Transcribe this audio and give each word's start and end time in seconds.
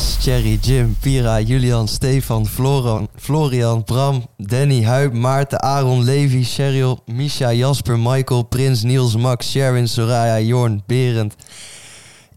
Bas, 0.00 0.18
Jim, 0.62 0.94
Pira, 1.02 1.42
Julian, 1.42 1.86
Stefan, 1.86 2.46
Floran, 2.46 3.06
Florian, 3.16 3.82
Bram, 3.82 4.24
Danny, 4.38 4.82
Huib, 4.82 5.12
Maarten, 5.12 5.58
Aaron, 5.62 6.06
Levi, 6.06 6.42
Cheryl, 6.42 6.98
Misha, 7.06 7.52
Jasper, 7.52 7.98
Michael, 7.98 8.44
Prins, 8.44 8.82
Niels, 8.82 9.14
Max, 9.16 9.50
Sharon, 9.50 9.86
Soraya, 9.86 10.40
Jorn, 10.40 10.82
Berend, 10.86 11.36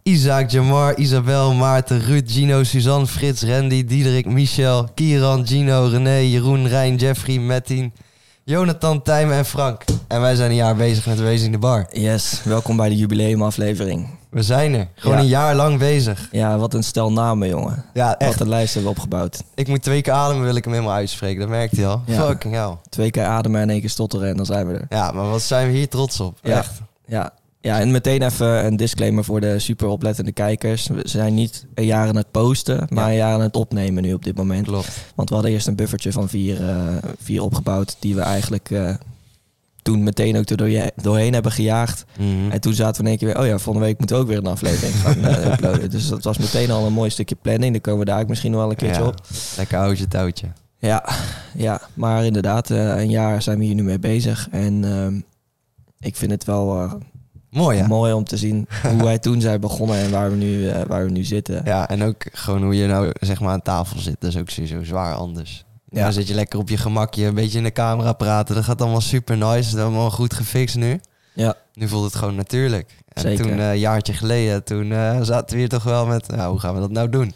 Isaac, 0.04 0.50
Jamar, 0.50 1.00
Isabel, 1.00 1.54
Maarten, 1.54 2.02
Ruud, 2.02 2.28
Gino, 2.28 2.64
Suzanne, 2.64 3.08
Frits, 3.08 3.44
Randy, 3.44 3.84
Diederik, 3.86 4.26
Michel, 4.26 4.90
Kieran, 4.94 5.48
Gino, 5.48 5.88
René, 5.88 6.20
Jeroen, 6.30 6.68
Rijn, 6.68 6.98
Jeffrey, 6.98 7.40
Mettien, 7.40 7.94
Jonathan, 8.44 9.02
Tijm 9.02 9.32
en 9.32 9.46
Frank. 9.46 9.84
En 10.08 10.22
wij 10.22 10.36
zijn 10.36 10.50
een 10.50 10.56
jaar 10.56 10.76
bezig 10.76 11.06
met 11.06 11.20
Raising 11.20 11.52
the 11.54 11.60
Bar. 11.60 11.88
Yes, 11.92 12.42
welkom 12.44 12.78
bij 12.78 12.90
de 12.90 12.96
jubileumaflevering. 12.96 14.22
We 14.34 14.42
zijn 14.44 14.74
er. 14.74 14.88
Gewoon 14.96 15.16
Ja. 15.18 15.22
een 15.24 15.28
jaar 15.30 15.56
lang 15.56 15.80
bezig. 15.80 16.28
Ja, 16.32 16.58
wat 16.58 16.74
een 16.74 16.84
stel 16.84 17.12
namen, 17.12 17.48
jongen. 17.48 17.86
Ja, 17.94 18.08
Wat 18.08 18.18
echt. 18.18 18.40
een 18.40 18.50
lijst 18.50 18.74
hebben 18.74 18.94
we 18.94 18.98
opgebouwd. 19.00 19.44
Ik 19.56 19.68
moet 19.68 19.82
twee 19.84 20.02
keer 20.02 20.14
ademen, 20.14 20.44
wil 20.44 20.56
ik 20.56 20.64
hem 20.64 20.74
helemaal 20.74 20.96
uitspreken. 20.96 21.40
Dat 21.40 21.50
merkt 21.50 21.76
hij 21.78 21.88
al. 21.88 22.02
Ja. 22.06 22.26
Fucking 22.28 22.54
hell. 22.54 22.78
Twee 22.90 23.12
keer 23.12 23.26
ademen 23.26 23.62
en 23.62 23.70
één 23.70 23.80
keer 23.80 23.90
stotteren 23.90 24.30
en 24.30 24.38
dan 24.38 24.46
zijn 24.46 24.68
we 24.68 24.74
er. 24.74 24.86
Ja, 24.90 25.12
maar 25.12 25.30
wat 25.30 25.42
zijn 25.42 25.68
we 25.72 25.78
hier 25.78 25.90
trots 25.90 26.20
op. 26.20 26.38
Ja. 26.42 26.58
Echt. 26.58 26.82
Ja. 27.06 27.32
ja, 27.62 27.80
en 27.80 27.92
meteen 27.92 28.22
even 28.22 28.66
een 28.66 28.76
disclaimer 28.78 29.24
voor 29.24 29.42
de 29.42 29.60
super 29.60 29.88
oplettende 29.88 30.32
kijkers. 30.32 30.88
We 30.88 31.02
zijn 31.04 31.34
niet 31.34 31.66
een 31.76 31.86
jaar 31.86 32.08
aan 32.08 32.16
het 32.16 32.32
posten, 32.32 32.88
maar 32.90 33.08
een 33.08 33.16
jaar 33.16 33.34
aan 33.34 33.42
het 33.42 33.56
opnemen 33.56 34.04
nu 34.04 34.14
op 34.14 34.24
dit 34.24 34.36
moment. 34.38 34.66
Klopt. 34.68 34.90
Want 35.16 35.30
we 35.30 35.36
hadden 35.36 35.54
eerst 35.54 35.68
een 35.68 35.76
buffertje 35.76 36.12
van 36.12 36.30
vier, 36.30 36.70
eh, 36.70 36.78
vier 37.22 37.42
opgebouwd, 37.44 37.96
die 38.00 38.16
we 38.16 38.22
eigenlijk 38.22 38.72
eh, 38.72 38.94
toen 39.84 40.04
meteen 40.04 40.38
ook 40.38 40.50
er 40.50 40.58
door- 40.58 40.90
doorheen 40.96 41.34
hebben 41.34 41.52
gejaagd. 41.52 42.06
Mhm. 42.20 42.52
En 42.52 42.62
toen 42.62 42.74
zaten 42.74 42.96
we 42.96 43.02
in 43.02 43.08
één 43.10 43.18
keer 43.18 43.28
weer, 43.28 43.40
oh 43.40 43.46
ja, 43.46 43.58
volgende 43.60 43.88
week 43.88 43.98
moeten 43.98 44.16
we 44.16 44.22
ook 44.22 44.28
weer 44.28 44.38
een 44.38 44.46
aflevering 44.46 44.96
gaan 44.96 45.24
eh, 45.26 45.46
uploaden. 45.54 45.90
Dus 45.90 46.08
dat 46.10 46.24
was 46.24 46.38
meteen 46.38 46.72
al 46.72 46.86
een 46.86 46.94
mooi 46.94 47.10
stukje 47.10 47.36
planning. 47.42 47.72
Daar 47.72 47.82
komen 47.82 48.00
we 48.00 48.06
daar 48.06 48.22
ook 48.22 48.28
misschien 48.28 48.52
nog 48.52 48.60
wel 48.62 48.70
een 48.70 48.76
keertje 48.76 49.02
Ja. 49.02 49.08
op. 49.08 49.16
Lekker 49.58 49.78
houtje 49.78 50.08
touwtje. 50.08 50.48
Ja, 50.78 51.06
ja, 51.58 51.82
maar 51.94 52.26
inderdaad, 52.26 52.70
eh, 52.72 52.78
een 53.02 53.10
jaar 53.10 53.42
zijn 53.42 53.60
we 53.60 53.66
hier 53.66 53.76
nu 53.76 53.84
mee 53.84 54.00
bezig. 54.00 54.48
En 54.52 54.84
ehm, 54.86 55.20
ik 56.00 56.16
vind 56.16 56.32
het 56.32 56.44
wel 56.44 56.76
eh, 56.82 56.94
Mooi, 57.50 57.80
hè? 57.80 57.88
mooi 57.88 58.14
om 58.14 58.24
te 58.24 58.38
zien 58.38 58.68
hoe 58.92 59.04
wij 59.04 59.20
toen 59.20 59.42
zijn 59.42 59.60
begonnen 59.60 59.98
en 59.98 60.12
waar 60.12 60.30
we 60.30 60.36
nu, 60.36 60.72
waar 60.88 61.06
we 61.06 61.12
nu 61.12 61.24
zitten. 61.24 61.62
Ja, 61.66 61.90
en 61.90 62.04
ook 62.04 62.24
gewoon 62.32 62.64
hoe 62.64 62.76
je 62.76 62.88
nou 62.88 63.12
zeg 63.20 63.40
maar 63.40 63.52
aan 63.52 63.62
tafel 63.62 64.00
zit. 64.00 64.16
Dat 64.20 64.30
is 64.30 64.38
ook 64.38 64.50
zo 64.50 64.84
zwaar 64.84 65.14
anders. 65.16 65.66
Ja. 65.94 66.04
Dan 66.04 66.14
zit 66.14 66.28
je 66.28 66.34
lekker 66.34 66.60
op 66.60 66.70
je 66.70 66.78
gemakje, 66.78 67.26
een 67.26 67.34
beetje 67.34 67.58
in 67.58 67.64
de 67.64 67.72
camera 67.72 68.14
praten. 68.14 68.56
Dat 68.56 68.64
gaat 68.64 68.82
allemaal 68.82 69.02
super 69.02 69.38
nice. 69.38 69.70
Dat 69.70 69.80
is 69.80 69.84
allemaal 69.84 70.12
goed 70.12 70.34
gefixt 70.34 70.76
nu. 70.76 71.00
Ja, 71.34 71.56
Nu 71.74 71.88
voelt 71.88 72.04
het 72.06 72.16
gewoon 72.16 72.36
natuurlijk. 72.36 72.96
En 73.14 73.22
Zeker. 73.22 73.46
toen, 73.46 73.60
eh, 73.60 73.70
een 73.70 73.80
jaartje 73.80 74.14
geleden, 74.14 74.64
toen 74.64 74.92
eh, 74.92 75.22
zaten 75.22 75.50
we 75.54 75.58
hier 75.58 75.70
toch 75.70 75.84
wel 75.84 76.06
met... 76.06 76.28
Nou, 76.28 76.50
hoe 76.52 76.60
gaan 76.60 76.74
we 76.74 76.80
dat 76.80 76.92
nou 76.92 77.10
doen? 77.10 77.34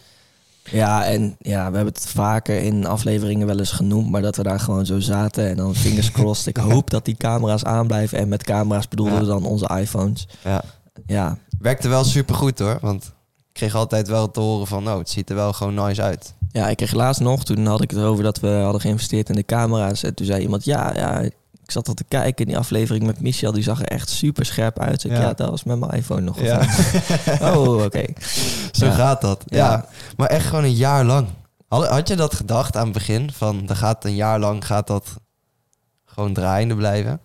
ja, 0.72 1.06
en 1.06 1.36
ja, 1.40 1.70
we 1.70 1.76
hebben 1.76 1.94
het 1.94 2.08
vaker 2.08 2.62
in 2.62 2.86
afleveringen 2.86 3.48
wel 3.48 3.60
eens 3.60 3.72
genoemd, 3.72 4.10
maar 4.10 4.22
dat 4.22 4.36
we 4.36 4.44
daar 4.44 4.60
gewoon 4.60 4.86
zo 4.86 5.00
zaten 5.00 5.50
en 5.50 5.56
dan 5.56 5.76
fingers 5.76 6.12
crossed. 6.12 6.48
Ik 6.48 6.58
hoop 6.72 6.90
dat 6.90 7.06
die 7.06 7.16
camera's 7.18 7.64
aanblijven 7.64 8.18
en 8.18 8.28
met 8.28 8.44
camera's 8.44 8.88
bedoelden 8.88 9.14
Ja. 9.16 9.20
we 9.22 9.28
dan 9.28 9.46
onze 9.46 9.70
iPhones. 9.80 10.28
Ja. 10.44 10.64
Ja, 11.06 11.38
Werkte 11.60 11.88
wel 11.88 12.04
super 12.04 12.36
goed 12.36 12.60
hoor. 12.60 12.78
Want 12.82 13.04
ik 13.38 13.54
kreeg 13.54 13.76
altijd 13.76 14.08
wel 14.08 14.32
te 14.32 14.40
horen 14.40 14.68
van... 14.68 14.84
Nou, 14.84 15.00
het 15.00 15.10
ziet 15.10 15.30
er 15.30 15.36
wel 15.36 15.54
gewoon 15.54 15.74
nice 15.74 16.02
uit. 16.02 16.34
Ja, 16.52 16.68
ik 16.70 16.78
kreeg 16.78 16.94
laatst 16.94 17.22
nog, 17.22 17.46
toen 17.46 17.66
had 17.66 17.82
ik 17.82 17.90
het 17.90 18.00
erover 18.00 18.24
dat 18.24 18.40
we 18.40 18.48
hadden 18.48 18.82
geïnvesteerd 18.82 19.30
in 19.30 19.36
de 19.36 19.44
camera's. 19.46 20.04
En 20.04 20.14
toen 20.14 20.26
zei 20.26 20.42
iemand, 20.42 20.66
ja, 20.66 20.94
ja 20.96 21.20
ik 21.20 21.72
zat 21.74 21.88
al 21.88 21.94
te 21.94 22.04
kijken 22.08 22.46
in 22.46 22.52
die 22.52 22.58
aflevering 22.58 23.06
met 23.06 23.22
Michel. 23.22 23.52
Die 23.52 23.64
zag 23.64 23.80
er 23.82 23.88
echt 23.88 24.10
super 24.10 24.46
scherp 24.46 24.80
uit. 24.80 25.04
Ik, 25.04 25.12
Ja. 25.12 25.22
ja. 25.22 25.34
dat 25.34 25.50
was 25.50 25.64
met 25.64 25.80
mijn 25.80 25.92
iPhone 25.92 26.22
nog. 26.22 26.40
Ja. 26.42 26.62
Oh, 27.54 27.84
oké. 27.84 28.04
Zo 28.72 28.86
Ja. 28.86 28.92
gaat 28.92 29.22
dat. 29.22 29.44
Ja. 29.46 29.86
Maar 30.18 30.30
echt 30.30 30.46
gewoon 30.46 30.64
een 30.64 30.74
jaar 30.74 31.06
lang. 31.06 31.28
Had, 31.68 31.88
had 31.88 32.08
je 32.08 32.16
dat 32.16 32.34
gedacht 32.36 32.76
aan 32.78 32.84
het 32.84 32.94
begin? 32.94 33.32
Van, 33.32 33.70
er 33.70 33.76
gaat 33.76 34.06
een 34.06 34.16
jaar 34.16 34.40
lang 34.40 34.66
gaat 34.66 34.88
dat 34.88 35.16
gewoon 36.06 36.34
draaiende 36.34 36.76
blijven? 36.76 37.20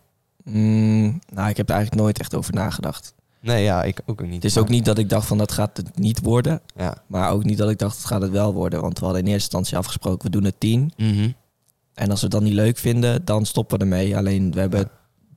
Mm, 0.45 1.21
nou, 1.33 1.49
ik 1.49 1.57
heb 1.57 1.69
er 1.69 1.75
eigenlijk 1.75 2.03
nooit 2.03 2.19
echt 2.19 2.35
over 2.35 2.55
nagedacht. 2.55 3.15
Nee, 3.43 3.63
ja, 3.63 3.83
ik 3.83 4.01
ook 4.07 4.23
niet. 4.23 4.35
Het 4.35 4.45
is 4.45 4.59
ook 4.59 4.69
niet 4.69 4.85
dat 4.85 4.99
ik 4.99 5.09
dacht 5.09 5.27
van 5.27 5.39
dat 5.39 5.53
gaat 5.53 5.77
het 5.77 5.99
niet 5.99 6.21
worden. 6.21 6.61
Ja. 6.77 6.95
Maar 7.07 7.31
ook 7.31 7.45
niet 7.45 7.59
dat 7.59 7.71
ik 7.71 7.79
dacht 7.79 7.97
het 7.97 8.07
gaat 8.07 8.23
het 8.23 8.31
wel 8.31 8.53
worden. 8.53 8.81
Want 8.81 8.99
we 8.99 9.05
hadden 9.05 9.23
in 9.23 9.29
eerste 9.29 9.43
instantie 9.45 9.77
afgesproken, 9.77 10.25
we 10.25 10.31
doen 10.31 10.45
het 10.45 10.61
tien. 10.61 10.93
Mhm. 10.97 11.31
En 11.95 12.11
als 12.11 12.19
we 12.21 12.27
het 12.27 12.35
dan 12.35 12.45
niet 12.45 12.53
leuk 12.53 12.79
vinden, 12.79 13.25
dan 13.25 13.47
stoppen 13.47 13.79
we 13.79 13.85
ermee. 13.85 14.17
Alleen 14.17 14.53
we 14.53 14.61
hebben 14.61 14.91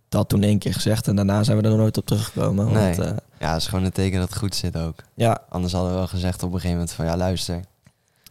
dat 0.09 0.29
toen 0.29 0.43
één 0.43 0.57
keer 0.59 0.73
gezegd 0.73 1.07
en 1.07 1.15
daarna 1.15 1.43
zijn 1.43 1.57
we 1.61 1.63
er 1.69 1.77
nooit 1.77 1.97
op 1.97 2.05
teruggekomen. 2.05 2.65
Want, 2.65 2.77
Nee. 2.97 3.07
eh, 3.07 3.13
Ja, 3.39 3.51
het 3.53 3.61
is 3.61 3.67
gewoon 3.67 3.85
een 3.85 3.91
teken 3.91 4.19
dat 4.19 4.29
het 4.29 4.37
goed 4.37 4.55
zit 4.55 4.77
ook. 4.77 4.95
ja, 5.15 5.41
Anders 5.49 5.73
hadden 5.73 5.91
we 5.91 5.97
wel 5.97 6.07
gezegd 6.07 6.43
op 6.43 6.49
een 6.49 6.55
gegeven 6.55 6.71
moment 6.77 6.91
van... 6.91 7.05
Ja, 7.05 7.17
luister, 7.17 7.55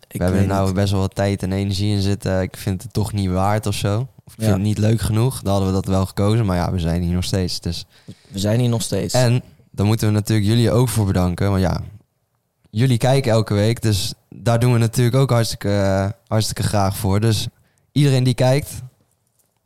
ik 0.08 0.18
we 0.18 0.24
hebben 0.24 0.40
er 0.42 0.46
nou 0.48 0.66
het. 0.66 0.74
best 0.74 0.90
wel 0.90 1.00
wat 1.00 1.14
tijd 1.14 1.42
en 1.42 1.52
energie 1.52 1.94
in 1.94 2.02
zitten. 2.02 2.40
Ik 2.42 2.56
vind 2.56 2.82
het 2.82 2.92
toch 2.92 3.12
niet 3.12 3.30
waard 3.30 3.66
of 3.66 3.74
zo. 3.74 4.08
Of 4.24 4.32
ik 4.32 4.38
Ja. 4.40 4.44
vind 4.44 4.56
het 4.56 4.66
niet 4.66 4.78
leuk 4.78 5.00
genoeg. 5.00 5.42
Dan 5.42 5.50
hadden 5.52 5.68
we 5.68 5.74
dat 5.74 5.86
wel 5.86 6.06
gekozen. 6.06 6.46
Maar 6.46 6.56
ja, 6.56 6.72
we 6.72 6.78
zijn 6.78 7.02
hier 7.02 7.14
nog 7.14 7.24
steeds. 7.24 7.60
Dus. 7.60 7.84
We 8.28 8.38
zijn 8.38 8.60
hier 8.60 8.68
nog 8.68 8.82
steeds. 8.82 9.14
En 9.14 9.42
dan 9.74 9.86
moeten 9.86 10.06
we 10.06 10.12
natuurlijk 10.12 10.46
jullie 10.46 10.70
ook 10.70 10.88
voor 10.88 11.06
bedanken. 11.06 11.50
Want 11.50 11.62
ja, 11.62 11.80
jullie 12.70 12.98
kijken 12.98 13.32
elke 13.32 13.54
week. 13.54 13.82
Dus 13.82 14.14
daar 14.28 14.58
doen 14.58 14.72
we 14.72 14.78
natuurlijk 14.78 15.16
ook 15.16 15.30
hartstikke, 15.30 15.68
eh, 15.68 16.10
hartstikke 16.26 16.62
graag 16.62 16.96
voor. 16.96 17.20
Dus 17.20 17.48
iedereen 17.92 18.24
die 18.24 18.34
kijkt, 18.34 18.82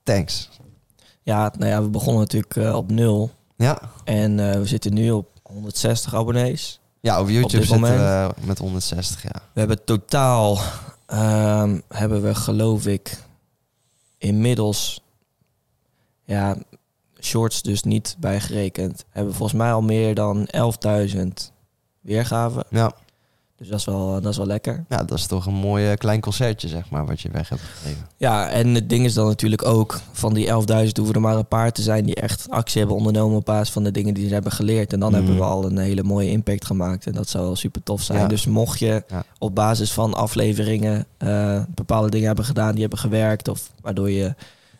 thanks. 0.02 0.48
Ja, 1.22 1.52
nou 1.58 1.70
ja, 1.70 1.82
we 1.82 1.88
begonnen 1.88 2.20
natuurlijk 2.20 2.56
eh, 2.56 2.76
op 2.76 2.90
nul. 2.90 3.30
Ja, 3.56 3.80
En 4.04 4.50
eh, 4.50 4.58
we 4.58 4.66
zitten 4.66 4.94
nu 4.94 5.10
op 5.10 5.28
160 5.42 6.14
abonnees. 6.14 6.80
ja 7.00 7.20
op 7.20 7.28
YouTube 7.28 7.58
dit 7.58 7.66
zitten 7.66 7.80
we 7.80 8.30
met 8.40 8.58
160, 8.58 9.22
ja. 9.22 9.42
We 9.52 9.58
hebben 9.60 9.84
totaal, 9.84 10.58
ehm, 11.06 11.78
hebben 11.88 12.22
we 12.22 12.34
geloof 12.34 12.86
ik, 12.86 13.22
inmiddels, 14.18 15.02
ja, 16.24 16.56
shorts 17.28 17.62
dus 17.62 17.82
niet 17.82 18.16
bijgerekend, 18.18 19.04
hebben 19.10 19.34
volgens 19.34 19.58
mij 19.58 19.72
al 19.72 19.82
meer 19.82 20.14
dan 20.14 20.48
11.000 21.16 21.52
weergaven. 22.00 22.64
Ja, 22.70 22.92
Dus 23.56 23.68
dat 23.68 23.78
is 23.78 23.84
wel, 23.84 24.20
dat 24.20 24.30
is 24.32 24.36
wel 24.36 24.46
lekker. 24.46 24.84
ja, 24.88 24.96
dat 25.04 25.18
is 25.18 25.26
toch 25.26 25.46
een 25.46 25.54
mooi 25.54 25.90
eh, 25.90 25.96
klein 25.96 26.20
concertje, 26.20 26.68
zeg 26.68 26.90
maar, 26.90 27.06
wat 27.06 27.20
je 27.20 27.28
weg 27.30 27.48
hebt 27.48 27.60
gegeven. 27.62 28.06
Ja, 28.16 28.48
en 28.48 28.74
het 28.74 28.88
ding 28.88 29.04
is 29.04 29.14
dan 29.14 29.26
natuurlijk 29.26 29.64
ook, 29.64 30.00
van 30.12 30.34
die 30.34 30.46
11.000 30.86 30.96
hoeven 30.96 31.14
er 31.14 31.20
maar 31.20 31.36
een 31.36 31.46
paar 31.46 31.72
te 31.72 31.82
zijn 31.82 32.04
die 32.04 32.14
echt 32.14 32.50
actie 32.50 32.78
hebben 32.78 32.96
ondernomen 32.96 33.36
op 33.36 33.44
basis 33.44 33.70
van 33.72 33.82
de 33.84 33.90
dingen 33.90 34.14
die 34.14 34.28
ze 34.28 34.34
hebben 34.34 34.52
geleerd. 34.52 34.92
En 34.92 35.00
dan 35.00 35.08
Mhm. 35.10 35.18
hebben 35.18 35.36
we 35.38 35.44
al 35.44 35.64
een 35.64 35.78
hele 35.78 36.02
mooie 36.02 36.30
impact 36.30 36.64
gemaakt. 36.66 37.06
En 37.06 37.12
dat 37.12 37.28
zou 37.28 37.44
wel 37.44 37.56
super 37.56 37.82
tof 37.82 38.02
zijn. 38.02 38.18
Ja. 38.20 38.26
Dus 38.26 38.46
mocht 38.46 38.78
je 38.78 39.02
Ja. 39.08 39.24
op 39.38 39.54
basis 39.54 39.92
van 39.92 40.14
afleveringen 40.14 41.06
eh, 41.18 41.62
bepaalde 41.74 42.10
dingen 42.10 42.26
hebben 42.26 42.44
gedaan 42.44 42.72
die 42.72 42.80
hebben 42.80 42.98
gewerkt, 42.98 43.48
of 43.48 43.70
waardoor 43.80 44.10
je 44.10 44.34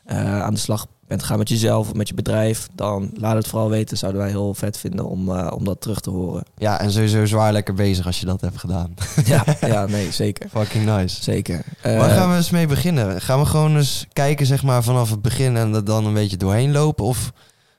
eh, 0.05 0.43
aan 0.43 0.55
de 0.55 0.61
slag 0.61 0.87
bent 1.09 1.37
met 1.37 1.49
jezelf 1.49 1.89
of 1.89 1.95
met 1.95 2.09
je 2.09 2.15
bedrijf, 2.15 2.69
dan 2.75 3.11
laat 3.15 3.35
het 3.37 3.49
vooral 3.49 3.71
weten. 3.71 3.97
Zouden 3.97 4.21
wij 4.21 4.31
heel 4.31 4.55
vet 4.55 4.79
vinden 4.79 5.05
om, 5.05 5.37
eh, 5.37 5.53
om 5.55 5.65
dat 5.65 5.81
terug 5.81 6.01
te 6.01 6.11
horen. 6.11 6.45
Ja, 6.57 6.81
en 6.81 6.91
sowieso 6.93 7.27
zwaar 7.27 7.53
lekker 7.53 7.75
bezig 7.75 8.07
als 8.07 8.21
je 8.21 8.27
dat 8.27 8.41
hebt 8.41 8.59
gedaan. 8.59 8.95
ja, 9.25 9.45
ja, 9.67 9.87
nee, 9.87 10.13
zeker. 10.13 10.49
Fucking 10.49 10.85
nice. 10.85 11.23
Zeker. 11.23 11.63
Waar 11.83 11.93
Eh, 12.11 12.17
gaan 12.17 12.31
we 12.31 12.37
eens 12.37 12.51
mee 12.51 12.67
beginnen? 12.67 13.21
Gaan 13.21 13.41
we 13.41 13.47
gewoon 13.47 13.77
eens 13.77 14.07
kijken 14.13 14.47
zeg 14.47 14.63
maar, 14.63 14.83
vanaf 14.83 15.11
het 15.11 15.23
begin 15.23 15.57
en 15.57 15.75
er 15.75 15.85
dan 15.85 16.05
een 16.07 16.15
beetje 16.15 16.37
doorheen 16.37 16.73
lopen? 16.73 17.05
Of 17.05 17.33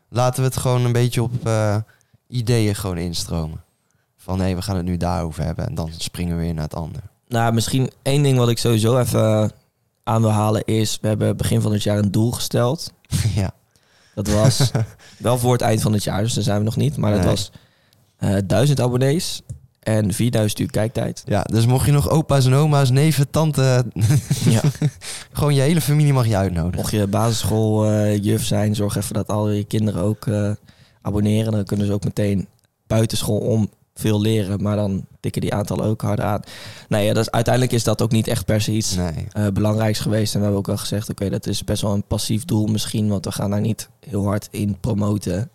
laten 0.09 0.41
we 0.43 0.47
het 0.47 0.57
gewoon 0.57 0.85
een 0.85 0.91
beetje 0.91 1.23
op 1.23 1.47
eh, 1.47 1.75
ideeën 2.27 2.75
gewoon 2.75 2.97
instromen? 2.97 3.63
Van 4.17 4.41
hé, 4.41 4.55
we 4.55 4.61
gaan 4.61 4.75
het 4.75 4.85
nu 4.85 4.97
daarover 4.97 5.43
hebben 5.43 5.67
en 5.67 5.75
dan 5.75 5.89
springen 5.97 6.37
we 6.37 6.43
weer 6.43 6.53
naar 6.53 6.63
het 6.63 6.75
andere. 6.75 7.03
Nou, 7.27 7.53
misschien 7.53 7.91
één 8.01 8.23
ding 8.23 8.37
wat 8.37 8.49
ik 8.49 8.57
sowieso 8.57 8.99
even 8.99 9.51
aan 10.09 10.21
wil 10.21 10.31
halen 10.31 10.63
is... 10.65 10.97
we 11.01 11.07
hebben 11.07 11.37
begin 11.37 11.61
van 11.61 11.71
het 11.73 11.83
jaar 11.83 11.97
een 11.97 12.11
doel 12.11 12.31
gesteld. 12.31 12.93
ja. 13.35 13.51
Dat 14.15 14.27
was 14.27 14.71
wel 15.17 15.37
voor 15.37 15.51
het 15.51 15.61
eind 15.61 15.81
van 15.81 15.93
het 15.93 16.03
jaar, 16.03 16.21
dus 16.21 16.33
daar 16.33 16.43
zijn 16.43 16.57
we 16.57 16.63
nog 16.63 16.75
niet. 16.75 16.97
Maar 16.97 17.11
dat 17.11 17.19
Nee. 17.19 17.29
was 17.29 17.51
eh 18.17 18.35
1000 18.47 18.79
abonnees 18.79 19.41
en 19.79 20.13
4000 20.13 20.59
uur 20.59 20.71
kijktijd. 20.71 21.23
ja, 21.25 21.41
dus 21.41 21.65
mocht 21.65 21.85
je 21.85 21.91
nog 21.91 22.09
opa's 22.09 22.45
en 22.45 22.53
oma's, 22.53 22.89
neven, 22.89 23.29
tante, 23.29 23.85
Ja. 24.49 24.61
gewoon 25.31 25.53
je 25.55 25.61
hele 25.61 25.81
familie 25.81 26.13
mag 26.13 26.27
je 26.27 26.37
uitnodigen. 26.37 26.77
Mocht 26.77 26.91
je 26.91 27.07
basisschool 27.07 27.85
eh, 27.85 28.23
juf 28.23 28.45
zijn, 28.45 28.75
zorg 28.75 28.95
even 28.95 29.13
dat 29.13 29.27
al 29.27 29.49
je 29.49 29.63
kinderen 29.63 30.01
ook 30.01 30.27
eh, 30.27 30.51
abonneren. 31.01 31.51
Dan 31.51 31.63
kunnen 31.65 31.85
ze 31.85 31.93
ook 31.93 32.03
meteen 32.03 32.47
buitenschool 32.87 33.37
om 33.39 33.69
veel 33.99 34.21
leren. 34.21 34.61
Maar 34.61 34.75
dan 34.75 35.05
tikken 35.19 35.41
die 35.41 35.53
aantallen 35.53 35.85
ook 35.85 36.01
harder 36.01 36.25
aan. 36.25 36.41
Nee, 36.89 37.05
ja, 37.05 37.13
dat 37.13 37.23
is, 37.23 37.31
uiteindelijk 37.31 37.73
is 37.73 37.83
dat 37.83 38.01
ook 38.01 38.11
niet 38.11 38.27
echt 38.27 38.45
per 38.45 38.61
se 38.61 38.71
iets 38.71 38.95
Nee. 38.95 39.27
eh, 39.31 39.47
belangrijks 39.47 39.99
geweest. 39.99 40.33
En 40.33 40.39
we 40.39 40.45
hebben 40.45 40.61
ook 40.63 40.69
al 40.69 40.77
gezegd, 40.77 41.09
oké, 41.09 41.29
dat 41.29 41.47
is 41.47 41.63
best 41.63 41.81
wel 41.81 41.93
een 41.93 42.03
passief 42.07 42.45
doel 42.45 42.65
misschien, 42.67 43.07
want 43.07 43.25
we 43.25 43.31
gaan 43.31 43.49
daar 43.49 43.61
niet 43.61 43.89
heel 44.09 44.23
hard 44.25 44.47
in 44.51 44.77
promoten. 44.79 45.49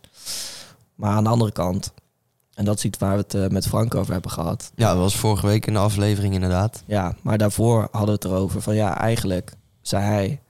Maar 0.95 1.11
aan 1.11 1.25
de 1.25 1.31
andere 1.31 1.53
kant, 1.53 1.93
en 2.55 2.65
dat 2.65 2.77
is 2.77 2.85
iets 2.85 2.99
waar 2.99 3.17
we 3.17 3.23
het 3.23 3.35
eh, 3.35 3.47
met 3.49 3.67
Frank 3.67 3.95
over 3.95 4.13
hebben 4.13 4.31
gehad. 4.31 4.73
Ja, 4.75 4.89
dat 4.89 4.99
was 4.99 5.17
vorige 5.17 5.47
week 5.47 5.67
in 5.67 5.73
de 5.73 5.79
aflevering 5.79 6.35
inderdaad. 6.35 6.83
Ja, 6.87 7.15
maar 7.23 7.39
daarvoor 7.39 7.89
hadden 7.91 8.07
we 8.07 8.13
het 8.13 8.25
erover 8.25 8.63
van 8.63 8.75
ja, 8.75 8.99
eigenlijk, 8.99 9.53
zei 9.83 10.03
hij, 10.05 10.41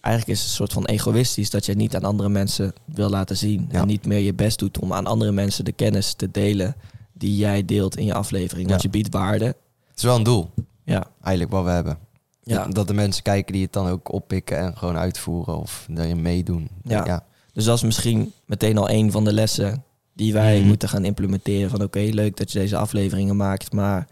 eigenlijk 0.00 0.38
is 0.38 0.40
het 0.40 0.48
een 0.50 0.56
soort 0.56 0.72
van 0.72 0.84
egoïstisch 0.84 1.50
dat 1.50 1.66
je 1.66 1.74
niet 1.74 1.96
aan 1.96 2.04
andere 2.04 2.28
mensen 2.28 2.72
wil 2.84 3.08
laten 3.10 3.36
zien. 3.36 3.68
Ja. 3.70 3.80
En 3.80 3.86
niet 3.86 4.06
meer 4.06 4.18
je 4.18 4.34
best 4.34 4.58
doet 4.58 4.78
om 4.78 4.92
aan 4.92 5.06
andere 5.06 5.32
mensen 5.32 5.64
de 5.64 5.72
kennis 5.72 6.12
te 6.14 6.30
delen 6.30 6.74
die 7.14 7.36
jij 7.36 7.64
deelt 7.64 7.96
in 7.96 8.04
je 8.04 8.14
aflevering. 8.14 8.68
Want 8.68 8.82
je 8.82 8.88
biedt 8.88 9.12
waarde. 9.14 9.44
Het 9.44 9.96
is 9.96 10.02
wel 10.02 10.16
een 10.16 10.22
doel, 10.22 10.50
Ja, 10.84 11.06
eigenlijk, 11.22 11.54
wat 11.54 11.64
we 11.64 11.70
hebben. 11.70 11.98
ja. 12.42 12.66
Dat 12.66 12.86
de 12.86 12.94
mensen 12.94 13.22
kijken 13.22 13.52
die 13.52 13.62
het 13.62 13.72
dan 13.72 13.88
ook 13.88 14.12
oppikken 14.12 14.58
en 14.58 14.76
gewoon 14.76 14.96
uitvoeren 14.96 15.58
of 15.58 15.86
daarin 15.90 16.22
meedoen. 16.22 16.68
Ja. 16.82 17.04
ja. 17.06 17.24
Dus 17.52 17.64
dat 17.64 17.76
is 17.76 17.82
misschien 17.82 18.32
meteen 18.46 18.78
al 18.78 18.90
een 18.90 19.10
van 19.10 19.24
de 19.24 19.32
lessen 19.32 19.84
die 20.12 20.32
wij 20.32 20.58
Mhm. 20.58 20.66
moeten 20.66 20.88
gaan 20.88 21.04
implementeren. 21.04 21.70
Van 21.70 21.82
oké, 21.82 21.98
leuk 21.98 22.36
dat 22.36 22.52
je 22.52 22.58
deze 22.58 22.76
afleveringen 22.76 23.36
maakt, 23.36 23.72
maar 23.72 24.06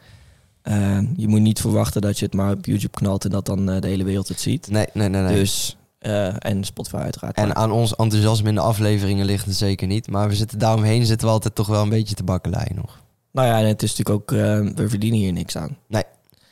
eh, 0.62 0.98
je 1.16 1.28
moet 1.28 1.40
niet 1.40 1.60
verwachten 1.60 2.00
dat 2.00 2.18
je 2.18 2.24
het 2.24 2.34
maar 2.34 2.52
op 2.52 2.64
YouTube 2.66 2.96
knalt 2.98 3.24
en 3.24 3.30
dat 3.30 3.46
dan 3.46 3.70
eh, 3.70 3.80
de 3.80 3.88
hele 3.88 4.04
wereld 4.04 4.28
het 4.28 4.40
ziet. 4.40 4.68
Nee, 4.70 4.86
nee, 4.92 5.08
nee. 5.08 5.22
nee. 5.22 5.34
Dus, 5.34 5.76
eh, 6.02 6.34
en 6.38 6.64
Spotify 6.64 6.96
uiteraard. 6.96 7.36
En 7.36 7.56
aan 7.56 7.70
ons 7.70 7.94
enthousiasme 7.94 8.48
in 8.48 8.54
de 8.54 8.60
afleveringen 8.60 9.26
ligt 9.26 9.46
het 9.46 9.56
zeker 9.56 9.86
niet. 9.86 10.10
Maar 10.10 10.28
we 10.28 10.34
zitten 10.34 10.58
daaromheen 10.58 11.06
zitten 11.06 11.26
we 11.26 11.32
altijd 11.32 11.54
toch 11.54 11.66
wel 11.66 11.82
een 11.82 11.88
beetje 11.88 12.14
te 12.14 12.24
bakkeleien 12.24 12.74
nog. 12.74 13.00
Nou 13.30 13.48
ja, 13.48 13.58
en 13.58 13.66
het 13.66 13.82
is 13.82 13.96
natuurlijk 13.96 14.30
ook, 14.30 14.38
eh, 14.38 14.74
we 14.74 14.88
verdienen 14.88 15.18
hier 15.18 15.32
niks 15.32 15.56
aan. 15.56 15.76
Nee, 15.86 16.02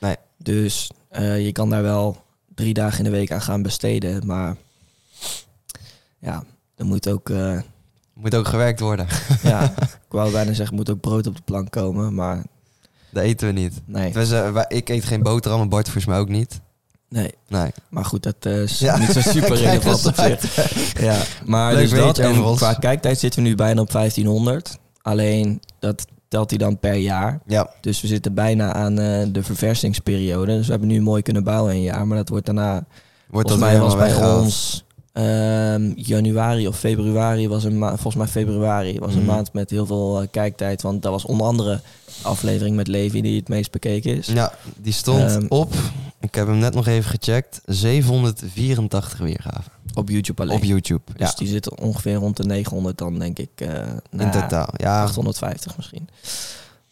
nee. 0.01 0.17
Dus 0.39 0.91
eh, 1.09 1.45
je 1.45 1.53
kan 1.53 1.71
daar 1.71 1.83
wel 1.83 2.17
drie 2.55 2.75
dagen 2.75 2.99
in 2.99 3.05
de 3.05 3.11
week 3.11 3.33
aan 3.33 3.43
gaan 3.43 3.63
besteden, 3.63 4.27
maar 4.27 4.57
ja, 6.19 6.45
er 6.77 6.85
moet 6.85 7.09
ook, 7.09 7.33
Moet 8.15 8.35
ook 8.35 8.49
gewerkt 8.49 8.81
worden. 8.81 9.07
ja, 9.43 9.63
ik 10.07 10.09
wou 10.09 10.33
bijna 10.33 10.53
zeggen, 10.53 10.67
er 10.67 10.75
moet 10.75 10.91
ook 10.91 11.01
brood 11.01 11.27
op 11.27 11.37
de 11.37 11.43
plank 11.45 11.71
komen, 11.71 12.15
maar 12.15 12.45
Dat 13.11 13.23
eten 13.23 13.47
we 13.47 13.53
niet. 13.53 13.81
nee, 13.85 14.13
Dus, 14.13 14.33
ik 14.69 14.89
eet 14.89 15.05
geen 15.05 15.23
boterham 15.23 15.61
en 15.61 15.69
Bart 15.69 15.85
volgens 15.85 16.07
mij 16.07 16.19
ook 16.19 16.29
niet. 16.29 16.61
Nee. 17.11 17.31
Nee. 17.49 17.71
Maar 17.89 18.05
goed, 18.05 18.23
dat 18.23 18.35
eh, 18.41 18.63
is 18.63 18.79
Ja. 18.79 18.99
niet 18.99 19.11
zo 19.11 19.21
super 19.31 19.57
relevant 19.57 20.07
op 20.07 20.19
eens 20.19 20.41
zich. 20.41 21.01
Ja, 21.01 21.17
maar 21.45 21.73
Leuk 21.75 21.91
dus 21.91 21.99
dat. 21.99 22.19
En 22.19 22.55
qua 22.57 22.75
kijktijd 22.75 23.19
zitten 23.19 23.43
we 23.43 23.49
nu 23.49 23.55
bijna 23.55 23.81
op 23.81 23.91
1500. 23.93 24.79
Alleen 25.03 25.61
dat 25.79 26.07
telt 26.29 26.51
hij 26.51 26.59
dan 26.59 26.79
per 26.79 26.95
jaar. 26.95 27.41
Ja, 27.47 27.71
Dus 27.81 28.01
we 28.01 28.07
zitten 28.07 28.35
bijna 28.35 28.73
aan 28.73 28.99
eh, 28.99 29.27
de 29.33 29.43
verversingsperiode. 29.43 30.57
Dus 30.57 30.65
we 30.65 30.71
hebben 30.71 30.89
nu 30.89 31.01
mooi 31.01 31.23
kunnen 31.23 31.45
bouwen 31.45 31.73
een 31.75 31.83
jaar. 31.83 32.07
Maar 32.07 32.17
dat 32.17 32.29
wordt 32.29 32.47
daarna... 32.47 32.85
wordt 33.31 33.49
dat 33.49 33.59
mij 33.59 33.79
was 33.81 33.97
bij 33.97 34.07
weggehaald. 34.09 34.43
ons 34.43 34.85
ehm, 35.13 35.93
januari 35.97 36.69
of 36.69 36.79
februari 36.79 37.49
was 37.49 37.65
een 37.65 37.79
maand... 37.79 38.01
Volgens 38.01 38.17
mij 38.25 38.27
februari 38.45 38.99
was 38.99 39.15
een 39.15 39.19
Mhm. 39.23 39.31
maand 39.31 39.53
met 39.53 39.71
heel 39.71 39.87
veel 39.87 40.21
eh, 40.21 40.27
kijktijd. 40.31 40.83
Want 40.83 41.03
dat 41.03 41.13
was 41.13 41.25
onder 41.25 41.47
andere 41.47 41.81
de 42.05 42.13
aflevering 42.29 42.77
met 42.77 42.89
Levi 42.89 43.21
die 43.23 43.39
het 43.39 43.49
meest 43.49 43.71
bekeken 43.71 44.17
is. 44.17 44.27
Ja, 44.27 44.53
die 44.77 44.93
stond 44.93 45.23
Ehm. 45.31 45.47
op, 45.49 45.75
ik 46.21 46.35
heb 46.35 46.47
hem 46.47 46.59
net 46.59 46.75
nog 46.75 46.87
even 46.87 47.11
gecheckt, 47.11 47.61
784 47.67 49.19
weergaven. 49.19 49.73
Op 49.95 50.09
YouTube 50.09 50.43
alleen. 50.43 50.57
Op 50.57 50.65
YouTube. 50.65 51.03
Dus 51.17 51.31
Ja, 51.31 51.35
die 51.37 51.49
zit 51.49 51.81
ongeveer 51.81 52.15
rond 52.15 52.37
de 52.37 52.45
900 52.45 52.99
dan, 52.99 53.19
denk 53.19 53.39
ik. 53.39 53.49
eh, 53.55 53.87
in 54.11 54.31
totaal. 54.31 54.69
Ja, 54.77 55.03
850 55.03 55.77
misschien. 55.77 56.09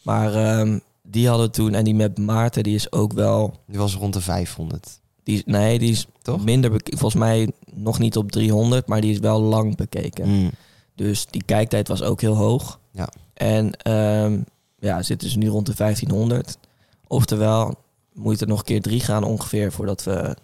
Maar 0.03 0.35
ehm, 0.35 0.79
die 1.03 1.29
hadden 1.29 1.51
toen, 1.51 1.75
en 1.75 1.85
die 1.85 1.95
met 1.95 2.19
Maarten, 2.19 2.63
die 2.63 2.75
is 2.75 2.93
ook 2.93 3.13
wel... 3.13 3.61
die 3.67 3.79
was 3.79 3.95
rond 3.95 4.13
de 4.13 4.21
500. 4.21 5.01
Die 5.23 5.43
nee, 5.47 5.79
die 5.79 5.91
is 5.91 6.07
Toch? 6.23 6.45
minder 6.45 6.71
bekeken. 6.71 6.99
Volgens 6.99 7.21
mij 7.23 7.53
nog 7.75 7.99
niet 7.99 8.17
op 8.17 8.33
300, 8.33 8.87
maar 8.87 9.01
die 9.01 9.13
is 9.13 9.19
wel 9.19 9.41
lang 9.41 9.77
bekeken. 9.77 10.29
Mm. 10.29 10.51
Dus 10.95 11.27
die 11.27 11.43
kijktijd 11.45 11.89
was 11.89 12.03
ook 12.03 12.21
heel 12.21 12.37
hoog. 12.37 12.79
Ja. 12.93 13.09
En 13.35 13.77
ehm, 13.77 14.39
ja, 14.79 15.03
zit 15.03 15.21
dus 15.21 15.37
nu 15.37 15.49
rond 15.49 15.67
de 15.67 15.75
1500. 15.77 16.59
Oftewel, 17.07 17.75
moet 18.19 18.41
er 18.41 18.47
nog 18.47 18.59
een 18.59 18.65
keer 18.65 18.82
drie 18.82 19.00
gaan 19.00 19.25
ongeveer 19.25 19.73
voordat 19.73 20.05
we 20.05 20.37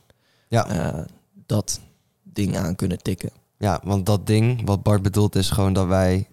Ja. 0.48 0.66
eh, 0.66 1.04
dat 1.46 1.80
ding 2.22 2.56
aan 2.56 2.74
kunnen 2.74 2.98
tikken. 3.02 3.30
Ja, 3.58 3.80
want 3.84 4.06
dat 4.06 4.26
ding, 4.26 4.66
wat 4.66 4.82
Bart 4.82 5.02
bedoelt, 5.02 5.36
is 5.36 5.50
gewoon 5.50 5.72
dat 5.72 5.86
wij 5.86 6.28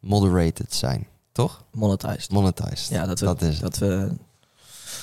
moderated 0.00 0.74
zijn. 0.74 1.06
Toch? 1.32 1.64
Monetized. 1.72 2.30
Monetized. 2.30 2.88
Ja, 2.88 3.06
dat 3.06 3.20
we, 3.20 3.26
dat 3.26 3.42
is 3.42 3.58
dat 3.58 3.78
we 3.78 4.08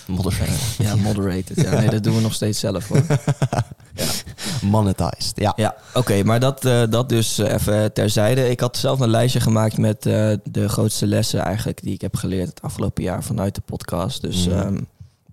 Moderated. 0.07 0.75
ja, 0.87 0.95
moderated. 0.95 1.61
Ja, 1.61 1.79
nee, 1.79 1.89
dat 1.89 2.03
doen 2.03 2.15
we 2.15 2.21
nog 2.21 2.33
steeds 2.33 2.59
zelf 2.59 2.87
hoor. 2.87 3.03
Monetized, 4.61 5.31
ja. 5.35 5.53
Ja, 5.55 5.75
oké, 5.93 6.23
maar 6.23 6.39
dat, 6.39 6.65
eh, 6.65 6.83
dat 6.89 7.09
dus 7.09 7.37
eh, 7.37 7.53
even 7.53 7.93
terzijde. 7.93 8.49
Ik 8.49 8.59
had 8.59 8.77
zelf 8.77 8.99
een 8.99 9.09
lijstje 9.09 9.39
gemaakt 9.39 9.77
met 9.77 10.01
de 10.01 10.69
grootste 10.69 11.07
lessen 11.07 11.39
eigenlijk 11.41 11.81
die 11.81 11.93
ik 11.93 12.01
heb 12.01 12.15
geleerd 12.15 12.49
het 12.49 12.61
afgelopen 12.61 13.03
jaar 13.03 13.23
vanuit 13.23 13.55
de 13.55 13.61
podcast. 13.61 14.21
Dus 14.21 14.47
Mhm. 14.47 14.57
ehm, 14.57 14.77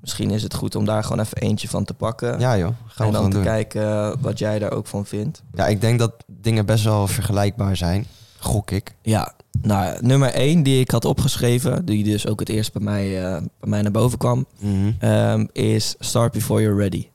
misschien 0.06 0.30
is 0.30 0.42
het 0.42 0.54
goed 0.54 0.74
om 0.74 0.84
daar 0.84 1.02
gewoon 1.02 1.20
even 1.20 1.36
eentje 1.38 1.68
van 1.68 1.84
te 1.84 1.94
pakken. 1.94 2.40
Ja 2.40 2.58
joh, 2.58 2.70
gaan 2.86 3.06
en 3.06 3.12
we 3.12 3.18
dan 3.18 3.30
te 3.30 3.36
doen. 3.36 3.44
kijken 3.44 4.20
wat 4.20 4.38
jij 4.38 4.58
daar 4.58 4.72
ook 4.72 4.86
van 4.86 5.06
vindt. 5.06 5.42
Ja, 5.54 5.66
ik 5.66 5.80
denk 5.80 5.98
dat 5.98 6.12
dingen 6.26 6.66
best 6.66 6.84
wel 6.84 7.06
vergelijkbaar 7.06 7.76
zijn. 7.76 8.06
Gok 8.38 8.70
ik. 8.70 8.94
Ja, 9.02 9.32
nou, 9.62 9.98
nummer 10.06 10.30
één 10.30 10.62
die 10.62 10.80
ik 10.80 10.90
had 10.90 11.04
opgeschreven, 11.04 11.84
die 11.84 12.04
dus 12.04 12.26
ook 12.26 12.40
het 12.40 12.48
eerst 12.48 12.72
bij 12.72 12.82
mij, 12.82 13.24
eh, 13.24 13.30
bij 13.60 13.68
mij 13.70 13.82
naar 13.82 13.90
boven 13.90 14.18
kwam, 14.18 14.46
Mhm. 14.58 14.92
ehm, 14.98 15.46
is 15.52 15.94
Start 15.98 16.32
Before 16.32 16.62
You're 16.62 16.78
Ready. 16.78 17.08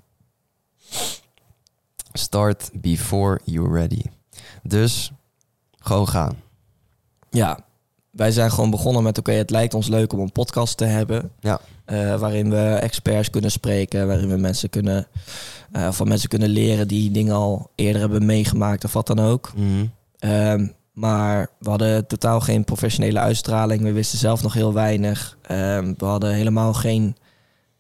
Start 2.14 2.70
before 2.74 3.40
you're 3.44 3.74
ready. 3.74 4.02
Dus, 4.64 5.12
gewoon 5.80 6.08
gaan. 6.08 6.36
Ja, 7.30 7.60
wij 8.10 8.32
zijn 8.32 8.52
gewoon 8.52 8.70
begonnen 8.70 9.04
met: 9.04 9.18
oké, 9.18 9.32
het 9.32 9.50
lijkt 9.50 9.74
ons 9.74 9.88
leuk 9.88 10.14
om 10.14 10.20
een 10.20 10.32
podcast 10.32 10.78
te 10.78 10.86
hebben. 10.86 11.32
Ja. 11.40 11.60
Eh, 11.92 12.20
waarin 12.20 12.50
we 12.50 12.74
experts 12.82 13.30
kunnen 13.30 13.52
spreken, 13.52 14.08
waarin 14.08 14.30
we 14.30 14.38
mensen 14.38 14.70
kunnen, 14.70 15.08
eh, 15.72 15.92
van 15.92 16.08
mensen 16.08 16.30
kunnen 16.30 16.50
leren 16.50 16.88
die 16.88 17.12
dingen 17.12 17.36
al 17.36 17.72
eerder 17.76 18.02
hebben 18.02 18.26
meegemaakt 18.26 18.84
of 18.84 18.94
wat 18.94 19.08
dan 19.08 19.20
ook. 19.20 19.52
Mhm. 19.56 19.86
Ehm, 20.20 20.68
maar 20.94 21.48
we 21.60 21.70
hadden 21.70 22.08
totaal 22.08 22.40
geen 22.40 22.64
professionele 22.64 23.20
uitstraling. 23.20 23.82
We 23.82 23.92
wisten 23.92 24.18
zelf 24.20 24.44
nog 24.44 24.54
heel 24.54 24.74
weinig. 24.74 25.38
Ehm, 25.42 25.94
we 25.98 26.06
hadden 26.06 26.34
helemaal 26.34 26.74
geen 26.74 27.16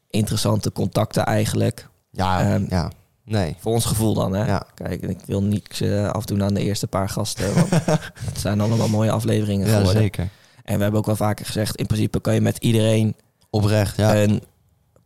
interessante 0.09 0.71
contacten 0.71 1.25
eigenlijk. 1.25 1.87
Ja, 2.11 2.41
Ehm, 2.53 2.65
ja. 2.69 2.91
Nee. 3.25 3.55
Voor 3.59 3.73
ons 3.73 3.85
gevoel 3.85 4.13
dan, 4.13 4.33
hè? 4.33 4.45
Ja. 4.45 4.63
Kijk, 4.73 5.01
ik 5.01 5.19
wil 5.25 5.43
niks 5.43 5.81
eh, 5.81 6.09
afdoen 6.09 6.43
aan 6.43 6.53
de 6.53 6.61
eerste 6.63 6.87
paar 6.87 7.09
gasten. 7.09 7.53
Want 7.55 7.69
het 8.29 8.39
zijn 8.39 8.61
allemaal 8.61 8.87
mooie 8.89 9.11
afleveringen 9.11 9.67
Ja, 9.67 9.77
geworden. 9.77 10.01
zeker. 10.01 10.29
En 10.63 10.75
we 10.77 10.81
hebben 10.81 10.99
ook 10.99 11.05
wel 11.05 11.15
vaker 11.15 11.45
gezegd, 11.45 11.75
in 11.75 11.85
principe 11.85 12.21
kan 12.21 12.33
je 12.33 12.41
met 12.41 12.57
iedereen 12.57 13.15
Oprecht, 13.55 13.97
ja. 13.97 14.15
een 14.15 14.41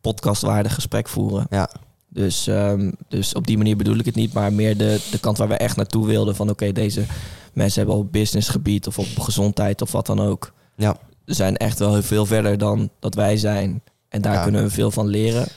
podcastwaardig 0.02 0.74
gesprek 0.74 1.08
voeren. 1.10 1.48
Ja. 1.50 1.70
Dus, 2.10 2.48
ehm, 2.48 2.92
dus 3.08 3.34
op 3.34 3.48
die 3.48 3.58
manier 3.58 3.78
bedoel 3.78 3.98
ik 3.98 4.06
het 4.06 4.16
niet, 4.16 4.34
maar 4.34 4.54
meer 4.54 4.78
de, 4.78 5.08
de 5.12 5.20
kant 5.20 5.38
waar 5.38 5.48
we 5.48 5.56
echt 5.56 5.76
naartoe 5.76 6.06
wilden. 6.06 6.36
Van 6.36 6.50
oké, 6.50 6.72
deze 6.72 7.06
mensen 7.54 7.80
hebben 7.80 7.98
op 8.00 8.12
businessgebied 8.12 8.88
of 8.88 9.00
op 9.00 9.20
gezondheid 9.20 9.82
of 9.82 9.92
wat 9.92 10.06
dan 10.06 10.20
ook. 10.20 10.54
Ja. 10.76 10.96
Zijn 11.26 11.58
echt 11.58 11.80
wel 11.80 11.92
heel 11.94 12.04
veel 12.04 12.26
verder 12.26 12.58
dan 12.58 12.90
dat 13.00 13.16
wij 13.16 13.38
zijn. 13.38 13.82
En 14.10 14.22
daar 14.22 14.34
Ja. 14.34 14.44
kunnen 14.44 14.64
we 14.64 14.70
veel 14.70 14.92
van 14.92 15.08
leren. 15.08 15.48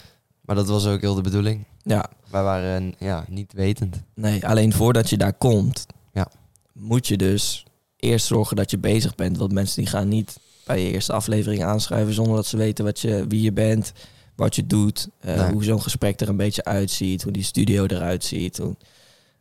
Maar 0.41 0.57
dat 0.57 0.69
was 0.69 0.87
ook 0.87 1.01
heel 1.01 1.15
de 1.15 1.21
bedoeling. 1.21 1.65
Ja, 1.83 2.11
Wij 2.31 2.43
waren 2.43 2.95
ja, 2.99 3.25
niet 3.29 3.53
wetend. 3.53 3.97
nee, 4.15 4.47
alleen 4.47 4.73
voordat 4.73 5.11
je 5.11 5.17
daar 5.17 5.33
komt, 5.33 5.87
Ja. 6.13 6.29
moet 6.73 7.07
je 7.07 7.17
dus 7.17 7.65
eerst 7.97 8.27
zorgen 8.27 8.57
dat 8.57 8.71
je 8.71 8.79
bezig 8.79 9.15
bent. 9.15 9.37
Want 9.37 9.53
mensen 9.53 9.77
die 9.83 9.91
gaan 9.91 10.09
niet 10.09 10.39
bij 10.69 10.83
je 10.83 10.93
eerste 10.93 11.13
aflevering 11.13 11.65
aanschrijven 11.65 12.15
zonder 12.15 12.37
dat 12.37 12.47
ze 12.47 12.57
weten 12.57 12.85
wat 12.85 13.01
je, 13.01 13.25
wie 13.29 13.43
je 13.43 13.53
bent, 13.53 13.93
wat 14.35 14.55
je 14.55 14.67
doet, 14.67 15.09
eh, 15.21 15.49
hoe 15.49 15.65
zo'n 15.65 15.83
gesprek 15.83 16.21
er 16.21 16.29
een 16.29 16.37
beetje 16.37 16.65
uitziet, 16.65 17.23
hoe 17.23 17.33
die 17.33 17.43
studio 17.43 17.85
eruit 17.87 18.25
ziet. 18.25 18.59
Hoe, 18.59 18.77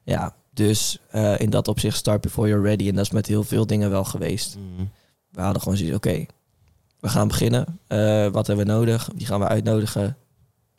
ja, 0.03 0.35
dus 0.53 0.99
eh, 1.09 1.39
in 1.39 1.49
dat 1.49 1.67
opzicht 1.67 1.97
start 1.97 2.21
before 2.21 2.47
you're 2.47 2.67
ready. 2.67 2.87
En 2.87 2.95
dat 2.95 3.05
is 3.05 3.11
met 3.11 3.27
heel 3.27 3.43
veel 3.43 3.65
dingen 3.67 3.89
wel 3.89 4.03
geweest. 4.03 4.55
Mhm. 4.55 4.85
We 5.31 5.41
hadden 5.41 5.61
gewoon 5.61 5.77
zoiets, 5.77 5.95
oké, 5.95 6.25
we 6.99 7.09
gaan 7.09 7.27
beginnen. 7.27 7.79
Eh, 7.87 8.27
wat 8.27 8.47
hebben 8.47 8.65
we 8.65 8.71
nodig? 8.71 9.09
Wie 9.15 9.25
gaan 9.25 9.39
we 9.39 9.47
uitnodigen? 9.47 10.17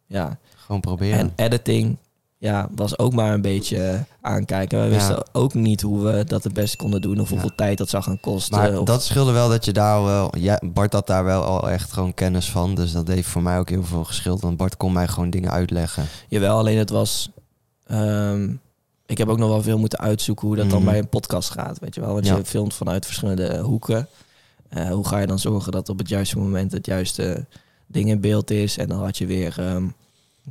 Ja, 0.06 0.38
Gewoon 0.56 0.80
proberen. 0.80 1.18
en 1.18 1.32
editing 1.36 1.96
ja, 2.38 2.68
was 2.74 2.98
ook 2.98 3.12
maar 3.12 3.32
een 3.32 3.40
beetje 3.40 3.82
eh, 3.82 4.00
aankijken. 4.20 4.82
We 4.82 4.88
wisten 4.88 5.14
Ja. 5.14 5.24
ook 5.32 5.54
niet 5.54 5.80
hoe 5.80 6.02
we 6.04 6.24
dat 6.24 6.44
het 6.44 6.52
beste 6.52 6.76
konden 6.76 7.00
doen 7.00 7.20
of 7.20 7.26
Ja. 7.26 7.30
hoeveel 7.32 7.54
tijd 7.56 7.78
dat 7.78 7.88
zou 7.88 8.02
gaan 8.02 8.20
kosten. 8.20 8.58
Maar 8.58 8.78
of- 8.78 8.86
dat 8.86 9.02
scheelde 9.02 9.32
wel 9.32 9.48
dat 9.48 9.64
je 9.64 9.72
daar 9.72 10.04
wel... 10.04 10.36
Ja, 10.38 10.60
Bart 10.64 10.92
had 10.92 11.06
daar 11.06 11.24
wel 11.24 11.42
al 11.42 11.70
echt 11.70 11.92
gewoon 11.92 12.14
kennis 12.14 12.50
van. 12.50 12.74
Dus 12.74 12.92
dat 12.92 13.08
heeft 13.08 13.28
voor 13.28 13.42
mij 13.42 13.58
ook 13.58 13.68
heel 13.68 13.84
veel 13.84 14.04
geschild. 14.04 14.40
Want 14.40 14.56
Bart 14.56 14.76
kon 14.76 14.92
mij 14.92 15.08
gewoon 15.08 15.30
dingen 15.30 15.50
uitleggen. 15.50 16.04
Jawel, 16.28 16.58
alleen 16.58 16.78
het 16.78 16.90
was... 16.90 17.30
ehm, 17.86 18.50
ik 19.06 19.18
heb 19.18 19.28
ook 19.28 19.38
nog 19.38 19.48
wel 19.48 19.62
veel 19.62 19.78
moeten 19.78 19.98
uitzoeken 19.98 20.46
hoe 20.46 20.56
dat 20.56 20.70
dan 20.70 20.82
Mhm. 20.82 20.88
bij 20.90 20.98
een 20.98 21.08
podcast 21.08 21.50
gaat. 21.50 21.78
Weet 21.78 21.94
je 21.94 22.00
wel, 22.00 22.12
want 22.12 22.26
Ja. 22.26 22.36
je 22.36 22.44
filmt 22.44 22.74
vanuit 22.74 23.06
verschillende 23.06 23.58
hoeken. 23.58 24.08
Eh, 24.68 24.88
hoe 24.90 25.06
ga 25.06 25.18
je 25.18 25.26
dan 25.26 25.38
zorgen 25.38 25.72
dat 25.72 25.88
op 25.88 25.98
het 25.98 26.08
juiste 26.08 26.38
moment 26.38 26.72
het 26.72 26.86
juiste 26.86 27.46
ding 27.86 28.08
in 28.08 28.20
beeld 28.20 28.50
is? 28.50 28.78
En 28.78 28.88
dan 28.88 28.98
had 28.98 29.18
je 29.18 29.26
weer 29.26 29.54
ehm, 29.58 29.84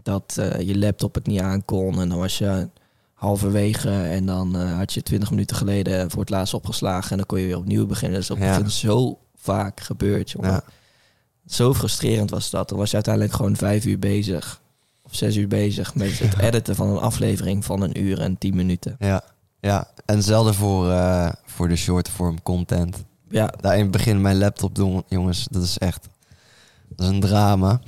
dat 0.04 0.36
eh, 0.40 0.60
je 0.68 0.78
laptop 0.78 1.16
het 1.16 1.28
niet 1.28 1.42
aankon. 1.42 2.02
En 2.02 2.10
dan 2.10 2.18
was 2.18 2.38
je 2.38 2.70
halverwege 3.14 3.90
en 3.90 4.26
dan 4.26 4.56
eh, 4.56 4.78
had 4.78 4.94
je 4.94 5.04
twintig 5.04 5.30
minuten 5.30 5.56
geleden 5.56 6.12
voor 6.12 6.20
het 6.20 6.30
laatst 6.30 6.54
opgeslagen. 6.54 7.12
En 7.12 7.18
dan 7.18 7.26
kon 7.26 7.40
je 7.40 7.46
weer 7.48 7.58
opnieuw 7.58 7.86
beginnen. 7.86 8.18
Dus 8.18 8.28
dat 8.28 8.38
Ja. 8.38 8.60
is 8.64 8.80
zo 8.80 9.18
vaak 9.36 9.80
gebeurd, 9.80 10.32
jongen. 10.32 10.50
Ja. 10.52 10.64
Zo 11.48 11.74
frustrerend 11.74 12.30
was 12.30 12.50
dat. 12.50 12.70
Dan 12.70 12.78
was 12.78 12.90
je 12.90 12.96
uiteindelijk 12.96 13.34
gewoon 13.34 13.56
vijf 13.56 13.86
uur 13.86 14.00
bezig. 14.00 14.62
Of 15.04 15.16
zes 15.16 15.36
uur 15.36 15.48
bezig 15.48 15.96
met 15.96 16.20
het 16.20 16.40
editen 16.40 16.76
van 16.76 16.88
een 16.90 16.98
aflevering 16.98 17.66
van 17.66 17.82
een 17.82 18.02
uur 18.02 18.20
en 18.22 18.38
tien 18.38 18.56
minuten. 18.56 18.96
Ja, 19.00 19.22
ja. 19.60 19.88
en 20.06 20.24
zelden 20.24 20.54
voor, 20.54 20.92
eh, 20.92 21.30
voor 21.46 21.68
de 21.68 21.76
short 21.76 22.10
form 22.10 22.42
content. 22.42 23.04
Ja, 23.30 23.54
Daar 23.62 23.76
in 23.76 23.82
het 23.82 23.92
begin 23.92 24.22
mijn 24.22 24.38
laptop 24.38 24.76
doen, 24.76 25.04
jongens, 25.08 25.48
dat 25.52 25.64
is 25.64 25.78
echt... 25.78 26.08
Dat 26.98 27.08
is 27.08 27.14
een 27.14 27.20
drama. 27.20 27.80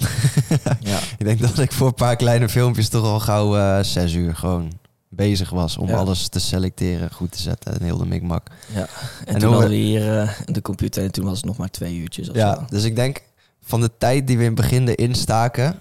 Ja. 0.80 1.00
ik 1.18 1.26
denk 1.26 1.40
dat 1.40 1.58
ik 1.60 1.72
voor 1.72 1.88
een 1.88 1.94
paar 1.94 2.16
kleine 2.16 2.50
filmpjes 2.50 2.90
toch 2.90 3.04
al 3.04 3.20
gauw 3.20 3.58
eh, 3.58 3.84
zes 3.84 4.14
uur 4.14 4.36
gewoon 4.36 4.72
bezig 5.10 5.50
was 5.50 5.78
om 5.78 5.88
Ja. 5.88 5.96
alles 5.98 6.28
te 6.28 6.40
selecteren, 6.40 7.12
goed 7.14 7.32
te 7.32 7.42
zetten 7.42 7.74
en 7.74 7.84
heel 7.84 7.98
de 7.98 8.06
mikmak. 8.06 8.48
ja. 8.74 8.80
En, 9.26 9.34
En 9.34 9.40
toen 9.40 9.52
hadden 9.52 9.70
we- 9.70 9.76
hier 9.76 10.20
eh, 10.20 10.30
de 10.46 10.62
computer 10.62 11.04
en 11.04 11.12
toen 11.12 11.26
was 11.26 11.38
het 11.38 11.46
nog 11.46 11.58
maar 11.58 11.70
twee 11.72 11.96
uurtjes 11.98 12.30
of 12.30 12.36
Ja, 12.36 12.56
zo. 12.56 12.66
dus 12.70 12.84
ik 12.84 12.96
denk 12.96 13.22
van 13.62 13.82
de 13.82 13.92
tijd 13.98 14.28
die 14.28 14.38
we 14.38 14.44
in 14.44 14.52
het 14.52 14.62
begin 14.62 14.88
erin 14.88 15.16
staken, 15.16 15.80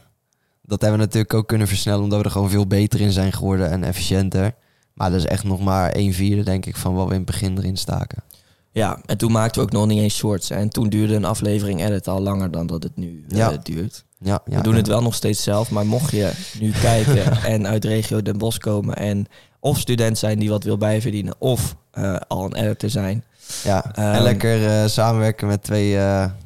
dat 0.63 0.81
hebben 0.81 0.99
we 1.01 1.05
natuurlijk 1.07 1.35
ook 1.35 1.49
kunnen 1.49 1.69
versnellen 1.69 2.03
omdat 2.03 2.19
we 2.19 2.25
er 2.25 2.31
gewoon 2.31 2.51
veel 2.51 2.67
beter 2.67 3.01
in 3.01 3.13
zijn 3.13 3.33
geworden 3.33 3.71
en 3.71 3.85
efficiënter. 3.85 4.55
Maar 4.95 5.11
dat 5.11 5.19
is 5.19 5.27
echt 5.27 5.45
nog 5.45 5.61
maar 5.61 5.97
een 5.97 6.15
vierde, 6.15 6.43
denk 6.43 6.67
ik, 6.67 6.77
van 6.77 6.95
wat 6.95 7.07
we 7.07 7.11
in 7.13 7.17
het 7.21 7.27
begin 7.27 7.59
erin 7.59 7.77
staken. 7.77 8.23
Ja, 8.73 8.99
en 9.07 9.17
toen 9.17 9.33
maakten 9.33 9.61
we 9.61 9.67
ook 9.67 9.73
nog 9.73 9.87
niet 9.87 10.01
eens 10.01 10.17
shorts. 10.17 10.51
En 10.51 10.69
toen 10.69 10.89
duurde 10.89 11.15
een 11.15 11.25
aflevering 11.25 11.85
edit 11.85 12.09
al 12.09 12.21
langer 12.21 12.51
dan 12.51 12.67
dat 12.67 12.83
het 12.83 12.97
nu 12.97 13.25
eh, 13.29 13.49
duurt. 13.63 14.05
Ja, 14.21 14.41
ja, 14.47 14.57
we 14.57 14.63
doen 14.63 14.75
het 14.75 14.87
wel 14.87 15.03
nog 15.03 15.15
steeds 15.15 15.43
zelf, 15.43 15.71
maar 15.71 15.87
mocht 15.87 16.11
je 16.11 16.33
nu 16.61 16.71
kijken 16.81 17.43
en 17.43 17.67
uit 17.67 17.85
regio 17.85 18.23
Den 18.23 18.39
Bosch 18.39 18.59
komen 18.59 18.97
en 18.97 19.27
of 19.61 19.79
student 19.79 20.19
zijn 20.19 20.39
die 20.39 20.49
wat 20.49 20.65
wil 20.65 20.79
bijverdienen, 20.79 21.35
of 21.39 21.77
eh, 21.91 22.17
al 22.29 22.45
een 22.45 22.55
editor 22.55 22.91
zijn. 22.91 23.25
Ja, 23.65 23.95
en 23.95 24.13
Ehm, 24.15 24.23
lekker 24.23 24.67
eh, 24.67 24.87
samenwerken 24.89 25.47
met 25.47 25.63
twee, 25.63 25.89
ja, 25.89 26.37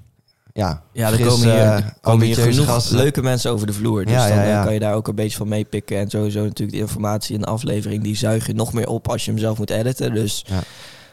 Ja, 0.54 0.82
er 1.10 1.26
komen 1.26 1.52
hier, 1.52 1.64
komen 1.66 1.76
hier 1.76 1.92
ambitieuze 2.00 2.50
genoeg 2.50 2.66
gasten. 2.66 2.96
leuke 2.96 3.22
mensen 3.22 3.50
over 3.50 3.66
de 3.66 3.72
vloer. 3.72 4.04
Dus 4.04 4.14
Ja, 4.14 4.28
dan 4.28 4.36
ja, 4.36 4.44
ja. 4.44 4.64
kan 4.64 4.74
je 4.74 4.80
daar 4.80 4.94
ook 4.94 5.08
een 5.08 5.14
beetje 5.14 5.36
van 5.36 5.48
meepikken. 5.48 5.98
En 5.98 6.10
sowieso 6.10 6.42
natuurlijk 6.42 6.78
de 6.78 6.82
informatie 6.82 7.34
in 7.34 7.40
de 7.40 7.46
aflevering, 7.46 8.02
die 8.02 8.16
zuig 8.16 8.46
je 8.46 8.54
nog 8.54 8.72
meer 8.72 8.88
op 8.88 9.08
als 9.10 9.24
je 9.24 9.30
hem 9.30 9.40
zelf 9.40 9.58
moet 9.58 9.70
editen. 9.70 10.14
Dus 10.14 10.44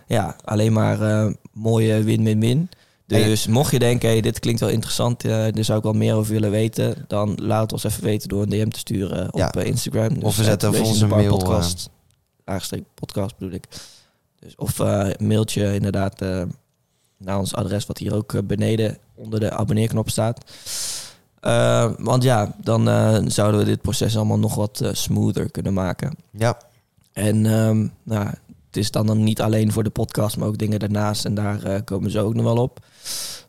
Ja. 0.10 0.36
alleen 0.44 0.74
maar 0.74 1.02
eh, 1.02 1.32
mooie 1.54 2.04
win-win-win. 2.04 2.70
Dus 3.06 3.48
mocht 3.48 3.72
je 3.72 3.80
denken, 3.80 4.10
hey, 4.10 4.22
dit 4.22 4.40
klinkt 4.40 4.60
wel 4.60 4.70
interessant, 4.70 5.22
daar 5.22 5.52
zou 5.60 5.78
ik 5.78 5.84
wel 5.84 5.94
meer 5.94 6.16
over 6.16 6.32
willen 6.34 6.52
weten, 6.52 7.06
dan 7.08 7.38
laat 7.42 7.62
het 7.62 7.72
ons 7.74 7.84
even 7.84 8.04
weten 8.04 8.30
door 8.30 8.42
een 8.42 8.50
DM 8.50 8.70
te 8.70 8.80
sturen 8.80 9.34
op 9.34 9.40
Ja. 9.40 9.52
eh, 9.52 9.66
Instagram. 9.66 10.14
Dus 10.14 10.24
Of 10.24 10.38
we 10.38 10.44
zetten 10.44 10.70
even 10.70 10.82
Wees 10.82 10.90
in 10.90 10.94
onze 11.04 11.16
mail. 11.16 11.38
Podcast, 11.38 11.90
laagstreep 12.46 12.86
podcast 12.94 13.38
bedoel 13.38 13.54
ik. 13.54 13.64
Dus, 14.40 14.56
of 14.56 14.78
mailtje 15.20 15.74
inderdaad 15.74 16.20
naar 17.18 17.40
ons 17.40 17.56
adres, 17.56 17.86
wat 17.86 17.98
hier 17.98 18.14
ook 18.16 18.48
beneden 18.48 18.98
onder 19.16 19.40
de 19.40 19.52
abonneerknop 19.52 20.10
staat. 20.10 20.44
Want 21.98 22.24
ja, 22.24 22.56
dan 22.64 22.84
zouden 23.32 23.60
we 23.60 23.66
dit 23.66 23.82
proces 23.82 24.16
allemaal 24.16 24.40
nog 24.40 24.56
wat 24.56 24.82
smoother 24.92 25.52
kunnen 25.52 25.74
maken. 25.74 26.16
Ja, 26.32 26.58
En 27.14 27.46
ehm, 27.46 27.88
nou, 28.04 28.30
het 28.70 28.78
is 28.78 28.92
dan, 28.92 29.06
dan 29.06 29.24
niet 29.24 29.42
alleen 29.42 29.72
voor 29.72 29.84
de 29.84 29.90
podcast, 29.90 30.38
maar 30.38 30.48
ook 30.48 30.58
dingen 30.58 30.80
daarnaast. 30.80 31.26
En 31.26 31.34
daar 31.34 31.64
eh, 31.64 31.82
komen 31.86 32.12
ze 32.12 32.20
ook 32.20 32.34
nog 32.34 32.44
wel 32.46 32.58
op. 32.58 32.80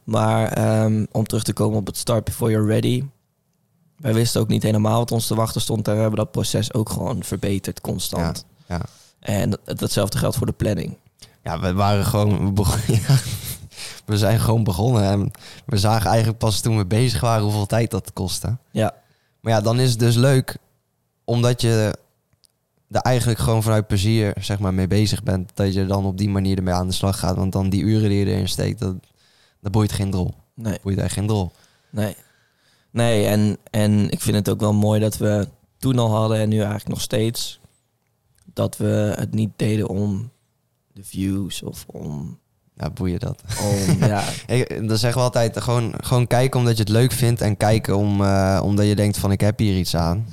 Maar 0.04 0.48
ehm, 0.52 1.04
om 1.12 1.26
terug 1.26 1.42
te 1.42 1.52
komen 1.52 1.78
op 1.78 1.86
het 1.86 1.96
Start 1.96 2.24
Before 2.24 2.50
You're 2.50 2.66
Ready. 2.72 3.04
Wij 3.96 4.14
wisten 4.14 4.40
ook 4.40 4.48
niet 4.48 4.62
helemaal 4.62 4.98
wat 4.98 5.12
ons 5.12 5.26
te 5.26 5.34
wachten 5.34 5.60
stond. 5.60 5.86
We 5.86 5.92
hebben 5.92 6.16
dat 6.18 6.30
proces 6.30 6.74
ook 6.74 6.88
gewoon 6.88 7.22
verbeterd 7.24 7.80
constant. 7.80 8.44
Ja, 8.66 8.76
ja. 8.76 8.82
En 9.20 9.50
dat- 9.50 9.78
datzelfde 9.78 10.18
geldt 10.18 10.36
voor 10.36 10.46
de 10.46 10.52
planning. 10.52 10.96
ja, 11.42 11.60
we 11.60 11.72
waren 11.72 12.04
gewoon, 12.04 12.54
we, 12.54 12.62
ja, 13.08 13.16
we 14.04 14.18
zijn 14.18 14.40
gewoon 14.40 14.64
begonnen 14.64 15.02
en 15.04 15.30
we 15.66 15.76
zagen 15.78 16.08
eigenlijk 16.08 16.38
pas 16.38 16.60
toen 16.60 16.76
we 16.76 16.86
bezig 16.86 17.20
waren 17.20 17.42
hoeveel 17.42 17.66
tijd 17.66 17.90
dat 17.90 18.12
kostte. 18.12 18.56
Ja, 18.70 18.94
Maar 19.40 19.52
ja, 19.52 19.60
dan 19.60 19.80
is 19.80 19.90
het 19.90 19.98
dus 19.98 20.14
leuk 20.16 20.56
omdat 21.24 21.60
je 21.60 21.96
er 22.90 23.00
eigenlijk 23.00 23.38
gewoon 23.38 23.62
vanuit 23.62 23.87
plezier 23.87 24.32
zeg 24.40 24.59
maar, 24.59 24.75
mee 24.75 24.87
bezig 24.87 25.23
bent. 25.23 25.50
Dat 25.54 25.75
je 25.75 25.87
dan 25.87 26.04
op 26.04 26.18
die 26.18 26.28
manier 26.28 26.56
ermee 26.56 26.75
aan 26.75 26.87
de 26.87 26.92
slag 26.94 27.18
gaat. 27.18 27.37
Want 27.37 27.52
dan 27.52 27.70
die 27.70 27.82
uren 27.82 28.09
die 28.09 28.18
je 28.18 28.26
erin 28.26 28.49
steekt, 28.49 28.78
dat, 28.78 28.94
dat 29.61 29.73
boeit 29.73 29.92
geen 29.92 30.11
drol. 30.11 30.35
nee. 30.54 30.78
Boeit 30.82 30.99
echt 30.99 31.12
geen 31.12 31.26
drol. 31.26 31.50
Nee. 31.90 32.16
Nee, 32.90 33.26
en, 33.26 33.56
en 33.70 34.11
ik 34.11 34.20
vind 34.20 34.37
het 34.37 34.49
ook 34.49 34.61
wel 34.61 34.73
mooi 34.73 35.00
dat 35.00 35.16
we 35.16 35.49
toen 35.78 35.99
al 35.99 36.11
hadden 36.11 36.38
en 36.38 36.49
nu 36.49 36.56
eigenlijk 36.56 36.88
nog 36.88 37.00
steeds. 37.00 37.61
Dat 38.44 38.76
we 38.76 39.14
het 39.16 39.35
niet 39.35 39.50
deden 39.56 39.88
om 39.88 40.30
de 40.92 41.04
views 41.04 41.62
of 41.62 41.85
om. 41.87 42.38
Ja, 42.75 42.90
boeien 42.90 43.20
dat. 43.20 43.42
om 43.62 43.99
ja, 44.09 44.25
Ik, 44.47 44.88
dan 44.88 44.97
zeggen 44.97 45.20
we 45.20 45.26
altijd, 45.26 45.61
gewoon, 45.61 45.94
gewoon 46.00 46.26
kijken 46.26 46.59
omdat 46.59 46.76
je 46.76 46.82
het 46.82 46.92
leuk 46.92 47.12
vindt. 47.12 47.40
En 47.40 47.56
kijken 47.56 47.97
om, 47.97 48.23
eh, 48.25 48.61
omdat 48.64 48.87
je 48.87 48.97
denkt 48.97 49.18
van 49.18 49.32
ik 49.32 49.40
heb 49.40 49.59
hier 49.59 49.78
iets 49.78 49.97
aan. 49.97 50.26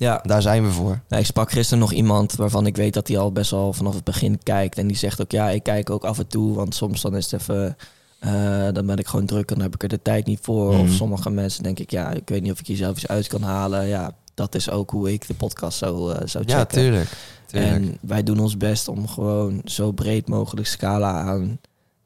Ja. 0.00 0.20
Daar 0.22 0.42
zijn 0.42 0.64
we 0.64 0.70
voor. 0.70 1.00
Nou, 1.08 1.22
ik 1.22 1.28
sprak 1.28 1.50
gisteren 1.50 1.78
nog 1.78 1.92
iemand 1.92 2.34
waarvan 2.34 2.66
ik 2.66 2.76
weet 2.76 2.94
dat 2.94 3.08
hij 3.08 3.18
al 3.18 3.32
best 3.32 3.50
wel 3.50 3.72
vanaf 3.72 3.94
het 3.94 4.04
begin 4.04 4.38
kijkt. 4.42 4.78
En 4.78 4.86
die 4.86 4.96
zegt 4.96 5.20
ook, 5.20 5.30
ja, 5.30 5.50
ik 5.50 5.62
kijk 5.62 5.90
ook 5.90 6.04
af 6.04 6.18
en 6.18 6.26
toe. 6.26 6.54
Want 6.54 6.74
soms 6.74 7.00
dan 7.00 7.16
is 7.16 7.30
het 7.30 7.40
even, 7.40 7.76
eh, 8.18 8.68
dan 8.72 8.86
ben 8.86 8.98
ik 8.98 9.06
gewoon 9.06 9.26
druk 9.26 9.50
en 9.50 9.54
dan 9.54 9.64
heb 9.64 9.74
ik 9.74 9.82
er 9.82 9.88
de 9.88 10.02
tijd 10.02 10.26
niet 10.26 10.38
voor. 10.42 10.72
Mhm. 10.72 10.80
Of 10.80 10.90
sommige 10.90 11.30
mensen 11.30 11.62
denk 11.62 11.78
ik, 11.78 11.90
ja, 11.90 12.10
ik 12.10 12.28
weet 12.28 12.42
niet 12.42 12.52
of 12.52 12.60
ik 12.60 12.66
hier 12.66 12.76
zelf 12.76 12.96
iets 12.96 13.08
uit 13.08 13.26
kan 13.26 13.42
halen. 13.42 13.86
Ja, 13.86 14.12
dat 14.34 14.54
is 14.54 14.70
ook 14.70 14.90
hoe 14.90 15.12
ik 15.12 15.26
de 15.26 15.34
podcast 15.34 15.78
zou, 15.78 16.12
eh, 16.12 16.26
zou 16.26 16.44
checken. 16.44 16.58
Ja, 16.58 16.64
tuurlijk. 16.64 17.08
tuurlijk. 17.46 17.72
En 17.72 17.98
wij 18.00 18.22
doen 18.22 18.38
ons 18.38 18.56
best 18.56 18.88
om 18.88 19.08
gewoon 19.08 19.60
zo 19.64 19.92
breed 19.92 20.28
mogelijk 20.28 20.66
scala 20.66 21.20
aan 21.20 21.58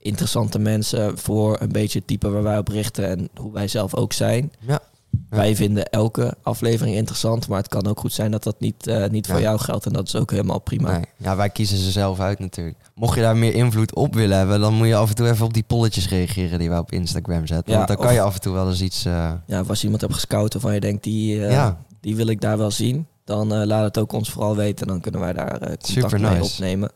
interessante 0.04 0.58
mensen 0.58 1.18
voor 1.18 1.60
een 1.60 1.72
beetje 1.72 1.98
het 1.98 2.08
type 2.08 2.30
waar 2.30 2.42
wij 2.42 2.58
op 2.58 2.68
richten 2.68 3.08
en 3.08 3.28
hoe 3.34 3.52
wij 3.52 3.68
zelf 3.68 3.94
ook 3.94 4.12
zijn. 4.12 4.52
Ja. 4.58 4.80
Wij 5.30 5.56
vinden 5.56 5.84
elke 5.90 6.34
aflevering 6.42 6.96
interessant, 6.96 7.48
maar 7.48 7.58
het 7.58 7.68
kan 7.68 7.86
ook 7.86 8.00
goed 8.00 8.12
zijn 8.12 8.30
dat 8.30 8.42
dat 8.42 8.60
niet, 8.60 8.86
eh, 8.86 9.08
niet 9.10 9.26
voor 9.26 9.36
Ja. 9.36 9.42
jou 9.42 9.58
geldt 9.58 9.86
en 9.86 9.92
dat 9.92 10.06
is 10.06 10.16
ook 10.16 10.30
helemaal 10.30 10.58
prima. 10.58 10.90
Nee. 10.92 11.04
Ja, 11.16 11.36
wij 11.36 11.50
kiezen 11.50 11.78
ze 11.78 11.90
zelf 11.90 12.20
uit 12.20 12.38
natuurlijk. 12.38 12.76
Mocht 12.94 13.14
je 13.14 13.20
daar 13.20 13.36
meer 13.36 13.54
invloed 13.54 13.94
op 13.94 14.14
willen 14.14 14.36
hebben, 14.38 14.60
dan 14.60 14.74
moet 14.74 14.86
je 14.86 14.96
af 14.96 15.08
en 15.08 15.14
toe 15.14 15.28
even 15.28 15.46
op 15.46 15.54
die 15.54 15.62
polletjes 15.66 16.08
reageren 16.08 16.58
die 16.58 16.68
wij 16.68 16.78
op 16.78 16.92
Instagram 16.92 17.46
zetten. 17.46 17.70
Ja, 17.72 17.76
Want 17.76 17.88
dan 17.88 17.96
kan 17.96 18.14
je 18.14 18.20
af 18.20 18.34
en 18.34 18.40
toe 18.40 18.54
wel 18.54 18.68
eens 18.68 18.80
iets. 18.82 19.04
eh, 19.04 19.32
Ja, 19.46 19.60
of 19.60 19.68
als 19.68 19.78
je 19.78 19.82
iemand 19.84 20.02
hebt 20.02 20.14
gescout 20.14 20.52
waarvan 20.52 20.74
je 20.74 20.80
denkt, 20.80 21.02
die, 21.04 21.44
eh, 21.46 21.50
ja, 21.52 21.78
die 22.00 22.16
wil 22.16 22.26
ik 22.26 22.40
daar 22.40 22.58
wel 22.58 22.70
zien, 22.70 23.06
dan 23.24 23.64
laat 23.66 23.84
het 23.84 23.98
ook 23.98 24.12
ons 24.12 24.30
vooral 24.30 24.56
weten. 24.56 24.86
Dan 24.86 25.00
kunnen 25.00 25.20
wij 25.20 25.32
daar 25.32 25.50
contact 25.58 25.86
Super 25.86 26.20
mee 26.20 26.30
nice. 26.38 26.52
opnemen. 26.52 26.90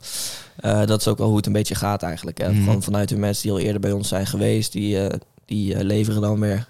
Dat 0.86 1.00
is 1.00 1.08
ook 1.08 1.18
wel 1.18 1.26
hoe 1.28 1.36
het 1.36 1.46
een 1.46 1.52
beetje 1.52 1.74
gaat 1.74 2.02
eigenlijk. 2.02 2.38
Hè. 2.38 2.54
Gewoon 2.54 2.82
vanuit 2.82 3.08
de 3.08 3.16
mensen 3.16 3.42
die 3.42 3.52
al 3.52 3.58
eerder 3.58 3.80
bij 3.80 3.92
ons 3.92 4.08
zijn 4.08 4.26
geweest, 4.26 4.72
die, 4.72 4.98
die 5.44 5.84
leveren 5.84 6.20
dan 6.20 6.40
weer 6.40 6.68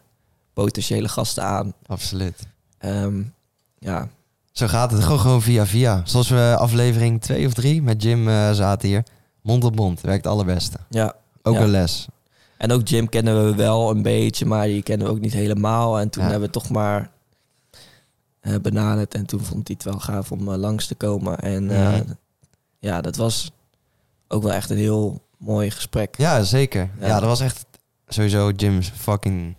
potentiële 0.62 1.08
gasten 1.08 1.42
aan. 1.44 1.72
absoluut. 1.86 2.46
Ehm, 2.78 3.22
ja, 3.78 4.08
Zo 4.52 4.66
gaat 4.66 4.90
het 4.90 5.02
gewoon, 5.02 5.18
gewoon 5.20 5.42
via 5.42 5.66
via. 5.66 6.00
Zoals 6.04 6.28
we 6.28 6.56
aflevering 6.58 7.20
2 7.20 7.46
of 7.46 7.52
3 7.54 7.82
met 7.82 8.02
Jim 8.02 8.28
eh, 8.28 8.52
zaten 8.52 8.88
hier. 8.88 9.02
Mond 9.42 9.64
op 9.64 9.74
mond, 9.76 10.00
werkt 10.00 10.24
het 10.24 10.32
allerbeste. 10.32 10.78
ja. 10.88 11.14
Ook 11.42 11.54
Ja. 11.54 11.60
een 11.60 11.68
les. 11.68 12.06
En 12.56 12.72
ook 12.72 12.88
Jim 12.88 13.08
kennen 13.08 13.44
we 13.44 13.54
wel 13.54 13.90
een 13.90 14.02
beetje, 14.02 14.46
maar 14.46 14.66
die 14.66 14.82
kennen 14.82 15.06
we 15.06 15.12
ook 15.12 15.20
niet 15.20 15.32
helemaal. 15.32 15.98
En 15.98 16.10
toen 16.10 16.22
Ja. 16.24 16.28
hebben 16.30 16.46
we 16.48 16.54
toch 16.54 16.68
maar 16.70 17.10
eh, 18.40 18.54
benaderd. 18.62 19.14
En 19.14 19.26
toen 19.26 19.40
vond 19.40 19.66
hij 19.68 19.76
het 19.78 19.90
wel 19.90 20.00
gaaf 20.00 20.32
om 20.32 20.48
eh, 20.52 20.56
langs 20.58 20.86
te 20.86 20.94
komen. 20.94 21.38
En 21.38 21.70
ja, 22.78 23.00
dat 23.00 23.16
was 23.16 23.50
ook 24.28 24.42
wel 24.42 24.52
echt 24.52 24.70
een 24.70 24.76
heel 24.76 25.22
mooi 25.38 25.70
gesprek. 25.70 26.16
Ja, 26.16 26.42
zeker. 26.42 26.90
Ja, 27.00 27.20
dat 27.20 27.28
was 27.28 27.40
echt 27.40 27.64
sowieso 28.08 28.50
Jim's 28.50 28.90
fucking, 28.94 29.54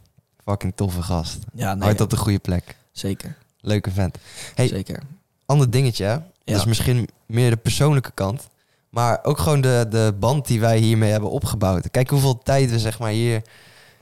fucking 0.50 0.74
toffe 0.76 1.02
gast. 1.02 1.38
Ja, 1.54 1.74
nee, 1.74 2.00
op 2.00 2.10
de 2.10 2.18
goede 2.18 2.40
plek. 2.40 2.76
zeker. 2.92 3.36
Leuke 3.62 3.92
vent. 3.92 4.18
Hey, 4.56 4.68
Zeker. 4.68 5.04
Ander 5.46 5.70
dingetje, 5.70 6.04
hè? 6.06 6.12
Ja. 6.12 6.22
Dat 6.44 6.56
is 6.56 6.66
misschien 6.66 7.08
meer 7.26 7.50
de 7.50 7.58
persoonlijke 7.58 8.12
kant. 8.12 8.48
Maar 8.90 9.20
ook 9.24 9.38
gewoon 9.38 9.62
de, 9.62 9.86
de 9.90 10.14
band 10.20 10.48
die 10.48 10.60
wij 10.60 10.78
hiermee 10.78 11.12
hebben 11.12 11.30
opgebouwd. 11.30 11.92
Kijk 11.92 12.10
hoeveel 12.10 12.38
tijd 12.44 12.70
we 12.70 12.80
zeg 12.80 13.00
maar 13.00 13.10
hier 13.12 13.42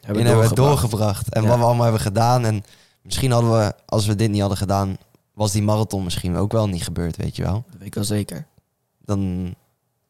Hebben 0.01 0.23
in 0.25 0.29
we 0.31 0.37
hebben 0.39 0.55
doorgebracht. 0.55 0.89
doorgebracht. 0.91 1.29
En 1.33 1.41
Ja. 1.41 1.47
wat 1.47 1.57
we 1.57 1.63
allemaal 1.63 1.83
hebben 1.83 2.01
gedaan. 2.01 2.45
En 2.45 2.63
misschien 3.01 3.31
hadden 3.31 3.51
we, 3.51 3.73
als 3.85 4.05
we 4.05 4.15
dit 4.15 4.29
niet 4.29 4.39
hadden 4.39 4.57
gedaan, 4.57 4.97
was 5.33 5.51
die 5.51 5.61
marathon 5.63 6.03
misschien 6.03 6.35
ook 6.35 6.51
wel 6.51 6.67
niet 6.67 6.83
gebeurd, 6.83 7.15
weet 7.17 7.35
je 7.35 7.43
wel. 7.43 7.63
Dat 7.69 7.77
weet 7.77 7.87
ik 7.87 7.95
wel 7.95 8.03
zeker. 8.03 8.45
Dan 9.05 9.53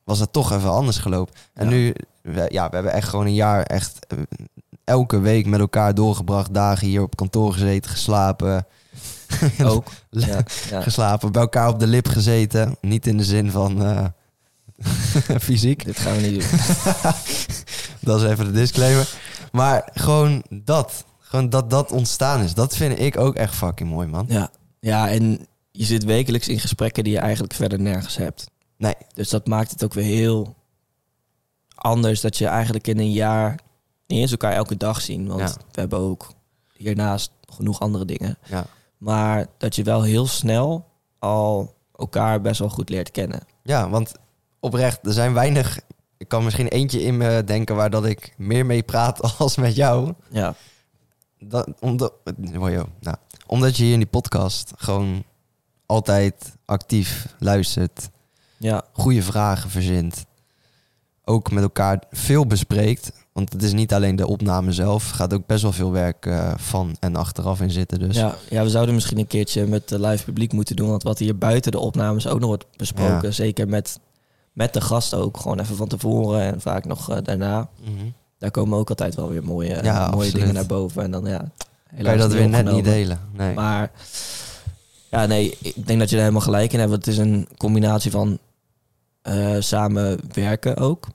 was 0.03 0.19
het 0.19 0.33
toch 0.33 0.51
even 0.51 0.71
anders 0.71 0.97
gelopen. 0.97 1.33
En 1.53 1.65
Ja. 1.65 1.71
nu, 1.71 1.95
we, 2.21 2.45
ja, 2.49 2.69
we 2.69 2.75
hebben 2.75 2.93
echt 2.93 3.09
gewoon 3.09 3.25
een 3.25 3.33
jaar 3.33 3.63
echt 3.63 4.05
eh, 4.07 4.17
elke 4.87 5.19
week 5.19 5.45
met 5.45 5.59
elkaar 5.59 5.93
doorgebracht. 5.93 6.53
Dagen 6.53 6.87
hier 6.87 7.01
op 7.01 7.15
kantoor 7.15 7.53
gezeten, 7.53 7.91
geslapen. 7.91 8.65
Ook. 9.63 9.87
ja, 10.09 10.43
ja. 10.69 10.81
Geslapen, 10.81 11.31
bij 11.31 11.41
elkaar 11.41 11.69
op 11.69 11.79
de 11.79 11.87
lip 11.87 12.07
gezeten. 12.07 12.77
Niet 12.81 13.07
in 13.07 13.17
de 13.17 13.23
zin 13.23 13.51
van 13.51 13.83
eh, 13.83 14.05
fysiek. 15.39 15.85
Dit 15.85 15.99
gaan 15.99 16.15
we 16.15 16.21
niet 16.21 16.41
doen. 16.41 16.59
Dat 18.07 18.21
is 18.21 18.29
even 18.29 18.45
de 18.45 18.51
disclaimer. 18.51 19.09
Maar 19.51 19.89
gewoon 19.93 20.43
dat. 20.49 21.05
Gewoon 21.19 21.49
dat 21.49 21.69
dat 21.69 21.91
ontstaan 21.91 22.41
is. 22.41 22.53
Dat 22.53 22.75
vind 22.75 22.99
ik 22.99 23.17
ook 23.17 23.35
echt 23.35 23.55
fucking 23.55 23.89
mooi, 23.89 24.07
man. 24.07 24.25
Ja. 24.29 24.49
ja, 24.79 25.09
en 25.09 25.47
je 25.71 25.85
zit 25.85 26.03
wekelijks 26.03 26.47
in 26.47 26.59
gesprekken 26.59 27.03
die 27.03 27.13
je 27.13 27.19
eigenlijk 27.19 27.53
verder 27.53 27.79
nergens 27.79 28.17
hebt. 28.17 28.49
Nee. 28.77 28.95
Dus 29.13 29.29
dat 29.29 29.47
maakt 29.47 29.71
het 29.71 29.83
ook 29.83 29.93
weer 29.93 30.03
heel 30.03 30.55
anders 31.75 32.21
dat 32.21 32.37
je 32.37 32.47
eigenlijk 32.47 32.87
in 32.87 32.99
een 32.99 33.11
jaar 33.11 33.59
niet 34.07 34.19
eens 34.21 34.31
elkaar 34.31 34.53
elke 34.53 34.77
dag 34.77 35.01
zien. 35.01 35.27
Want 35.27 35.39
Ja. 35.39 35.47
we 35.71 35.79
hebben 35.79 35.99
ook 35.99 36.33
hiernaast 36.73 37.31
genoeg 37.53 37.79
andere 37.79 38.05
dingen. 38.05 38.37
Ja. 38.45 38.65
Maar 38.97 39.45
dat 39.57 39.75
je 39.75 39.83
wel 39.83 40.01
heel 40.03 40.27
snel 40.27 40.85
al 41.19 41.75
elkaar 41.95 42.41
best 42.41 42.59
wel 42.59 42.69
goed 42.69 42.89
leert 42.89 43.11
kennen. 43.11 43.41
Ja, 43.63 43.89
want 43.89 44.11
oprecht, 44.59 45.05
er 45.05 45.13
zijn 45.13 45.33
weinig... 45.33 45.79
Ik 46.17 46.27
kan 46.27 46.43
misschien 46.43 46.67
eentje 46.67 47.01
in 47.03 47.17
me 47.17 47.43
denken 47.43 47.75
waar 47.75 47.89
dat 47.89 48.05
ik 48.05 48.33
meer 48.37 48.65
mee 48.65 48.83
praat 48.83 49.21
als 49.39 49.55
met 49.55 49.75
jou. 49.75 50.13
Ja, 50.29 50.55
dat, 51.39 51.69
omdat, 51.79 52.13
nou, 52.37 52.85
omdat 53.47 53.77
je 53.77 53.83
hier 53.83 53.93
in 53.93 53.99
die 53.99 54.07
podcast 54.07 54.71
gewoon 54.77 55.23
altijd 55.85 56.55
actief 56.65 57.35
luistert, 57.39 58.09
Ja, 58.57 58.83
goede 58.91 59.21
vragen 59.23 59.69
verzint, 59.69 60.25
ook 61.23 61.51
met 61.51 61.63
elkaar 61.63 62.03
veel 62.11 62.45
bespreekt. 62.47 63.11
Want 63.37 63.53
het 63.53 63.63
is 63.63 63.73
niet 63.73 63.93
alleen 63.93 64.15
de 64.15 64.27
opname 64.27 64.71
zelf, 64.71 65.09
er 65.09 65.15
gaat 65.15 65.33
ook 65.33 65.45
best 65.45 65.61
wel 65.61 65.71
veel 65.71 65.91
werk 65.91 66.25
eh, 66.25 66.53
van 66.55 66.95
en 66.99 67.15
achteraf 67.15 67.61
in 67.61 67.71
zitten. 67.71 67.99
Dus 67.99 68.15
ja, 68.15 68.35
ja, 68.49 68.63
we 68.63 68.69
zouden 68.69 68.95
misschien 68.95 69.17
een 69.17 69.27
keertje 69.27 69.67
met 69.67 69.89
de 69.89 69.99
live 69.99 70.23
publiek 70.23 70.53
moeten 70.53 70.75
doen. 70.75 70.89
Want 70.89 71.03
wat 71.03 71.19
hier 71.19 71.37
buiten 71.37 71.71
de 71.71 71.79
opnames 71.79 72.27
ook 72.27 72.39
nog 72.39 72.47
wordt 72.47 72.65
besproken. 72.75 73.27
Ja. 73.27 73.31
Zeker 73.31 73.67
met, 73.67 73.99
met 74.53 74.73
de 74.73 74.81
gast 74.81 75.13
ook. 75.13 75.37
Gewoon 75.37 75.59
even 75.59 75.75
van 75.75 75.87
tevoren 75.87 76.41
en 76.41 76.61
vaak 76.61 76.85
nog 76.85 77.09
eh, 77.09 77.17
daarna. 77.23 77.69
Mhm. 77.81 78.05
Daar 78.37 78.51
komen 78.51 78.77
ook 78.77 78.89
altijd 78.89 79.15
wel 79.15 79.29
weer 79.29 79.43
mooie, 79.43 79.83
Ja, 79.83 79.93
mooie 79.93 80.05
absoluut. 80.05 80.33
dingen 80.33 80.53
naar 80.53 80.65
boven. 80.65 81.03
En 81.03 81.11
dan 81.11 81.25
ja, 81.25 81.51
kan 82.01 82.11
je 82.11 82.17
dat 82.17 82.33
weer 82.33 82.49
net 82.49 82.71
niet 82.71 82.83
delen. 82.83 83.19
Nee. 83.33 83.53
Maar 83.53 83.91
ja, 85.09 85.25
nee, 85.25 85.57
ik 85.61 85.87
denk 85.87 85.99
dat 85.99 86.09
je 86.09 86.15
er 86.15 86.21
helemaal 86.21 86.41
gelijk 86.41 86.73
in 86.73 86.79
hebt. 86.79 86.91
Want 86.91 87.05
het 87.05 87.13
is 87.13 87.19
een 87.19 87.47
combinatie 87.57 88.11
van 88.11 88.39
eh 89.21 89.55
samenwerken 89.59 90.77
ook. 90.77 91.07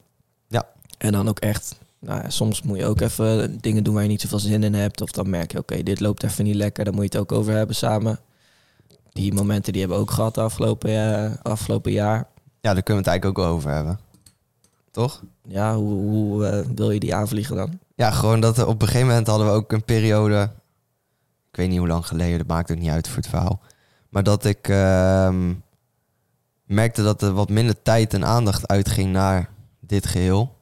Ja. 0.48 0.68
En 0.98 1.12
dan 1.12 1.28
ook 1.28 1.38
echt, 1.38 1.80
nou 2.02 2.22
ja, 2.22 2.30
soms 2.30 2.62
moet 2.62 2.78
je 2.78 2.86
ook 2.86 3.00
even 3.00 3.58
dingen 3.60 3.84
doen 3.84 3.94
waar 3.94 4.02
je 4.02 4.08
niet 4.08 4.20
zoveel 4.20 4.38
zin 4.38 4.62
in 4.62 4.74
hebt. 4.74 5.00
Of 5.00 5.10
dan 5.10 5.30
merk 5.30 5.52
je, 5.52 5.58
oké, 5.58 5.82
dit 5.82 6.00
loopt 6.00 6.22
even 6.22 6.44
niet 6.44 6.54
lekker. 6.54 6.84
Dan 6.84 6.94
moet 6.94 7.02
je 7.02 7.18
het 7.18 7.20
ook 7.20 7.38
over 7.38 7.52
hebben 7.54 7.76
samen. 7.76 8.18
Die 9.12 9.34
momenten 9.34 9.72
die 9.72 9.80
hebben 9.80 9.98
we 9.98 10.04
ook 10.04 10.10
gehad 10.10 10.34
de 10.34 10.40
afgelopen, 10.40 10.90
eh, 10.90 11.32
afgelopen 11.42 11.92
jaar. 11.92 12.26
Ja, 12.60 12.74
daar 12.74 12.82
kunnen 12.82 13.04
we 13.04 13.10
het 13.10 13.20
eigenlijk 13.20 13.38
ook 13.38 13.54
over 13.54 13.70
hebben. 13.70 13.98
Toch? 14.90 15.22
Ja, 15.44 15.76
hoe, 15.76 16.00
hoe 16.00 16.46
eh, 16.46 16.66
wil 16.74 16.90
je 16.90 17.00
die 17.00 17.14
aanvliegen 17.14 17.56
dan? 17.56 17.78
Ja, 17.94 18.10
gewoon 18.10 18.40
dat 18.40 18.64
op 18.64 18.82
een 18.82 18.88
gegeven 18.88 19.08
moment 19.08 19.26
hadden 19.26 19.46
we 19.46 19.52
ook 19.52 19.72
een 19.72 19.84
periode. 19.84 20.50
Ik 21.50 21.56
weet 21.56 21.68
niet 21.68 21.78
hoe 21.78 21.88
lang 21.88 22.06
geleden, 22.06 22.38
dat 22.38 22.46
maakt 22.46 22.70
ook 22.70 22.78
niet 22.78 22.90
uit 22.90 23.08
voor 23.08 23.16
het 23.16 23.28
verhaal. 23.28 23.60
Maar 24.08 24.22
dat 24.22 24.44
ik 24.44 24.68
ehm, 24.68 25.52
merkte 26.64 27.02
dat 27.02 27.22
er 27.22 27.32
wat 27.32 27.48
minder 27.48 27.82
tijd 27.82 28.14
en 28.14 28.24
aandacht 28.24 28.68
uitging 28.68 29.12
naar 29.12 29.48
dit 29.80 30.06
geheel. 30.06 30.60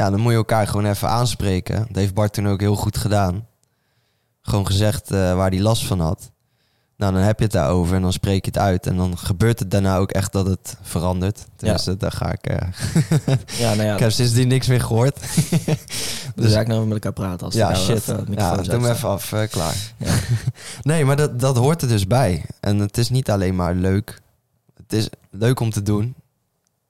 Ja, 0.00 0.10
dan 0.10 0.20
moet 0.20 0.30
je 0.30 0.36
elkaar 0.38 0.66
gewoon 0.66 0.86
even 0.86 1.08
aanspreken. 1.08 1.76
Dat 1.86 1.96
heeft 1.96 2.14
Bart 2.14 2.32
toen 2.32 2.48
ook 2.48 2.60
heel 2.60 2.74
goed 2.76 2.96
gedaan. 2.98 3.46
Gewoon 4.42 4.66
gezegd 4.66 5.10
eh, 5.10 5.34
waar 5.34 5.50
hij 5.50 5.60
last 5.60 5.86
van 5.86 6.00
had. 6.00 6.30
Nou, 6.96 7.12
dan 7.12 7.22
heb 7.22 7.38
je 7.38 7.44
het 7.44 7.52
daarover 7.52 7.96
en 7.96 8.02
dan 8.02 8.12
spreek 8.12 8.44
je 8.44 8.50
het 8.50 8.60
uit. 8.60 8.86
En 8.86 8.96
dan 8.96 9.18
gebeurt 9.18 9.58
het 9.58 9.70
daarna 9.70 9.96
ook 9.96 10.10
echt 10.10 10.32
dat 10.32 10.46
het 10.46 10.76
verandert. 10.82 11.46
Tenminste, 11.56 11.96
daar 11.96 12.12
ga 12.12 12.32
ik... 12.32 12.46
eh, 12.46 12.68
Ja, 13.58 13.74
nou 13.74 13.82
ja, 13.82 13.92
ik 13.94 14.00
heb 14.00 14.10
sindsdien 14.10 14.48
niks 14.48 14.66
meer 14.66 14.80
gehoord. 14.80 15.20
dus 16.34 16.52
eigenlijk 16.52 16.68
nog 16.68 16.84
met 16.84 16.92
elkaar 16.92 17.12
praten. 17.12 17.46
Als 17.46 17.54
Ja, 17.54 17.70
nou 17.70 17.84
shit. 17.84 17.96
even 17.96 18.26
Ja, 18.34 18.56
doe 18.56 18.78
me 18.78 18.90
even 18.90 19.08
af, 19.08 19.32
eh, 19.32 19.48
klaar. 19.48 19.76
Ja. 19.96 20.14
nee, 20.82 21.04
maar 21.04 21.16
dat, 21.16 21.40
dat 21.40 21.56
hoort 21.56 21.82
er 21.82 21.88
dus 21.88 22.06
bij. 22.06 22.44
En 22.60 22.78
het 22.78 22.98
is 22.98 23.10
niet 23.10 23.30
alleen 23.30 23.56
maar 23.56 23.74
leuk. 23.74 24.20
Het 24.76 24.92
is 24.92 25.08
leuk 25.30 25.60
om 25.60 25.70
te 25.70 25.82
doen. 25.82 26.14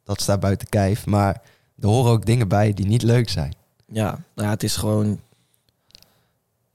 Dat 0.04 0.20
staat 0.20 0.40
buiten 0.40 0.68
kijf. 0.68 1.06
Maar 1.06 1.40
er 1.80 1.88
horen 1.88 2.10
ook 2.12 2.26
dingen 2.26 2.48
bij 2.48 2.74
die 2.74 2.86
niet 2.86 3.02
leuk 3.02 3.28
zijn. 3.28 3.54
Ja, 3.92 4.04
nou 4.34 4.46
ja, 4.46 4.50
het 4.54 4.62
is 4.62 4.76
gewoon. 4.76 5.20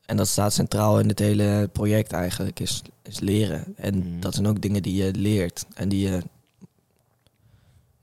En 0.05 0.17
dat 0.17 0.27
staat 0.27 0.53
centraal 0.53 0.99
in 0.99 1.07
het 1.07 1.19
hele 1.19 1.69
project 1.71 2.11
eigenlijk, 2.11 2.59
is, 2.59 2.81
is 3.03 3.19
leren. 3.19 3.63
En 3.77 3.97
Mhm. 3.97 4.19
dat 4.19 4.33
zijn 4.33 4.47
ook 4.47 4.61
dingen 4.61 4.81
die 4.81 5.03
je 5.03 5.13
leert. 5.13 5.65
En 5.73 5.89
die 5.89 6.07
je 6.09 6.21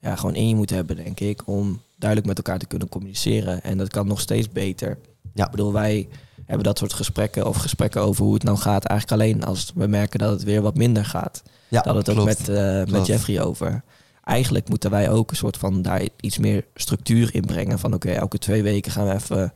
ja, 0.01 0.17
gewoon 0.17 0.35
in 0.35 0.49
je 0.49 0.55
moet 0.55 0.71
hebben, 0.71 0.97
denk 0.97 1.21
ik. 1.21 1.43
Om 1.47 1.81
duidelijk 1.97 2.29
met 2.29 2.37
elkaar 2.39 2.59
te 2.59 2.67
kunnen 2.67 2.89
communiceren. 2.89 3.63
En 3.63 3.79
dat 3.79 3.89
kan 3.89 4.07
nog 4.07 4.21
steeds 4.21 4.49
beter. 4.51 4.99
Ja. 5.35 5.45
Ik 5.45 5.51
bedoel, 5.51 5.73
wij 5.73 6.09
hebben 6.47 6.65
dat 6.65 6.79
soort 6.79 6.93
gesprekken 6.93 7.47
of 7.47 7.57
gesprekken 7.57 8.01
over 8.03 8.25
hoe 8.25 8.35
het 8.35 8.43
nou 8.43 8.59
gaat. 8.59 8.85
Eigenlijk 8.85 9.21
alleen 9.23 9.45
als 9.45 9.73
we 9.75 9.87
merken 9.87 10.19
dat 10.19 10.31
het 10.31 10.43
weer 10.43 10.63
wat 10.63 10.77
minder 10.77 11.05
gaat. 11.05 11.43
Ja, 11.69 11.83
we 11.83 11.91
het 11.91 12.09
ook 12.09 12.25
met, 12.25 12.49
eh, 12.49 12.85
met. 12.85 13.07
Jeffrey 13.07 13.43
over. 13.43 13.83
Eigenlijk 14.25 14.69
moeten 14.69 14.91
wij 14.91 15.11
ook 15.11 15.31
een 15.31 15.37
soort 15.37 15.57
van 15.57 15.83
daar 15.83 16.03
iets 16.21 16.39
meer 16.39 16.65
structuur 16.75 17.35
in 17.35 17.45
brengen. 17.45 17.79
Van 17.79 17.95
oké, 17.95 18.11
elke 18.11 18.39
twee 18.39 18.63
weken 18.63 18.93
gaan 18.93 19.07
we 19.07 19.15
even 19.15 19.53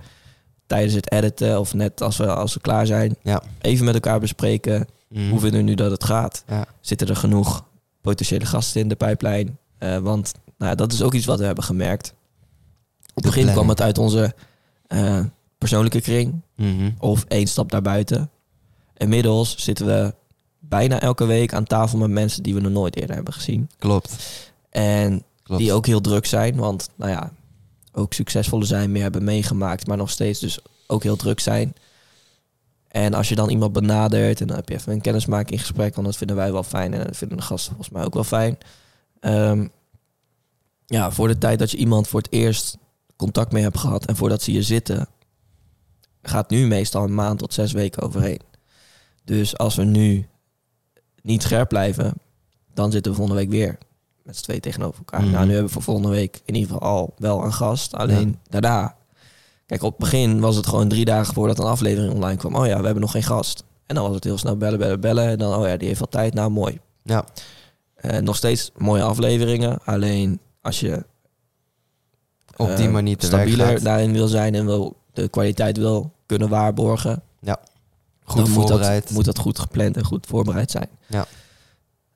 tijdens 0.66 0.94
het 0.94 1.12
editen 1.12 1.60
of 1.60 1.74
net 1.74 2.00
als 2.02 2.16
we, 2.16 2.26
als 2.34 2.54
we 2.54 2.60
klaar 2.60 2.86
zijn, 2.86 3.16
Ja. 3.22 3.42
even 3.60 3.84
met 3.84 3.94
elkaar 3.94 4.20
bespreken. 4.20 4.86
Mhm. 5.08 5.30
Hoe 5.30 5.40
vinden 5.40 5.58
we 5.60 5.66
nu 5.66 5.74
dat 5.74 5.90
het 5.90 6.04
gaat? 6.04 6.44
Ja. 6.48 6.66
Zitten 6.80 7.08
er 7.08 7.16
genoeg 7.16 7.64
potentiële 8.00 8.46
gasten 8.46 8.80
in 8.80 8.88
de 8.88 8.94
pijplijn? 8.96 9.58
Eh, 9.78 9.96
want 9.98 10.32
nou, 10.58 10.74
dat 10.76 10.92
is 10.92 11.02
ook 11.02 11.14
iets 11.14 11.26
wat 11.26 11.38
we 11.38 11.44
hebben 11.44 11.64
gemerkt. 11.64 12.14
Op 13.14 13.24
het 13.24 13.34
begin 13.34 13.52
kwam 13.52 13.68
het 13.68 13.80
uit 13.82 13.98
onze 13.98 14.34
eh, 14.86 15.20
persoonlijke 15.58 16.00
kring 16.00 16.40
Mhm. 16.56 16.90
of 16.98 17.24
één 17.28 17.46
stap 17.46 17.70
daarbuiten. 17.70 18.30
Inmiddels 18.96 19.56
zitten 19.58 19.86
we 19.86 20.14
bijna 20.58 21.00
elke 21.00 21.24
week 21.26 21.54
aan 21.54 21.64
tafel 21.64 21.98
met 21.98 22.10
mensen 22.10 22.42
die 22.42 22.54
we 22.54 22.60
nog 22.60 22.72
nooit 22.72 22.96
eerder 22.96 23.14
hebben 23.14 23.32
gezien. 23.34 23.70
Klopt. 23.78 24.16
En 24.76 25.22
Klopt. 25.42 25.60
die 25.60 25.72
ook 25.72 25.86
heel 25.86 26.00
druk 26.00 26.26
zijn, 26.26 26.56
want 26.56 26.88
nou 26.96 27.10
ja, 27.10 27.32
ook 27.92 28.12
succesvolle 28.12 28.64
zijn, 28.64 28.92
meer 28.92 29.02
hebben 29.02 29.24
meegemaakt, 29.24 29.86
maar 29.86 29.96
nog 29.96 30.10
steeds 30.10 30.40
dus 30.40 30.58
ook 30.86 31.02
heel 31.02 31.16
druk 31.16 31.40
zijn. 31.40 31.74
En 32.88 33.14
als 33.14 33.28
je 33.28 33.34
dan 33.34 33.50
iemand 33.50 33.72
benadert 33.72 34.40
en 34.40 34.46
dan 34.46 34.56
heb 34.56 34.68
je 34.68 34.74
even 34.74 34.92
een 34.92 35.00
kennismakinggesprek, 35.00 35.94
want 35.94 36.06
dat 36.06 36.16
vinden 36.16 36.36
wij 36.36 36.52
wel 36.52 36.62
fijn 36.62 36.94
en 36.94 37.04
dat 37.04 37.16
vinden 37.16 37.38
de 37.38 37.42
gasten 37.42 37.74
volgens 37.74 37.94
mij 37.94 38.04
ook 38.04 38.14
wel 38.14 38.24
fijn. 38.24 38.58
Ehm, 39.20 39.66
ja, 40.86 41.10
voor 41.10 41.28
de 41.28 41.38
tijd 41.38 41.58
dat 41.58 41.70
je 41.70 41.76
iemand 41.76 42.08
voor 42.08 42.20
het 42.20 42.32
eerst 42.32 42.76
contact 43.16 43.52
mee 43.52 43.62
hebt 43.62 43.78
gehad 43.78 44.06
en 44.06 44.16
voordat 44.16 44.42
ze 44.42 44.50
hier 44.50 44.62
zitten, 44.62 45.08
gaat 46.22 46.50
nu 46.50 46.66
meestal 46.66 47.04
een 47.04 47.14
maand 47.14 47.38
tot 47.38 47.54
zes 47.54 47.72
weken 47.72 48.02
overheen. 48.02 48.40
Dus 49.24 49.58
als 49.58 49.74
we 49.74 49.84
nu 49.84 50.28
niet 51.22 51.42
scherp 51.42 51.68
blijven, 51.68 52.14
dan 52.74 52.92
zitten 52.92 53.12
we 53.12 53.18
volgende 53.18 53.40
week 53.40 53.50
weer 53.50 53.78
met 54.26 54.36
z'n 54.36 54.42
twee 54.42 54.60
tegenover 54.60 54.98
elkaar. 54.98 55.20
Mhm. 55.22 55.30
Nou, 55.30 55.44
nu 55.44 55.50
hebben 55.50 55.66
we 55.68 55.72
voor 55.72 55.82
volgende 55.82 56.08
week 56.08 56.40
in 56.44 56.54
ieder 56.54 56.72
geval 56.72 56.88
al 56.88 57.14
wel 57.18 57.44
een 57.44 57.52
gast. 57.52 57.94
Alleen 57.94 58.38
daarna. 58.48 58.96
Kijk, 59.66 59.82
op 59.82 59.90
het 59.90 60.00
begin 60.00 60.40
was 60.40 60.56
het 60.56 60.66
gewoon 60.66 60.88
drie 60.88 61.04
dagen 61.04 61.34
voordat 61.34 61.58
een 61.58 61.64
aflevering 61.64 62.12
online 62.12 62.36
kwam. 62.36 62.54
Oh 62.54 62.66
ja, 62.66 62.78
we 62.78 62.84
hebben 62.84 63.00
nog 63.00 63.10
geen 63.10 63.22
gast. 63.22 63.64
En 63.86 63.94
dan 63.94 64.04
was 64.04 64.14
het 64.14 64.24
heel 64.24 64.38
snel 64.38 64.56
bellen, 64.56 64.78
bellen, 64.78 65.00
bellen. 65.00 65.28
En 65.28 65.38
dan, 65.38 65.54
oh 65.54 65.66
ja, 65.66 65.76
die 65.76 65.88
heeft 65.88 66.00
al 66.00 66.08
tijd. 66.08 66.34
Nou, 66.34 66.50
mooi. 66.50 66.80
Ja. 67.02 67.24
Eh, 67.94 68.20
nog 68.20 68.36
steeds 68.36 68.70
mooie 68.76 69.02
afleveringen. 69.02 69.78
Alleen 69.84 70.40
als 70.60 70.80
je 70.80 71.04
Op 72.56 72.76
die 72.76 72.86
eh, 72.86 72.92
manier 72.92 73.16
stabieler 73.18 73.82
daarin 73.82 74.12
wil 74.12 74.28
zijn 74.28 74.54
en 74.54 74.66
wil 74.66 74.96
de 75.12 75.28
kwaliteit 75.28 75.76
wil 75.76 76.12
kunnen 76.26 76.48
waarborgen, 76.48 77.22
Goed 78.26 78.44
dan 78.44 78.50
moet 78.50 78.68
voorbereid. 78.68 79.02
dat, 79.02 79.12
moet 79.12 79.24
dat 79.24 79.38
goed 79.38 79.58
gepland 79.58 79.96
en 79.96 80.04
goed 80.04 80.26
voorbereid 80.26 80.70
zijn. 80.70 80.88
Ja. 81.06 81.26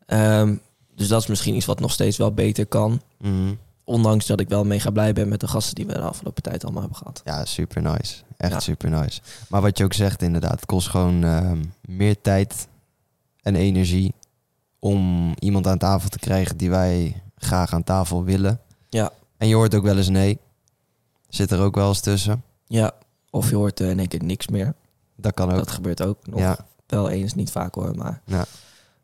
Ehm, 0.07 0.55
dus 1.01 1.09
dat 1.09 1.21
is 1.21 1.27
misschien 1.27 1.55
iets 1.55 1.67
wat 1.67 1.81
nog 1.81 1.93
steeds 1.93 2.17
wel 2.17 2.33
beter 2.33 2.67
kan. 2.67 3.01
Mhm. 3.19 3.55
Ondanks 3.85 4.27
dat 4.27 4.41
ik 4.41 4.49
wel 4.49 4.65
mega 4.65 4.91
blij 4.91 5.13
ben 5.13 5.29
met 5.29 5.41
de 5.41 5.49
gasten 5.49 5.75
die 5.75 5.87
we 5.87 5.93
de 5.93 6.01
afgelopen 6.01 6.43
tijd 6.43 6.63
allemaal 6.65 6.81
hebben 6.81 6.99
gehad. 6.99 7.21
Ja, 7.25 7.45
super 7.45 7.83
nice. 7.83 8.23
Echt 8.37 8.53
Ja. 8.53 8.61
super 8.61 8.91
nice. 8.91 9.21
Maar 9.49 9.61
wat 9.61 9.79
je 9.79 9.85
ook 9.85 9.93
zegt, 9.93 10.23
inderdaad, 10.23 10.51
het 10.51 10.67
kost 10.67 10.89
gewoon 10.89 11.25
ehm, 11.25 11.63
meer 11.81 12.21
tijd 12.21 12.69
en 13.43 13.57
energie 13.57 14.15
om 14.79 15.35
iemand 15.39 15.67
aan 15.67 15.79
tafel 15.79 16.09
te 16.09 16.19
krijgen 16.19 16.57
die 16.57 16.71
wij 16.71 17.23
graag 17.37 17.73
aan 17.75 17.85
tafel 17.85 18.25
willen. 18.25 18.61
Ja. 18.89 19.11
En 19.37 19.49
je 19.49 19.55
hoort 19.55 19.75
ook 19.75 19.83
wel 19.85 19.97
eens 19.97 20.09
nee. 20.09 20.39
Zit 21.29 21.51
er 21.51 21.61
ook 21.61 21.75
wel 21.75 21.89
eens 21.89 22.01
tussen. 22.01 22.43
Ja, 22.67 22.93
of 23.31 23.51
je 23.51 23.57
hoort 23.57 23.81
eh, 23.81 23.91
in 23.91 23.99
één 23.99 24.09
keer 24.09 24.25
niks 24.25 24.49
meer. 24.49 24.75
Dat 25.17 25.35
kan 25.35 25.51
ook. 25.51 25.57
Dat 25.57 25.71
gebeurt 25.71 26.03
ook 26.03 26.27
nog 26.27 26.41
ja. 26.41 26.57
wel 26.87 27.09
eens, 27.09 27.35
niet 27.35 27.51
vaak 27.51 27.75
hoor. 27.75 27.95
Maar 27.97 28.21
ja, 28.25 28.45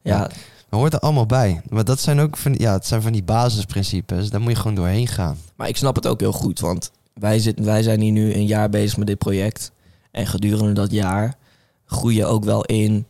Ja. 0.03 0.31
Dat 0.69 0.81
hoort 0.81 0.93
er 0.93 0.99
allemaal 0.99 1.27
bij. 1.27 1.61
Maar 1.69 1.85
dat 1.85 2.01
zijn 2.01 2.21
ook 2.21 2.37
van, 2.37 2.55
ja, 2.59 2.73
het 2.73 2.87
zijn 2.87 3.03
van 3.03 3.13
die 3.13 3.23
basisprincipes. 3.23 4.31
Daar 4.31 4.41
moet 4.41 4.51
je 4.51 4.57
gewoon 4.57 4.75
doorheen 4.75 5.07
gaan. 5.09 5.37
maar 5.57 5.69
ik 5.69 5.77
snap 5.77 5.95
het 5.95 6.07
ook 6.07 6.21
heel 6.21 6.33
goed. 6.33 6.61
Want 6.61 6.91
wij, 7.15 7.39
zitten, 7.39 7.65
wij 7.65 7.83
zijn 7.83 8.01
hier 8.01 8.13
nu 8.13 8.35
een 8.35 8.47
jaar 8.47 8.69
bezig 8.71 8.97
met 8.97 9.07
dit 9.07 9.19
project. 9.19 9.73
En 10.11 10.27
gedurende 10.27 10.73
dat 10.73 10.91
jaar 10.91 11.37
groei 11.85 12.17
je 12.17 12.27
ook 12.27 12.45
wel 12.45 12.65
in 12.65 13.07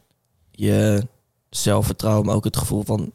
je 0.50 1.06
zelfvertrouwen. 1.50 2.26
Maar 2.26 2.34
ook 2.34 2.44
het 2.44 2.56
gevoel 2.56 2.82
van, 2.82 3.12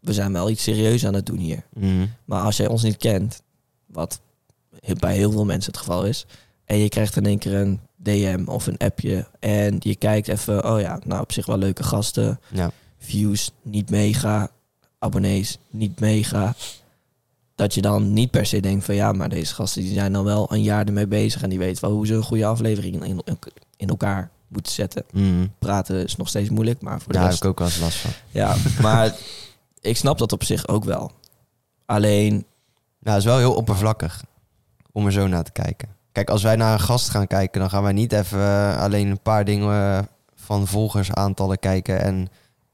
we 0.00 0.12
zijn 0.12 0.32
wel 0.32 0.50
iets 0.50 0.62
serieus 0.62 1.06
aan 1.06 1.14
het 1.14 1.26
doen 1.26 1.38
hier. 1.38 1.64
Mhm. 1.74 2.06
Maar 2.24 2.42
als 2.42 2.56
jij 2.56 2.68
ons 2.68 2.82
niet 2.82 2.96
kent, 2.96 3.42
wat 3.86 4.20
bij 4.98 5.16
heel 5.16 5.32
veel 5.32 5.44
mensen 5.44 5.72
het 5.72 5.80
geval 5.80 6.04
is, 6.04 6.26
en 6.64 6.78
je 6.78 6.88
krijgt 6.88 7.16
in 7.16 7.26
één 7.26 7.38
keer 7.38 7.54
een 7.54 7.80
DM 7.96 8.42
of 8.46 8.66
een 8.66 8.78
appje 8.78 9.26
en 9.38 9.76
je 9.78 9.96
kijkt 9.96 10.28
even, 10.28 10.72
oh 10.72 10.80
ja, 10.80 11.00
nou 11.04 11.20
op 11.22 11.32
zich 11.32 11.46
wel 11.46 11.58
leuke 11.58 11.82
gasten, 11.82 12.40
Ja. 12.52 12.70
Views 13.02 13.50
niet 13.62 13.90
mega, 13.90 14.50
abonnees 14.98 15.58
niet 15.70 16.00
mega, 16.00 16.54
dat 17.54 17.74
je 17.74 17.82
dan 17.82 18.12
niet 18.12 18.30
per 18.30 18.46
se 18.46 18.60
denkt 18.60 18.84
van 18.84 18.94
ja, 18.94 19.12
maar 19.12 19.28
deze 19.28 19.54
gasten 19.54 19.82
die 19.82 19.92
zijn 19.92 20.12
dan 20.12 20.24
wel 20.24 20.52
een 20.52 20.62
jaar 20.62 20.86
ermee 20.86 21.06
bezig 21.06 21.42
en 21.42 21.48
die 21.48 21.58
weten 21.58 21.84
wel 21.84 21.92
hoe 21.92 22.06
ze 22.06 22.14
een 22.14 22.22
goede 22.22 22.46
aflevering 22.46 23.04
in, 23.04 23.22
in 23.76 23.88
elkaar 23.88 24.30
moeten 24.48 24.72
zetten. 24.72 25.04
Mhm. 25.12 25.46
Praten 25.58 26.04
is 26.04 26.16
nog 26.16 26.28
steeds 26.28 26.50
moeilijk, 26.50 26.82
maar 26.82 27.00
voor 27.00 27.12
de 27.12 27.18
Daar 27.18 27.28
heb 27.28 27.36
ik 27.36 27.44
ook 27.44 27.58
wel 27.58 27.68
eens 27.68 27.80
last 27.80 27.96
van. 27.96 28.10
ja, 28.30 28.56
maar 28.82 29.14
ik 29.80 29.96
snap 29.96 30.18
dat 30.18 30.32
op 30.32 30.44
zich 30.44 30.68
ook 30.68 30.84
wel. 30.84 31.10
Alleen 31.86 32.32
Nou, 32.98 33.16
het 33.16 33.16
is 33.16 33.24
wel 33.24 33.38
heel 33.38 33.54
oppervlakkig 33.54 34.24
om 34.92 35.06
er 35.06 35.12
zo 35.12 35.26
naar 35.26 35.44
te 35.44 35.52
kijken. 35.52 35.88
Kijk, 36.12 36.30
als 36.30 36.42
wij 36.42 36.56
naar 36.56 36.72
een 36.72 36.80
gast 36.80 37.08
gaan 37.10 37.26
kijken, 37.26 37.60
dan 37.60 37.70
gaan 37.70 37.82
wij 37.82 37.92
niet 37.92 38.12
even 38.12 38.38
eh, 38.38 38.82
alleen 38.82 39.08
een 39.08 39.22
paar 39.22 39.44
dingen 39.44 39.72
eh, 39.72 39.98
van 40.34 40.66
volgersaantallen 40.66 41.58
kijken 41.58 42.00
en 42.00 42.28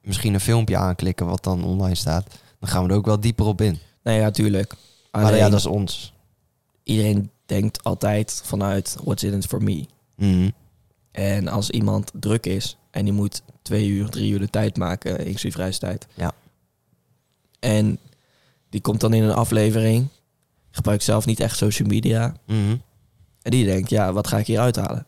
misschien 0.09 0.35
een 0.35 0.41
filmpje 0.41 0.77
aanklikken 0.77 1.27
wat 1.27 1.45
dan 1.45 1.65
online 1.65 1.95
staat. 1.95 2.27
Dan 2.59 2.69
gaan 2.69 2.85
we 2.85 2.91
er 2.91 2.97
ook 2.97 3.07
wel 3.07 3.21
dieper 3.21 3.47
op 3.47 3.61
in. 3.61 3.79
Nee, 4.03 4.19
ja, 4.19 4.31
tuurlijk. 4.31 4.75
Maar 5.11 5.37
ja, 5.37 5.49
dat 5.49 5.59
is 5.59 5.67
ons. 5.67 6.13
iedereen 6.83 7.31
denkt 7.47 7.85
altijd 7.85 8.43
vanuit 8.45 8.97
what's 9.05 9.23
in 9.23 9.35
it 9.35 9.47
for 9.47 9.63
me. 9.63 9.87
Mhm. 10.17 10.51
En 11.11 11.49
als 11.49 11.71
iemand 11.71 12.11
druk 12.15 12.47
is 12.47 12.77
en 12.91 13.05
die 13.05 13.13
moet 13.13 13.43
twee 13.63 13.89
uur, 13.89 14.09
drie 14.09 14.33
uur 14.33 14.39
de 14.39 14.51
tijd 14.51 14.77
maken, 14.77 15.19
inclusief 15.19 15.57
reistijd. 15.57 16.07
Ja. 16.15 16.33
En 17.59 17.99
die 18.69 18.81
komt 18.81 19.01
dan 19.01 19.15
in 19.15 19.23
een 19.23 19.35
aflevering, 19.35 20.09
gebruikt 20.71 21.03
zelf 21.03 21.27
niet 21.27 21.41
echt 21.41 21.57
social 21.57 21.89
media. 21.89 22.35
Mhm. 22.47 22.77
En 23.43 23.51
die 23.51 23.65
denkt, 23.65 23.91
ja, 23.91 24.13
wat 24.13 24.27
ga 24.27 24.39
ik 24.39 24.47
hier 24.47 24.61
uithalen? 24.61 25.07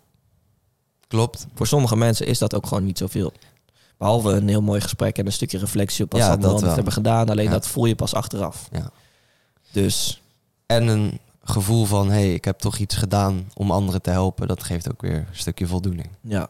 Klopt. 1.08 1.46
Voor 1.54 1.66
sommige 1.66 1.96
mensen 1.96 2.26
is 2.26 2.38
dat 2.38 2.54
ook 2.54 2.66
gewoon 2.66 2.84
niet 2.84 2.98
zoveel. 2.98 3.32
Behalve 4.00 4.30
een 4.30 4.48
heel 4.48 4.62
mooi 4.62 4.80
gesprek 4.80 5.18
en 5.18 5.26
een 5.26 5.32
stukje 5.32 5.58
reflectie 5.58 6.04
op 6.04 6.12
wat 6.12 6.20
Ja, 6.20 6.32
ze 6.32 6.38
dat 6.38 6.60
hebben 6.60 6.92
gedaan. 6.92 7.28
Alleen 7.28 7.44
Ja. 7.44 7.50
dat 7.50 7.66
voel 7.66 7.84
je 7.86 7.94
pas 7.94 8.14
achteraf. 8.14 8.68
Ja. 8.72 8.90
Dus 9.72 10.22
En 10.66 10.86
een 10.88 11.18
gevoel 11.44 11.84
van, 11.84 12.06
hé, 12.10 12.12
hey, 12.14 12.34
ik 12.34 12.44
heb 12.44 12.58
toch 12.58 12.78
iets 12.78 12.94
gedaan 12.96 13.50
om 13.54 13.70
anderen 13.70 14.02
te 14.02 14.10
helpen. 14.10 14.48
Dat 14.48 14.62
geeft 14.62 14.90
ook 14.90 15.02
weer 15.02 15.16
een 15.16 15.26
stukje 15.32 15.66
voldoening. 15.66 16.08
ja, 16.20 16.48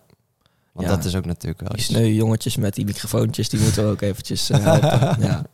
Want 0.73 0.89
Ja. 0.89 0.95
dat 0.97 1.05
is 1.05 1.15
ook 1.17 1.25
natuurlijk 1.25 1.61
wel 1.61 1.69
die 1.71 1.79
iets. 1.79 1.87
sneu 1.89 2.07
jongetjes 2.07 2.57
met 2.57 2.75
die 2.75 2.85
microfoontjes, 2.85 3.49
die 3.49 3.61
moeten 3.61 3.85
we 3.85 3.91
ook 3.91 4.01
eventjes 4.01 4.51
eh, 4.51 4.59
helpen. 4.65 5.17
ja. 5.27 5.45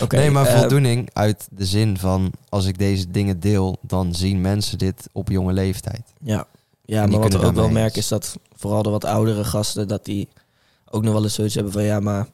Oké, 0.00 0.16
nee, 0.16 0.30
maar 0.30 0.46
eh, 0.46 0.58
voldoening 0.58 1.10
uit 1.12 1.48
de 1.50 1.64
zin 1.66 1.98
van, 1.98 2.32
als 2.48 2.66
ik 2.66 2.78
deze 2.78 3.10
dingen 3.10 3.40
deel, 3.40 3.76
dan 3.80 4.14
zien 4.14 4.40
mensen 4.40 4.78
dit 4.78 5.08
op 5.12 5.28
jonge 5.28 5.52
leeftijd. 5.52 6.02
Ja, 6.20 6.46
ja 6.84 7.02
die 7.06 7.18
maar 7.18 7.28
wat 7.30 7.40
we 7.40 7.46
ook 7.46 7.54
wel 7.54 7.68
merken 7.70 7.98
is 7.98 8.08
dat 8.08 8.38
vooral 8.56 8.82
de 8.82 8.90
wat 8.90 9.04
oudere 9.04 9.44
gasten, 9.44 9.88
dat 9.88 10.04
die 10.04 10.28
ook 10.94 11.02
nog 11.02 11.12
wel 11.12 11.22
eens 11.22 11.34
zoiets 11.34 11.54
hebben 11.54 11.72
van 11.72 11.82
ja, 11.82 12.00
maar 12.00 12.26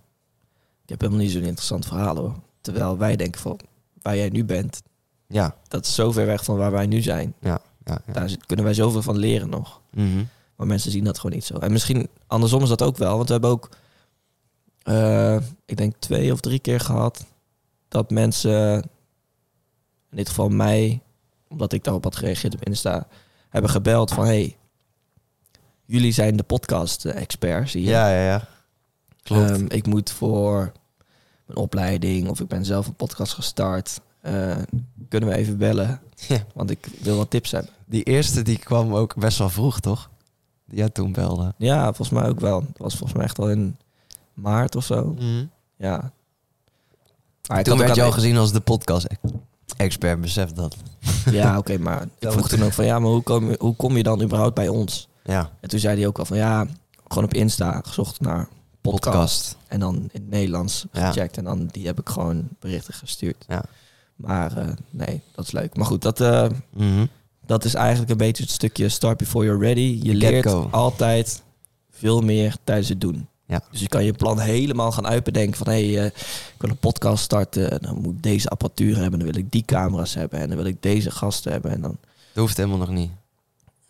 ik 0.83 0.89
heb 0.89 1.01
helemaal 1.01 1.23
niet 1.23 1.31
zo'n 1.31 1.43
interessant 1.43 1.87
verhaal 1.87 2.17
hoor. 2.17 2.35
Terwijl 2.61 2.99
wij 2.99 3.17
denken 3.17 3.41
van 3.41 3.59
waar 4.03 4.17
jij 4.17 4.29
nu 4.29 4.45
bent, 4.45 4.83
Ja, 5.27 5.57
dat 5.69 5.87
is 5.87 5.95
zo 5.95 6.13
ver 6.13 6.27
weg 6.27 6.45
van 6.45 6.57
waar 6.57 6.71
wij 6.71 6.87
nu 6.87 7.01
zijn. 7.01 7.35
ja, 7.41 7.61
ja. 7.85 8.01
ja. 8.07 8.13
Daar 8.13 8.37
kunnen 8.47 8.65
wij 8.65 8.75
zoveel 8.75 9.03
van 9.03 9.17
leren 9.19 9.49
nog. 9.49 9.81
Mhm. 9.91 10.25
Maar 10.57 10.67
mensen 10.67 10.91
zien 10.91 11.05
dat 11.05 11.17
gewoon 11.19 11.37
niet 11.37 11.45
zo. 11.45 11.59
En 11.59 11.73
misschien 11.73 12.09
andersom 12.27 12.63
is 12.63 12.69
dat 12.69 12.83
ook 12.83 12.97
wel, 12.97 13.17
want 13.17 13.27
we 13.27 13.33
hebben 13.33 13.51
ook, 13.51 13.69
eh, 14.83 15.37
ik 15.65 15.77
denk 15.77 15.95
twee 15.99 16.33
of 16.33 16.41
drie 16.41 16.59
keer 16.59 16.81
gehad 16.81 17.25
dat 17.89 18.11
mensen, 18.11 18.75
in 20.11 20.17
dit 20.17 20.29
geval 20.29 20.49
mij, 20.49 21.03
omdat 21.49 21.73
ik 21.73 21.85
daarop 21.85 22.05
had 22.05 22.17
gereageerd 22.17 22.55
op 22.55 22.65
Insta, 22.65 23.07
hebben 23.49 23.71
gebeld 23.71 24.13
van 24.13 24.25
hey, 24.25 24.57
jullie 25.91 26.13
zijn 26.13 26.37
de 26.37 26.43
podcast-experts 26.43 27.73
hier. 27.73 27.89
Ja, 27.89 28.11
ja, 28.11 28.25
ja. 28.25 28.49
Klopt. 29.23 29.51
Ehm, 29.51 29.65
ik 29.69 29.87
moet 29.87 30.11
voor 30.11 30.73
mijn 31.47 31.59
opleiding 31.59 32.29
of 32.29 32.41
ik 32.41 32.49
ben 32.49 32.65
zelf 32.65 32.87
een 32.87 32.95
podcast 32.95 33.33
gestart. 33.33 34.01
Eh, 34.21 34.57
kunnen 35.09 35.29
we 35.29 35.35
even 35.35 35.59
bellen? 35.59 36.01
Ja. 36.29 36.45
Want 36.55 36.71
ik 36.71 36.89
wil 37.01 37.17
wat 37.17 37.31
tips 37.31 37.51
hebben. 37.51 37.71
Die 37.85 38.03
eerste 38.03 38.43
die 38.43 38.59
kwam 38.59 38.95
ook 38.95 39.15
best 39.17 39.39
wel 39.39 39.49
vroeg, 39.49 39.81
toch? 39.81 40.11
Die 40.65 40.79
jij 40.79 40.89
toen 40.89 41.13
belde. 41.13 41.55
Ja, 41.59 41.85
volgens 41.85 42.11
mij 42.11 42.29
ook 42.29 42.41
wel. 42.41 42.61
Dat 42.61 42.77
was 42.77 42.95
volgens 42.95 43.13
mij 43.13 43.25
echt 43.25 43.39
al 43.39 43.51
in 43.51 43.77
maart 44.35 44.77
of 44.77 44.85
zo. 44.85 45.17
Ja. 45.77 46.13
Maar 47.49 47.59
ik 47.59 47.65
Toen 47.65 47.79
werd 47.79 47.95
je 47.95 48.03
al 48.03 48.13
gezien 48.13 48.37
als 48.37 48.53
de 48.53 48.61
podcast-expert, 48.61 50.21
besef 50.21 50.53
dat. 50.53 50.77
Ja, 51.31 51.59
oké, 51.59 51.79
maar 51.79 52.09
ik 52.19 52.31
vroeg 52.31 52.49
toen 52.49 52.63
ook 52.63 52.73
van 52.73 52.85
ja, 52.85 52.99
maar 52.99 53.11
hoe 53.11 53.23
kom, 53.23 53.51
je, 53.51 53.57
hoe 53.59 53.77
kom 53.77 53.97
je 53.97 54.03
dan 54.03 54.23
überhaupt 54.23 54.55
bij 54.55 54.69
ons? 54.69 55.09
Ja, 55.25 55.51
En 55.61 55.69
toen 55.69 55.79
zei 55.81 55.97
hij 55.99 56.07
ook 56.07 56.19
al 56.19 56.25
van 56.25 56.37
ja, 56.37 56.67
gewoon 57.09 57.25
op 57.25 57.35
Insta 57.35 57.81
gezocht 57.85 58.21
naar 58.21 58.49
podcast. 58.81 59.05
podcast. 59.17 59.57
En 59.69 59.81
dan 59.81 59.95
in 59.97 60.09
het 60.13 60.29
Nederlands 60.31 60.87
Ja. 60.93 61.07
gecheckt. 61.07 61.37
En 61.37 61.45
dan 61.45 61.67
die 61.67 61.87
heb 61.87 62.01
ik 62.01 62.09
gewoon 62.09 62.49
berichten 62.59 62.95
gestuurd. 62.95 63.45
Ja. 63.49 63.65
Maar 64.17 64.57
eh, 64.57 64.69
nee, 64.91 65.21
dat 65.35 65.45
is 65.45 65.53
leuk. 65.53 65.77
Maar 65.77 65.87
goed, 65.87 66.03
dat, 66.03 66.21
eh, 66.21 66.47
Mhm. 66.71 67.07
dat 67.47 67.65
is 67.65 67.75
eigenlijk 67.75 68.11
een 68.11 68.17
beetje 68.17 68.43
het 68.43 68.53
stukje 68.53 68.89
start 68.89 69.17
before 69.19 69.45
you're 69.45 69.65
ready. 69.67 70.01
Je 70.03 70.15
leert 70.15 70.73
altijd 70.73 71.43
veel 71.91 72.21
meer 72.21 72.57
tijdens 72.65 72.89
het 72.89 73.01
doen. 73.01 73.29
Ja. 73.47 73.63
Dus 73.71 73.81
je 73.81 73.89
kan 73.89 74.05
je 74.05 74.13
plan 74.13 74.39
helemaal 74.39 74.93
gaan 74.93 75.07
uitbedenken 75.07 75.57
van 75.57 75.67
hé, 75.73 75.93
hey, 75.93 75.99
eh, 76.01 76.07
ik 76.55 76.55
wil 76.59 76.71
een 76.71 76.77
podcast 76.77 77.25
starten. 77.25 77.83
Dan 77.83 77.95
moet 78.01 78.15
ik 78.15 78.23
deze 78.23 78.49
apparatuur 78.49 78.97
hebben. 78.97 79.19
Dan 79.19 79.29
wil 79.33 79.39
ik 79.41 79.51
die 79.53 79.65
camera's 79.65 80.15
hebben. 80.15 80.39
En 80.39 80.49
dan 80.49 80.57
wil 80.57 80.67
ik 80.67 80.83
deze 80.83 81.11
gasten 81.11 81.53
hebben. 81.53 81.71
En 81.71 81.81
dan. 81.81 81.97
Dat 82.33 82.43
hoeft 82.45 82.57
helemaal 82.57 82.79
nog 82.79 82.89
niet. 82.91 83.11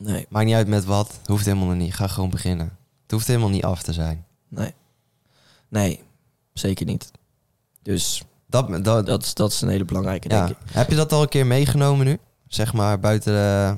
Nee, 0.02 0.26
Maakt 0.28 0.46
niet 0.46 0.54
uit 0.54 0.68
met 0.68 0.84
wat. 0.84 1.20
Hoeft 1.24 1.44
helemaal 1.44 1.74
niet. 1.74 1.94
Ga 1.94 2.06
gewoon 2.06 2.30
beginnen. 2.30 2.66
Het 3.02 3.10
hoeft 3.10 3.26
helemaal 3.26 3.48
niet 3.48 3.64
af 3.64 3.82
te 3.82 3.92
zijn. 3.92 4.24
nee. 4.48 4.74
Nee, 5.68 6.00
zeker 6.52 6.86
niet. 6.86 7.10
Dus 7.82 8.22
Dat, 8.46 8.84
dat, 8.84 9.06
dat, 9.06 9.22
is- 9.22 9.34
dat 9.34 9.52
is 9.52 9.60
een 9.60 9.68
hele 9.68 9.84
belangrijke, 9.84 10.28
ja. 10.28 10.46
denk 10.46 10.58
ik. 10.58 10.66
Heb 10.72 10.90
je 10.90 10.96
dat 10.96 11.12
al 11.12 11.22
een 11.22 11.28
keer 11.28 11.46
meegenomen 11.46 12.06
nu? 12.06 12.18
Zeg 12.48 12.72
maar 12.72 13.00
buiten 13.00 13.32
de, 13.32 13.76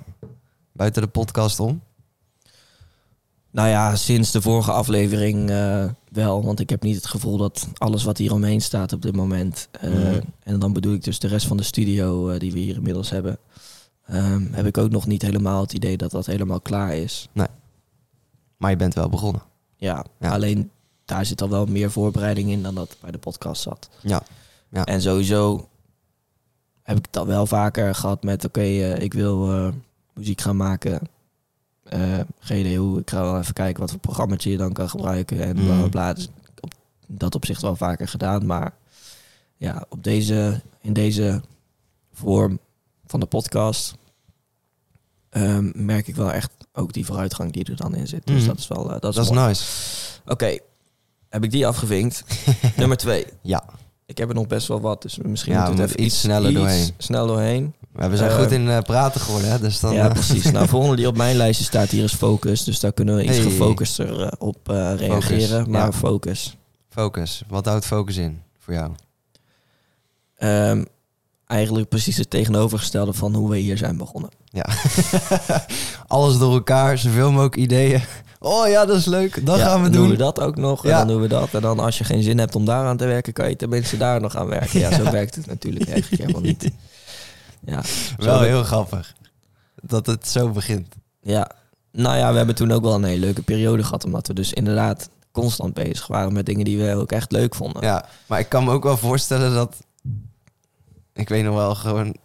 buiten 0.73 1.03
de 1.03 1.09
podcast 1.09 1.61
om? 1.61 1.83
Nou 3.51 3.69
ja, 3.69 3.97
sinds 3.97 4.31
de 4.31 4.43
vorige 4.43 4.73
aflevering 4.73 5.51
eh, 5.51 5.85
wel. 6.11 6.45
Want 6.45 6.61
ik 6.61 6.71
heb 6.71 6.83
niet 6.83 6.97
het 6.97 7.07
gevoel 7.07 7.37
dat 7.37 7.69
alles 7.77 8.05
wat 8.05 8.19
hier 8.19 8.33
omheen 8.33 8.61
staat 8.63 8.93
op 8.93 9.03
dit 9.03 9.17
moment. 9.17 9.69
eh, 9.81 9.91
Mhm. 9.91 10.21
En 10.43 10.59
dan 10.59 10.73
bedoel 10.73 10.95
ik 10.95 11.05
dus 11.05 11.19
de 11.19 11.29
rest 11.29 11.47
van 11.47 11.57
de 11.57 11.63
studio 11.63 12.29
eh, 12.29 12.39
die 12.39 12.53
we 12.53 12.59
hier 12.59 12.75
inmiddels 12.77 13.11
hebben. 13.11 13.39
Ehm, 14.13 14.53
heb 14.53 14.67
ik 14.67 14.79
ook 14.79 14.91
nog 14.91 15.07
niet 15.07 15.23
helemaal 15.23 15.61
het 15.61 15.73
idee 15.73 15.97
dat 15.97 16.11
dat 16.11 16.27
helemaal 16.27 16.61
klaar 16.61 16.95
is. 16.97 17.29
Maar 18.57 18.71
je 18.71 18.77
bent 18.77 18.95
wel 18.95 19.09
begonnen. 19.09 19.43
Ja, 19.77 20.05
Ja. 20.19 20.31
alleen 20.31 20.71
daar 21.05 21.25
zit 21.27 21.43
al 21.43 21.49
wel 21.49 21.67
meer 21.67 21.91
voorbereiding 21.91 22.51
in 22.51 22.63
dan 22.63 22.75
dat 22.75 22.97
bij 23.01 23.11
de 23.11 23.19
podcast 23.19 23.63
zat. 23.63 23.91
Ja. 24.01 24.23
Ja. 24.69 24.85
En 24.85 25.01
sowieso 25.03 25.69
heb 26.83 26.99
ik 26.99 27.05
het 27.07 27.17
al 27.17 27.27
wel 27.27 27.47
vaker 27.47 27.95
gehad 27.95 28.23
met... 28.23 28.45
oké, 28.45 28.61
eh, 28.61 28.99
ik 28.99 29.13
wil 29.15 29.51
eh, 29.53 29.69
muziek 30.13 30.41
gaan 30.41 30.57
maken. 30.57 31.01
Eh, 31.83 32.19
geen 32.39 32.61
idee 32.61 32.79
hoe. 32.79 32.99
Ik 33.01 33.11
ga 33.11 33.23
wel 33.23 33.39
even 33.39 33.55
kijken 33.55 33.81
wat 33.81 33.91
voor 33.91 34.01
programmaatje 34.01 34.51
je 34.51 34.57
dan 34.57 34.73
kan 34.73 34.89
gebruiken. 34.89 35.41
En 35.43 35.55
bla 35.55 35.65
bla 35.65 35.75
Mm. 35.75 35.91
bla. 35.91 36.13
Dus 36.13 36.29
op 36.61 36.73
dat 37.07 37.35
opzicht 37.35 37.63
wel 37.63 37.77
vaker 37.77 38.09
gedaan. 38.09 38.47
Maar 38.47 38.73
ja, 39.57 39.85
op 39.89 40.05
deze, 40.05 40.61
in 40.81 40.93
deze 40.93 41.41
vorm 42.13 42.59
van 43.07 43.21
de 43.21 43.27
podcast... 43.27 43.95
ehm, 45.33 45.71
merk 45.75 46.09
ik 46.09 46.17
wel 46.17 46.33
echt 46.33 46.51
ook 46.73 46.93
die 46.93 47.05
vooruitgang 47.07 47.53
die 47.53 47.65
er 47.65 47.77
dan 47.77 47.95
in 47.95 48.07
zit. 48.07 48.27
Dus 48.27 48.37
Mhm. 48.39 48.47
dat 48.47 48.59
is 48.59 48.69
wel... 48.69 48.93
eh, 48.93 49.01
dat 49.01 49.17
is, 49.17 49.31
nice. 49.31 49.65
Oké, 50.27 50.59
heb 51.29 51.45
ik 51.45 51.51
die 51.51 51.67
afgevinkt. 51.67 52.25
Nummer 52.77 52.97
twee. 52.97 53.27
Ja. 53.43 53.65
Ik 54.07 54.19
heb 54.19 54.29
er 54.29 54.35
nog 54.35 54.47
best 54.47 54.69
wel 54.69 54.81
wat, 54.81 55.03
dus 55.03 55.19
misschien 55.23 55.53
Ja, 55.53 55.59
moeten 55.59 55.77
we 55.77 55.83
we 55.83 55.89
het 55.89 55.99
even 56.01 56.07
iets 56.11 56.21
sneller 56.21 56.55
doorheen. 56.55 56.91
snel 56.99 57.27
doorheen. 57.27 57.75
Maar 57.93 58.11
we 58.11 58.17
zijn 58.17 58.31
Eh, 58.31 58.37
goed 58.39 58.51
in 58.51 58.69
eh, 58.69 58.79
praten 58.81 59.21
geworden, 59.21 59.51
hè? 59.51 59.59
Dus 59.59 59.81
dan, 59.81 59.93
ja, 59.95 60.07
eh, 60.07 60.13
precies. 60.13 60.51
Nou, 60.51 60.69
volgende 60.69 60.97
die 60.97 61.07
op 61.07 61.17
mijn 61.17 61.37
lijstje 61.37 61.65
staat 61.65 61.89
hier 61.91 62.05
is 62.05 62.15
focus. 62.15 62.65
Dus 62.65 62.81
daar 62.81 62.93
kunnen 62.93 63.17
we 63.17 63.23
iets 63.25 63.37
Hey. 63.37 63.43
gefocuster 63.43 64.39
op 64.39 64.59
reageren. 64.97 65.71
maar 65.71 65.81
ja. 65.87 65.93
focus. 65.93 66.57
focus. 66.89 67.43
Wat 67.49 67.65
houdt 67.67 67.85
focus 67.87 68.17
in 68.17 68.43
voor 68.59 68.75
jou? 68.75 68.91
Ehm, 70.37 70.85
eigenlijk 71.53 71.89
precies 71.89 72.17
het 72.17 72.31
tegenovergestelde 72.31 73.13
van 73.13 73.35
hoe 73.35 73.51
we 73.51 73.57
hier 73.59 73.77
zijn 73.79 73.97
begonnen. 73.97 74.31
Ja. 74.45 74.67
Alles 76.07 76.39
door 76.39 76.53
elkaar, 76.53 76.99
zoveel 76.99 77.31
mogelijk 77.31 77.57
ideeën. 77.57 78.03
Oh 78.39 78.69
ja, 78.69 78.85
dat 78.85 78.97
is 78.97 79.05
leuk. 79.05 79.41
Ja, 79.45 79.57
gaan 79.57 79.83
we 79.83 79.91
dan 79.91 80.01
doen. 80.01 80.11
we 80.11 80.17
dat 80.17 80.41
ook 80.41 80.57
nog. 80.57 80.85
En 80.85 80.91
Ja. 80.91 80.99
dan 80.99 81.07
doen 81.09 81.21
we 81.21 81.29
dat. 81.29 81.55
En 81.55 81.61
dan 81.61 81.79
als 81.81 81.99
je 81.99 82.05
geen 82.05 82.23
zin 82.23 82.39
hebt 82.39 82.55
om 82.55 82.65
daaraan 82.65 82.97
te 82.97 83.05
werken, 83.07 83.33
kan 83.33 83.49
je 83.49 83.57
tenminste 83.57 83.97
daar 83.97 84.21
nog 84.21 84.37
aan 84.37 84.47
werken. 84.47 84.81
Ja, 84.81 84.93
zo 85.05 85.11
werkt 85.11 85.35
het 85.35 85.47
natuurlijk 85.47 85.89
eigenlijk 85.91 86.23
helemaal 86.23 86.43
niet. 86.43 86.71
Ja, 87.67 87.83
Wel 88.17 88.41
heel 88.41 88.63
grappig. 88.65 89.15
Dat 89.83 90.07
het 90.07 90.29
zo 90.29 90.49
begint. 90.49 90.95
Ja, 91.21 91.51
nou 91.93 92.17
ja, 92.17 92.31
we 92.31 92.37
hebben 92.37 92.55
toen 92.55 92.73
ook 92.73 92.83
wel 92.83 92.95
een 92.95 93.05
hele 93.05 93.21
leuke 93.21 93.43
periode 93.43 93.83
gehad. 93.83 94.05
Omdat 94.05 94.27
we 94.27 94.35
dus 94.35 94.53
inderdaad 94.53 95.09
constant 95.33 95.75
bezig 95.75 96.07
waren 96.07 96.33
met 96.33 96.47
dingen 96.47 96.65
die 96.65 96.79
we 96.79 96.95
ook 96.97 97.13
echt 97.13 97.33
leuk 97.33 97.55
vonden. 97.55 97.83
Ja, 97.83 98.05
maar 98.27 98.39
ik 98.39 98.49
kan 98.49 98.65
me 98.65 98.73
ook 98.73 98.83
wel 98.83 98.97
voorstellen 98.97 99.55
dat... 99.55 99.77
Ik 101.15 101.29
weet 101.29 101.45
nog 101.45 101.55
wel, 101.55 101.75
gewoon... 101.75 102.17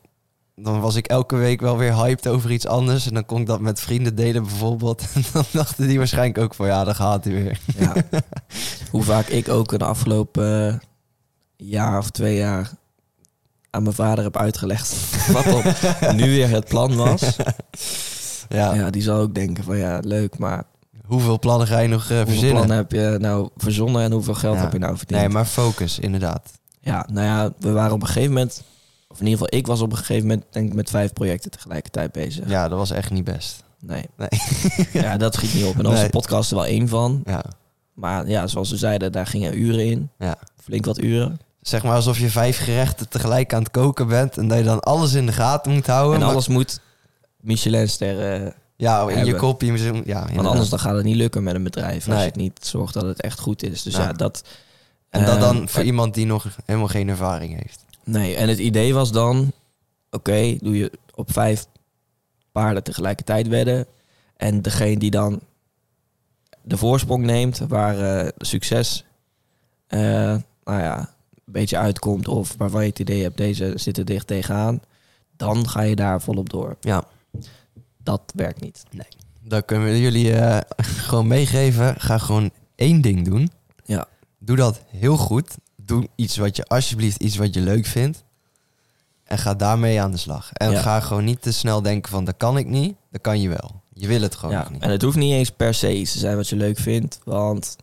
Dan 0.56 0.80
was 0.80 0.96
ik 0.96 1.08
elke 1.08 1.36
week 1.36 1.62
wel 1.62 1.78
weer 1.78 1.96
hyped 1.96 2.28
over 2.28 2.52
iets 2.52 2.68
anders. 2.68 3.08
En 3.08 3.14
dan 3.14 3.26
kon 3.26 3.42
ik 3.42 3.48
dat 3.48 3.60
met 3.60 3.80
vrienden 3.80 4.16
delen 4.16 4.44
bijvoorbeeld. 4.44 5.06
En 5.14 5.22
dan 5.34 5.44
dachten 5.52 5.88
die 5.88 5.98
waarschijnlijk 5.98 6.38
ook 6.38 6.54
van... 6.54 6.68
Ja, 6.68 6.84
dan 6.84 6.96
gaat 6.96 7.24
hij 7.24 7.34
weer. 7.34 7.60
Ja. 7.78 7.94
Hoe 8.92 9.04
vaak 9.04 9.28
ik 9.28 9.50
ook 9.50 9.80
de 9.80 9.86
afgelopen 9.86 10.68
eh, 10.70 10.76
jaar 11.58 11.98
of 11.98 12.10
twee 12.10 12.36
jaar 12.38 12.72
aan 13.70 13.84
mijn 13.84 13.96
vader 13.96 14.24
heb 14.24 14.38
uitgelegd 14.38 14.96
wat 15.34 15.54
op 15.54 15.64
nu 16.14 16.30
weer 16.30 16.50
het 16.50 16.68
plan 16.68 16.96
was. 16.96 17.36
Ja. 18.50 18.74
Ja, 18.74 18.90
die 18.90 19.02
zal 19.02 19.20
ook 19.20 19.36
denken 19.36 19.64
van 19.64 19.78
ja, 19.78 20.00
leuk, 20.04 20.38
maar 20.38 20.64
Hoeveel 21.06 21.40
plannen 21.40 21.68
ga 21.68 21.80
je 21.80 21.88
nog 21.88 22.02
eh, 22.02 22.08
hoeveel 22.08 22.26
verzinnen? 22.26 22.56
plannen 22.56 22.78
heb 22.78 22.92
je 22.92 23.18
nou 23.20 23.50
verzonnen 23.58 24.02
en 24.04 24.12
hoeveel 24.12 24.34
geld 24.34 24.56
Ja. 24.56 24.62
heb 24.62 24.72
je 24.72 24.80
nou 24.80 24.98
verdiend? 24.98 25.20
Nee, 25.20 25.30
maar 25.30 25.46
focus, 25.46 26.00
inderdaad. 26.00 26.52
Ja, 26.80 27.06
nou 27.12 27.26
ja, 27.26 27.54
we 27.60 27.72
waren 27.72 27.94
op 27.94 28.02
een 28.02 28.08
gegeven 28.08 28.34
moment 28.34 28.64
Of 29.08 29.20
in 29.20 29.26
ieder 29.28 29.40
geval, 29.40 29.60
ik 29.60 29.68
was 29.68 29.82
op 29.82 29.92
een 29.92 29.98
gegeven 29.98 30.28
moment 30.28 30.46
denk 30.50 30.68
ik 30.68 30.74
met 30.74 30.90
vijf 30.90 31.14
projecten 31.14 31.52
tegelijkertijd 31.52 32.12
bezig. 32.12 32.50
Ja, 32.50 32.68
dat 32.68 32.78
was 32.78 32.92
echt 32.92 33.12
niet 33.12 33.24
best. 33.24 33.64
Nee. 33.80 34.06
Nee. 34.18 34.30
ja, 35.04 35.18
dat 35.18 35.34
schiet 35.34 35.54
niet 35.54 35.66
op. 35.66 35.76
En 35.76 35.82
dan 35.84 35.92
was 35.92 36.02
Nee. 36.02 36.10
de 36.12 36.18
podcast 36.18 36.50
er 36.50 36.56
wel 36.56 36.66
één 36.66 36.88
van. 36.88 37.22
Ja. 37.26 37.44
Maar 37.94 38.28
ja, 38.30 38.48
zoals 38.48 38.70
we 38.70 38.78
zeiden, 38.78 39.12
daar 39.12 39.28
gingen 39.28 39.60
uren 39.60 39.86
in. 39.86 40.10
Ja. 40.20 40.36
Flink 40.64 40.86
wat 40.86 40.98
uren. 41.00 41.40
Zeg 41.62 41.84
maar 41.84 41.96
alsof 41.96 42.20
je 42.20 42.30
vijf 42.30 42.58
gerechten 42.58 43.10
tegelijk 43.10 43.54
aan 43.54 43.62
het 43.64 43.72
koken 43.72 44.08
bent 44.08 44.38
en 44.38 44.48
dat 44.48 44.58
je 44.58 44.64
dan 44.64 44.80
alles 44.80 45.14
in 45.14 45.26
de 45.26 45.32
gaten 45.32 45.72
moet 45.72 45.88
houden. 45.88 46.14
En 46.14 46.20
maar- 46.22 46.30
alles 46.32 46.48
moet 46.48 46.80
Michelin-sterren. 47.42 48.54
ja, 48.76 49.08
in 49.10 49.26
je 49.26 49.36
kopje. 49.36 50.02
Ja, 50.06 50.28
Want 50.34 50.48
anders 50.48 50.70
dan 50.70 50.80
gaat 50.80 50.96
het 50.96 51.04
niet 51.04 51.16
lukken 51.16 51.44
met 51.44 51.56
een 51.56 51.64
bedrijf. 51.64 51.96
Als 51.96 52.06
Nee. 52.06 52.18
je 52.18 52.24
het 52.26 52.36
niet 52.36 52.60
zorgt 52.66 52.94
dat 52.94 53.04
het 53.04 53.22
echt 53.22 53.40
goed 53.40 53.64
is. 53.64 53.82
Dus 53.84 53.96
Ja. 53.96 54.02
ja, 54.02 54.14
dat... 54.14 54.42
En 55.10 55.26
dat 55.26 55.36
eh, 55.36 55.42
dan 55.42 55.70
voor 55.70 55.84
iemand 55.84 56.14
die 56.14 56.26
nog 56.26 56.46
helemaal 56.66 56.88
geen 56.88 57.10
ervaring 57.10 57.56
heeft. 57.64 57.86
Nee, 58.08 58.36
en 58.36 58.50
het 58.50 58.60
idee 58.60 58.94
was 58.94 59.12
dan... 59.12 59.52
Oké, 60.12 60.58
doe 60.60 60.78
je 60.78 60.92
op 61.16 61.32
vijf 61.32 61.66
paarden 62.52 62.84
tegelijkertijd 62.84 63.48
wedden. 63.48 63.86
En 64.38 64.62
degene 64.62 64.98
die 64.98 65.12
dan 65.12 65.40
de 66.62 66.78
voorsprong 66.78 67.26
neemt... 67.26 67.58
waar 67.58 68.00
eh, 68.00 68.28
succes 68.38 69.06
eh, 69.88 70.00
nou 70.64 70.82
ja, 70.82 71.00
een 71.00 71.54
beetje 71.54 71.78
uitkomt... 71.78 72.28
of 72.28 72.56
waarvan 72.58 72.82
je 72.82 72.90
het 72.90 73.00
idee 73.00 73.22
hebt, 73.24 73.38
deze 73.38 73.74
zitten 73.76 74.06
dicht 74.06 74.28
tegenaan... 74.28 74.82
dan 75.36 75.70
ga 75.70 75.82
je 75.82 75.96
daar 75.96 76.22
volop 76.22 76.50
door. 76.50 76.78
Ja, 76.82 77.04
Dat 78.04 78.22
werkt 78.36 78.62
niet. 78.62 78.84
dan 79.42 79.66
kunnen 79.66 79.88
we 79.88 80.02
jullie 80.02 80.34
eh, 80.34 80.60
gewoon 81.08 81.28
meegeven. 81.28 82.00
Ga 82.00 82.18
gewoon 82.18 82.52
één 82.76 83.02
ding 83.02 83.26
doen. 83.26 83.52
Ja. 83.86 84.08
Doe 84.40 84.56
dat 84.56 84.82
heel 84.88 85.18
goed. 85.18 85.58
Doe 85.88 86.08
iets 86.16 86.38
wat 86.38 86.56
je 86.56 86.66
alsjeblieft 86.66 87.22
iets 87.22 87.36
wat 87.38 87.54
je 87.54 87.62
leuk 87.62 87.86
vindt. 87.86 88.24
En 89.24 89.38
ga 89.38 89.54
daarmee 89.54 90.02
aan 90.02 90.12
de 90.12 90.18
slag. 90.18 90.54
En 90.54 90.72
Ja. 90.72 90.82
ga 90.82 91.00
gewoon 91.00 91.24
niet 91.24 91.42
te 91.42 91.52
snel 91.54 91.82
denken 91.82 92.12
van 92.12 92.26
dat 92.26 92.38
kan 92.38 92.58
ik 92.58 92.66
niet. 92.66 92.96
Dat 93.12 93.22
kan 93.22 93.42
je 93.42 93.50
wel. 93.50 93.82
Je 93.94 94.08
wil 94.08 94.22
het 94.22 94.36
gewoon 94.36 94.56
Ja, 94.56 94.68
niet. 94.72 94.82
en 94.82 94.90
het 94.90 95.02
hoeft 95.02 95.18
niet 95.18 95.34
eens 95.34 95.50
per 95.50 95.74
se 95.74 95.96
iets 95.98 96.12
te 96.12 96.20
zijn 96.20 96.36
wat 96.36 96.48
je 96.50 96.56
leuk 96.56 96.78
vindt. 96.78 97.20
Want 97.24 97.76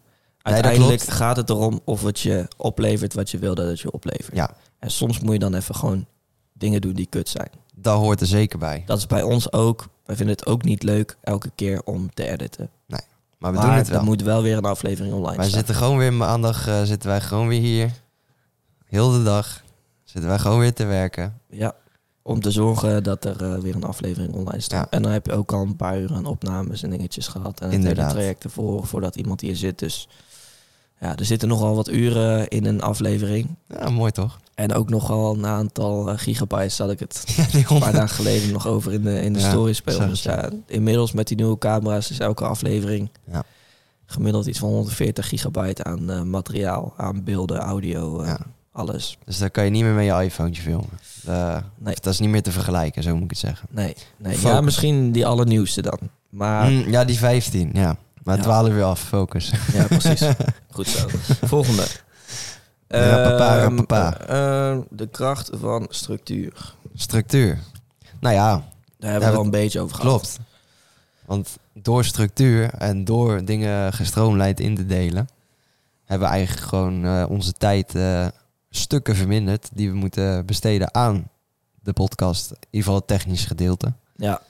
uiteindelijk 0.42 1.02
gaat 1.02 1.36
het 1.36 1.50
erom 1.50 1.80
of 1.84 2.02
het 2.02 2.20
je 2.20 2.48
oplevert 2.56 3.14
wat 3.14 3.30
je 3.30 3.38
wilde 3.38 3.60
dat 3.60 3.70
het 3.70 3.80
je 3.80 3.90
oplevert. 3.92 4.36
Ja, 4.36 4.50
En 4.78 4.90
soms 4.90 5.20
moet 5.20 5.32
je 5.32 5.38
dan 5.38 5.54
even 5.54 5.74
gewoon 5.74 6.06
dingen 6.52 6.80
doen 6.80 6.92
die 6.94 7.06
kut 7.06 7.28
zijn. 7.28 7.50
dat 7.74 7.98
hoort 7.98 8.20
er 8.20 8.26
zeker 8.26 8.58
bij. 8.58 8.82
Dat 8.86 8.98
is 8.98 9.06
bij 9.06 9.22
ons 9.22 9.52
ook. 9.52 9.86
Wij 10.04 10.16
vinden 10.16 10.34
het 10.34 10.46
ook 10.46 10.64
niet 10.64 10.82
leuk 10.82 11.16
elke 11.22 11.50
keer 11.54 11.82
om 11.84 12.14
te 12.14 12.28
editen. 12.28 12.70
Maar 13.38 13.52
we 13.52 13.58
maar 13.58 13.66
doen 13.66 13.76
het 13.76 13.88
wel. 13.88 13.98
er 13.98 14.04
moet 14.04 14.22
wel 14.22 14.42
weer 14.42 14.56
een 14.56 14.64
aflevering 14.64 15.14
online 15.14 15.36
Wij 15.36 15.46
staan. 15.46 15.58
zitten 15.58 15.74
gewoon 15.74 15.98
weer 15.98 16.12
maandag, 16.12 16.66
eh, 16.68 16.82
zitten 16.82 17.08
wij 17.08 17.20
gewoon 17.20 17.48
weer 17.48 17.60
hier. 17.60 17.90
Heel 18.86 19.10
de 19.10 19.22
dag. 19.22 19.62
Zitten 20.04 20.30
wij 20.30 20.38
gewoon 20.38 20.58
weer 20.58 20.72
te 20.74 20.84
werken. 20.84 21.40
Ja, 21.50 21.74
om 22.22 22.40
te 22.40 22.50
zorgen 22.50 23.02
dat 23.02 23.24
er 23.24 23.42
eh, 23.52 23.58
weer 23.58 23.74
een 23.74 23.84
aflevering 23.84 24.32
online 24.34 24.60
staat. 24.60 24.84
Ja. 24.84 24.96
En 24.96 25.02
dan 25.02 25.12
heb 25.12 25.26
je 25.26 25.32
ook 25.32 25.52
al 25.52 25.62
een 25.62 25.76
paar 25.76 25.98
uur 25.98 26.12
aan 26.14 26.26
opnames 26.26 26.82
en 26.82 26.90
dingetjes 26.90 27.26
gehad. 27.28 27.60
En 27.60 27.70
het 27.70 27.82
hele 27.82 28.06
traject 28.06 28.44
ervoor, 28.44 28.86
voordat 28.86 29.16
iemand 29.16 29.40
hier 29.40 29.56
zit. 29.56 29.78
Dus 29.78 30.08
ja, 31.00 31.16
er 31.16 31.24
zitten 31.24 31.48
nogal 31.48 31.74
wat 31.74 31.88
uren 31.88 32.48
in 32.48 32.64
een 32.64 32.82
aflevering. 32.82 33.48
Ja, 33.68 33.88
mooi 33.90 34.12
toch? 34.12 34.38
En 34.54 34.72
ook 34.74 34.88
nogal 34.90 35.34
een 35.34 35.46
aantal 35.46 36.08
eh, 36.10 36.18
gigabytes 36.18 36.78
had 36.78 36.90
ik 36.90 36.98
het 37.00 37.24
Ja, 37.36 37.46
een 37.70 37.78
paar 37.78 37.92
dagen 37.92 38.08
geleden 38.16 38.52
nog 38.52 38.66
over 38.66 38.92
in 38.92 39.02
de, 39.02 39.20
in 39.20 39.32
de 39.32 39.38
Ja, 39.38 39.50
story 39.50 39.72
spelen. 39.72 40.08
Dus 40.08 40.22
ja, 40.22 40.48
inmiddels 40.66 41.12
met 41.12 41.28
die 41.28 41.36
nieuwe 41.36 41.58
camera's 41.58 42.10
is 42.10 42.18
elke 42.18 42.44
aflevering 42.44 43.08
Ja. 43.32 43.42
gemiddeld 44.06 44.46
iets 44.46 44.58
van 44.58 44.68
140 44.68 45.28
gigabyte 45.28 45.84
aan 45.84 46.10
eh, 46.10 46.22
materiaal, 46.22 46.94
aan 46.96 47.24
beelden, 47.24 47.58
audio, 47.58 48.20
eh, 48.20 48.34
alles. 48.72 49.18
Dus 49.24 49.38
dan 49.38 49.50
kan 49.50 49.64
je 49.64 49.70
niet 49.70 49.82
meer 49.82 49.92
met 49.92 50.04
je 50.04 50.22
iPhone 50.24 50.54
filmen. 50.54 50.88
Nee. 51.78 51.94
Dat 52.00 52.12
is 52.12 52.18
niet 52.18 52.30
meer 52.30 52.42
te 52.42 52.52
vergelijken, 52.52 53.02
zo 53.02 53.14
moet 53.14 53.24
ik 53.24 53.30
het 53.30 53.38
zeggen. 53.38 53.68
Nee, 53.70 53.94
nee. 54.16 54.34
Focus. 54.34 54.50
ja, 54.50 54.60
misschien 54.60 55.12
die 55.12 55.26
allernieuwste 55.26 55.82
dan. 55.82 55.98
Maar 56.28 56.70
Mm, 56.70 56.90
ja, 56.90 57.04
die 57.04 57.18
15, 57.18 57.70
ja. 57.72 57.96
Maar 58.22 58.36
Ja. 58.36 58.42
dwalen 58.42 58.74
weer 58.74 58.82
af, 58.84 59.00
focus. 59.00 59.52
Ja, 59.72 59.84
precies. 59.86 60.20
Goed 60.70 60.86
zo. 60.88 61.06
Volgende. 61.46 61.84
Rapapa, 62.94 63.56
Ehm, 63.62 63.76
rapapa. 63.76 64.18
eh, 64.26 64.70
eh, 64.70 64.78
de 64.90 65.06
kracht 65.08 65.50
van 65.52 65.86
structuur. 65.90 66.74
Structuur. 66.94 67.58
Nou 68.20 68.34
ja, 68.34 68.64
Daar 68.98 69.10
hebben 69.10 69.28
we 69.28 69.34
Ja, 69.34 69.38
al 69.40 69.44
een 69.44 69.50
beetje 69.50 69.80
over 69.80 69.96
gehad. 69.96 70.10
klopt. 70.10 70.38
Want 71.24 71.56
door 71.72 72.04
structuur 72.04 72.70
en 72.74 73.04
door 73.04 73.44
dingen 73.44 73.92
gestroomlijnd 73.92 74.60
in 74.60 74.74
te 74.76 74.86
delen... 74.86 75.28
hebben 76.04 76.28
we 76.28 76.34
eigenlijk 76.34 76.66
gewoon 76.68 77.04
eh, 77.04 77.24
onze 77.28 77.52
tijd 77.52 77.94
eh, 77.94 78.26
stukken 78.70 79.16
verminderd... 79.16 79.68
die 79.72 79.90
we 79.90 79.96
moeten 79.96 80.46
besteden 80.46 80.94
aan 80.94 81.28
de 81.82 81.92
podcast. 81.92 82.50
In 82.50 82.56
ieder 82.60 82.80
geval 82.80 82.94
het 82.94 83.06
technische 83.06 83.46
gedeelte. 83.46 83.92
Ja, 84.16 84.40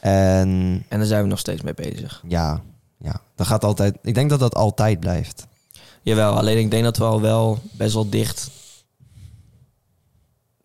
En 0.00 0.48
en 0.88 0.98
daar 0.98 1.06
zijn 1.06 1.22
we 1.22 1.28
nog 1.28 1.38
steeds 1.38 1.62
mee 1.62 1.74
bezig. 1.74 2.22
ja, 2.26 2.60
ja, 2.98 3.20
dat 3.34 3.46
gaat 3.46 3.64
altijd... 3.64 3.96
Ik 4.02 4.14
denk 4.14 4.30
dat 4.30 4.40
dat 4.40 4.54
altijd 4.54 5.00
blijft. 5.00 5.46
Jawel, 6.08 6.36
alleen 6.36 6.58
ik 6.58 6.70
denk 6.70 6.84
dat 6.84 6.96
we 6.96 7.04
al 7.04 7.20
wel 7.20 7.58
best 7.72 7.94
wel 7.94 8.08
dicht... 8.10 8.50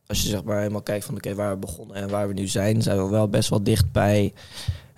Als 0.07 0.21
je 0.21 0.27
zeg 0.27 0.43
maar 0.43 0.57
helemaal 0.57 0.81
kijkt 0.81 1.05
van 1.05 1.15
oké, 1.15 1.35
waar 1.35 1.51
we 1.51 1.57
begonnen 1.57 1.95
en 1.95 2.09
waar 2.09 2.27
we 2.27 2.33
nu 2.33 2.47
zijn... 2.47 2.81
zijn 2.81 3.03
we 3.03 3.09
wel 3.09 3.27
best 3.29 3.49
wel 3.49 3.63
dicht 3.63 3.91
bij 3.91 4.33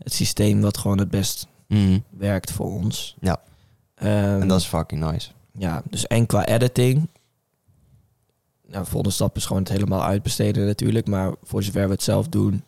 het 0.03 0.13
systeem 0.13 0.61
wat 0.61 0.77
gewoon 0.77 0.97
het 0.97 1.09
best 1.09 1.47
Mm. 1.67 2.03
werkt 2.09 2.51
voor 2.51 2.65
ons. 2.65 3.15
Ja. 3.19 3.41
Ehm, 3.95 4.41
En 4.41 4.47
dat 4.47 4.59
is 4.59 4.65
fucking 4.65 5.11
nice. 5.11 5.29
Ja, 5.51 5.81
dus 5.89 6.07
en 6.07 6.25
qua 6.25 6.45
editing. 6.45 7.07
Nou, 8.67 8.83
de 8.83 8.89
volgende 8.89 9.15
stap 9.15 9.35
is 9.35 9.45
gewoon 9.45 9.61
het 9.61 9.71
helemaal 9.71 10.03
uitbesteden 10.03 10.65
natuurlijk. 10.65 11.07
Maar 11.07 11.33
voor 11.43 11.63
zover 11.63 11.85
we 11.85 11.91
het 11.93 12.03
zelf 12.03 12.27
doen, 12.27 12.63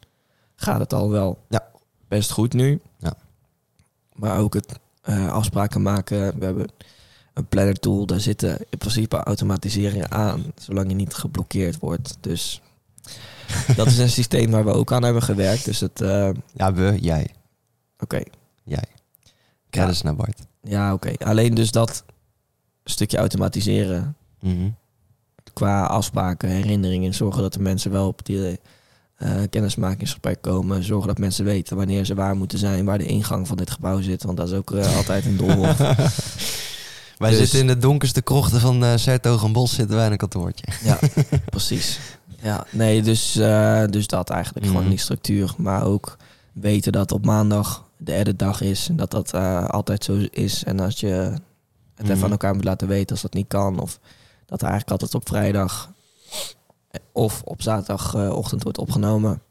gaat 0.55 0.79
het 0.79 0.93
al 0.93 1.09
wel 1.09 1.37
Ja. 1.49 1.67
best 2.07 2.31
goed 2.31 2.53
nu. 2.53 2.81
Ja. 2.97 3.13
Maar 4.13 4.39
ook 4.39 4.53
het 4.53 4.79
eh, 5.01 5.31
afspraken 5.31 5.81
maken. 5.81 6.39
We 6.39 6.45
hebben 6.45 6.67
een 7.37 7.45
planner 7.47 7.79
tool. 7.79 8.05
Daar 8.05 8.19
zitten 8.19 8.57
in 8.69 8.77
principe 8.77 9.17
automatiseringen 9.17 10.11
aan. 10.11 10.43
Zolang 10.55 10.89
je 10.89 10.95
niet 10.95 11.13
geblokkeerd 11.13 11.79
wordt. 11.79 12.17
Dus 12.21 12.61
dat 13.75 13.87
is 13.87 13.97
een 13.97 14.09
systeem 14.09 14.51
waar 14.51 14.65
we 14.65 14.71
ook 14.73 14.91
aan 14.91 15.03
hebben 15.03 15.23
gewerkt. 15.23 15.65
Dus 15.65 15.79
het, 15.79 16.01
eh, 16.01 16.29
Ja, 16.53 16.73
we, 16.73 16.97
jij. 17.01 17.27
oké. 17.99 18.21
Jij. 18.63 18.83
Credits 19.69 20.01
naar 20.01 20.15
Bart. 20.15 20.39
Ja, 20.63 20.93
oké. 20.93 21.11
Alleen 21.25 21.53
dus 21.53 21.71
dat 21.71 22.03
stukje 22.83 23.17
automatiseren 23.17 24.15
Mhm. 24.39 24.69
qua 25.53 25.83
afspraken, 25.85 26.49
herinneringen, 26.49 27.13
zorgen 27.13 27.41
dat 27.41 27.53
de 27.53 27.59
mensen 27.59 27.91
wel 27.91 28.07
op 28.07 28.25
die 28.25 28.59
eh, 29.15 29.31
kennismakingsgesprek 29.49 30.41
komen. 30.41 30.83
Zorgen 30.83 31.07
dat 31.07 31.17
mensen 31.17 31.45
weten 31.45 31.77
wanneer 31.77 32.05
ze 32.05 32.15
waar 32.15 32.35
moeten 32.35 32.57
zijn, 32.59 32.85
waar 32.85 32.97
de 32.97 33.05
ingang 33.05 33.47
van 33.47 33.57
dit 33.57 33.71
gebouw 33.71 34.01
zit. 34.01 34.23
Want 34.23 34.37
dat 34.37 34.47
is 34.47 34.53
ook 34.53 34.71
eh, 34.71 34.95
altijd 34.97 35.25
een 35.25 35.37
doolhof. 35.37 35.77
Wij 37.17 37.29
Dus- 37.29 37.39
zitten 37.39 37.59
in 37.59 37.67
de 37.67 37.77
donkerste 37.77 38.21
krochten 38.21 38.59
van 38.59 38.83
uh, 38.83 38.91
Sertogenbos 38.95 39.73
zitten 39.73 39.95
wij 39.95 40.05
in 40.05 40.11
een 40.11 40.17
kantoortje. 40.17 40.65
ja, 40.83 40.99
precies. 41.49 41.99
Ja, 42.41 42.65
nee, 42.71 43.01
dus, 43.01 43.35
eh, 43.35 43.83
dus 43.89 44.07
dat 44.07 44.29
eigenlijk. 44.29 44.65
Mhm. 44.65 44.75
Gewoon 44.75 44.89
die 44.89 44.99
structuur. 44.99 45.53
Maar 45.57 45.83
ook 45.83 46.17
weten 46.53 46.91
dat 46.91 47.11
op 47.11 47.25
maandag 47.25 47.85
de 47.97 48.13
editdag 48.13 48.61
is. 48.61 48.89
En 48.89 48.95
dat 48.95 49.11
dat 49.11 49.33
eh, 49.33 49.65
altijd 49.67 50.03
zo 50.03 50.25
is. 50.31 50.63
En 50.63 50.79
als 50.79 50.99
je 50.99 51.07
het 51.07 51.41
even 52.03 52.15
Mhm. 52.15 52.23
aan 52.23 52.31
elkaar 52.31 52.53
moet 52.55 52.63
laten 52.63 52.87
weten 52.87 53.09
als 53.11 53.21
dat 53.21 53.33
niet 53.33 53.47
kan. 53.47 53.79
Of 53.79 53.99
dat 54.45 54.61
er 54.61 54.67
eigenlijk 54.67 54.91
altijd 55.01 55.15
op 55.21 55.27
vrijdag 55.27 55.91
of 57.11 57.41
op 57.43 57.61
zaterdagochtend 57.61 58.63
wordt 58.63 58.77
opgenomen. 58.77 59.41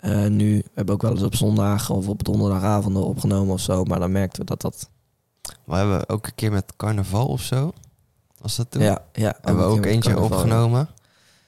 Eh, 0.00 0.26
nu 0.26 0.54
hebben 0.54 0.86
we 0.86 0.92
ook 0.92 1.02
wel 1.02 1.10
eens 1.10 1.22
op 1.22 1.34
zondag 1.34 1.90
of 1.90 2.08
op 2.08 2.24
donderdagavonden 2.24 3.04
opgenomen 3.04 3.52
of 3.54 3.60
zo. 3.60 3.84
Maar 3.84 3.98
dan 3.98 4.12
merkten 4.12 4.40
we 4.40 4.46
dat 4.46 4.60
dat... 4.60 4.90
We 5.64 5.74
hebben 5.76 6.08
ook 6.08 6.26
een 6.26 6.34
keer 6.34 6.52
met 6.52 6.72
carnaval 6.76 7.26
of 7.26 7.42
zo. 7.42 7.72
Was 8.38 8.56
dat 8.56 8.70
toen? 8.70 8.82
Ja, 8.82 9.04
ja, 9.12 9.34
Hebben 9.40 9.64
we 9.66 9.70
ook 9.70 9.84
eentje 9.84 10.10
carnaval. 10.12 10.38
opgenomen. 10.38 10.88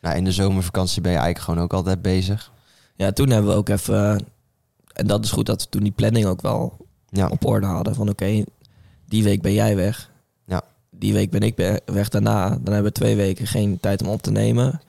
Nou, 0.00 0.16
in 0.16 0.24
de 0.24 0.32
zomervakantie 0.32 1.02
ben 1.02 1.10
je 1.12 1.16
eigenlijk 1.18 1.46
gewoon 1.46 1.64
ook 1.64 1.72
altijd 1.72 2.02
bezig. 2.02 2.50
Ja, 2.94 3.12
toen 3.12 3.28
hebben 3.30 3.50
we 3.50 3.56
ook 3.56 3.68
even... 3.68 4.26
En 4.92 5.06
dat 5.06 5.24
is 5.24 5.30
goed 5.30 5.46
dat 5.46 5.62
we 5.62 5.68
toen 5.68 5.82
die 5.82 5.92
planning 5.92 6.26
ook 6.26 6.42
wel 6.42 6.76
Ja, 7.08 7.28
op 7.28 7.44
orde 7.46 7.66
hadden. 7.66 7.94
Van 7.94 8.08
oké, 8.08 8.44
die 9.08 9.22
week 9.22 9.42
ben 9.42 9.52
jij 9.52 9.76
weg. 9.76 10.10
Ja. 10.46 10.62
Die 10.90 11.12
week 11.12 11.30
ben 11.30 11.40
ik 11.40 11.80
weg 11.84 12.08
daarna. 12.08 12.48
Dan 12.48 12.72
hebben 12.74 12.82
we 12.84 12.92
twee 12.92 13.16
weken 13.16 13.46
geen 13.46 13.80
tijd 13.80 14.02
om 14.02 14.08
op 14.08 14.22
te 14.22 14.30
nemen. 14.30 14.80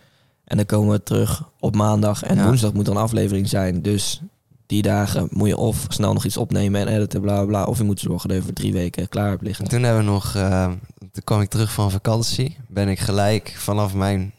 En 0.44 0.58
dan 0.58 0.66
komen 0.66 0.92
we 0.92 1.04
terug 1.04 1.50
op 1.60 1.76
maandag. 1.76 2.24
En 2.24 2.36
Ja. 2.36 2.46
woensdag 2.46 2.74
moet 2.74 2.88
er 2.88 2.94
een 2.94 3.00
aflevering 3.02 3.50
zijn. 3.50 3.82
Dus 3.82 4.22
die 4.66 4.82
dagen 4.82 5.28
moet 5.32 5.48
je 5.48 5.58
of 5.58 5.86
snel 5.88 6.14
nog 6.14 6.26
iets 6.26 6.38
opnemen 6.38 6.82
en 6.82 6.88
editen, 6.88 7.22
bla 7.22 7.36
bla 7.36 7.46
bla. 7.46 7.64
Of 7.66 7.78
je 7.78 7.84
moet 7.84 8.00
zorgen 8.00 8.30
dat 8.30 8.38
je 8.38 8.44
voor 8.44 8.54
drie 8.54 8.74
weken 8.74 9.10
klaar 9.10 9.30
hebt 9.30 9.42
liggen. 9.42 9.64
En 9.66 9.70
toen 9.72 9.84
hebben 9.84 10.06
we 10.06 10.12
nog, 10.12 10.36
eh, 10.36 10.66
toen 11.12 11.24
kwam 11.24 11.42
ik 11.42 11.50
terug 11.50 11.72
van 11.74 11.92
vakantie. 11.92 12.58
Ben 12.68 12.88
ik 12.90 13.00
gelijk 13.00 13.54
vanaf 13.58 13.94
mijn 13.94 14.34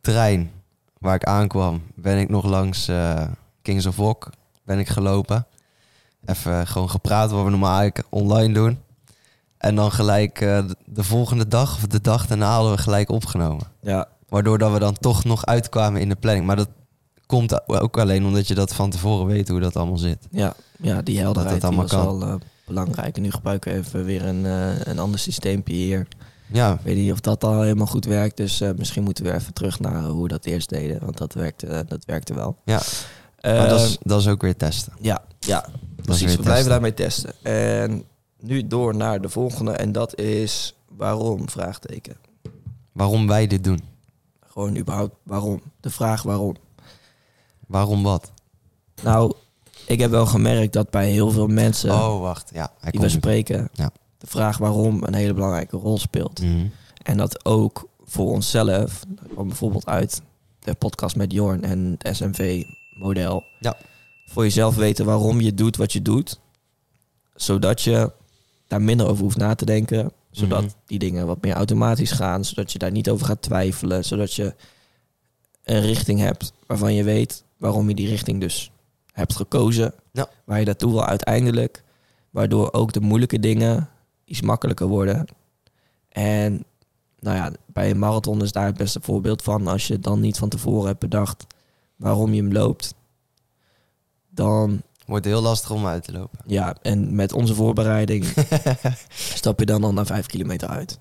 trein 0.00 0.50
waar 0.98 1.14
ik 1.14 1.24
aankwam, 1.24 1.82
ben 1.94 2.18
ik 2.18 2.28
nog 2.28 2.44
langs 2.44 2.88
eh, 2.88 3.22
Kings 3.62 3.86
of 3.86 3.96
Rock 3.96 4.30
ben 4.64 4.78
ik 4.78 4.88
gelopen. 4.88 5.46
Even 6.24 6.66
gewoon 6.66 6.90
gepraat 6.90 7.30
wat 7.30 7.44
we 7.44 7.50
normaal 7.50 7.78
eigenlijk 7.78 8.06
online 8.10 8.54
doen. 8.54 8.78
En 9.58 9.74
dan 9.74 9.92
gelijk 9.92 10.40
eh, 10.40 10.66
de- 10.66 10.76
de 10.84 11.04
volgende 11.04 11.48
dag 11.48 11.74
of 11.76 11.86
de 11.86 12.00
dag 12.00 12.26
daarna 12.26 12.52
hadden 12.54 12.72
we 12.72 12.78
gelijk 12.78 13.10
opgenomen. 13.10 13.66
Ja, 13.80 14.08
Waardoor 14.28 14.58
dat 14.58 14.72
we 14.72 14.78
dan 14.78 14.94
toch 14.98 15.24
nog 15.24 15.46
uitkwamen 15.46 16.00
in 16.00 16.08
de 16.08 16.14
planning. 16.16 16.46
Maar 16.46 16.56
dat 16.56 16.68
komt 17.26 17.68
ook 17.68 17.98
alleen 17.98 18.24
omdat 18.24 18.48
je 18.48 18.54
dat 18.54 18.74
van 18.74 18.90
tevoren 18.90 19.26
weet 19.26 19.48
hoe 19.48 19.60
dat 19.60 19.76
allemaal 19.76 19.96
zit. 19.98 20.26
Ja, 20.30 20.54
ja 20.78 21.02
die 21.02 21.18
helderheid 21.18 21.60
Dat 21.60 21.70
dat 21.70 21.70
die 21.70 21.80
was 21.80 21.92
allemaal 21.92 22.18
wel 22.28 22.28
eh, 22.28 22.40
belangrijk. 22.66 23.16
En 23.16 23.22
nu 23.22 23.30
gebruiken 23.30 23.72
we 23.72 23.78
even 23.78 24.04
weer 24.04 24.24
een, 24.24 24.46
eh, 24.46 24.80
een 24.84 24.98
ander 24.98 25.18
systeempje 25.20 25.74
hier. 25.74 26.08
Ja, 26.52 26.72
Ik 26.72 26.80
weet 26.82 26.96
niet 26.96 27.12
of 27.12 27.20
dat 27.20 27.44
al 27.44 27.60
helemaal 27.62 27.86
goed 27.86 28.04
werkt. 28.04 28.36
Dus 28.36 28.60
eh, 28.60 28.70
misschien 28.76 29.02
moeten 29.02 29.24
we 29.24 29.32
even 29.32 29.52
terug 29.52 29.80
naar 29.80 30.04
hoe 30.04 30.22
we 30.22 30.28
dat 30.28 30.44
eerst 30.44 30.68
deden. 30.68 31.00
Want 31.04 31.18
dat 31.18 31.34
werkte, 31.34 31.84
dat 31.88 32.04
werkte 32.04 32.34
wel. 32.34 32.56
Ja. 32.64 32.80
Maar 33.42 33.68
dat 33.68 33.80
is, 33.80 33.98
dat 34.02 34.20
is 34.20 34.28
ook 34.28 34.42
weer 34.42 34.56
testen. 34.56 34.92
ja, 35.00 35.22
ja, 35.38 35.60
Dat 35.96 36.04
precies. 36.04 36.36
We 36.36 36.42
blijven 36.42 36.70
daarmee 36.70 36.94
testen. 36.94 37.32
En 37.42 38.04
nu 38.40 38.66
door 38.66 38.96
naar 38.96 39.20
de 39.20 39.28
volgende. 39.28 39.72
En 39.72 39.92
dat 39.92 40.18
is 40.18 40.74
waarom? 40.88 41.48
Vraagteken. 41.48 42.16
Waarom 42.92 43.26
wij 43.26 43.46
dit 43.46 43.64
doen. 43.64 43.80
Gewoon 44.46 44.76
überhaupt 44.76 45.14
waarom. 45.22 45.62
De 45.80 45.90
vraag 45.90 46.22
waarom. 46.22 46.56
Waarom 47.66 48.02
wat? 48.02 48.32
Nou, 49.02 49.32
ik 49.86 50.00
heb 50.00 50.10
wel 50.10 50.26
gemerkt 50.26 50.72
dat 50.72 50.90
bij 50.90 51.10
heel 51.10 51.30
veel 51.30 51.46
mensen 51.46 51.90
Oh, 51.90 52.20
wacht. 52.20 52.50
Ja, 52.54 52.72
hij 52.80 52.90
die 52.90 53.00
we 53.00 53.08
spreken, 53.08 53.68
Ja. 53.72 53.90
de 54.18 54.26
vraag 54.26 54.58
waarom 54.58 55.02
een 55.02 55.14
hele 55.14 55.34
belangrijke 55.34 55.76
rol 55.76 55.98
speelt. 55.98 56.40
Mhm. 56.42 56.66
En 57.02 57.16
dat 57.16 57.44
ook 57.44 57.88
voor 58.04 58.30
onszelf, 58.30 59.02
bijvoorbeeld 59.36 59.86
uit 59.86 60.22
de 60.58 60.74
podcast 60.74 61.16
met 61.16 61.32
Jorn 61.32 61.64
en 61.64 61.96
het 61.98 62.16
SMV-model. 62.16 63.44
Ja. 63.60 63.76
Voor 64.26 64.42
jezelf 64.42 64.74
weten 64.76 65.04
waarom 65.04 65.40
je 65.40 65.54
doet 65.54 65.76
wat 65.76 65.92
je 65.92 66.02
doet, 66.02 66.40
zodat 67.34 67.82
je 67.82 68.12
daar 68.66 68.82
minder 68.82 69.06
over 69.06 69.22
hoeft 69.22 69.36
na 69.36 69.54
te 69.54 69.64
denken, 69.64 70.12
zodat 70.30 70.62
Mhm. 70.62 70.70
die 70.86 70.98
dingen 70.98 71.26
wat 71.26 71.42
meer 71.42 71.54
automatisch 71.54 72.10
gaan, 72.10 72.44
zodat 72.44 72.72
je 72.72 72.78
daar 72.78 72.90
niet 72.90 73.10
over 73.10 73.26
gaat 73.26 73.42
twijfelen, 73.42 74.04
zodat 74.04 74.34
je 74.34 74.54
een 75.64 75.80
richting 75.80 76.20
hebt 76.20 76.52
waarvan 76.66 76.94
je 76.94 77.04
weet 77.04 77.44
waarom 77.56 77.88
je 77.88 77.94
die 77.94 78.08
richting 78.08 78.40
dus 78.40 78.70
hebt 79.12 79.36
gekozen, 79.36 79.94
Ja. 80.12 80.28
waar 80.44 80.58
je 80.58 80.64
naartoe 80.64 80.90
wil 80.90 81.04
uiteindelijk, 81.04 81.82
waardoor 82.30 82.72
ook 82.72 82.92
de 82.92 83.00
moeilijke 83.00 83.38
dingen 83.38 83.88
iets 84.24 84.40
makkelijker 84.40 84.86
worden. 84.86 85.26
En 86.08 86.64
nou 87.18 87.36
ja, 87.36 87.52
bij 87.66 87.90
een 87.90 87.98
marathon 87.98 88.42
is 88.42 88.52
daar 88.52 88.66
het 88.66 88.76
beste 88.76 89.00
voorbeeld 89.02 89.42
van. 89.42 89.66
Als 89.66 89.86
je 89.86 89.98
dan 89.98 90.20
niet 90.20 90.38
van 90.38 90.48
tevoren 90.48 90.86
hebt 90.86 91.00
bedacht 91.00 91.46
waarom 91.96 92.32
je 92.34 92.42
hem 92.42 92.52
loopt, 92.52 92.94
dan 94.28 94.82
Wordt 95.06 95.24
heel 95.24 95.42
lastig 95.42 95.70
om 95.70 95.86
uit 95.86 96.04
te 96.04 96.12
lopen. 96.12 96.38
ja, 96.46 96.76
en 96.82 97.14
met 97.14 97.32
onze 97.32 97.54
voorbereiding 97.54 98.24
stap 99.34 99.58
je 99.58 99.66
dan 99.66 99.84
al 99.84 99.92
naar 99.92 100.06
vijf 100.06 100.26
kilometer 100.26 100.68
uit, 100.68 100.98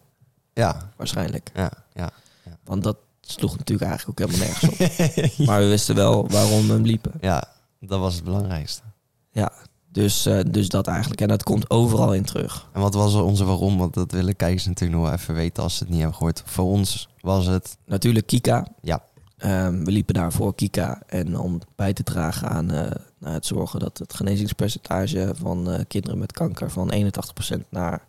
Ja, 0.54 0.92
waarschijnlijk. 0.98 1.52
ja, 1.54 1.72
ja. 1.94 2.10
Want 2.64 2.84
dat 2.84 2.98
sloeg 3.32 3.58
natuurlijk 3.58 3.90
eigenlijk 3.90 4.22
ook 4.22 4.28
helemaal 4.28 4.48
nergens 4.48 5.38
op. 5.38 5.46
Maar 5.48 5.60
we 5.60 5.68
wisten 5.68 5.96
wel 5.96 6.28
waarom 6.28 6.68
we 6.68 6.74
hem 6.74 6.86
liepen. 6.86 7.12
ja, 7.22 7.44
dat 7.80 8.00
was 8.00 8.16
het 8.16 8.24
belangrijkste. 8.24 8.82
Ja, 9.32 9.52
dus, 9.96 10.26
eh, 10.26 10.40
dus 10.48 10.70
dat 10.70 10.88
eigenlijk. 10.88 11.22
En 11.22 11.28
dat 11.28 11.44
komt 11.44 11.70
overal 11.70 12.14
in 12.14 12.24
terug. 12.24 12.70
En 12.74 12.82
wat 12.82 12.94
was 12.94 13.14
onze 13.14 13.46
waarom? 13.46 13.78
Want 13.78 13.94
dat 13.94 14.12
willen 14.12 14.36
kijkers 14.36 14.66
natuurlijk 14.66 15.00
nog 15.00 15.10
wel 15.10 15.18
even 15.20 15.34
weten 15.34 15.64
als 15.64 15.78
ze 15.78 15.80
het 15.80 15.90
niet 15.90 16.00
hebben 16.00 16.18
gehoord. 16.18 16.44
Voor 16.46 16.66
ons 16.66 17.10
was 17.20 17.46
het... 17.46 17.78
Natuurlijk 17.86 18.28
Kika. 18.28 18.68
Ja. 18.82 19.04
Ehm, 19.38 19.84
we 19.84 19.92
liepen 19.92 20.14
daarvoor 20.14 20.56
Kika. 20.56 21.02
En 21.08 21.40
om 21.40 21.60
bij 21.76 21.94
te 21.94 22.04
dragen 22.04 22.50
aan 22.50 22.72
eh, 22.72 22.92
nou, 23.20 23.34
het 23.34 23.46
zorgen 23.46 23.80
dat 23.80 23.98
het 23.98 24.14
genezingspercentage 24.14 25.32
van 25.36 25.72
eh, 25.72 25.80
kinderen 25.88 26.18
met 26.18 26.32
kanker 26.32 26.72
van 26.72 26.94
81% 26.94 27.70
naar 27.70 28.02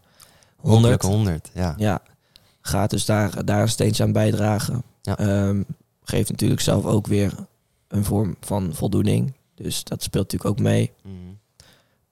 100 0.56 1.02
100, 1.02 1.50
ja. 1.54 1.74
Ja, 1.76 2.02
gaat 2.66 2.90
dus 2.90 3.04
daar, 3.04 3.44
daar 3.44 3.62
een 3.62 3.68
steentje 3.68 4.02
aan 4.02 4.12
bijdragen. 4.12 4.82
Ja. 5.02 5.18
Ehm, 5.18 5.62
geeft 6.04 6.30
natuurlijk 6.30 6.60
zelf 6.60 6.84
ook 6.84 7.06
weer 7.06 7.32
een 7.88 8.04
vorm 8.04 8.36
van 8.40 8.74
voldoening. 8.74 9.32
Dus 9.54 9.84
dat 9.84 10.02
speelt 10.02 10.32
natuurlijk 10.32 10.50
ook 10.58 10.64
mee. 10.66 10.92
Mhm. 11.02 11.14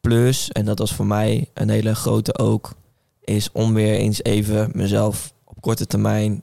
Plus, 0.01 0.53
en 0.53 0.65
dat 0.65 0.79
was 0.79 0.95
voor 0.95 1.07
mij 1.07 1.49
een 1.55 1.69
hele 1.69 1.95
grote 1.95 2.39
ook, 2.39 2.73
is 3.21 3.49
om 3.53 3.75
weer 3.75 3.95
eens 3.95 4.23
even 4.23 4.71
mezelf 4.75 5.33
op 5.45 5.61
korte 5.61 5.87
termijn 5.87 6.43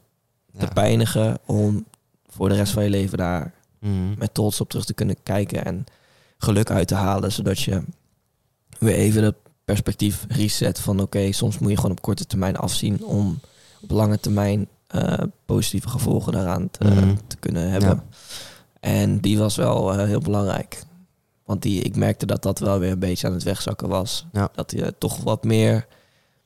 te 0.58 0.68
pijnigen. 0.74 1.38
Om 1.46 1.86
voor 2.30 2.50
de 2.50 2.56
rest 2.56 2.74
van 2.74 2.84
je 2.84 2.90
leven 2.90 3.18
daar 3.18 3.54
Mhm. 3.80 4.18
met 4.18 4.34
trots 4.34 4.62
op 4.62 4.70
terug 4.70 4.86
te 4.86 4.94
kunnen 4.94 5.16
kijken 5.24 5.66
en 5.66 5.86
geluk 6.38 6.70
uit 6.72 6.88
te 6.88 6.96
halen. 6.96 7.32
Zodat 7.32 7.60
je 7.60 7.82
weer 8.80 8.96
even 8.96 9.24
het 9.24 9.36
perspectief 9.66 10.26
reset 10.28 10.80
van 10.80 11.00
oké, 11.00 11.32
soms 11.32 11.58
moet 11.60 11.70
je 11.70 11.76
gewoon 11.76 11.92
op 11.92 12.02
korte 12.02 12.26
termijn 12.26 12.58
afzien 12.58 13.04
om 13.06 13.40
op 13.82 13.92
lange 13.92 14.20
termijn 14.20 14.68
eh, 14.88 15.14
positieve 15.46 15.90
gevolgen 15.90 16.32
daaraan 16.34 16.70
te, 16.70 16.84
Mhm. 16.84 17.16
te 17.28 17.38
kunnen 17.38 17.70
hebben. 17.72 17.90
Ja. 17.90 18.04
En 18.80 19.20
die 19.20 19.38
was 19.38 19.56
wel 19.56 19.94
eh, 19.94 20.06
heel 20.08 20.20
belangrijk. 20.22 20.84
Want 21.46 21.62
die, 21.62 21.82
ik 21.82 21.96
merkte 21.96 22.26
dat 22.26 22.44
dat 22.44 22.60
wel 22.60 22.80
weer 22.80 22.92
een 22.92 23.00
beetje 23.00 23.28
aan 23.28 23.34
het 23.34 23.44
wegzakken 23.44 23.88
was. 23.90 24.26
Ja. 24.32 24.50
Dat 24.54 24.72
je 24.72 24.96
toch 24.98 25.18
wat 25.24 25.44
meer 25.44 25.88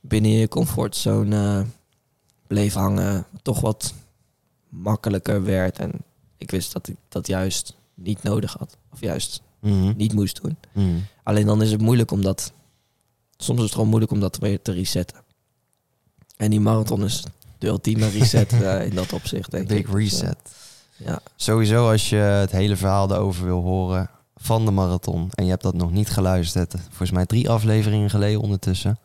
binnen 0.01 0.31
je 0.31 0.47
comfortzone 0.47 1.59
eh, 1.59 1.65
bleef 2.47 2.73
hangen. 2.73 3.25
Toch 3.41 3.59
wat 3.59 3.93
makkelijker 4.69 5.43
werd. 5.43 5.79
En 5.79 5.91
ik 6.37 6.51
wist 6.51 6.73
dat 6.73 6.87
ik 6.87 6.95
dat 7.09 7.27
juist 7.27 7.75
niet 7.93 8.23
nodig 8.23 8.53
had. 8.59 8.77
Of 8.93 8.99
juist 9.01 9.41
Mhm. 9.59 9.93
niet 9.97 10.13
moest 10.13 10.41
doen. 10.41 10.57
Mhm. 10.71 10.95
Alleen 11.23 11.45
dan 11.45 11.61
is 11.61 11.71
het 11.71 11.81
moeilijk 11.81 12.11
om 12.11 12.21
dat... 12.21 12.53
Soms 13.37 13.57
is 13.59 13.63
het 13.65 13.73
gewoon 13.73 13.87
moeilijk 13.89 14.11
om 14.11 14.19
dat 14.19 14.37
weer 14.37 14.61
te 14.61 14.71
resetten. 14.71 15.17
En 16.37 16.49
die 16.49 16.59
marathon 16.59 17.03
is 17.03 17.23
de 17.57 17.67
ultieme 17.67 18.09
reset 18.09 18.53
eh, 18.61 18.85
in 18.85 18.95
dat 18.95 19.13
opzicht, 19.13 19.51
denk 19.51 19.67
Big 19.67 19.77
ik. 19.79 19.87
Eh, 19.87 19.93
reset. 19.93 20.35
ja. 20.97 21.19
Sowieso 21.35 21.89
als 21.91 22.09
je 22.09 22.15
het 22.15 22.51
hele 22.51 22.75
verhaal 22.75 23.11
erover 23.11 23.45
wil 23.45 23.61
horen 23.61 24.09
van 24.35 24.65
de 24.65 24.71
marathon 24.71 25.29
en 25.33 25.43
je 25.43 25.49
hebt 25.49 25.63
dat 25.63 25.73
nog 25.73 25.91
niet 25.91 26.09
geluisterd, 26.09 26.75
volgens 26.87 27.11
mij 27.11 27.25
drie 27.25 27.49
afleveringen 27.49 28.09
geleden 28.09 28.41
ondertussen. 28.41 28.99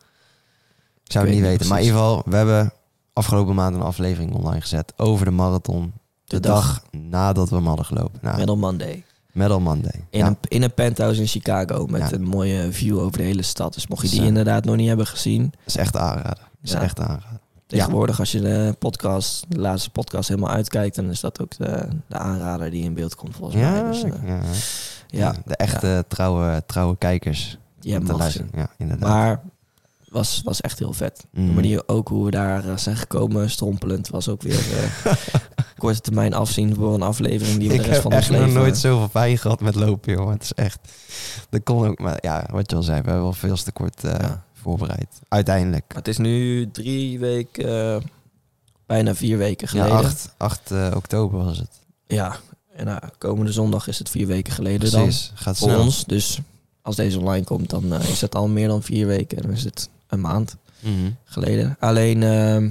Ik 1.05 1.13
zou 1.13 1.25
het 1.27 1.35
niet 1.35 1.45
weten, 1.45 1.69
maar 1.69 1.79
in 1.79 1.85
ieder 1.85 1.99
geval, 2.01 2.23
we 2.27 2.37
hebben 2.37 2.73
afgelopen 3.13 3.55
maand 3.55 3.75
een 3.75 3.83
aflevering 3.83 4.35
online 4.35 4.61
gezet 4.61 4.93
over 4.97 5.25
de 5.25 5.31
marathon. 5.31 5.93
De, 6.25 6.41
De 6.41 6.49
dag. 6.49 6.83
nadat 6.91 7.49
we 7.49 7.55
hem 7.57 7.67
hadden 7.67 7.85
gelopen. 7.85 8.19
Nou, 8.23 8.37
Medal 8.39 8.57
Monday. 8.57 9.05
Medal 9.33 9.61
Monday. 9.61 10.05
In, 10.11 10.19
Ja. 10.19 10.27
een, 10.27 10.37
in 10.49 10.63
een 10.63 10.75
penthouse 10.75 11.21
in 11.21 11.27
Chicago 11.27 11.87
met 11.87 12.01
Ja. 12.01 12.13
een 12.13 12.23
mooie 12.23 12.73
view 12.73 12.99
over 12.99 13.19
de 13.19 13.25
hele 13.25 13.43
stad. 13.43 13.75
Dus 13.75 13.87
mocht 13.87 14.03
je 14.03 14.09
die 14.09 14.19
Zo. 14.21 14.25
inderdaad 14.27 14.65
nog 14.65 14.77
niet 14.77 14.89
hebben 14.89 15.07
gezien. 15.07 15.43
Dat 15.43 15.61
is 15.67 15.77
echt 15.77 15.97
aanraden. 15.97 16.49
Ja. 16.63 16.81
echt 16.81 17.01
aanraden. 17.01 17.41
Tegenwoordig 17.67 18.19
als 18.19 18.33
je 18.33 18.41
de 18.41 18.75
podcast, 18.79 19.45
de 19.49 19.59
laatste 19.59 19.91
podcast 19.91 20.29
helemaal 20.29 20.51
uitkijkt, 20.51 20.97
dan 20.97 21.11
is 21.11 21.21
dat 21.21 21.41
ook 21.41 21.57
de, 21.57 21.89
de 22.09 22.17
aanrader 22.19 22.71
die 22.71 22.83
in 22.85 22.95
beeld 22.95 23.15
komt 23.15 23.37
volgens 23.37 23.61
Ja, 23.61 23.71
mij. 23.71 23.83
Dus, 23.91 24.03
eh, 24.03 24.13
ja. 24.27 24.41
ja, 25.07 25.35
de 25.47 25.57
echte 25.57 26.05
trouwe, 26.09 26.63
trouwe 26.67 26.97
kijkers. 26.99 27.59
die 27.81 27.93
hebben 27.93 28.11
te 28.11 28.17
luisteren. 28.17 28.51
Ja, 28.55 28.71
inderdaad. 28.79 29.09
Maar 29.09 29.41
was, 30.09 30.41
was 30.45 30.61
echt 30.61 30.79
heel 30.79 30.93
vet. 30.93 31.27
De 31.31 31.41
Mhm. 31.41 31.55
manier 31.55 31.83
ook 31.87 32.09
hoe 32.09 32.25
we 32.25 32.31
daar 32.31 32.69
eh, 32.69 32.77
zijn 32.77 32.97
gekomen, 32.97 33.51
strompelend, 33.51 34.09
was 34.09 34.29
ook 34.29 34.43
weer 34.43 34.59
eh, 35.05 35.13
korte 35.79 36.01
termijn 36.01 36.35
afzien 36.35 36.75
voor 36.75 36.95
een 36.95 37.03
aflevering 37.03 37.59
die 37.59 37.69
we 37.69 37.75
ik 37.75 37.81
de 37.81 37.87
rest 37.87 38.03
heb 38.03 38.13
van 38.13 38.13
ons 38.21 38.29
echt 38.31 38.41
nog 38.41 38.53
nooit 38.53 38.79
zoveel 38.79 39.09
pijn 39.09 39.39
gehad 39.39 39.61
met 39.61 39.75
lopen, 39.75 40.13
joh. 40.13 40.31
Het 40.31 40.43
is 40.43 40.53
echt... 40.55 40.79
Dat 41.51 41.63
kon 41.63 41.87
ook... 41.87 41.99
Maar 41.99 42.19
ja, 42.21 42.47
wat 42.51 42.71
je 42.71 42.77
al 42.77 42.83
zei, 42.83 43.01
we 43.01 43.05
hebben 43.07 43.23
wel 43.25 43.33
veel 43.33 43.57
te 43.57 43.73
kort 43.73 44.05
eh, 44.05 44.15
Ja. 44.21 44.45
Voorbereid. 44.63 45.21
Uiteindelijk. 45.29 45.85
Maar 45.89 45.97
het 45.97 46.09
is 46.09 46.19
nu 46.19 46.71
drie 46.71 47.19
weken, 47.19 47.95
eh, 47.95 48.03
bijna 48.87 49.15
vier 49.15 49.39
weken 49.39 49.69
Ja, 49.73 49.83
geleden. 49.85 50.07
8, 50.07 50.35
8 50.37 50.71
eh, 50.71 50.93
oktober 50.97 51.45
was 51.45 51.59
het. 51.59 51.71
Ja, 52.07 52.37
en 52.75 52.85
nou, 52.87 53.01
komende 53.19 53.53
zondag 53.53 53.87
is 53.89 53.99
het 53.99 54.11
vier 54.11 54.27
weken 54.27 54.53
geleden 54.53 54.91
Precies. 54.91 55.31
Gaat 55.35 55.45
dan 55.45 55.55
voor 55.55 55.69
snel. 55.69 55.81
ons. 55.81 56.05
Dus 56.05 56.39
als 56.83 56.97
deze 56.97 57.19
online 57.19 57.45
komt, 57.45 57.71
dan 57.71 57.93
is 57.95 58.21
het 58.21 58.35
al 58.35 58.49
meer 58.49 58.69
dan 58.69 58.83
vier 58.83 59.07
weken. 59.07 59.43
Dan 59.43 59.51
is 59.51 59.65
het 59.65 59.89
een 60.07 60.21
maand 60.21 60.57
Mhm. 60.81 61.11
geleden. 61.25 61.77
Alleen, 61.79 62.23
ehm, 62.23 62.71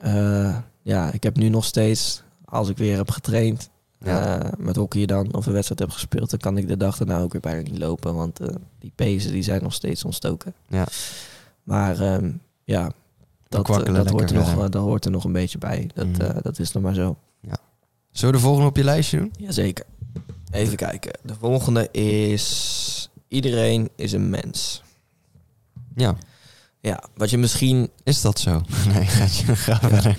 eh, 0.00 0.56
ja, 0.82 1.10
ik 1.12 1.22
heb 1.22 1.36
nu 1.36 1.48
nog 1.48 1.64
steeds, 1.64 2.22
als 2.44 2.68
ik 2.68 2.76
weer 2.76 2.96
heb 2.96 3.10
getraind, 3.10 3.68
Ja. 4.00 4.38
eh, 4.42 4.50
met 4.58 4.76
hockey 4.76 5.06
dan, 5.06 5.34
of 5.34 5.46
een 5.46 5.52
wedstrijd 5.52 5.80
heb 5.80 5.90
gespeeld, 5.90 6.30
dan 6.30 6.38
kan 6.38 6.56
ik 6.56 6.68
de 6.68 6.76
dag 6.76 6.96
daarna 6.96 7.20
ook 7.20 7.32
weer 7.32 7.40
bijna 7.40 7.60
niet 7.70 7.78
lopen. 7.78 8.14
Want 8.14 8.40
eh, 8.40 8.48
die 8.78 8.92
pezen 8.94 9.32
die 9.32 9.42
zijn 9.42 9.62
nog 9.62 9.72
steeds 9.74 10.04
ontstoken. 10.04 10.54
Ja. 10.68 10.86
Maar 11.62 12.00
ehm, 12.00 12.30
ja, 12.64 12.82
dat, 13.48 13.68
eh, 13.68 13.94
dat, 13.94 14.08
hoort 14.10 14.30
er 14.30 14.36
nog, 14.36 14.68
dat 14.68 14.82
hoort 14.82 15.04
er 15.04 15.10
nog 15.10 15.24
een 15.24 15.32
beetje 15.32 15.58
bij. 15.58 15.90
Dat, 15.94 16.06
Mhm. 16.06 16.38
dat 16.42 16.58
is 16.58 16.72
nog 16.72 16.82
maar 16.82 16.94
zo. 16.94 17.16
Zullen 18.12 18.34
we 18.34 18.40
de 18.40 18.46
volgende 18.46 18.68
op 18.68 18.76
je 18.76 18.84
lijstje 18.84 19.18
doen? 19.18 19.32
Jazeker. 19.38 19.84
Even 20.50 20.76
kijken. 20.76 21.12
De 21.22 21.34
volgende 21.40 21.90
is... 21.90 23.10
Iedereen 23.28 23.88
is 23.96 24.12
een 24.12 24.30
mens. 24.30 24.82
Ja. 25.94 26.16
Ja, 26.80 27.02
wat 27.14 27.30
je 27.30 27.38
misschien... 27.38 27.90
Is 28.02 28.20
dat 28.20 28.38
zo? 28.38 28.62
Nee, 28.94 29.04
gaat 29.06 29.36
je 29.36 29.56
ga 29.56 29.78
verder. 29.78 30.16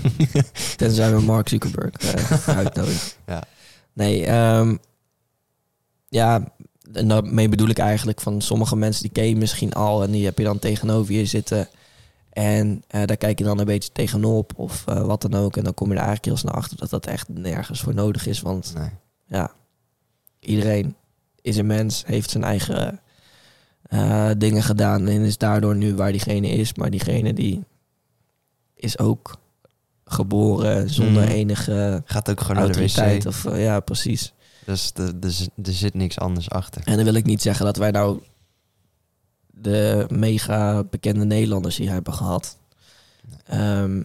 Tenzij 0.76 1.12
we 1.16 1.22
Mark 1.22 1.50
Zuckerberg 1.50 1.94
eh, 1.96 2.48
uitnodigen. 2.58 3.12
Ja. 3.26 3.44
Nee, 4.00 4.26
ehm, 4.26 4.76
ja, 6.10 6.54
en 6.94 7.08
daarmee 7.08 7.50
bedoel 7.50 7.70
ik 7.70 7.78
eigenlijk 7.78 8.22
van 8.22 8.42
sommige 8.42 8.76
mensen 8.76 9.02
die 9.02 9.12
ken 9.12 9.28
je 9.28 9.36
misschien 9.36 9.74
al 9.74 10.04
en 10.04 10.12
die 10.12 10.26
heb 10.26 10.38
je 10.38 10.44
dan 10.44 10.60
tegenover 10.60 11.14
je 11.14 11.26
zitten. 11.26 11.68
En 12.30 12.84
eh, 12.88 13.06
daar 13.06 13.18
kijk 13.18 13.40
je 13.40 13.46
dan 13.46 13.60
een 13.60 13.66
beetje 13.66 13.92
tegenop 13.92 14.52
of 14.56 14.88
eh, 14.88 15.02
wat 15.02 15.22
dan 15.22 15.34
ook. 15.34 15.58
En 15.58 15.64
dan 15.64 15.74
kom 15.74 15.88
je 15.88 15.94
er 15.94 16.00
eigenlijk 16.00 16.26
heel 16.26 16.38
snel 16.38 16.54
achter 16.54 16.78
dat 16.78 16.90
dat 16.90 17.06
echt 17.06 17.28
nergens 17.30 17.82
voor 17.82 17.94
nodig 17.94 18.28
is. 18.28 18.42
Want 18.42 18.74
Nee. 18.76 18.90
ja, 19.26 19.52
iedereen 20.40 20.96
is 21.42 21.58
een 21.58 21.68
mens, 21.68 22.04
heeft 22.06 22.30
zijn 22.30 22.44
eigen 22.44 23.00
eh, 23.82 24.30
dingen 24.38 24.64
gedaan 24.64 25.08
en 25.08 25.22
is 25.22 25.38
daardoor 25.38 25.76
nu 25.76 25.96
waar 25.96 26.12
diegene 26.12 26.48
is. 26.48 26.74
Maar 26.74 26.90
diegene 26.90 27.34
die 27.34 27.64
is 28.76 29.00
ook 29.00 29.40
geboren 30.12 30.90
zonder 30.90 31.24
Mhm. 31.24 31.32
enige 31.32 32.02
Gaat 32.06 32.30
ook 32.30 32.40
gewoon 32.42 32.56
naar 32.56 32.66
de 32.72 32.74
autoriteit. 32.80 33.24
wc. 33.24 33.30
Of, 33.30 33.46
eh, 33.46 33.64
ja, 33.64 33.80
precies. 33.80 34.34
Dus 34.66 34.92
er, 34.96 35.32
zit- 35.32 35.50
zit 35.62 35.94
niks 35.94 36.20
anders 36.20 36.50
achter. 36.50 36.82
En 36.86 36.96
dan 36.96 37.06
wil 37.06 37.14
ik 37.14 37.26
niet 37.26 37.42
zeggen 37.42 37.66
dat 37.66 37.78
wij 37.78 37.92
nou 37.92 38.20
de 39.48 40.06
mega 40.10 40.84
bekende 40.84 41.26
Nederlanders 41.26 41.78
hier 41.78 41.92
hebben 41.92 42.14
gehad. 42.14 42.58
Ehm, 43.46 44.02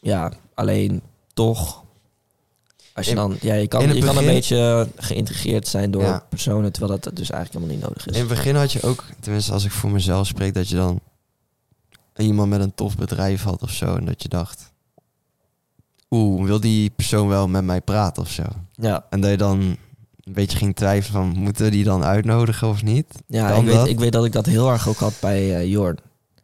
ja, 0.00 0.32
alleen 0.54 1.02
toch. 1.34 1.84
Als 2.94 3.04
je 3.06 3.10
In- 3.10 3.16
dan, 3.16 3.36
ja, 3.40 3.54
je 3.54 3.66
kan, 3.68 3.94
je 3.94 4.04
kan 4.04 4.16
een 4.16 4.24
beetje 4.24 4.88
geïntegreerd 4.96 5.68
zijn 5.68 5.90
door 5.90 6.02
Ja. 6.02 6.24
personen, 6.28 6.72
terwijl 6.72 7.00
dat 7.00 7.16
dus 7.16 7.30
eigenlijk 7.30 7.52
helemaal 7.52 7.74
niet 7.74 7.84
nodig 7.84 8.06
is. 8.06 8.12
In 8.14 8.18
het 8.20 8.28
begin 8.28 8.54
had 8.54 8.72
je 8.72 8.82
ook, 8.82 9.04
tenminste 9.20 9.52
als 9.52 9.64
ik 9.64 9.70
voor 9.70 9.90
mezelf 9.90 10.26
spreek, 10.26 10.54
dat 10.54 10.68
je 10.68 10.76
dan 10.76 11.00
iemand 12.16 12.48
met 12.50 12.60
een 12.60 12.74
tof 12.74 12.96
bedrijf 12.96 13.42
had 13.42 13.62
of 13.62 13.70
zo. 13.70 13.96
En 13.96 14.04
dat 14.04 14.22
je 14.22 14.28
dacht, 14.28 14.72
oeh, 16.10 16.44
wil 16.44 16.60
die 16.60 16.90
persoon 16.90 17.28
wel 17.28 17.48
met 17.48 17.64
mij 17.64 17.80
praten 17.80 18.22
of 18.22 18.30
zo? 18.30 18.42
Ja, 18.74 19.06
En 19.10 19.20
dat 19.20 19.30
je 19.30 19.36
dan 19.36 19.60
een 19.60 20.32
beetje 20.32 20.58
ging 20.58 20.76
twijfelen 20.76 21.22
van, 21.32 21.42
moeten 21.42 21.64
we 21.64 21.70
die 21.70 21.84
dan 21.84 22.04
uitnodigen 22.04 22.68
of 22.68 22.82
niet? 22.82 23.06
ja 23.26 23.48
Kan 23.50 23.58
ik, 23.60 23.66
weet, 23.66 23.74
dat? 23.74 23.86
ik 23.88 23.98
weet 23.98 24.12
dat 24.12 24.24
ik 24.24 24.32
dat 24.32 24.46
heel 24.46 24.70
erg 24.70 24.88
ook 24.88 24.96
had 24.98 25.14
bij 25.20 25.56
eh 25.56 25.66
Jorn. 25.70 25.98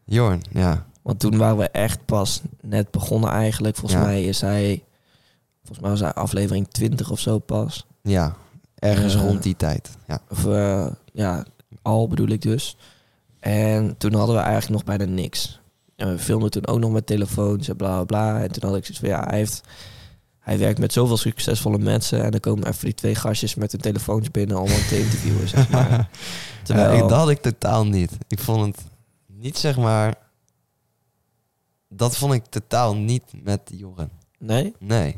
Jorn, 0.04 0.42
ja. 0.50 0.86
Want 1.02 1.20
toen 1.20 1.36
waren 1.36 1.56
we 1.56 1.68
echt 1.68 2.04
pas 2.04 2.40
net 2.60 2.90
begonnen 2.90 3.30
eigenlijk. 3.30 3.76
Volgens 3.76 4.00
Ja. 4.00 4.06
mij 4.06 4.24
is 4.24 4.40
hij, 4.40 4.82
volgens 5.58 5.80
mij 5.80 5.90
was 5.90 6.00
hij 6.00 6.12
aflevering 6.12 6.68
20 6.68 7.10
of 7.10 7.18
zo 7.20 7.38
pas. 7.38 7.86
Ja, 8.02 8.36
ergens 8.74 9.14
Eh, 9.14 9.20
rond 9.20 9.42
die 9.42 9.56
tijd. 9.56 9.90
Ja. 10.06 10.18
Of 10.30 10.46
eh, 10.46 10.86
ja, 11.12 11.44
al 11.82 12.08
bedoel 12.08 12.28
ik 12.28 12.42
dus. 12.42 12.76
En 13.40 13.96
toen 13.98 14.14
hadden 14.14 14.36
we 14.36 14.40
eigenlijk 14.42 14.72
nog 14.86 14.96
bijna 14.96 15.12
niks. 15.12 15.60
En 16.02 16.08
we 16.10 16.18
filmden 16.18 16.50
toen 16.50 16.66
ook 16.66 16.78
nog 16.78 16.90
met 16.90 17.06
telefoons 17.06 17.68
en 17.68 17.76
bla 17.76 17.94
bla 17.94 18.04
bla. 18.04 18.42
En 18.42 18.52
toen 18.52 18.68
had 18.68 18.78
ik 18.78 18.84
zoiets 18.84 18.98
van 18.98 19.08
ja, 19.08 19.24
hij 19.28 19.38
heeft. 19.38 19.60
Hij 20.38 20.58
werkt 20.58 20.78
met 20.78 20.92
zoveel 20.92 21.16
succesvolle 21.16 21.78
mensen. 21.78 22.24
En 22.24 22.30
dan 22.30 22.40
komen 22.40 22.68
even 22.68 22.84
die 22.84 22.94
twee 22.94 23.14
gastjes 23.14 23.54
met 23.54 23.72
hun 23.72 23.80
telefoons 23.80 24.30
binnen 24.30 24.60
om 24.60 24.68
hem 24.68 24.86
te 24.88 24.98
interviewen, 24.98 25.48
zeg 25.48 25.68
maar. 25.68 25.90
Ja, 26.00 26.08
Terwijl, 26.62 26.92
ik, 26.92 27.08
dat 27.08 27.18
had 27.18 27.30
ik 27.30 27.40
totaal 27.42 27.86
niet. 27.86 28.12
Ik 28.28 28.38
vond 28.38 28.76
het 28.76 28.84
niet, 29.26 29.58
zeg 29.58 29.76
maar... 29.76 30.14
Dat 31.88 32.16
vond 32.16 32.32
ik 32.32 32.44
totaal 32.44 32.96
niet 32.96 33.22
met 33.42 33.60
Jorn. 33.64 34.10
Nee? 34.38 34.74
Nee. 34.78 35.16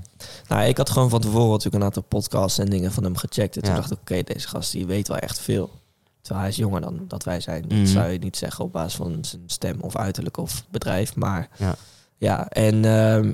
Nou, 0.49 0.63
ik 0.63 0.77
had 0.77 0.91
gewoon 0.91 1.09
van 1.11 1.21
tevoren 1.21 1.49
natuurlijk 1.51 1.75
een 1.77 1.83
aantal 1.83 2.03
podcasts 2.03 2.59
en 2.59 2.71
dingen 2.71 2.93
van 2.93 3.05
hem 3.05 3.17
gecheckt. 3.17 3.57
En 3.57 3.63
toen 3.63 3.71
Ja. 3.71 3.77
dacht 3.77 3.91
ik, 3.93 3.99
oké, 4.01 4.23
deze 4.23 4.49
gast 4.49 4.73
die 4.73 4.87
weet 4.87 5.09
wel 5.09 5.17
echt 5.19 5.39
veel. 5.39 5.71
Terwijl 6.25 6.41
hij 6.45 6.49
is 6.55 6.57
jonger 6.57 6.81
dan 6.81 7.05
dat 7.09 7.25
wij 7.25 7.41
zijn. 7.41 7.65
Mhm. 7.69 7.79
Dat 7.79 7.89
zou 7.89 8.11
je 8.11 8.19
niet 8.19 8.37
zeggen 8.37 8.65
op 8.65 8.73
basis 8.73 8.95
van 8.95 9.25
zijn 9.25 9.43
stem 9.47 9.81
of 9.81 9.97
uiterlijk 9.97 10.37
of 10.37 10.65
bedrijf. 10.71 11.17
Maar 11.17 11.49
Ja. 11.59 11.75
ja, 12.17 12.49
en 12.49 12.85
ehm, 12.85 13.33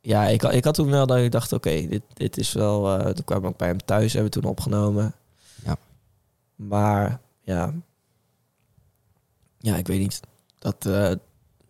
ja, 0.00 0.26
ik, 0.26 0.40
had- 0.42 0.52
ik 0.54 0.64
had 0.64 0.74
toen 0.74 0.90
wel 0.90 1.06
dat 1.06 1.18
ik 1.18 1.30
dacht, 1.32 1.52
oké, 1.52 1.86
dit, 1.88 2.02
dit 2.14 2.36
is 2.38 2.52
wel... 2.52 2.98
eh 2.98 3.06
toen 3.12 3.24
kwam 3.24 3.38
ik 3.38 3.44
ook 3.44 3.56
bij 3.56 3.68
hem 3.68 3.84
thuis, 3.84 4.12
hebben 4.12 4.32
we 4.32 4.40
toen 4.40 4.50
opgenomen. 4.50 5.14
Ja. 5.64 5.76
Maar 6.56 7.20
ja, 7.42 7.74
ja, 9.58 9.76
ik 9.76 9.86
weet 9.86 9.98
niet. 10.00 10.20
Dat, 10.58 10.86
eh, 10.86 11.12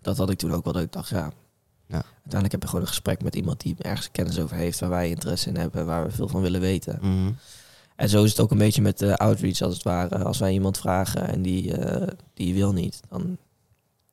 dat 0.02 0.16
had 0.16 0.30
ik 0.30 0.38
toen 0.38 0.52
ook 0.54 0.64
wel 0.64 0.72
dat 0.72 0.82
ik 0.82 0.92
dacht, 0.92 1.08
ja, 1.08 1.30
Ja. 1.86 2.02
Uiteindelijk 2.04 2.52
heb 2.52 2.62
je 2.62 2.68
gewoon 2.68 2.80
een 2.82 2.88
gesprek 2.88 3.22
met 3.22 3.34
iemand 3.36 3.60
die 3.60 3.74
ergens 3.78 4.10
kennis 4.10 4.38
over 4.40 4.56
heeft, 4.56 4.80
waar 4.80 4.88
wij 4.90 5.08
interesse 5.08 5.48
in 5.48 5.56
hebben, 5.56 5.86
waar 5.86 6.04
we 6.04 6.10
veel 6.10 6.28
van 6.28 6.40
willen 6.40 6.60
weten. 6.60 6.98
Mhm. 7.00 7.32
En 7.98 8.08
zo 8.08 8.24
is 8.24 8.30
het 8.30 8.40
ook 8.40 8.50
een 8.50 8.58
beetje 8.58 8.82
met 8.82 8.98
de 8.98 9.16
outreach 9.16 9.60
als 9.60 9.74
het 9.74 9.82
ware. 9.82 10.18
Als 10.18 10.38
wij 10.38 10.52
iemand 10.52 10.78
vragen 10.78 11.28
en 11.28 11.42
die, 11.42 11.76
eh, 11.76 12.06
die 12.34 12.54
wil 12.54 12.72
niet, 12.72 13.00
dan 13.08 13.36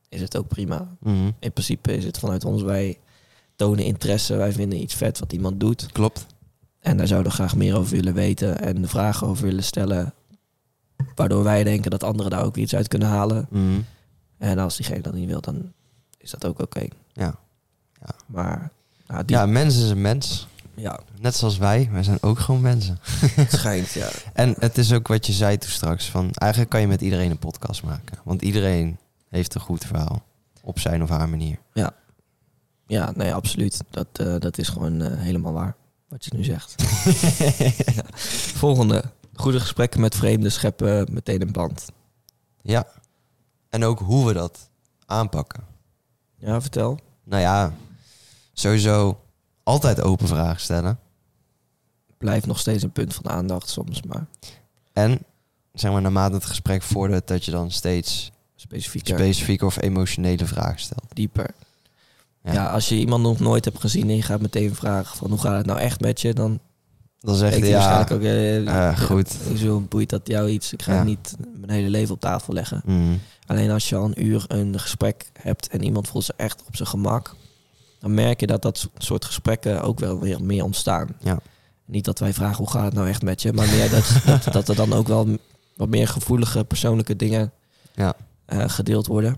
is 0.10 0.22
het 0.22 0.38
ook 0.38 0.48
prima. 0.48 0.96
Mhm. 1.00 1.32
In 1.40 1.52
principe 1.52 1.96
is 1.96 2.06
het 2.06 2.20
vanuit 2.20 2.46
ons, 2.46 2.62
wij 2.62 3.00
tonen 3.56 3.86
interesse, 3.86 4.36
wij 4.36 4.52
vinden 4.52 4.82
iets 4.82 4.94
vet 4.94 5.20
wat 5.20 5.34
iemand 5.34 5.60
doet. 5.60 5.92
Klopt. 5.92 6.26
En 6.80 6.98
daar 6.98 7.08
zouden 7.08 7.32
we 7.32 7.38
graag 7.38 7.56
meer 7.56 7.78
over 7.78 7.96
willen 7.96 8.14
weten 8.14 8.60
en 8.60 8.88
vragen 8.88 9.28
over 9.28 9.44
willen 9.44 9.64
stellen. 9.64 10.14
Waardoor 11.16 11.44
wij 11.44 11.64
denken 11.64 11.92
dat 11.92 12.04
anderen 12.04 12.32
daar 12.32 12.46
ook 12.46 12.58
iets 12.58 12.76
uit 12.76 12.88
kunnen 12.88 13.08
halen. 13.08 13.48
Mhm. 13.50 13.82
En 14.38 14.58
als 14.58 14.76
diegene 14.76 15.02
dat 15.02 15.14
niet 15.14 15.30
wil, 15.30 15.42
dan 15.42 15.72
is 16.18 16.32
dat 16.32 16.46
ook 16.46 16.62
oké. 16.62 16.88
Ja. 17.14 17.36
Maar 18.26 18.72
nou, 19.08 19.26
die, 19.26 19.36
ja, 19.36 19.46
mens 19.46 19.78
is 19.78 19.90
een 19.90 20.02
mens. 20.02 20.48
Ja, 20.76 21.00
Net 21.20 21.36
zoals 21.36 21.58
wij, 21.58 21.90
wij 21.92 22.04
zijn 22.04 22.18
ook 22.22 22.40
gewoon 22.40 22.62
mensen. 22.62 23.00
het 23.36 23.52
schijnt, 23.52 23.92
ja. 23.92 24.10
En 24.34 24.56
het 24.60 24.78
is 24.78 24.94
ook 24.94 25.08
wat 25.08 25.26
je 25.26 25.34
zei 25.34 25.58
toen 25.58 25.70
straks, 25.70 26.10
van 26.10 26.32
eigenlijk 26.34 26.72
kan 26.72 26.82
je 26.82 26.88
met 26.88 27.02
iedereen 27.02 27.32
een 27.32 27.40
podcast 27.40 27.84
maken. 27.84 28.18
Want 28.24 28.42
iedereen 28.42 28.98
heeft 29.30 29.56
een 29.56 29.62
goed 29.62 29.86
verhaal. 29.86 30.24
Op 30.62 30.80
zijn 30.80 31.04
of 31.04 31.10
haar 31.10 31.30
manier. 31.30 31.58
Ja, 32.88 33.12
nee, 33.16 33.34
absoluut. 33.34 33.84
Dat, 33.90 34.08
eh, 34.14 34.36
dat 34.40 34.58
is 34.58 34.70
gewoon 34.70 35.02
eh, 35.02 35.20
helemaal 35.20 35.54
waar. 35.54 35.76
Wat 36.08 36.26
je 36.26 36.32
nu 36.36 36.44
zegt. 36.44 36.76
Ja. 37.96 38.04
Volgende. 38.56 39.04
Goede 39.34 39.60
gesprekken 39.60 40.00
met 40.00 40.16
vreemden 40.16 40.52
scheppen 40.52 41.08
meteen 41.12 41.42
een 41.42 41.52
band. 41.52 41.86
Ja. 42.62 42.88
En 43.70 43.84
ook 43.84 44.00
hoe 44.00 44.28
we 44.28 44.34
dat 44.34 44.70
aanpakken. 45.06 45.64
Ja, 46.38 46.62
vertel. 46.62 47.00
Nou 47.24 47.42
ja, 47.42 47.74
sowieso 48.54 49.20
altijd 49.66 50.02
open 50.02 50.28
vragen 50.28 50.62
stellen. 50.62 51.00
Blijft 52.18 52.46
nog 52.46 52.60
steeds 52.60 52.84
een 52.84 52.92
punt 52.92 53.14
van 53.14 53.30
aandacht 53.30 53.70
soms, 53.70 54.02
maar 54.02 54.26
En 54.94 55.20
zeg 55.74 55.92
maar 55.92 56.02
naarmate 56.02 56.36
het 56.36 56.46
gesprek 56.46 56.82
vordert, 56.82 57.28
dat 57.28 57.46
je 57.46 57.52
dan 57.52 57.72
steeds 57.72 58.32
specifieker, 58.56 59.16
specifieke 59.18 59.66
of 59.66 59.82
emotionele 59.82 60.46
vragen 60.46 60.80
stelt. 60.80 61.04
dieper. 61.14 61.50
Ja. 62.44 62.54
Ja. 62.54 62.66
als 62.72 62.90
je 62.90 62.96
iemand 62.96 63.24
nog 63.24 63.40
nooit 63.40 63.66
hebt 63.66 63.80
gezien 63.80 64.10
en 64.10 64.16
je 64.16 64.22
gaat 64.22 64.42
meteen 64.42 64.76
vragen 64.76 65.18
van 65.18 65.30
hoe 65.30 65.40
gaat 65.40 65.58
het 65.58 65.66
nou 65.66 65.80
echt 65.80 66.00
met 66.00 66.22
je, 66.22 66.34
dan 66.34 66.60
Dan 67.20 67.36
zegt 67.36 67.52
hij 67.60 67.62
hij 67.62 67.70
ja, 67.70 68.08
ook, 68.12 68.22
eh, 68.22 69.00
goed. 69.00 69.38
Hoezo 69.48 69.80
boeit 69.82 70.10
dat 70.10 70.28
jou 70.28 70.50
iets? 70.50 70.74
Ik 70.74 70.82
ga 70.82 70.94
Ja. 70.94 71.04
niet 71.04 71.36
mijn 71.56 71.72
hele 71.72 71.90
leven 71.90 72.14
op 72.14 72.20
tafel 72.20 72.54
leggen. 72.54 72.82
mm, 72.86 73.20
Alleen 73.46 73.72
als 73.72 73.90
je 73.90 73.96
al 73.96 74.06
een 74.06 74.24
uur 74.26 74.44
een 74.48 74.80
gesprek 74.80 75.30
hebt 75.34 75.68
en 75.68 75.84
iemand 75.84 76.08
voelt 76.08 76.24
zich 76.26 76.36
echt 76.36 76.64
op 76.68 76.76
zijn 76.76 76.88
gemak, 76.88 77.36
dan 78.00 78.14
merk 78.14 78.40
je 78.40 78.48
dat 78.48 78.62
dat 78.62 78.90
soort 78.98 79.26
gesprekken 79.26 79.82
ook 79.82 80.00
wel 80.00 80.20
weer 80.20 80.44
meer 80.44 80.64
ontstaan. 80.64 81.08
Ja. 81.20 81.40
Niet 81.86 82.06
dat 82.06 82.20
wij 82.20 82.34
vragen 82.34 82.58
hoe 82.58 82.70
gaat 82.70 82.86
het 82.86 82.94
nou 82.94 83.08
echt 83.08 83.22
met 83.22 83.42
je, 83.42 83.54
maar 83.54 83.68
meer 83.70 83.90
dat, 83.90 84.14
dat, 84.44 84.54
dat 84.54 84.68
er 84.70 84.76
dan 84.76 84.94
ook 84.94 85.08
wel 85.08 85.38
wat 85.76 85.90
meer 85.90 86.08
gevoelige 86.08 86.64
persoonlijke 86.66 87.16
dingen 87.16 87.52
Ja. 87.94 88.16
eh, 88.46 88.64
gedeeld 88.70 89.08
worden. 89.08 89.34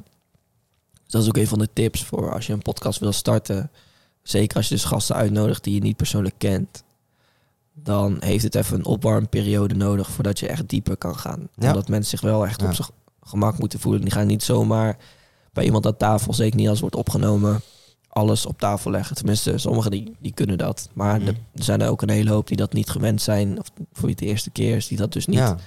Dus 1.04 1.12
dat 1.12 1.22
is 1.22 1.28
ook 1.28 1.38
een 1.38 1.48
van 1.48 1.60
de 1.60 1.70
tips 1.74 2.04
voor 2.04 2.34
als 2.34 2.48
je 2.48 2.54
een 2.54 2.62
podcast 2.62 3.00
wil 3.00 3.12
starten. 3.12 3.72
Zeker 4.24 4.58
als 4.58 4.68
je 4.68 4.74
dus 4.76 4.84
gasten 4.84 5.16
uitnodigt 5.16 5.64
die 5.64 5.74
je 5.74 5.80
niet 5.82 5.96
persoonlijk 5.98 6.36
kent. 6.38 6.84
Dan 7.74 8.18
heeft 8.20 8.44
het 8.44 8.56
even 8.56 8.78
een 8.78 8.86
opwarmperiode 8.86 9.76
nodig 9.76 10.10
voordat 10.10 10.40
je 10.40 10.48
echt 10.48 10.70
dieper 10.70 10.98
kan 10.98 11.18
gaan. 11.18 11.48
Ja. 11.56 11.68
Omdat 11.68 11.88
mensen 11.88 12.10
zich 12.10 12.22
wel 12.30 12.46
echt 12.46 12.62
Ja. 12.62 12.68
op 12.68 12.74
zijn 12.74 12.88
gemak 13.22 13.60
moeten 13.60 13.80
voelen. 13.80 14.02
Die 14.02 14.12
gaan 14.12 14.28
niet 14.28 14.44
zomaar 14.44 14.98
bij 15.54 15.66
iemand 15.66 15.86
aan 15.86 15.98
tafel, 15.98 16.34
zeker 16.34 16.56
niet 16.56 16.68
als 16.70 16.82
het 16.82 16.90
wordt 16.94 16.96
opgenomen, 17.08 17.62
alles 18.18 18.46
op 18.46 18.60
tafel 18.60 18.92
leggen. 18.92 19.16
Tenminste, 19.16 19.58
sommigen 19.58 19.92
die, 19.92 20.16
die 20.20 20.32
kunnen 20.34 20.58
dat. 20.58 20.90
Maar 20.94 21.20
Mhm. 21.20 21.28
er 21.28 21.64
zijn 21.64 21.82
er 21.82 21.90
ook 21.90 22.02
een 22.02 22.10
hele 22.10 22.32
hoop 22.32 22.48
die 22.48 22.58
dat 22.58 22.74
niet 22.74 22.90
gewend 22.90 23.22
zijn. 23.22 23.60
Of 23.60 23.66
voor 23.76 24.02
wie 24.02 24.10
het 24.10 24.20
de 24.20 24.26
eerste 24.26 24.50
keer 24.50 24.76
is, 24.76 24.88
die 24.88 24.98
dat 24.98 25.14
dus 25.14 25.26
niet 25.26 25.38
ja, 25.38 25.58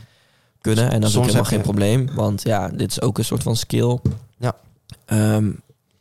kunnen. 0.61 0.91
En 0.91 1.01
dat 1.01 1.11
is 1.11 1.17
ook 1.17 1.23
helemaal 1.25 1.45
geen 1.45 1.59
je- 1.59 1.65
probleem. 1.65 2.11
Want 2.15 2.43
ja, 2.43 2.69
dit 2.69 2.91
is 2.91 3.01
ook 3.01 3.19
een 3.19 3.25
soort 3.25 3.43
van 3.43 3.57
skill. 3.57 3.99
Ja. 4.39 4.57
Ehm, 5.05 5.47
er 5.47 5.55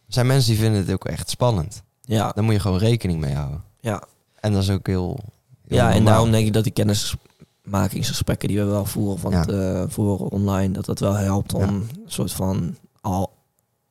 zijn 0.08 0.28
mensen 0.28 0.52
die 0.52 0.60
vinden 0.62 0.80
het 0.82 0.92
ook 0.92 1.06
echt 1.06 1.30
spannend. 1.30 1.84
ja, 2.02 2.32
Daar 2.32 2.44
moet 2.44 2.54
je 2.54 2.60
gewoon 2.60 2.78
rekening 2.78 3.20
mee 3.20 3.34
houden. 3.34 3.64
ja. 3.80 4.04
En 4.40 4.54
dat 4.54 4.64
is 4.64 4.70
ook 4.70 4.88
heel, 4.88 5.20
heel 5.68 5.78
ja, 5.78 5.92
en 5.94 6.06
daarom 6.06 6.32
denk 6.32 6.48
ik 6.48 6.54
dat 6.54 6.64
die 6.64 6.74
kennismakingsgesprekken 6.74 8.48
die 8.48 8.58
we 8.60 8.64
wel 8.66 8.86
voeren, 8.86 9.20
van 9.20 9.32
Ja. 9.32 9.46
eh, 9.46 9.84
voeren 9.88 10.30
online, 10.30 10.74
dat 10.74 10.86
dat 10.86 11.00
wel 11.00 11.14
helpt 11.14 11.54
om 11.54 11.62
Ja. 11.62 11.68
een 11.68 11.90
soort 12.06 12.32
van 12.32 12.76
al 13.02 13.32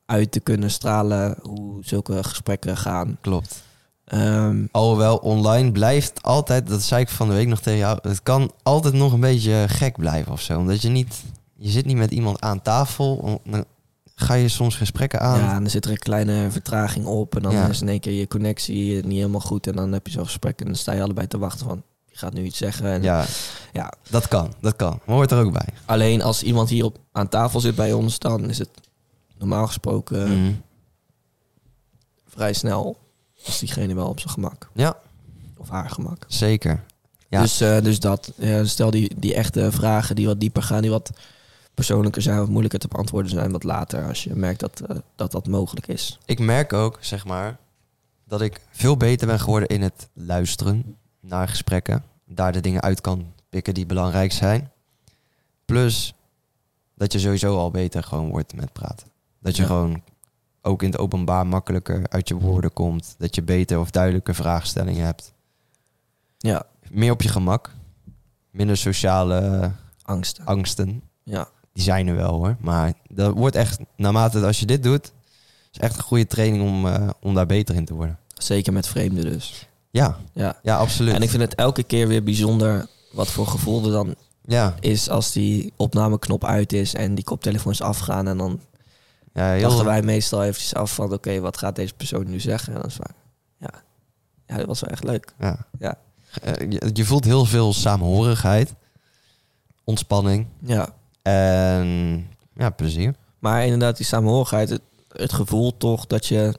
uit 0.09 0.31
te 0.31 0.39
kunnen 0.39 0.71
stralen 0.71 1.35
hoe 1.41 1.83
zulke 1.83 2.23
gesprekken 2.23 2.77
gaan. 2.77 3.17
Klopt. 3.21 3.63
Ehm, 4.05 4.65
Alhoewel 4.71 5.17
online 5.17 5.71
blijft 5.71 6.23
altijd, 6.23 6.67
dat 6.67 6.81
zei 6.81 7.01
ik 7.01 7.09
van 7.09 7.27
de 7.27 7.33
week 7.33 7.47
nog 7.47 7.59
tegen 7.59 7.79
jou, 7.79 7.99
het 8.01 8.23
kan 8.23 8.51
altijd 8.63 8.93
nog 8.93 9.13
een 9.13 9.19
beetje 9.19 9.65
gek 9.67 9.97
blijven 9.97 10.31
of 10.31 10.41
zo. 10.41 10.57
Omdat 10.59 10.81
je 10.81 10.89
niet, 10.89 11.15
je 11.55 11.69
zit 11.69 11.85
niet 11.85 11.97
met 11.97 12.11
iemand 12.11 12.41
aan 12.41 12.61
tafel, 12.61 13.41
dan 13.45 13.65
ga 14.15 14.33
je 14.33 14.47
soms 14.47 14.75
gesprekken 14.75 15.19
aan. 15.19 15.39
ja, 15.39 15.53
en 15.55 15.61
dan 15.61 15.69
zit 15.69 15.85
er 15.85 15.91
een 15.91 15.97
kleine 15.97 16.51
vertraging 16.51 17.05
op 17.05 17.35
en 17.35 17.41
dan 17.41 17.51
Ja. 17.51 17.67
is 17.67 17.81
in 17.81 17.89
één 17.89 17.99
keer 17.99 18.13
je 18.13 18.27
connectie 18.27 19.03
niet 19.05 19.17
helemaal 19.17 19.39
goed 19.39 19.67
en 19.67 19.75
dan 19.75 19.91
heb 19.91 20.07
je 20.07 20.13
zo'n 20.13 20.25
gesprek 20.25 20.59
en 20.59 20.65
dan 20.65 20.75
sta 20.75 20.91
je 20.93 21.01
allebei 21.01 21.27
te 21.27 21.37
wachten 21.37 21.65
van, 21.67 21.83
je 22.05 22.17
gaat 22.17 22.33
nu 22.33 22.43
iets 22.43 22.57
zeggen. 22.57 22.85
En 22.85 23.01
Ja, 23.01 23.25
ja, 23.73 23.93
dat 24.09 24.27
kan, 24.27 24.53
dat 24.61 24.75
kan. 24.75 24.99
Maar 25.05 25.15
hoort 25.15 25.31
er 25.31 25.45
ook 25.45 25.53
bij. 25.53 25.67
Alleen 25.85 26.21
als 26.21 26.43
iemand 26.43 26.69
hier 26.69 26.85
op, 26.85 26.97
aan 27.11 27.27
tafel 27.29 27.59
zit 27.59 27.75
bij 27.75 27.93
ons, 27.93 28.19
dan 28.19 28.49
is 28.49 28.57
het 28.57 28.69
normaal 29.39 29.67
gesproken 29.67 30.41
Mhm. 30.41 30.53
vrij 32.27 32.53
snel 32.53 32.97
is 33.45 33.59
diegene 33.59 33.93
wel 33.95 34.07
op 34.07 34.19
zijn 34.19 34.33
gemak. 34.33 34.69
Ja, 34.73 34.97
Of 35.57 35.69
haar 35.69 35.89
gemak. 35.89 36.25
zeker. 36.27 36.83
Ja. 37.29 37.41
Dus, 37.41 37.61
eh, 37.61 37.81
dus 37.81 37.99
dat. 37.99 38.31
Ja, 38.35 38.63
stel 38.65 38.91
die, 38.91 39.19
die 39.19 39.33
echte 39.33 39.71
vragen 39.71 40.15
die 40.15 40.25
wat 40.25 40.39
dieper 40.39 40.63
gaan, 40.63 40.81
die 40.81 40.91
wat 40.91 41.09
persoonlijker 41.73 42.21
zijn, 42.21 42.37
wat 42.39 42.49
moeilijker 42.49 42.79
te 42.79 42.87
beantwoorden 42.87 43.31
zijn, 43.31 43.51
wat 43.51 43.63
later 43.63 44.07
als 44.07 44.23
je 44.23 44.35
merkt 44.35 44.59
dat 44.59 44.79
eh, 44.81 44.97
dat, 45.15 45.31
dat 45.31 45.47
mogelijk 45.47 45.87
is. 45.87 46.17
Ik 46.25 46.39
merk 46.39 46.73
ook, 46.73 46.97
zeg 47.01 47.25
maar, 47.25 47.57
dat 48.25 48.41
ik 48.41 48.61
veel 48.71 48.97
beter 48.97 49.27
ben 49.27 49.39
geworden 49.39 49.67
in 49.69 49.81
het 49.81 50.07
luisteren 50.13 50.97
naar 51.19 51.47
gesprekken. 51.47 52.03
Daar 52.25 52.51
de 52.51 52.59
dingen 52.61 52.81
uit 52.81 53.01
kan 53.01 53.33
pikken 53.49 53.73
die 53.73 53.85
belangrijk 53.85 54.31
zijn. 54.31 54.71
Plus 55.65 56.13
dat 56.95 57.11
je 57.13 57.19
sowieso 57.19 57.57
al 57.57 57.71
beter 57.71 58.03
gewoon 58.03 58.29
wordt 58.29 58.53
met 58.55 58.73
praten. 58.73 59.07
Dat 59.41 59.55
je 59.55 59.61
Ja. 59.61 59.67
gewoon 59.67 60.01
ook 60.61 60.83
in 60.83 60.89
het 60.91 60.99
openbaar 60.99 61.47
makkelijker 61.47 62.07
uit 62.09 62.27
je 62.27 62.35
woorden 62.35 62.73
komt. 62.73 63.15
Dat 63.17 63.35
je 63.35 63.41
beter 63.41 63.79
of 63.79 63.91
duidelijker 63.91 64.35
vraagstellingen 64.35 65.05
hebt. 65.05 65.33
Ja, 66.37 66.63
Meer 66.91 67.11
op 67.11 67.21
je 67.21 67.29
gemak. 67.29 67.71
Minder 68.51 68.77
sociale 68.77 69.71
angsten. 70.01 70.45
angsten. 70.45 71.01
Ja, 71.23 71.47
Die 71.73 71.83
zijn 71.83 72.07
er 72.07 72.15
wel 72.15 72.31
hoor. 72.33 72.55
Maar 72.59 72.93
dat 73.09 73.33
wordt 73.33 73.55
echt, 73.55 73.79
naarmate 73.95 74.45
als 74.45 74.59
je 74.59 74.65
dit 74.65 74.83
doet, 74.83 75.11
is 75.71 75.79
echt 75.79 75.97
een 75.97 76.03
goede 76.03 76.27
training 76.27 76.63
om, 76.63 76.87
eh, 76.87 77.09
om 77.21 77.33
daar 77.33 77.45
beter 77.45 77.75
in 77.75 77.85
te 77.85 77.93
worden. 77.93 78.17
zeker 78.33 78.73
met 78.73 78.87
vreemden 78.87 79.23
dus. 79.23 79.67
Ja, 79.91 80.17
Ja. 80.33 80.59
ja, 80.63 80.77
absoluut. 80.77 81.13
En 81.13 81.21
ik 81.21 81.29
vind 81.29 81.41
het 81.41 81.55
elke 81.55 81.83
keer 81.83 82.07
weer 82.07 82.23
bijzonder 82.23 82.87
wat 83.11 83.27
voor 83.27 83.47
gevoel 83.47 83.85
er 83.85 83.91
dan 83.91 84.15
ja, 84.45 84.75
is 84.79 85.09
als 85.09 85.31
die 85.31 85.73
opnameknop 85.75 86.43
uit 86.43 86.73
is 86.73 86.93
en 86.93 87.15
die 87.15 87.23
koptelefoons 87.23 87.81
afgaan. 87.81 88.27
En 88.27 88.37
dan 88.37 88.59
ja, 89.33 89.51
heel, 89.51 89.61
dachten 89.61 89.85
wij 89.85 90.01
meestal 90.01 90.43
eventjes 90.43 90.73
af 90.75 90.93
van 90.93 91.13
oké, 91.13 91.39
wat 91.39 91.57
gaat 91.57 91.75
deze 91.75 91.93
persoon 91.93 92.29
nu 92.29 92.39
zeggen? 92.39 92.73
En 92.73 92.81
dat 92.81 92.89
is 92.91 92.97
waar. 92.97 93.13
Ja. 93.57 93.81
ja, 94.47 94.55
dat 94.57 94.65
was 94.65 94.79
wel 94.79 94.89
echt 94.89 95.03
leuk. 95.03 95.33
ja. 95.39 95.57
Ja. 95.79 95.95
Eh, 96.41 96.71
je, 96.71 96.89
je 96.93 97.05
voelt 97.05 97.23
heel 97.25 97.45
veel 97.45 97.73
samenhorigheid, 97.73 98.73
ontspanning 99.83 100.47
Ja, 100.61 100.89
en 101.21 102.27
ja, 102.55 102.69
plezier. 102.69 103.15
maar 103.39 103.63
inderdaad 103.63 103.97
die 103.97 104.05
samenhorigheid, 104.05 104.69
het, 104.69 104.81
het 105.11 105.33
gevoel 105.33 105.77
toch 105.77 106.07
dat 106.07 106.25
je 106.25 106.53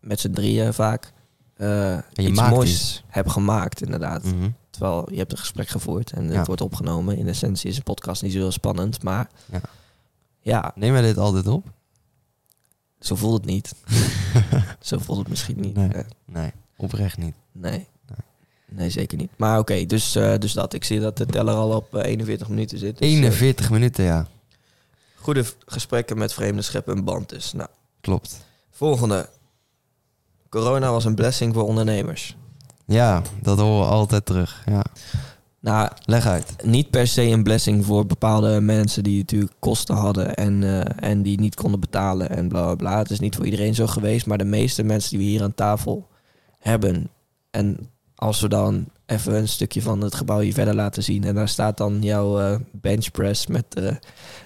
met 0.00 0.20
z'n 0.20 0.30
drieën 0.32 0.72
vaak 0.74 1.12
je 1.56 2.02
iets 2.12 2.40
moois 2.40 2.70
iets. 2.72 3.02
hebt 3.08 3.30
gemaakt 3.30 3.82
inderdaad. 3.82 4.24
Mhm. 4.24 4.50
Terwijl 4.70 5.08
je 5.10 5.18
hebt 5.18 5.32
een 5.32 5.38
gesprek 5.38 5.68
gevoerd 5.68 6.12
en 6.12 6.30
Ja. 6.30 6.36
het 6.38 6.46
wordt 6.46 6.62
opgenomen. 6.62 7.16
In 7.16 7.28
essentie 7.28 7.70
is 7.70 7.76
een 7.76 7.82
podcast 7.82 8.22
niet 8.22 8.32
zo 8.32 8.38
heel 8.38 8.50
spannend, 8.52 9.02
maar 9.02 9.28
Ja. 9.52 9.60
Ja, 10.42 10.72
Neem 10.74 10.92
jij 10.92 11.02
dit 11.02 11.18
altijd 11.18 11.46
op? 11.46 11.66
zo 13.00 13.14
voelt 13.14 13.34
het 13.36 13.44
niet. 13.44 13.74
zo 14.80 14.98
voelt 14.98 15.18
het 15.18 15.28
misschien 15.28 15.60
niet. 15.60 15.74
Nee. 15.74 15.88
Eh, 15.88 16.04
Nee, 16.24 16.50
oprecht 16.76 17.16
niet. 17.18 17.34
nee. 17.52 17.86
nee, 18.68 18.90
zeker 18.90 19.18
niet. 19.18 19.30
Maar 19.36 19.58
oké, 19.58 19.86
dus, 19.86 20.14
eh, 20.14 20.38
dus 20.38 20.52
dat. 20.52 20.72
Ik 20.74 20.84
zie 20.84 21.00
dat 21.00 21.16
de 21.16 21.26
teller 21.26 21.54
al 21.54 21.76
op 21.76 21.94
eh, 21.96 22.04
41 22.10 22.48
minuten 22.48 22.78
zit. 22.78 22.98
Dus, 22.98 23.08
eh, 23.08 23.14
41 23.14 23.70
minuten, 23.70 24.04
ja. 24.04 24.26
goede 25.14 25.44
gesprekken 25.66 26.18
met 26.18 26.32
vreemden 26.34 26.64
scheppen 26.64 26.96
een 26.96 27.04
band 27.04 27.28
dus. 27.28 27.52
Nou, 27.52 27.68
Klopt. 28.00 28.44
volgende. 28.70 29.28
Corona 30.48 30.90
was 30.90 31.04
een 31.04 31.14
blessing 31.14 31.54
voor 31.54 31.64
ondernemers. 31.66 32.36
Ja, 32.86 33.22
dat 33.42 33.58
horen 33.58 33.86
we 33.86 33.92
altijd 33.92 34.26
terug. 34.26 34.62
Ja. 34.66 34.84
Nou, 35.62 35.88
Leg 36.04 36.26
uit. 36.26 36.56
niet 36.64 36.90
per 36.90 37.06
se 37.06 37.22
een 37.22 37.42
blessing 37.42 37.84
voor 37.84 38.06
bepaalde 38.06 38.60
mensen 38.60 39.02
die 39.02 39.18
natuurlijk 39.18 39.52
kosten 39.58 39.94
hadden 39.94 40.34
en, 40.34 40.62
eh, 40.62 41.10
en 41.10 41.22
die 41.22 41.40
niet 41.40 41.54
konden 41.54 41.80
betalen 41.80 42.30
en 42.30 42.48
bla 42.48 42.62
bla 42.62 42.74
bla. 42.74 42.98
Het 42.98 43.10
is 43.10 43.20
niet 43.20 43.36
voor 43.36 43.44
iedereen 43.44 43.74
zo 43.74 43.86
geweest, 43.86 44.26
maar 44.26 44.38
de 44.38 44.44
meeste 44.44 44.82
mensen 44.82 45.10
die 45.10 45.18
we 45.18 45.24
hier 45.24 45.42
aan 45.42 45.54
tafel 45.54 46.08
hebben. 46.58 47.08
En 47.50 47.90
als 48.14 48.40
we 48.40 48.48
dan 48.48 48.86
even 49.06 49.34
een 49.34 49.48
stukje 49.48 49.82
van 49.82 50.00
het 50.00 50.14
gebouw 50.14 50.40
hier 50.40 50.52
verder 50.52 50.74
laten 50.74 51.02
zien 51.02 51.24
en 51.24 51.34
daar 51.34 51.48
staat 51.48 51.76
dan 51.76 52.02
jouw 52.02 52.40
eh, 52.40 52.56
benchpress 52.72 53.46
met 53.46 53.64
eh, 53.74 53.94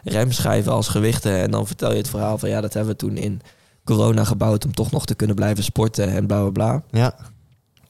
remschijven 0.04 0.72
als 0.72 0.88
gewichten 0.88 1.36
en 1.36 1.50
dan 1.50 1.66
vertel 1.66 1.90
je 1.90 1.96
het 1.96 2.08
verhaal 2.08 2.38
van 2.38 2.48
ja, 2.48 2.60
dat 2.60 2.74
hebben 2.74 2.92
we 2.92 2.98
toen 2.98 3.16
in 3.16 3.40
corona 3.84 4.24
gebouwd 4.24 4.64
om 4.64 4.74
toch 4.74 4.90
nog 4.90 5.06
te 5.06 5.14
kunnen 5.14 5.36
blijven 5.36 5.64
sporten 5.64 6.08
en 6.08 6.26
bla 6.26 6.40
bla 6.40 6.50
bla 6.50 6.82
Ja, 7.00 7.14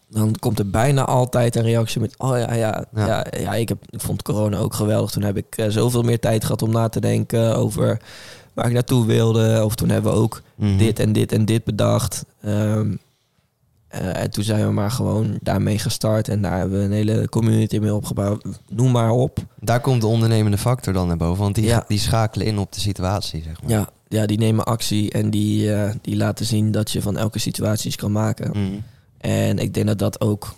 dan 0.09 0.35
komt 0.39 0.59
er 0.59 0.71
bijna 0.71 1.05
altijd 1.05 1.57
een 1.57 1.63
reactie 1.63 2.01
met... 2.01 2.15
oh 2.19 2.39
ja, 2.39 2.55
ja, 2.55 2.85
ja. 2.95 3.07
Ja. 3.07 3.27
ja, 3.41 3.55
ik, 3.55 3.69
heb, 3.69 3.79
ik 3.91 4.01
vond 4.01 4.23
corona 4.23 4.59
ook 4.59 4.75
geweldig. 4.75 5.11
Toen 5.11 5.23
heb 5.23 5.37
ik 5.37 5.57
eh, 5.57 5.67
zoveel 5.69 6.03
meer 6.03 6.21
tijd 6.21 6.45
gehad 6.45 6.63
om 6.63 6.71
na 6.71 6.89
te 6.89 7.01
denken 7.01 7.57
over 7.57 8.01
waar 8.55 8.67
ik 8.67 8.73
naartoe 8.73 9.07
wilde. 9.07 9.65
Of 9.65 9.75
toen 9.75 9.89
hebben 9.89 10.13
we 10.13 10.19
ook 10.19 10.43
Mhm. 10.55 10.77
dit 10.77 10.99
en 10.99 11.13
dit 11.13 11.33
en 11.33 11.45
dit 11.45 11.65
bedacht. 11.65 12.25
Ehm, 12.43 12.95
eh, 13.89 14.23
en 14.23 14.31
toen 14.31 14.45
zijn 14.45 14.67
we 14.67 14.73
maar 14.73 14.91
gewoon 14.91 15.39
daarmee 15.43 15.79
gestart. 15.79 16.29
En 16.29 16.43
daar 16.43 16.59
hebben 16.59 16.79
we 16.79 16.85
een 16.85 16.93
hele 16.93 17.29
community 17.29 17.79
mee 17.79 17.95
opgebouwd. 17.95 18.45
Noem 18.69 18.91
maar 18.91 19.11
op. 19.11 19.39
Daar 19.61 19.81
komt 19.81 20.01
de 20.01 20.07
ondernemende 20.07 20.59
factor 20.59 20.93
dan 20.93 21.07
naar 21.07 21.17
boven. 21.17 21.43
Want 21.43 21.55
die, 21.55 21.65
Ja. 21.65 21.85
die 21.89 21.99
schakelen 21.99 22.47
in 22.47 22.59
op 22.59 22.73
de 22.73 22.81
situatie, 22.81 23.43
zeg 23.43 23.63
maar. 23.63 23.71
Ja, 23.71 23.89
ja 24.09 24.27
die 24.27 24.39
nemen 24.39 24.65
actie 24.65 25.11
en 25.13 25.31
die, 25.31 25.73
eh, 25.75 25.91
die 26.03 26.17
laten 26.17 26.47
zien 26.47 26.71
dat 26.71 26.91
je 26.91 27.03
van 27.03 27.17
elke 27.17 27.39
situatie 27.39 27.87
iets 27.87 27.97
kan 27.97 28.13
maken. 28.13 28.51
Mhm. 28.51 28.77
En 29.27 29.59
ik 29.59 29.74
denk 29.74 29.87
dat 29.87 29.99
dat 29.99 30.20
ook, 30.20 30.55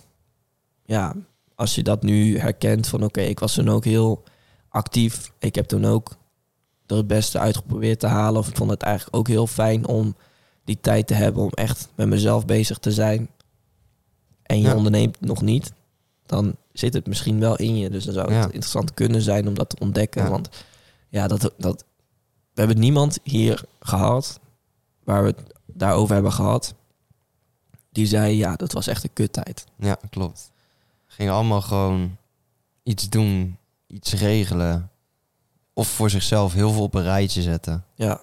ja, 0.85 1.15
als 1.55 1.75
je 1.75 1.83
dat 1.83 2.03
nu 2.03 2.39
herkent 2.39 2.87
van 2.87 3.05
oké, 3.05 3.21
ik 3.21 3.39
was 3.39 3.55
toen 3.55 3.69
ook 3.69 3.85
heel 3.85 4.23
actief. 4.69 5.33
Ik 5.39 5.55
heb 5.55 5.67
toen 5.67 5.85
ook 5.85 6.17
er 6.87 6.97
het 6.97 7.07
beste 7.07 7.39
uit 7.39 7.57
geprobeerd 7.57 8.01
te 8.01 8.07
halen. 8.07 8.41
Of 8.41 8.49
ik 8.49 8.57
vond 8.57 8.71
het 8.71 8.83
eigenlijk 8.83 9.17
ook 9.17 9.29
heel 9.29 9.47
fijn 9.47 9.87
om 9.87 10.17
die 10.65 10.79
tijd 10.81 11.07
te 11.07 11.15
hebben 11.15 11.43
om 11.43 11.51
echt 11.51 11.89
met 11.95 12.09
mezelf 12.09 12.45
bezig 12.47 12.79
te 12.79 12.93
zijn. 12.93 13.29
En 14.43 14.61
je 14.61 14.69
Ja. 14.69 14.75
onderneemt 14.77 15.21
nog 15.21 15.43
niet, 15.43 15.73
dan 16.27 16.57
zit 16.73 16.95
het 16.95 17.07
misschien 17.07 17.41
wel 17.41 17.57
in 17.57 17.77
je. 17.77 17.91
Dus 17.91 18.05
dan 18.05 18.15
zou 18.15 18.27
het 18.27 18.37
Ja. 18.37 18.45
interessant 18.45 18.95
kunnen 18.95 19.23
zijn 19.23 19.49
om 19.49 19.55
dat 19.55 19.69
te 19.69 19.77
ontdekken. 19.79 20.23
Ja. 20.23 20.31
Want 20.31 20.49
ja, 21.09 21.27
dat, 21.29 21.53
dat, 21.59 21.85
we 22.55 22.61
hebben 22.61 22.79
niemand 22.79 23.19
hier 23.23 23.65
gehad 23.81 24.41
waar 25.05 25.23
we 25.23 25.29
het 25.29 25.43
daarover 25.67 26.15
hebben 26.15 26.33
gehad. 26.33 26.75
Die 27.91 28.07
zei, 28.07 28.37
ja, 28.37 28.57
dat 28.57 28.73
was 28.73 28.87
echt 28.87 29.05
een 29.05 29.13
kuttijd. 29.13 29.65
Ja, 29.77 29.99
klopt. 30.11 30.51
Gingen 31.07 31.33
allemaal 31.33 31.61
gewoon 31.61 32.17
iets 32.83 33.09
doen, 33.09 33.57
iets 33.87 34.13
regelen. 34.13 34.91
Of 35.73 35.89
voor 35.89 36.11
zichzelf 36.11 36.53
heel 36.53 36.73
veel 36.73 36.83
op 36.83 36.95
een 36.95 37.03
rijtje 37.03 37.43
zetten. 37.43 37.85
Ja. 37.95 38.21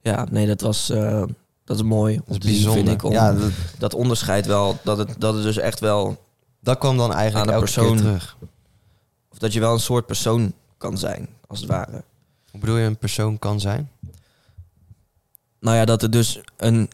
Ja, 0.00 0.26
nee, 0.30 0.46
dat 0.46 0.60
was... 0.60 0.90
eh, 0.90 1.24
dat 1.64 1.76
is 1.76 1.82
mooi. 1.82 2.20
Dat 2.26 2.30
is 2.30 2.38
bijzonder. 2.38 2.72
Vind 2.72 2.88
ik, 2.88 3.02
om, 3.02 3.12
ja, 3.12 3.32
dat, 3.32 3.50
dat 3.78 3.94
onderscheid 3.94 4.46
wel. 4.46 4.78
Dat 4.84 4.98
het, 4.98 5.14
dat 5.18 5.34
het 5.34 5.42
dus 5.42 5.56
echt 5.56 5.80
wel... 5.80 6.24
dat 6.60 6.78
kwam 6.78 6.96
dan 6.96 7.12
eigenlijk 7.12 7.48
Aan 7.50 7.54
de 7.54 7.60
persoon. 7.60 7.96
terug. 7.96 8.36
Of 9.30 9.38
dat 9.38 9.52
je 9.52 9.60
wel 9.60 9.72
een 9.72 9.80
soort 9.80 10.06
persoon 10.06 10.52
kan 10.78 10.98
zijn, 10.98 11.28
als 11.46 11.60
het 11.60 11.68
ware. 11.68 12.04
Hoe 12.50 12.60
bedoel 12.60 12.76
je 12.76 12.86
een 12.86 12.96
persoon 12.98 13.38
kan 13.38 13.60
zijn? 13.60 13.90
Nou 15.60 15.76
ja, 15.76 15.84
dat 15.84 16.00
het 16.00 16.12
dus 16.12 16.40
een, 16.56 16.90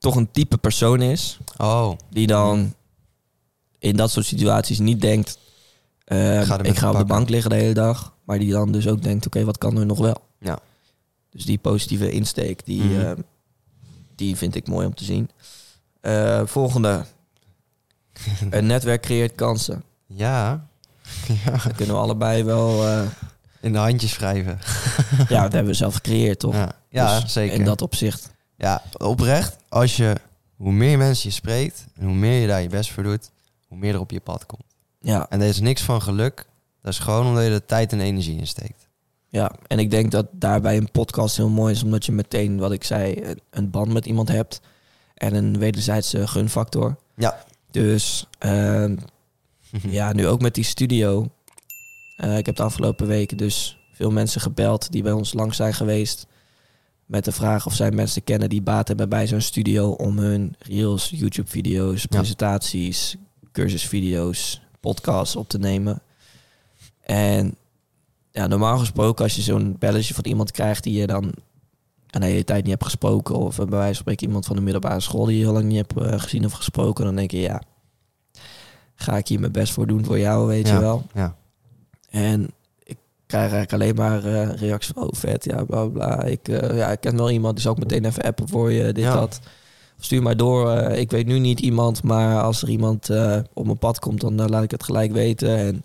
toch 0.00 0.16
een 0.16 0.30
type 0.30 0.58
persoon 0.58 1.02
is... 1.02 1.38
Oh, 1.56 1.92
die 2.10 2.26
dan 2.26 2.74
in 3.78 3.96
dat 3.96 4.10
soort 4.10 4.26
situaties 4.26 4.78
niet 4.78 5.00
denkt... 5.00 5.38
Ik 6.04 6.16
ga 6.44 6.62
ik 6.62 6.78
ga 6.78 6.90
op 6.90 6.96
de 6.98 7.04
bank 7.04 7.28
liggen 7.28 7.50
de 7.50 7.56
hele 7.56 7.74
dag. 7.74 8.14
Maar 8.24 8.38
die 8.38 8.50
dan 8.52 8.72
dus 8.72 8.88
ook 8.88 9.02
denkt, 9.02 9.26
oké, 9.26 9.44
wat 9.44 9.58
kan 9.58 9.78
er 9.78 9.86
nog 9.86 9.98
wel? 9.98 10.16
Ja. 10.38 10.58
Dus 11.30 11.44
die 11.44 11.58
positieve 11.58 12.10
insteek, 12.10 12.64
die, 12.64 12.82
Mhm. 12.82 13.00
eh, 13.00 13.10
die 14.14 14.36
vind 14.36 14.54
ik 14.54 14.66
mooi 14.68 14.86
om 14.86 14.94
te 14.94 15.04
zien. 15.04 15.30
Eh, 16.00 16.42
volgende. 16.44 17.04
Een 18.50 18.66
netwerk 18.66 19.02
creëert 19.02 19.34
kansen. 19.34 19.82
ja. 20.06 20.68
ja. 21.44 21.50
Dat 21.50 21.74
kunnen 21.74 21.94
we 21.94 22.00
allebei 22.00 22.44
wel... 22.44 22.86
eh, 22.86 23.02
In 23.60 23.72
de 23.72 23.78
handjes 23.78 24.16
wrijven. 24.16 24.58
ja, 25.28 25.42
dat 25.42 25.52
hebben 25.52 25.64
we 25.72 25.74
zelf 25.74 25.94
gecreëerd, 25.94 26.38
toch? 26.38 26.54
Ja, 26.54 26.72
ja 26.88 27.20
Dus 27.20 27.32
zeker. 27.32 27.54
In 27.58 27.64
dat 27.64 27.82
opzicht. 27.82 28.30
Ja, 28.60 28.82
oprecht. 28.98 29.56
Als 29.68 29.96
je, 29.96 30.14
hoe 30.56 30.72
meer 30.72 30.98
mensen 30.98 31.28
je 31.28 31.34
spreekt 31.34 31.84
en 31.94 32.04
hoe 32.06 32.14
meer 32.14 32.40
je 32.40 32.46
daar 32.46 32.62
je 32.62 32.68
best 32.68 32.90
voor 32.92 33.02
doet, 33.02 33.30
hoe 33.68 33.78
meer 33.78 33.94
er 33.94 34.00
op 34.00 34.10
je 34.10 34.20
pad 34.20 34.46
komt. 34.46 34.64
Ja, 35.00 35.26
En 35.28 35.40
er 35.40 35.48
is 35.48 35.60
niks 35.60 35.82
van 35.82 36.02
geluk. 36.02 36.46
Dat 36.82 36.92
is 36.92 36.98
gewoon 36.98 37.26
omdat 37.26 37.44
je 37.44 37.50
er 37.50 37.66
tijd 37.66 37.92
en 37.92 38.00
energie 38.00 38.38
in 38.38 38.46
steekt. 38.46 38.88
ja, 39.28 39.52
en 39.66 39.78
ik 39.78 39.90
denk 39.90 40.10
dat 40.10 40.26
daarbij 40.32 40.76
een 40.76 40.90
podcast 40.90 41.36
heel 41.36 41.48
mooi 41.48 41.74
is... 41.74 41.82
omdat 41.82 42.06
je 42.06 42.12
meteen, 42.12 42.58
wat 42.58 42.72
ik 42.72 42.84
zei, 42.84 43.34
een- 43.50 43.70
band 43.70 43.92
met 43.92 44.06
iemand 44.06 44.28
hebt... 44.28 44.60
en 45.14 45.34
een 45.34 45.58
wederzijdse 45.58 46.26
gunfactor. 46.26 46.96
Ja. 47.16 47.44
Dus 47.70 48.26
ehm, 48.38 48.96
ja, 49.98 50.12
nu 50.12 50.26
ook 50.26 50.40
met 50.40 50.54
die 50.54 50.64
studio. 50.64 51.26
Eh, 52.16 52.36
ik 52.38 52.46
heb 52.46 52.56
de 52.56 52.62
afgelopen 52.62 53.06
weken 53.06 53.36
dus 53.36 53.78
veel 53.92 54.10
mensen 54.10 54.40
gebeld 54.40 54.92
die 54.92 55.02
bij 55.02 55.12
ons 55.12 55.32
langs 55.32 55.56
zijn 55.56 55.74
geweest. 55.74 56.26
Met 57.10 57.24
de 57.24 57.32
vraag 57.32 57.66
of 57.66 57.74
zij 57.74 57.90
mensen 57.90 58.24
kennen 58.24 58.48
die 58.48 58.62
baat 58.62 58.88
hebben 58.88 59.08
bij 59.08 59.26
zo'n 59.26 59.40
studio 59.40 59.90
om 59.90 60.18
hun 60.18 60.54
reels, 60.58 61.08
YouTube-video's, 61.14 62.06
presentaties, 62.06 63.16
cursusvideo's, 63.52 64.60
podcasts 64.80 65.36
op 65.36 65.48
te 65.48 65.58
nemen. 65.58 66.02
En 67.00 67.54
ja, 68.30 68.46
normaal 68.46 68.78
gesproken, 68.78 69.24
als 69.24 69.36
je 69.36 69.42
zo'n 69.42 69.76
belletje 69.78 70.14
van 70.14 70.24
iemand 70.24 70.50
krijgt 70.50 70.82
die 70.82 70.98
je 70.98 71.06
dan 71.06 71.32
en 72.06 72.20
de 72.20 72.26
hele 72.26 72.44
tijd 72.44 72.62
niet 72.62 72.70
hebt 72.72 72.84
gesproken, 72.84 73.34
of 73.34 73.56
bij 73.56 73.66
wijze 73.66 73.86
van 73.86 73.94
spreken 73.94 74.26
iemand 74.26 74.46
van 74.46 74.56
de 74.56 74.62
middelbare 74.62 75.00
school 75.00 75.24
die 75.24 75.36
je 75.38 75.44
heel 75.44 75.52
lang 75.52 75.64
niet 75.64 75.76
hebt 75.76 75.96
eh, 75.96 76.20
gezien 76.20 76.44
of 76.44 76.52
gesproken, 76.52 77.04
dan 77.04 77.16
denk 77.16 77.30
je, 77.30 77.40
ja, 77.40 77.62
ga 78.94 79.16
ik 79.16 79.28
hier 79.28 79.40
mijn 79.40 79.52
best 79.52 79.72
voor 79.72 79.86
doen 79.86 80.04
voor 80.04 80.18
jou, 80.18 80.46
weet 80.46 80.68
Ja. 80.68 80.74
je 80.74 80.80
wel. 80.80 81.02
Ja. 81.14 81.36
En 82.10 82.50
krijg 83.30 83.52
eigenlijk 83.52 83.72
alleen 83.72 83.94
maar 83.94 84.24
eh, 84.24 84.56
reacties 84.58 84.92
van, 84.94 85.02
oh 85.02 85.08
vet, 85.12 85.44
ja, 85.44 85.64
bla 85.64 85.84
bla. 85.86 86.22
Ik, 86.24 86.48
eh, 86.48 86.76
ja, 86.76 86.88
ik 86.90 87.00
ken 87.00 87.16
wel 87.16 87.30
iemand, 87.30 87.54
die 87.54 87.62
zal 87.62 87.72
ik 87.72 87.78
meteen 87.78 88.04
even 88.04 88.22
appen 88.22 88.48
voor 88.48 88.72
je, 88.72 88.92
dit, 88.92 89.04
Ja. 89.04 89.14
dat. 89.14 89.40
Stuur 89.98 90.22
maar 90.22 90.36
door. 90.36 90.70
eh, 90.70 90.98
ik 91.00 91.10
weet 91.10 91.26
nu 91.26 91.38
niet 91.38 91.60
iemand, 91.60 92.02
maar 92.02 92.42
als 92.42 92.62
er 92.62 92.68
iemand 92.68 93.10
op 93.52 93.64
mijn 93.64 93.78
pad 93.78 93.98
komt, 93.98 94.20
dan 94.20 94.48
laat 94.50 94.62
ik 94.62 94.70
het 94.70 94.82
gelijk 94.84 95.12
weten. 95.12 95.56
En 95.56 95.82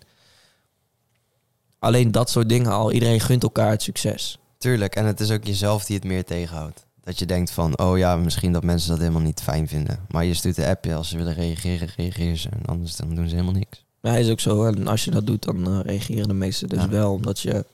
alleen 1.78 2.12
dat 2.12 2.30
soort 2.30 2.48
dingen 2.48 2.70
al. 2.72 2.92
Iedereen 2.92 3.20
gunt 3.20 3.42
elkaar 3.42 3.70
het 3.70 3.82
succes. 3.82 4.38
Tuurlijk, 4.58 4.94
en 4.96 5.04
het 5.06 5.20
is 5.20 5.30
ook 5.30 5.44
jezelf 5.44 5.84
die 5.84 5.96
het 5.96 6.04
meer 6.04 6.24
tegenhoudt. 6.24 6.86
Dat 7.00 7.18
je 7.18 7.26
denkt 7.26 7.50
van, 7.50 7.78
oh 7.78 7.98
ja, 7.98 8.16
misschien 8.16 8.52
dat 8.52 8.64
mensen 8.64 8.90
dat 8.90 8.98
helemaal 8.98 9.20
niet 9.20 9.40
fijn 9.42 9.68
vinden. 9.68 9.98
Maar 10.08 10.24
je 10.24 10.34
stuurt 10.34 10.56
de 10.56 10.66
appje, 10.66 10.94
als 10.94 11.08
ze 11.08 11.16
willen 11.16 11.34
reageren, 11.34 11.88
reageren 11.96 12.36
ze. 12.36 12.48
En 12.48 12.62
anders 12.66 12.96
dan 12.96 13.14
doen 13.14 13.28
ze 13.28 13.34
helemaal 13.34 13.54
niks. 13.54 13.84
Ja, 14.06 14.16
is 14.16 14.30
ook 14.30 14.40
zo. 14.40 14.64
En 14.64 14.86
als 14.86 15.04
je 15.04 15.10
dat 15.10 15.26
doet, 15.26 15.42
dan 15.44 15.66
eh, 15.66 15.78
reageren 15.82 16.28
de 16.28 16.34
meesten 16.34 16.68
dus 16.68 16.82
Ja. 16.82 16.88
wel. 16.88 17.12
Omdat 17.12 17.40
je, 17.40 17.64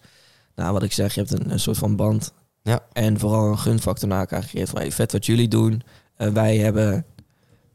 nou 0.55 0.72
wat 0.72 0.83
ik 0.83 0.93
zeg, 0.93 1.14
je 1.14 1.20
hebt 1.20 1.33
een, 1.33 1.51
een 1.51 1.61
soort 1.61 1.78
van 1.78 1.97
band. 1.97 2.33
Ja. 2.62 2.80
En 2.93 3.18
vooral 3.18 3.49
een 3.51 3.59
gunfactor 3.59 4.09
naar 4.09 4.20
elkaar 4.20 4.43
gecreëerd. 4.43 4.68
Van, 4.68 4.78
hey, 4.80 4.93
vet 4.93 5.12
wat 5.12 5.26
jullie 5.26 5.49
doen. 5.49 5.83
Eh, 6.16 6.28
wij 6.28 6.57
hebben 6.57 7.05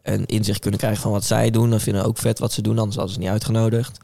een 0.02 0.26
inzicht 0.26 0.60
kunnen 0.60 0.80
krijgen 0.80 1.02
van 1.02 1.12
wat 1.12 1.24
zij 1.24 1.50
doen. 1.50 1.70
Dan 1.70 1.80
vinden 1.80 2.02
we 2.02 2.08
ook 2.08 2.18
vet 2.18 2.40
wat 2.40 2.52
ze 2.54 2.62
doen, 2.62 2.78
anders 2.78 2.96
hadden 2.96 3.14
ze 3.14 3.20
niet 3.20 3.30
uitgenodigd. 3.30 3.98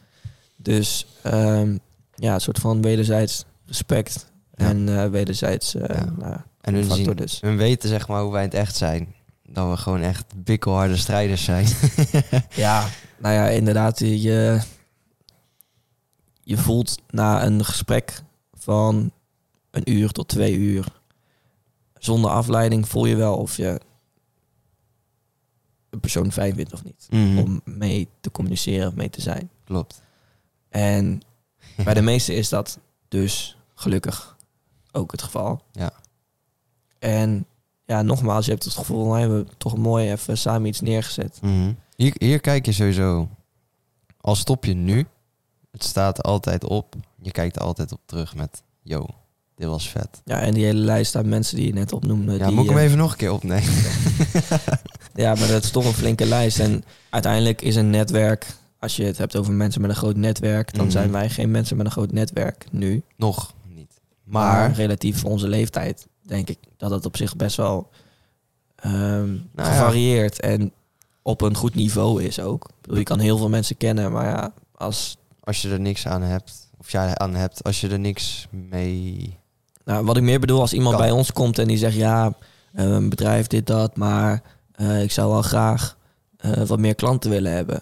Dus 0.56 1.06
ehm, 1.22 1.78
ja, 2.16 2.34
een 2.34 2.42
soort 2.42 2.60
van 2.60 2.82
wederzijds 2.82 3.46
respect. 3.66 4.32
Ja. 4.56 4.66
En 4.66 4.98
eh, 5.00 5.10
wederzijds 5.10 5.72
Ja. 5.72 6.14
nou, 6.18 6.36
En 6.62 6.74
hun, 6.74 6.92
zien, 6.92 7.16
dus. 7.16 7.42
hun 7.42 7.58
weten 7.58 7.90
zeg 7.90 8.08
maar 8.08 8.22
hoe 8.22 8.32
wij 8.32 8.44
in 8.44 8.50
het 8.50 8.58
echt 8.58 8.76
zijn. 8.76 9.16
Dat 9.50 9.70
we 9.70 9.78
gewoon 9.78 10.02
echt 10.02 10.44
bikkelharde 10.44 10.98
strijders 10.98 11.44
zijn. 11.44 11.68
Ja, 12.56 12.88
nou 13.18 13.34
ja, 13.36 13.48
inderdaad. 13.48 14.00
Je, 14.00 14.62
je 16.42 16.58
voelt 16.58 17.02
na 17.10 17.46
een 17.46 17.66
gesprek 17.66 18.22
van 18.54 19.12
een 19.72 19.92
uur 19.92 20.12
tot 20.12 20.28
twee 20.28 20.56
uur, 20.56 20.86
zonder 21.98 22.32
afleiding, 22.32 22.88
voel 22.88 23.06
je 23.06 23.16
wel 23.16 23.38
of 23.38 23.58
je 23.58 23.80
een 25.90 26.00
persoon 26.00 26.32
fijn 26.32 26.56
vindt 26.56 26.74
of 26.74 26.84
niet. 26.84 27.08
Mhm. 27.10 27.38
Om 27.38 27.62
mee 27.64 28.08
te 28.20 28.32
communiceren 28.32 28.88
of 28.88 28.96
mee 28.96 29.10
te 29.10 29.22
zijn. 29.22 29.50
Klopt. 29.64 30.02
En 30.70 31.22
bij 31.84 31.94
de 31.94 32.02
meesten 32.12 32.36
is 32.36 32.50
dat 32.50 32.80
dus 33.08 33.58
gelukkig 33.76 34.38
ook 34.92 35.12
het 35.12 35.22
geval. 35.22 35.64
Ja. 35.72 35.94
En 37.00 37.46
ja, 37.86 38.02
nogmaals, 38.02 38.46
je 38.46 38.52
hebt 38.52 38.64
het 38.64 38.74
gevoel, 38.74 39.12
we 39.14 39.20
hebben 39.20 39.48
toch 39.58 39.78
mooi 39.78 40.12
even 40.12 40.38
samen 40.38 40.68
iets 40.68 40.82
neergezet. 40.82 41.40
Mhm. 41.42 41.72
hier, 41.96 42.14
hier 42.18 42.40
kijk 42.40 42.66
je 42.66 42.72
sowieso. 42.72 43.28
Al 44.22 44.36
stop 44.36 44.66
je 44.66 44.74
nu, 44.74 45.06
het 45.72 45.84
staat 45.84 46.24
altijd 46.24 46.64
op. 46.64 46.96
Je 47.22 47.32
kijkt 47.32 47.56
er 47.56 47.62
altijd 47.62 47.92
op 47.92 48.00
terug 48.06 48.36
met, 48.36 48.64
yo, 48.82 49.06
dit 49.56 49.68
was 49.68 49.90
vet. 49.90 50.22
Ja, 50.26 50.40
en 50.40 50.54
die 50.54 50.66
hele 50.66 50.80
lijst 50.80 51.16
aan 51.16 51.30
mensen 51.30 51.56
die 51.56 51.68
je 51.68 51.74
net 51.74 51.94
opnoemde. 51.94 52.38
Ja, 52.38 52.46
die, 52.48 52.56
moet 52.56 52.64
ik 52.64 52.70
hem 52.70 52.80
eh, 52.80 52.84
even 52.86 52.98
nog 52.98 53.12
een 53.12 53.18
keer 53.18 53.32
opnemen? 53.32 53.74
Ja, 55.16 55.36
maar 55.36 55.48
dat 55.48 55.64
is 55.64 55.72
toch 55.72 55.86
een 55.86 55.94
flinke 55.94 56.26
lijst. 56.26 56.60
En 56.60 56.84
uiteindelijk 57.10 57.62
is 57.62 57.76
een 57.76 57.90
netwerk, 57.90 58.46
als 58.80 58.96
je 58.96 59.04
het 59.04 59.18
hebt 59.18 59.36
over 59.36 59.54
mensen 59.54 59.82
met 59.82 59.90
een 59.90 59.96
groot 59.96 60.16
netwerk, 60.16 60.74
dan 60.74 60.82
Mhm. 60.84 60.92
zijn 60.92 61.12
wij 61.12 61.30
geen 61.30 61.52
mensen 61.52 61.78
met 61.78 61.86
een 61.86 61.92
groot 61.92 62.12
netwerk 62.12 62.66
nu. 62.72 63.04
nog 63.18 63.54
niet. 63.68 63.92
Maar, 64.24 64.58
Maar, 64.70 64.72
relatief 64.72 65.20
voor 65.20 65.30
onze 65.32 65.48
leeftijd 65.48 66.08
denk 66.24 66.50
ik 66.50 66.58
dat 66.78 66.92
het 66.92 67.06
op 67.06 67.18
zich 67.18 67.36
best 67.36 67.58
wel 67.58 67.90
Nou 68.82 69.40
ja. 69.56 69.64
gevarieerd 69.64 70.40
en 70.40 70.72
op 71.22 71.42
een 71.42 71.56
goed 71.56 71.76
niveau 71.76 72.24
is 72.24 72.40
ook. 72.40 72.70
Bedoel, 72.82 72.98
je 72.98 73.04
kan 73.04 73.20
heel 73.20 73.38
veel 73.38 73.50
mensen 73.50 73.78
kennen, 73.78 74.12
maar 74.12 74.26
ja, 74.26 74.54
als 74.76 75.18
als 75.44 75.62
je 75.62 75.70
er 75.70 75.80
niks 75.80 76.08
aan 76.08 76.22
hebt, 76.22 76.70
of 76.78 76.92
jij 76.92 77.18
aan 77.18 77.36
hebt, 77.36 77.64
als 77.64 77.82
je 77.82 77.90
er 77.90 78.00
niks 78.00 78.48
mee... 78.52 79.38
Nou, 79.86 80.06
wat 80.06 80.18
ik 80.18 80.24
meer 80.24 80.40
bedoel, 80.40 80.60
als 80.60 80.74
iemand 80.74 80.96
Kan. 80.96 81.06
bij 81.06 81.14
ons 81.14 81.32
komt 81.32 81.60
en 81.60 81.68
die 81.68 81.78
zegt 81.78 81.96
ja, 81.96 82.34
eh, 82.74 82.86
een 82.86 83.10
bedrijf 83.10 83.48
dit, 83.48 83.68
dat, 83.68 83.98
maar 83.98 84.42
eh, 84.72 85.04
ik 85.04 85.12
zou 85.12 85.32
wel 85.32 85.42
graag 85.42 85.98
eh, 86.38 86.64
wat 86.64 86.80
meer 86.80 86.96
klanten 86.96 87.30
willen 87.30 87.52
hebben. 87.52 87.80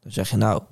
Dan 0.00 0.12
zeg 0.12 0.30
je 0.30 0.36
nou, 0.36 0.62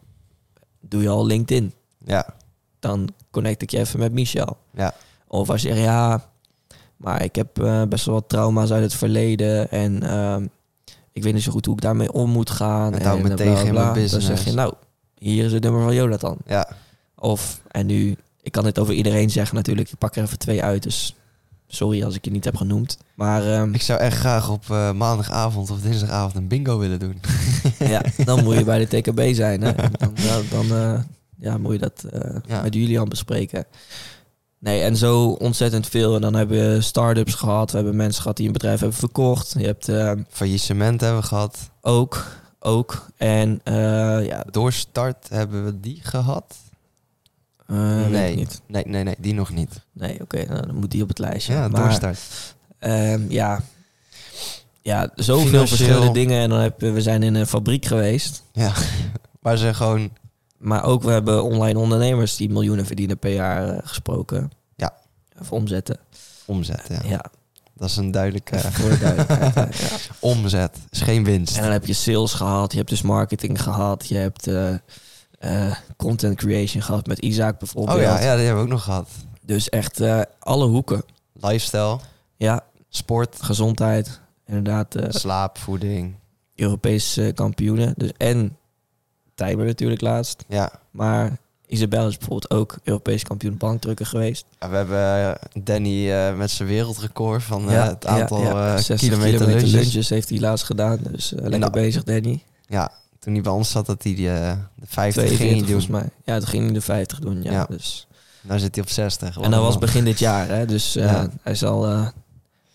doe 0.80 1.02
je 1.02 1.08
al 1.08 1.26
LinkedIn. 1.26 1.74
Ja, 2.04 2.34
Dan 2.78 3.08
connect 3.30 3.62
ik 3.62 3.70
je 3.70 3.78
even 3.78 3.98
met 3.98 4.12
Michel. 4.12 4.56
ja, 4.72 4.94
Of 5.26 5.50
als 5.50 5.62
je 5.62 5.68
zegt 5.68 5.80
ja, 5.80 6.30
maar 7.02 7.22
ik 7.24 7.34
heb 7.34 7.58
eh, 7.62 7.82
best 7.88 8.04
wel 8.04 8.14
wat 8.14 8.28
trauma's 8.28 8.70
uit 8.70 8.82
het 8.82 8.94
verleden 8.94 9.70
en 9.70 10.02
ehm, 10.02 10.46
ik 11.12 11.22
weet 11.22 11.34
niet 11.34 11.42
zo 11.42 11.52
goed 11.52 11.66
hoe 11.66 11.74
ik 11.74 11.80
daarmee 11.80 12.12
om 12.12 12.30
moet 12.30 12.50
gaan. 12.50 12.92
Het 12.92 13.02
houdt 13.02 13.22
en 13.22 13.28
me 13.28 13.34
bla, 13.34 13.44
tegen 13.44 13.52
bla, 13.54 13.64
in 13.68 13.74
mijn 13.74 13.84
bla. 13.84 13.92
Dan 13.92 14.02
business. 14.02 14.26
zeg 14.26 14.44
je 14.44 14.52
nou, 14.52 14.72
hier 15.18 15.44
is 15.44 15.52
het 15.52 15.62
nummer 15.62 15.82
van 15.82 15.94
Jonathan. 15.94 16.36
ja. 16.46 16.68
Of, 17.18 17.60
en 17.70 17.86
nu, 17.86 18.16
ik 18.42 18.52
kan 18.52 18.64
dit 18.64 18.78
over 18.78 18.94
iedereen 18.94 19.30
zeggen 19.30 19.56
natuurlijk. 19.56 19.90
Ik 19.90 19.98
pak 19.98 20.16
er 20.16 20.22
even 20.22 20.38
twee 20.38 20.62
uit, 20.62 20.82
dus 20.82 21.14
sorry 21.66 22.04
als 22.04 22.14
ik 22.14 22.24
je 22.24 22.30
niet 22.30 22.44
heb 22.44 22.56
genoemd. 22.56 22.98
Maar 23.14 23.46
ehm, 23.52 23.74
Ik 23.74 23.82
zou 23.82 24.00
echt 24.00 24.16
graag 24.18 24.50
op 24.50 24.64
eh, 24.70 24.92
maandagavond 24.92 25.70
of 25.70 25.80
dinsdagavond 25.80 26.34
een 26.34 26.48
bingo 26.48 26.78
willen 26.78 26.98
doen. 26.98 27.20
ja, 27.78 28.02
dan 28.24 28.44
moet 28.44 28.56
je 28.56 28.64
bij 28.64 28.86
de 28.86 29.00
TKB 29.00 29.34
zijn. 29.34 29.60
Hè? 29.62 29.72
Dan, 30.02 30.12
dan 30.50 30.76
eh, 30.78 31.00
ja, 31.38 31.58
moet 31.58 31.72
je 31.72 31.78
dat 31.78 32.04
Ja. 32.46 32.62
met 32.62 32.74
Julian 32.74 33.08
bespreken. 33.08 33.64
Nee, 34.62 34.80
en 34.82 34.96
zo 34.96 35.28
ontzettend 35.30 35.86
veel. 35.88 36.14
En 36.14 36.20
dan 36.20 36.34
hebben 36.34 36.74
we 36.74 36.80
start-ups 36.80 37.34
gehad. 37.34 37.70
We 37.70 37.76
hebben 37.76 37.96
mensen 37.96 38.22
gehad 38.22 38.36
die 38.36 38.46
een 38.46 38.52
bedrijf 38.52 38.80
hebben 38.80 38.98
verkocht. 38.98 39.54
Je 39.58 39.66
hebt 39.66 39.88
ehm, 39.88 40.22
Faillissement 40.28 41.00
hebben 41.00 41.20
we 41.20 41.26
gehad. 41.26 41.70
ook, 41.80 42.26
ook. 42.60 43.06
En 43.16 43.60
eh, 43.64 43.74
ja, 44.26 44.44
Doorstart 44.50 45.28
hebben 45.28 45.64
we 45.64 45.80
die 45.80 45.98
gehad? 46.02 46.56
eh, 47.66 48.06
nee. 48.06 48.36
niet. 48.36 48.60
nee, 48.66 48.82
nee, 48.86 49.02
nee, 49.04 49.14
die 49.18 49.34
nog 49.34 49.50
niet. 49.50 49.80
Nee, 49.92 50.20
oké, 50.20 50.44
nou, 50.48 50.66
dan 50.66 50.74
moet 50.74 50.90
die 50.90 51.02
op 51.02 51.08
het 51.08 51.18
lijstje. 51.18 51.52
Ja, 51.52 51.68
Maar, 51.68 51.82
doorstart. 51.82 52.18
Ehm, 52.78 53.20
ja. 53.28 53.60
ja, 54.82 55.10
zoveel 55.14 55.46
Financieel- 55.46 55.66
verschillende 55.66 56.12
dingen. 56.12 56.40
En 56.42 56.48
dan 56.48 56.58
heb, 56.60 56.80
we 56.80 57.02
zijn 57.02 57.22
in 57.22 57.34
een 57.34 57.46
fabriek 57.46 57.84
geweest. 57.84 58.42
Ja, 58.52 58.72
waar 59.42 59.56
ze 59.56 59.74
gewoon... 59.74 60.10
Maar 60.62 60.84
ook 60.84 61.02
we 61.02 61.10
hebben 61.10 61.42
online 61.44 61.78
ondernemers 61.78 62.36
die 62.36 62.50
miljoenen 62.50 62.86
verdienen 62.86 63.18
per 63.18 63.32
jaar 63.32 63.68
eh, 63.68 63.78
gesproken. 63.84 64.50
Ja. 64.76 64.92
Of 65.40 65.52
omzetten. 65.52 65.98
Omzet, 66.46 66.86
ja. 66.88 67.00
Ja, 67.04 67.24
Dat 67.74 67.88
is 67.88 67.96
een 67.96 68.10
duidelijke 68.10 68.58
voor 68.58 68.98
duidelijkheid. 68.98 69.54
hè. 69.54 69.60
ja. 69.60 69.68
omzet. 70.20 70.76
Is 70.90 71.00
geen 71.00 71.24
winst. 71.24 71.56
En 71.56 71.62
dan 71.62 71.72
heb 71.72 71.86
je 71.86 71.92
sales 71.92 72.32
gehad. 72.32 72.70
Je 72.72 72.78
hebt 72.78 72.90
dus 72.90 73.02
marketing 73.02 73.62
gehad. 73.62 74.08
Je 74.08 74.16
hebt 74.16 74.46
eh, 74.46 74.74
eh, 75.38 75.76
content 75.96 76.36
creation 76.36 76.82
gehad 76.82 77.06
met 77.06 77.18
Isaac 77.18 77.58
bijvoorbeeld. 77.58 77.96
Oh 77.96 78.02
ja, 78.02 78.20
ja, 78.20 78.34
die 78.34 78.44
hebben 78.44 78.56
we 78.56 78.68
ook 78.68 78.74
nog 78.74 78.82
gehad. 78.84 79.08
Dus 79.42 79.68
echt 79.68 80.00
eh, 80.00 80.20
alle 80.38 80.66
hoeken. 80.66 81.02
Lifestyle, 81.32 81.98
Ja, 82.36 82.64
sport, 82.88 83.36
gezondheid. 83.42 84.20
Inderdaad, 84.46 84.94
eh 84.94 85.06
slaap, 85.08 85.58
voeding. 85.58 86.14
Europese 86.54 87.26
eh, 87.26 87.34
kampioenen. 87.34 87.94
Dus 87.96 88.10
en 88.16 88.56
Tijber 89.34 89.66
natuurlijk 89.66 90.00
laatst. 90.00 90.44
Ja. 90.48 90.72
Maar 90.90 91.38
Isabel 91.66 92.08
is 92.08 92.16
bijvoorbeeld 92.18 92.50
ook 92.50 92.76
Europees 92.82 93.22
kampioen 93.22 93.56
bankdrukken 93.56 94.06
geweest. 94.06 94.44
Ja, 94.58 94.70
we 94.70 94.76
hebben 94.76 94.98
eh, 94.98 95.62
Danny 95.64 96.10
eh, 96.12 96.36
met 96.36 96.50
zijn 96.50 96.68
wereldrecord 96.68 97.42
van 97.42 97.68
eh, 97.68 97.74
Ja, 97.74 97.88
het 97.88 98.06
aantal 98.06 98.42
ja, 98.42 98.66
ja. 98.66 98.76
60 98.76 98.98
kilometer, 99.08 99.38
kilometer 99.38 99.62
lunches. 99.62 99.82
lunches 99.82 100.08
heeft 100.08 100.28
hij 100.28 100.40
laatst 100.40 100.64
gedaan. 100.64 100.98
Dus 101.10 101.32
eh, 101.34 101.40
lekker 101.40 101.58
Nou, 101.58 101.72
bezig, 101.72 102.02
Danny. 102.04 102.42
Ja, 102.66 102.90
toen 103.18 103.32
hij 103.32 103.42
bij 103.42 103.52
ons 103.52 103.70
zat, 103.70 103.86
dat 103.86 104.02
hij 104.02 104.14
die, 104.14 104.26
de 104.26 104.56
50 104.86 105.22
ging 105.22 105.36
42 105.36 105.38
hij 105.38 105.56
doen. 105.56 105.66
volgens 105.66 105.86
mij. 105.86 106.08
Ja, 106.24 106.38
toen 106.38 106.48
ging 106.48 106.64
hij 106.64 106.72
de 106.72 106.80
50 106.80 107.18
doen. 107.18 107.42
Ja. 107.42 107.66
Dus. 107.68 108.06
Nou 108.40 108.60
zit 108.60 108.74
hij 108.74 108.84
op 108.84 108.90
60. 108.90 109.34
Wat 109.34 109.44
En 109.44 109.50
dat 109.50 109.62
was 109.62 109.78
begin 109.78 110.04
dit 110.04 110.18
jaar. 110.18 110.48
Hè? 110.48 110.66
Dus 110.66 110.94
hij 111.42 111.54
zal 111.54 111.86
eh 111.86 112.06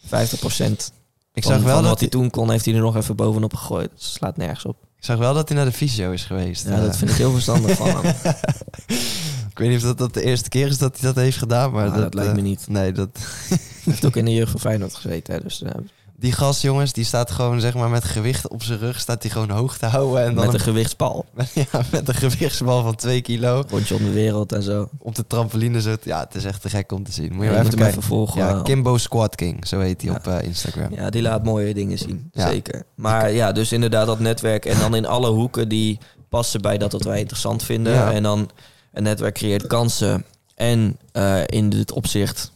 50 0.06 0.40
procent 0.40 0.92
Ik 1.34 1.44
zag, 1.44 1.62
wel 1.62 1.74
van 1.74 1.82
dat 1.82 1.90
wat 1.92 2.00
hij 2.00 2.10
toen 2.10 2.30
kon, 2.30 2.52
heeft 2.52 2.66
hij 2.66 2.74
er 2.74 2.82
nog 2.82 2.96
even 2.96 3.16
bovenop 3.16 3.54
gegooid. 3.54 3.90
Dus 3.96 4.06
het 4.06 4.14
slaat 4.14 4.38
nergens 4.38 4.66
op. 4.66 4.78
ik 4.98 5.06
zag 5.06 5.18
wel 5.18 5.34
dat 5.34 5.48
hij 5.48 5.58
naar 5.58 5.66
de 5.66 5.72
fysio 5.72 6.12
is 6.12 6.24
geweest. 6.24 6.66
Ja, 6.66 6.72
eh. 6.72 6.82
dat 6.82 6.98
vind 6.98 7.12
ik 7.12 7.18
heel 7.18 7.32
verstandig 7.32 7.78
van 7.78 7.88
hem. 7.88 8.06
ik 9.52 9.58
weet 9.58 9.70
niet 9.70 9.78
of 9.78 9.84
dat, 9.84 9.98
dat 9.98 10.14
de 10.14 10.24
eerste 10.24 10.50
keer 10.50 10.68
is 10.68 10.78
dat 10.78 11.00
hij 11.00 11.14
dat 11.14 11.24
heeft 11.24 11.38
gedaan, 11.38 11.72
maar 11.72 11.86
Maar 11.86 11.94
dat, 11.94 12.02
dat 12.02 12.14
lijkt 12.14 12.30
eh, 12.30 12.36
me 12.36 12.42
niet. 12.42 12.68
Nee, 12.68 12.92
dat, 12.92 13.10
Hij 13.48 13.58
heeft 13.84 14.06
ook 14.06 14.16
in 14.16 14.26
de 14.26 14.34
jeugd 14.34 14.52
van 14.52 14.60
Feyenoord 14.60 14.96
gezeten. 14.96 15.34
Hè? 15.34 15.40
Dus 15.40 15.64
eh, 15.64 15.72
die 16.20 16.32
gast, 16.32 16.62
jongens, 16.62 16.94
die 16.94 17.04
staat 17.06 17.32
gewoon 17.32 17.60
zeg 17.60 17.74
maar 17.74 17.90
met 17.90 18.04
gewicht 18.04 18.48
op 18.48 18.64
zijn 18.64 18.80
rug, 18.80 19.00
staat 19.00 19.22
hij 19.24 19.32
gewoon 19.32 19.50
hoog 19.50 19.78
te 19.78 19.86
houden. 19.86 20.20
En 20.20 20.26
dan 20.26 20.36
met 20.36 20.48
een 20.48 20.54
een, 20.54 20.60
gewichtspal. 20.60 21.26
ja, 21.54 21.82
met 21.92 22.08
een 22.08 22.14
gewichtsbal 22.14 22.82
van 22.84 22.96
2 22.96 23.22
kilo 23.22 23.64
Rondje 23.70 23.96
om 23.96 24.04
de 24.04 24.12
wereld 24.12 24.52
en 24.52 24.64
zo. 24.64 24.90
op 25.00 25.16
de 25.16 25.28
trampoline. 25.28 25.82
Zo, 25.82 25.96
ja, 26.04 26.20
het 26.20 26.36
is 26.36 26.46
echt 26.46 26.62
te 26.62 26.70
gek 26.70 26.92
om 26.92 27.04
te 27.04 27.12
zien. 27.12 27.34
Moet 27.34 27.46
je 27.46 27.52
Ja, 27.52 27.60
even 27.60 27.76
kijken. 27.76 28.02
volgen. 28.04 28.42
Ja, 28.42 28.62
Kimbo 28.62 28.98
Squad 28.98 29.36
King, 29.36 29.68
zo 29.68 29.80
heet 29.80 30.02
hij 30.02 30.12
Ja. 30.12 30.18
op 30.18 30.28
eh, 30.28 30.48
Instagram. 30.48 30.94
Ja, 30.94 31.10
die 31.10 31.22
laat 31.22 31.44
mooie 31.44 31.74
dingen 31.74 31.98
zien. 31.98 32.30
Zeker. 32.34 32.84
Maar 32.96 33.32
ja, 33.32 33.52
dus 33.52 33.72
inderdaad 33.72 34.08
dat 34.08 34.20
netwerk. 34.20 34.66
En 34.66 34.80
dan 34.80 34.96
in 34.96 35.06
alle 35.06 35.30
hoeken 35.30 35.70
die 35.70 36.00
passen 36.30 36.62
bij 36.62 36.78
dat 36.78 36.92
wat 36.92 37.04
wij 37.04 37.20
interessant 37.20 37.64
vinden. 37.64 38.14
En 38.14 38.24
dan 38.24 38.50
een 38.94 39.04
netwerk 39.04 39.34
creëert 39.34 39.68
kansen. 39.68 40.26
En 40.56 40.98
eh, 41.12 41.42
in 41.46 41.70
dit 41.70 41.92
opzicht 41.92 42.52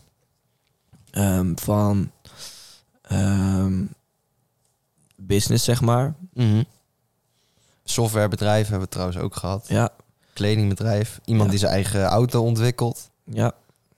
ehm, 1.12 1.52
van 1.56 2.12
ehm, 3.12 3.84
business, 5.16 5.64
zeg 5.64 5.82
maar. 5.82 6.14
Mhm. 6.34 6.64
Softwarebedrijf 7.84 8.68
hebben 8.68 8.86
we 8.88 8.94
trouwens 8.94 9.18
ook 9.18 9.36
gehad. 9.36 9.66
Ja, 9.68 9.90
Kledingbedrijf. 10.34 11.20
Iemand 11.26 11.46
Ja. 11.46 11.50
die 11.52 11.60
zijn 11.60 11.72
eigen 11.72 12.04
auto 12.04 12.42
ontwikkelt. 12.44 13.10
ja. 13.24 13.48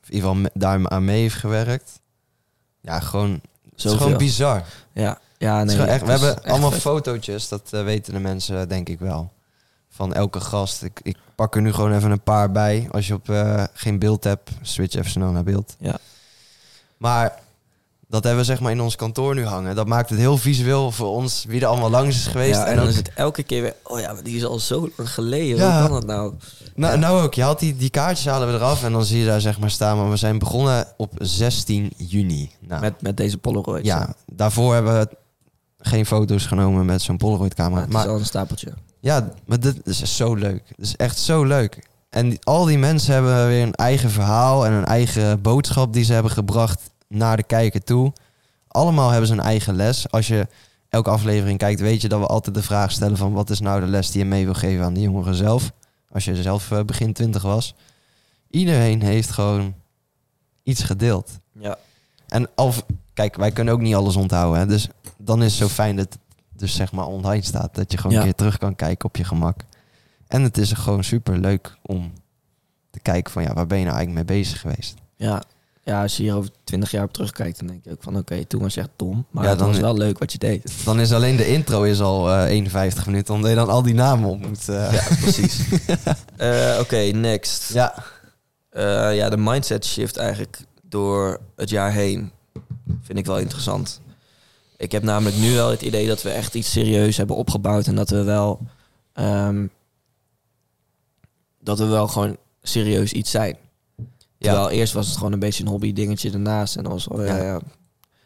Of 0.02 0.10
in 0.10 0.16
ieder 0.16 0.30
geval 0.30 0.50
daar 0.54 0.90
aan 0.90 1.06
mee 1.06 1.22
heeft 1.22 1.36
gewerkt. 1.36 2.00
Ja, 2.82 3.00
gewoon... 3.00 3.42
Het 3.76 3.86
is 3.86 3.92
gewoon 3.92 4.18
bizar. 4.18 4.64
Ja, 4.94 5.20
ja 5.38 5.64
nee. 5.64 5.78
echt, 5.84 6.04
we 6.04 6.12
hebben 6.12 6.36
echt 6.36 6.46
allemaal 6.46 6.72
vet. 6.72 6.82
fotootjes, 6.82 7.48
dat 7.48 7.74
eh, 7.74 7.84
weten 7.84 8.14
de 8.14 8.20
mensen 8.20 8.70
denk 8.70 8.90
ik 8.90 9.00
wel. 9.00 9.32
Van 9.90 10.14
elke 10.14 10.40
gast. 10.40 10.84
Ik, 10.84 11.00
ik 11.04 11.18
pak 11.36 11.56
er 11.56 11.62
nu 11.62 11.74
gewoon 11.74 11.94
even 11.94 12.12
een 12.12 12.22
paar 12.24 12.52
bij. 12.52 12.88
Als 12.92 13.08
je 13.08 13.14
op 13.14 13.30
eh, 13.30 13.64
geen 13.74 14.00
beeld 14.00 14.24
hebt, 14.24 14.50
switch 14.62 14.96
even 14.96 15.12
snel 15.12 15.32
naar 15.32 15.44
beeld. 15.44 15.76
Ja. 15.80 15.98
Maar 16.98 17.40
dat 18.14 18.24
hebben 18.24 18.42
we 18.42 18.48
zeg 18.52 18.60
maar 18.60 18.72
in 18.72 18.82
ons 18.82 18.96
kantoor 18.96 19.36
nu 19.36 19.46
hangen. 19.46 19.76
Dat 19.76 19.88
maakt 19.88 20.10
het 20.10 20.20
heel 20.20 20.38
visueel 20.38 20.92
voor 20.92 21.08
ons, 21.08 21.46
wie 21.48 21.62
er 21.62 21.68
allemaal 21.68 21.90
langs 21.90 22.16
is 22.16 22.28
geweest. 22.28 22.56
Ja, 22.56 22.64
en 22.66 22.70
en 22.70 22.76
dan 22.76 22.84
ook- 22.84 22.90
is 22.92 22.96
het 22.98 23.12
elke 23.16 23.44
keer 23.44 23.62
weer... 23.62 23.76
Oh 23.84 24.00
ja, 24.00 24.14
die 24.24 24.36
is 24.36 24.46
al 24.46 24.60
zo 24.60 24.90
lang 24.96 25.10
geleden. 25.10 25.58
Ja. 25.58 25.80
Hoe 25.80 25.88
kan 25.90 25.92
dat 26.00 26.06
nou? 26.06 26.34
nou, 26.76 26.94
ja. 26.94 27.00
nou 27.00 27.22
ook, 27.24 27.34
je 27.34 27.42
had 27.44 27.60
die, 27.60 27.76
die 27.76 27.90
kaartjes 27.90 28.26
halen 28.26 28.48
we 28.48 28.54
eraf 28.54 28.84
en 28.84 28.92
dan 28.92 29.06
zie 29.06 29.20
je 29.20 29.26
daar 29.26 29.42
zeg 29.42 29.60
maar 29.60 29.70
staan. 29.72 29.98
Maar 29.98 30.10
we 30.10 30.16
zijn 30.18 30.40
begonnen 30.40 30.88
op 30.98 31.12
16 31.18 31.92
juni. 31.98 32.52
Nou, 32.60 32.82
Met, 32.82 33.02
met 33.02 33.18
deze 33.18 33.38
Polaroid. 33.38 33.86
ja, 33.86 34.14
daarvoor 34.34 34.74
hebben 34.74 35.00
we 35.00 35.10
geen 35.78 36.06
foto's 36.06 36.46
genomen 36.46 36.86
met 36.86 37.02
zo'n 37.02 37.18
Polaroid 37.18 37.58
Maar 37.58 37.66
camera. 37.68 37.82
het 37.84 37.92
Maar 37.94 38.04
is 38.06 38.12
al 38.12 38.18
een 38.18 38.26
stapeltje. 38.26 38.74
Ja, 39.00 39.30
maar 39.46 39.60
dit 39.60 39.76
is 39.84 40.16
zo 40.16 40.34
leuk. 40.36 40.62
Het 40.76 40.86
is 40.86 40.96
echt 40.96 41.18
zo 41.18 41.44
leuk. 41.44 41.88
En 42.10 42.30
die- 42.30 42.40
al 42.44 42.66
die 42.66 42.78
mensen 42.78 43.14
hebben 43.14 43.48
weer 43.48 43.64
een 43.64 43.74
eigen 43.76 44.10
verhaal 44.12 44.66
en 44.66 44.72
een 44.72 44.86
eigen 44.86 45.42
boodschap 45.42 45.94
die 45.94 46.04
ze 46.04 46.14
hebben 46.14 46.32
gebracht 46.32 46.80
naar 47.14 47.38
de 47.38 47.44
kijker 47.44 47.84
toe. 47.84 48.14
Allemaal 48.68 49.10
hebben 49.10 49.28
ze 49.28 49.34
een 49.34 49.40
eigen 49.40 49.76
les. 49.76 50.12
Als 50.12 50.28
je 50.28 50.48
elke 50.90 51.10
aflevering 51.10 51.58
kijkt, 51.58 51.80
weet 51.82 52.02
je 52.02 52.08
dat 52.10 52.20
we 52.20 52.26
altijd 52.28 52.56
de 52.56 52.64
vraag 52.64 52.92
stellen 52.92 53.18
van 53.18 53.34
wat 53.34 53.50
is 53.50 53.60
nou 53.60 53.80
de 53.82 53.88
les 53.88 54.12
die 54.12 54.20
je 54.24 54.28
mee 54.30 54.46
wil 54.46 54.54
geven 54.54 54.86
aan 54.86 54.94
de 54.94 55.02
jongeren 55.02 55.36
zelf. 55.36 55.72
Als 56.12 56.26
je 56.26 56.42
zelf 56.42 56.72
eh, 56.72 56.84
begin 56.84 57.14
twintig 57.14 57.42
was. 57.42 57.76
Iedereen 58.50 59.02
heeft 59.02 59.30
gewoon 59.32 59.74
iets 60.64 60.84
gedeeld. 60.84 61.40
Ja. 61.52 61.78
En 62.28 62.50
al, 62.56 62.74
kijk, 63.14 63.36
wij 63.36 63.52
kunnen 63.52 63.74
ook 63.74 63.82
niet 63.82 63.96
alles 63.96 64.16
onthouden. 64.16 64.60
Hè? 64.60 64.66
Dus 64.68 64.88
dan 65.18 65.44
is 65.44 65.60
het 65.60 65.62
zo 65.62 65.68
fijn 65.74 65.96
dat 65.96 66.06
het 66.06 66.18
dus 66.56 66.76
zeg 66.76 66.92
maar 66.92 67.06
online 67.06 67.44
staat. 67.44 67.76
Dat 67.76 67.92
je 67.92 67.98
gewoon 67.98 68.12
Ja. 68.12 68.18
een 68.20 68.26
keer 68.26 68.36
terug 68.36 68.58
kan 68.58 68.76
kijken 68.76 69.06
op 69.06 69.16
je 69.16 69.24
gemak. 69.24 69.60
En 70.28 70.42
het 70.42 70.58
is 70.58 70.72
gewoon 70.72 71.04
super 71.04 71.38
leuk 71.38 71.78
om 71.82 72.14
te 72.92 73.00
kijken 73.00 73.32
van 73.32 73.44
ja, 73.44 73.54
waar 73.54 73.68
ben 73.68 73.78
je 73.78 73.86
nou 73.86 73.96
eigenlijk 73.98 74.28
mee 74.28 74.38
bezig 74.40 74.60
geweest? 74.62 74.96
Ja. 75.16 75.44
Ja, 75.84 76.02
als 76.02 76.18
je 76.18 76.24
hier 76.24 76.36
over 76.36 76.52
20 76.64 76.92
jaar 76.92 77.04
op 77.04 77.14
terugkijkt, 77.14 77.58
dan 77.60 77.68
denk 77.68 77.84
je 77.84 77.92
ook 77.92 78.04
van... 78.04 78.18
Oké, 78.18 78.46
toen 78.46 78.62
was 78.62 78.74
je 78.74 78.80
echt 78.82 78.90
dom. 78.96 79.26
Maar 79.30 79.44
Ja, 79.44 79.50
het 79.50 79.60
dan- 79.60 79.68
was 79.68 79.80
wel 79.80 79.98
leuk 79.98 80.18
wat 80.20 80.32
je 80.32 80.38
deed. 80.38 80.74
Dan 80.86 81.00
is 81.00 81.14
alleen 81.14 81.36
de 81.36 81.48
intro 81.48 81.84
is 81.84 82.02
al 82.02 82.30
eh 82.32 82.50
51 82.50 83.06
minuten, 83.06 83.34
omdat 83.34 83.50
je 83.50 83.56
dan 83.56 83.70
al 83.70 83.82
die 83.84 83.94
namen 83.94 84.30
op 84.30 84.48
moet. 84.48 84.70
eh. 84.70 84.94
Ja, 84.94 85.04
precies. 85.22 85.60
Eh, 86.38 86.78
Oké, 86.82 86.98
next. 86.98 87.74
ja. 87.74 88.04
Eh, 88.70 89.16
ja, 89.16 89.30
de 89.30 89.38
mindset 89.38 89.86
shift 89.86 90.18
eigenlijk 90.18 90.58
door 90.82 91.40
het 91.56 91.70
jaar 91.70 91.92
heen 91.92 92.32
vind 93.02 93.18
ik 93.20 93.26
wel 93.26 93.40
interessant. 93.40 94.02
Ik 94.78 94.92
heb 94.92 95.04
namelijk 95.04 95.38
nu 95.38 95.54
wel 95.54 95.70
het 95.70 95.82
idee 95.82 96.08
dat 96.08 96.22
we 96.22 96.30
echt 96.30 96.54
iets 96.56 96.72
serieus 96.72 97.18
hebben 97.18 97.36
opgebouwd 97.36 97.88
en 97.88 97.96
dat 97.96 98.10
we 98.10 98.24
wel 98.24 98.60
ehm, 99.14 99.66
dat 101.60 101.78
we 101.80 101.86
wel 101.86 102.08
gewoon 102.08 102.38
serieus 102.62 103.12
iets 103.14 103.32
zijn. 103.32 103.58
Terwijl 104.44 104.70
eerst 104.70 104.94
was 104.94 105.08
het 105.08 105.18
gewoon 105.18 105.32
een 105.32 105.40
beetje 105.40 105.64
een 105.64 105.70
hobby 105.70 105.94
dingetje 105.94 106.32
ernaast 106.32 106.76
en 106.76 106.84
dan 106.84 106.92
was 106.92 107.08
oh, 107.08 107.26
ja, 107.26 107.60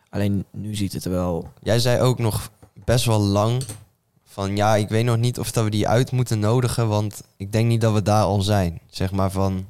alleen 0.09 0.45
nu 0.51 0.75
ziet 0.75 0.93
het 0.93 1.05
er 1.05 1.11
wel 1.11 1.51
Jij 1.61 1.79
zei 1.79 2.01
ook 2.01 2.19
nog 2.19 2.49
best 2.85 3.05
wel 3.05 3.19
lang 3.19 3.63
van 4.23 4.55
ja, 4.55 4.75
ik 4.75 4.89
weet 4.89 5.05
nog 5.05 5.17
niet 5.17 5.39
of 5.39 5.51
dat 5.51 5.63
we 5.63 5.69
die 5.69 5.87
uit 5.87 6.11
moeten 6.11 6.39
nodigen, 6.39 6.87
want 6.87 7.23
ik 7.37 7.51
denk 7.51 7.67
niet 7.67 7.81
dat 7.81 7.93
we 7.93 8.01
daar 8.01 8.23
al 8.23 8.41
zijn. 8.41 8.79
Zeg 8.89 9.11
maar 9.11 9.31
van, 9.31 9.67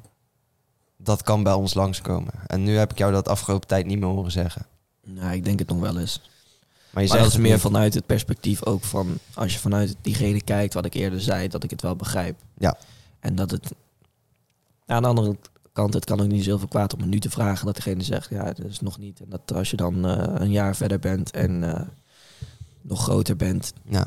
dat 0.96 1.22
kan 1.22 1.42
bij 1.42 1.52
ons 1.52 1.74
langskomen. 1.74 2.32
En 2.46 2.62
nu 2.62 2.76
heb 2.76 2.90
ik 2.90 2.98
jou 2.98 3.12
dat 3.12 3.28
afgelopen 3.28 3.68
tijd 3.68 3.86
niet 3.86 3.98
meer 3.98 4.08
horen 4.08 4.30
zeggen. 4.30 4.66
nou, 5.04 5.34
ik 5.34 5.44
denk 5.44 5.58
het 5.58 5.68
nog 5.68 5.80
wel 5.80 5.98
eens. 5.98 6.20
Maar 6.90 7.02
je 7.02 7.08
maar 7.08 7.18
zegt 7.18 7.32
het 7.32 7.42
meer 7.42 7.52
niet. 7.52 7.60
vanuit 7.60 7.94
het 7.94 8.06
perspectief 8.06 8.64
ook 8.64 8.84
van... 8.84 9.18
als 9.34 9.52
je 9.52 9.58
vanuit 9.58 9.96
diegene 10.02 10.42
kijkt, 10.42 10.74
wat 10.74 10.84
ik 10.84 10.94
eerder 10.94 11.20
zei... 11.20 11.48
dat 11.48 11.64
ik 11.64 11.70
het 11.70 11.82
wel 11.82 11.96
begrijp. 11.96 12.36
Ja. 12.58 12.76
En 13.20 13.34
dat 13.34 13.50
het... 13.50 13.72
Aan 14.86 15.02
de 15.02 15.08
andere 15.08 15.36
kant, 15.78 15.94
het 15.94 16.04
kan 16.04 16.20
ook 16.20 16.28
niet 16.28 16.44
zoveel 16.44 16.68
kwaad 16.68 16.94
om 16.94 17.00
het 17.00 17.08
nu 17.10 17.18
te 17.20 17.30
vragen... 17.30 17.66
dat 17.66 17.74
degene 17.76 18.02
zegt, 18.02 18.30
ja, 18.30 18.44
dat 18.44 18.64
is 18.66 18.80
nog 18.80 18.98
niet. 18.98 19.20
En 19.20 19.26
dat 19.28 19.54
als 19.54 19.70
je 19.70 19.76
dan 19.76 20.06
eh, 20.06 20.34
een 20.34 20.50
jaar 20.50 20.76
verder 20.76 20.98
bent 20.98 21.30
en 21.30 21.74
eh, 21.74 21.80
nog 22.82 23.02
groter 23.02 23.36
bent... 23.36 23.72
Ja, 23.88 24.06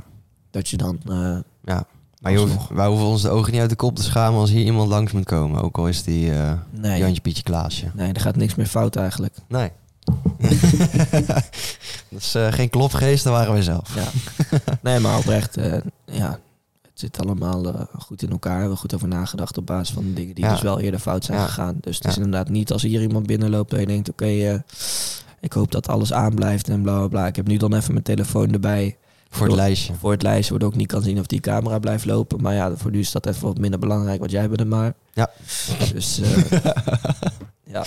dat 0.51 0.69
je 0.69 0.77
dan... 0.77 0.99
eh, 1.09 1.37
ja. 1.63 1.85
Maar 2.19 2.33
hoeft- 2.35 2.43
Alsnog. 2.51 2.67
wij 2.67 2.87
hoeven 2.87 3.05
ons 3.05 3.21
de 3.21 3.29
ogen 3.29 3.51
niet 3.51 3.61
uit 3.61 3.69
de 3.69 3.75
kop 3.75 3.95
te 3.95 4.03
schamen 4.03 4.39
als 4.39 4.49
hier 4.49 4.65
iemand 4.65 4.89
langs 4.89 5.11
moet 5.11 5.25
komen. 5.25 5.61
Ook 5.61 5.77
al 5.77 5.87
is 5.87 6.03
die 6.03 6.31
nee, 6.69 6.99
Jantje 6.99 7.21
Pietje 7.21 7.43
Klaasje. 7.43 7.91
nee, 7.93 8.13
er 8.13 8.21
gaat 8.21 8.35
niks 8.35 8.55
meer 8.55 8.65
fout 8.67 8.95
eigenlijk. 8.95 9.35
Nee. 9.47 9.71
dat 12.09 12.19
is 12.19 12.35
geen 12.49 12.69
klopgeest, 12.69 13.23
dat 13.23 13.33
waren 13.33 13.53
we 13.53 13.63
zelf. 13.63 13.95
Ja. 13.95 14.07
nee, 14.81 14.99
maar 14.99 15.17
oprecht, 15.17 15.57
ja... 16.05 16.39
Zit 17.01 17.19
allemaal 17.19 17.65
eh, 17.73 17.81
goed 17.99 18.21
in 18.23 18.29
elkaar. 18.31 18.53
We 18.53 18.59
hebben 18.59 18.77
goed 18.77 18.95
over 18.95 19.07
nagedacht 19.07 19.57
op 19.57 19.65
basis 19.65 19.93
van 19.93 20.03
de 20.03 20.13
dingen 20.13 20.35
die 20.35 20.43
Ja. 20.43 20.51
dus 20.51 20.61
wel 20.61 20.79
eerder 20.79 20.99
fout 20.99 21.25
zijn 21.25 21.37
Ja. 21.39 21.45
gegaan. 21.45 21.77
Dus 21.81 21.95
het 21.95 22.03
Ja. 22.03 22.09
is 22.09 22.15
inderdaad 22.15 22.49
niet 22.49 22.71
als 22.71 22.81
hier 22.81 23.01
iemand 23.01 23.25
binnenloopt 23.27 23.69
dat 23.71 23.79
je 23.79 23.85
denkt, 23.85 24.09
oké, 24.09 24.25
eh, 24.25 24.59
ik 25.39 25.53
hoop 25.53 25.71
dat 25.71 25.87
alles 25.87 26.13
aanblijft 26.13 26.69
en 26.69 26.81
bla 26.81 26.97
bla 26.97 27.07
bla. 27.07 27.27
Ik 27.27 27.35
heb 27.35 27.47
nu 27.47 27.57
dan 27.57 27.73
even 27.73 27.91
mijn 27.91 28.03
telefoon 28.03 28.51
erbij 28.53 28.97
Voor 29.29 29.47
het 29.47 29.55
lijstje. 29.55 29.93
voor 29.99 30.11
het 30.11 30.21
lijstje, 30.21 30.49
waardoor 30.51 30.69
ik 30.71 30.75
niet 30.75 30.87
kan 30.87 31.01
zien 31.01 31.19
of 31.19 31.25
die 31.25 31.39
camera 31.39 31.79
blijft 31.79 32.05
lopen. 32.05 32.41
Maar 32.41 32.53
ja, 32.53 32.75
voor 32.75 32.91
nu 32.91 32.99
is 32.99 33.11
dat 33.11 33.25
even 33.25 33.43
wat 33.47 33.57
minder 33.57 33.79
belangrijk, 33.79 34.19
want 34.19 34.31
jij 34.31 34.47
bent 34.47 34.59
er 34.59 34.67
maar. 34.67 34.93
Ja. 35.13 35.29
Dus 35.93 36.19
eh, 36.21 36.51
ja, 37.73 37.81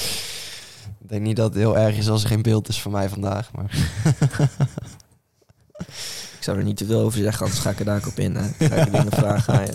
Ik 1.01 1.09
denk 1.09 1.23
niet 1.23 1.37
dat 1.37 1.47
het 1.49 1.59
heel 1.63 1.79
erg 1.79 1.97
is 1.97 2.09
als 2.09 2.23
er 2.23 2.29
geen 2.29 2.43
beeld 2.43 2.69
is 2.69 2.81
van 2.83 2.93
mij 2.93 3.09
vandaag. 3.09 3.53
Maar 3.53 3.71
ik 6.45 6.51
zou 6.51 6.63
er 6.63 6.69
niet 6.69 6.77
te 6.77 6.87
veel 6.87 7.01
over 7.01 7.19
zeggen, 7.19 7.43
anders 7.45 7.61
ga 7.61 7.71
ik 7.71 7.79
er 7.79 7.85
daar 7.85 8.07
op 8.07 8.19
in. 8.19 8.37
Hè. 8.37 8.69
Ga 8.69 8.75
ik 8.75 8.93
dingen 8.93 9.13
vragen 9.23 9.55
aan 9.55 9.67
je. 9.67 9.73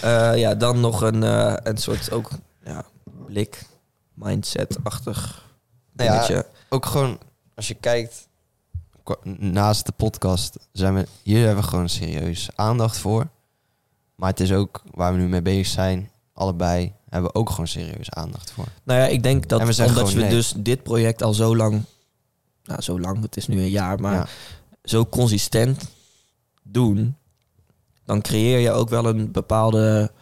Eh, 0.00 0.38
ja, 0.38 0.54
dan 0.54 0.80
nog 0.80 1.00
een, 1.00 1.22
eh, 1.22 1.54
een 1.62 1.76
soort 1.76 2.10
ook 2.10 2.30
ja, 2.64 2.84
blik, 3.26 3.62
mindset-achtig 4.14 5.48
ja, 5.96 6.44
ook 6.68 6.86
gewoon, 6.86 7.18
als 7.54 7.68
je 7.68 7.74
kijkt, 7.74 8.28
naast 9.38 9.86
de 9.86 9.92
podcast, 9.92 10.58
zijn 10.72 10.94
we, 10.94 11.06
hier 11.22 11.46
hebben 11.46 11.64
we 11.64 11.70
gewoon 11.70 11.88
serieus 11.88 12.48
aandacht 12.54 12.98
voor. 12.98 13.28
Maar 14.14 14.30
het 14.30 14.40
is 14.40 14.52
ook 14.52 14.82
waar 14.90 15.12
we 15.12 15.18
nu 15.18 15.28
mee 15.28 15.42
bezig 15.42 15.66
zijn, 15.66 16.10
allebei, 16.32 16.92
hebben 17.08 17.30
we 17.32 17.38
ook 17.38 17.50
gewoon 17.50 17.68
serieus 17.68 18.10
aandacht 18.10 18.50
voor. 18.50 18.66
Nou 18.82 19.00
ja, 19.00 19.06
ik 19.06 19.22
denk 19.22 19.48
dat 19.48 19.76
we 19.76 19.84
omdat 19.84 20.12
we 20.12 20.20
nee. 20.20 20.30
dus 20.30 20.54
dit 20.56 20.82
project 20.82 21.22
al 21.22 21.34
zo 21.34 21.56
lang, 21.56 21.82
nou 22.64 22.80
zo 22.80 23.00
lang, 23.00 23.22
het 23.22 23.36
is 23.36 23.46
nu 23.46 23.60
een 23.60 23.70
jaar, 23.70 24.00
maar 24.00 24.14
Ja. 24.14 24.26
Zo 24.90 25.06
consistent 25.06 25.88
doen, 26.62 27.16
dan 28.04 28.20
creëer 28.20 28.58
je 28.58 28.70
ook 28.70 28.88
wel 28.88 29.06
een 29.06 29.32
bepaalde 29.32 30.12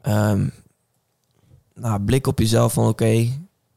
ehm, 0.00 0.48
nou, 1.74 2.00
blik 2.00 2.26
op 2.26 2.38
jezelf 2.38 2.72
van 2.72 2.88
oké, 2.88 3.28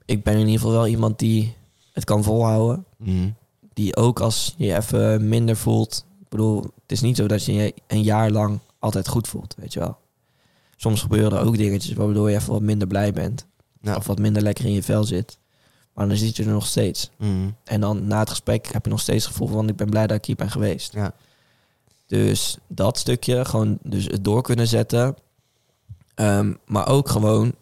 ik 0.06 0.24
ben 0.24 0.34
in 0.34 0.40
ieder 0.40 0.54
geval 0.54 0.72
wel 0.72 0.88
iemand 0.88 1.20
die 1.20 1.56
het 1.94 2.04
kan 2.04 2.24
volhouden. 2.24 2.86
Mhm. 2.98 3.30
Die 3.74 3.96
ook 3.96 4.20
als 4.20 4.54
je 4.58 4.76
even 4.76 5.28
minder 5.28 5.56
voelt. 5.56 6.06
Ik 6.22 6.30
bedoel, 6.30 6.62
het 6.62 6.92
is 6.92 7.02
niet 7.02 7.18
zo 7.18 7.28
dat 7.28 7.46
je 7.46 7.54
je 7.54 7.74
een 7.88 8.04
jaar 8.04 8.32
lang 8.32 8.60
altijd 8.80 9.08
goed 9.08 9.28
voelt, 9.28 9.56
weet 9.58 9.74
je 9.74 9.80
wel. 9.80 9.98
Soms 10.76 11.02
gebeuren 11.02 11.40
er 11.40 11.46
ook 11.46 11.58
dingetjes 11.58 11.94
waardoor 11.94 12.30
je 12.30 12.36
even 12.36 12.54
wat 12.54 12.62
minder 12.62 12.88
blij 12.88 13.14
bent. 13.14 13.46
Ja. 13.82 13.96
Of 13.96 14.08
wat 14.08 14.20
minder 14.20 14.42
lekker 14.42 14.66
in 14.66 14.74
je 14.74 14.84
vel 14.84 15.04
zit. 15.04 15.38
Maar 15.94 16.08
dan 16.08 16.18
zit 16.18 16.36
je 16.36 16.44
er 16.44 16.52
nog 16.52 16.66
steeds. 16.66 17.10
Mhm. 17.18 17.50
En 17.64 17.82
dan 17.82 18.08
na 18.08 18.20
het 18.20 18.30
gesprek 18.30 18.68
heb 18.68 18.86
je 18.86 18.92
nog 18.92 19.00
steeds 19.00 19.24
het 19.24 19.34
gevoel 19.34 19.48
van 19.48 19.70
ik 19.70 19.76
ben 19.76 19.90
blij 19.90 20.08
dat 20.08 20.18
ik 20.18 20.26
hier 20.26 20.36
ben 20.36 20.52
geweest. 20.52 20.94
Ja. 20.94 21.14
Dus 22.08 22.58
dat 22.68 22.98
stukje, 22.98 23.46
gewoon 23.46 23.78
dus 23.84 24.06
het 24.06 24.24
door 24.24 24.42
kunnen 24.42 24.68
zetten. 24.68 25.16
Ehm, 26.16 26.54
maar 26.66 26.88
ook 26.88 27.10
gewoon 27.10 27.56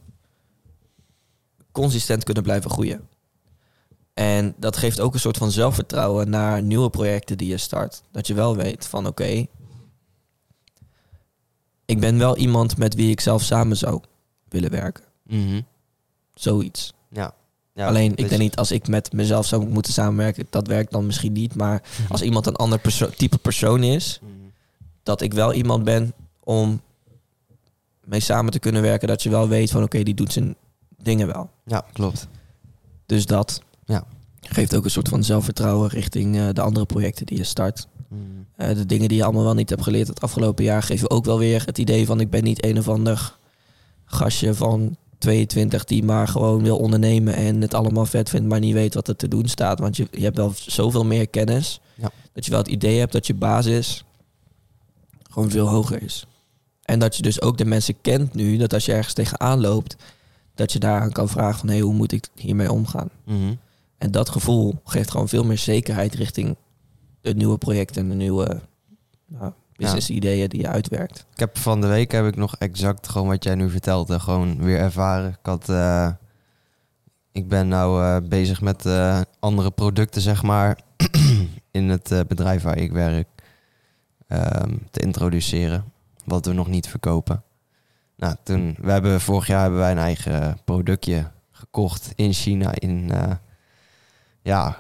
consistent 1.72 2.24
kunnen 2.24 2.44
blijven 2.44 2.72
groeien. 2.72 3.08
En 4.14 4.54
dat 4.58 4.78
geeft 4.78 5.00
ook 5.00 5.14
een 5.14 5.20
soort 5.20 5.38
van 5.38 5.52
zelfvertrouwen 5.52 6.30
naar 6.30 6.62
nieuwe 6.62 6.90
projecten 6.90 7.38
die 7.38 7.48
je 7.48 7.58
start. 7.58 8.04
Dat 8.12 8.28
je 8.28 8.34
wel 8.34 8.56
weet 8.56 8.88
van 8.88 9.08
oké, 9.08 9.46
ik 11.86 12.00
ben 12.00 12.18
wel 12.18 12.38
iemand 12.38 12.78
met 12.78 12.94
wie 12.94 13.12
ik 13.12 13.20
zelf 13.20 13.42
samen 13.42 13.78
zou 13.78 14.02
willen 14.48 14.72
werken. 14.72 15.04
Mhm. 15.24 15.62
Zoiets. 16.34 16.94
Ja. 17.10 17.34
Ja, 17.80 17.88
Alleen, 17.88 18.12
ik 18.16 18.30
denk 18.30 18.42
niet 18.42 18.56
als 18.56 18.72
ik 18.72 18.88
met 18.88 19.14
mezelf 19.14 19.46
zou 19.46 19.68
moeten 19.68 19.94
samenwerken, 19.94 20.48
dat 20.50 20.68
werkt 20.68 20.92
dan 20.92 21.06
misschien 21.06 21.32
niet. 21.34 21.56
Maar 21.56 21.82
als 22.10 22.22
iemand 22.22 22.46
een 22.46 22.56
ander 22.56 22.80
perso- 22.80 23.10
type 23.10 23.38
persoon 23.38 23.84
is, 23.84 24.20
Mhm. 24.22 24.32
dat 25.04 25.22
ik 25.22 25.34
wel 25.34 25.54
iemand 25.54 25.84
ben 25.84 26.14
om 26.44 26.82
mee 28.06 28.20
samen 28.20 28.52
te 28.52 28.60
kunnen 28.60 28.82
werken. 28.82 29.08
Dat 29.08 29.24
je 29.24 29.30
wel 29.30 29.48
weet 29.48 29.72
van 29.72 29.84
oké, 29.84 30.04
die 30.04 30.14
doet 30.14 30.34
zijn 30.34 30.56
dingen 31.02 31.28
wel. 31.28 31.50
Ja, 31.66 31.86
klopt. 31.94 32.28
Dus 33.06 33.26
dat 33.26 33.62
Ja. 33.86 34.04
geeft 34.42 34.76
ook 34.76 34.84
een 34.84 34.92
soort 34.92 35.10
van 35.10 35.24
zelfvertrouwen 35.24 35.90
richting 35.90 36.38
eh, 36.38 36.48
de 36.54 36.62
andere 36.62 36.86
projecten 36.86 37.26
die 37.26 37.38
je 37.38 37.44
start. 37.44 37.88
Mm. 38.08 38.46
Eh, 38.56 38.76
de 38.76 38.86
dingen 38.86 39.08
die 39.08 39.18
je 39.18 39.24
allemaal 39.24 39.44
wel 39.44 39.54
niet 39.54 39.70
hebt 39.70 39.84
geleerd 39.84 40.08
het 40.08 40.22
afgelopen 40.22 40.64
jaar 40.64 40.84
geven 40.84 41.10
ook 41.10 41.26
wel 41.26 41.40
weer 41.40 41.64
het 41.66 41.78
idee 41.78 42.06
van 42.06 42.20
ik 42.20 42.30
ben 42.30 42.44
niet 42.44 42.66
een 42.66 42.78
of 42.78 42.88
ander 42.90 43.38
gastje 44.06 44.54
van 44.54 44.98
22 45.20 45.84
die 45.84 46.04
maar 46.04 46.28
gewoon 46.28 46.64
wil 46.64 46.78
ondernemen 46.78 47.34
en 47.34 47.62
het 47.62 47.74
allemaal 47.74 48.06
vet 48.06 48.30
vindt, 48.30 48.48
maar 48.48 48.60
niet 48.60 48.74
weet 48.74 48.94
wat 48.94 49.08
er 49.08 49.16
te 49.16 49.28
doen 49.28 49.48
staat. 49.48 49.80
Want 49.80 49.98
je, 49.98 50.08
je 50.12 50.24
hebt 50.24 50.38
wel 50.38 50.54
zoveel 50.56 51.06
meer 51.06 51.28
kennis 51.28 51.80
Ja. 51.96 52.12
dat 52.34 52.46
je 52.46 52.52
wel 52.52 52.60
het 52.60 52.70
idee 52.70 53.00
hebt 53.00 53.12
dat 53.12 53.28
je 53.28 53.34
basis 53.34 54.04
gewoon 55.30 55.50
veel 55.50 55.68
hoger 55.68 56.04
is. 56.04 56.26
En 56.84 57.00
dat 57.00 57.16
je 57.16 57.22
dus 57.22 57.42
ook 57.42 57.58
de 57.58 57.66
mensen 57.66 58.02
kent 58.02 58.34
nu, 58.34 58.58
dat 58.58 58.74
als 58.74 58.86
je 58.86 58.94
ergens 58.94 59.14
tegenaan 59.14 59.60
loopt, 59.62 59.96
dat 60.56 60.72
je 60.72 60.80
daaraan 60.80 61.12
kan 61.12 61.30
vragen 61.30 61.60
van 61.60 61.70
hé, 61.70 61.80
hoe 61.80 61.94
moet 61.94 62.12
ik 62.12 62.28
hiermee 62.36 62.72
omgaan? 62.72 63.10
Mhm. 63.24 63.54
En 63.98 64.12
dat 64.12 64.30
gevoel 64.30 64.76
geeft 64.84 65.12
gewoon 65.12 65.30
veel 65.30 65.44
meer 65.44 65.58
zekerheid 65.58 66.14
richting 66.16 66.56
het 67.22 67.38
nieuwe 67.38 67.58
project 67.58 67.98
en 67.98 68.10
de 68.10 68.16
nieuwe 68.16 68.62
nou, 69.28 69.52
business 69.80 70.10
ideeën 70.10 70.50
die 70.50 70.62
je 70.62 70.68
uitwerkt. 70.68 71.26
Ik 71.34 71.40
heb 71.40 71.58
van 71.58 71.82
de 71.82 71.88
week 71.88 72.12
heb 72.12 72.26
ik 72.26 72.36
nog 72.36 72.56
exact 72.56 73.10
gewoon 73.10 73.28
wat 73.28 73.44
jij 73.44 73.56
nu 73.56 73.70
vertelt, 73.70 74.12
gewoon 74.12 74.58
weer 74.64 74.80
ervaren. 74.80 75.30
Ik 75.30 75.46
had, 75.46 75.70
eh, 75.70 76.10
ik 77.32 77.48
ben 77.48 77.68
nou 77.68 78.04
eh, 78.04 78.30
bezig 78.30 78.62
met 78.62 78.86
eh, 78.86 79.22
andere 79.40 79.72
producten, 79.72 80.22
zeg 80.22 80.44
maar, 80.44 80.80
in 81.72 81.90
het 81.90 82.24
bedrijf 82.28 82.64
waar 82.64 82.78
ik 82.78 82.92
werk, 82.92 83.28
ehm, 84.28 84.78
te 84.92 85.00
introduceren, 85.00 85.84
wat 86.26 86.46
we 86.46 86.54
nog 86.54 86.68
niet 86.68 86.88
verkopen. 86.88 87.44
Nou, 88.18 88.36
toen, 88.44 88.76
we 88.82 88.92
hebben 88.92 89.22
vorig 89.22 89.48
jaar 89.48 89.62
hebben 89.62 89.80
wij 89.80 89.92
een 89.92 89.98
eigen 89.98 90.58
productje 90.66 91.32
gekocht 91.52 92.12
in 92.16 92.34
China, 92.34 92.72
in, 92.74 93.12
ja, 94.42 94.78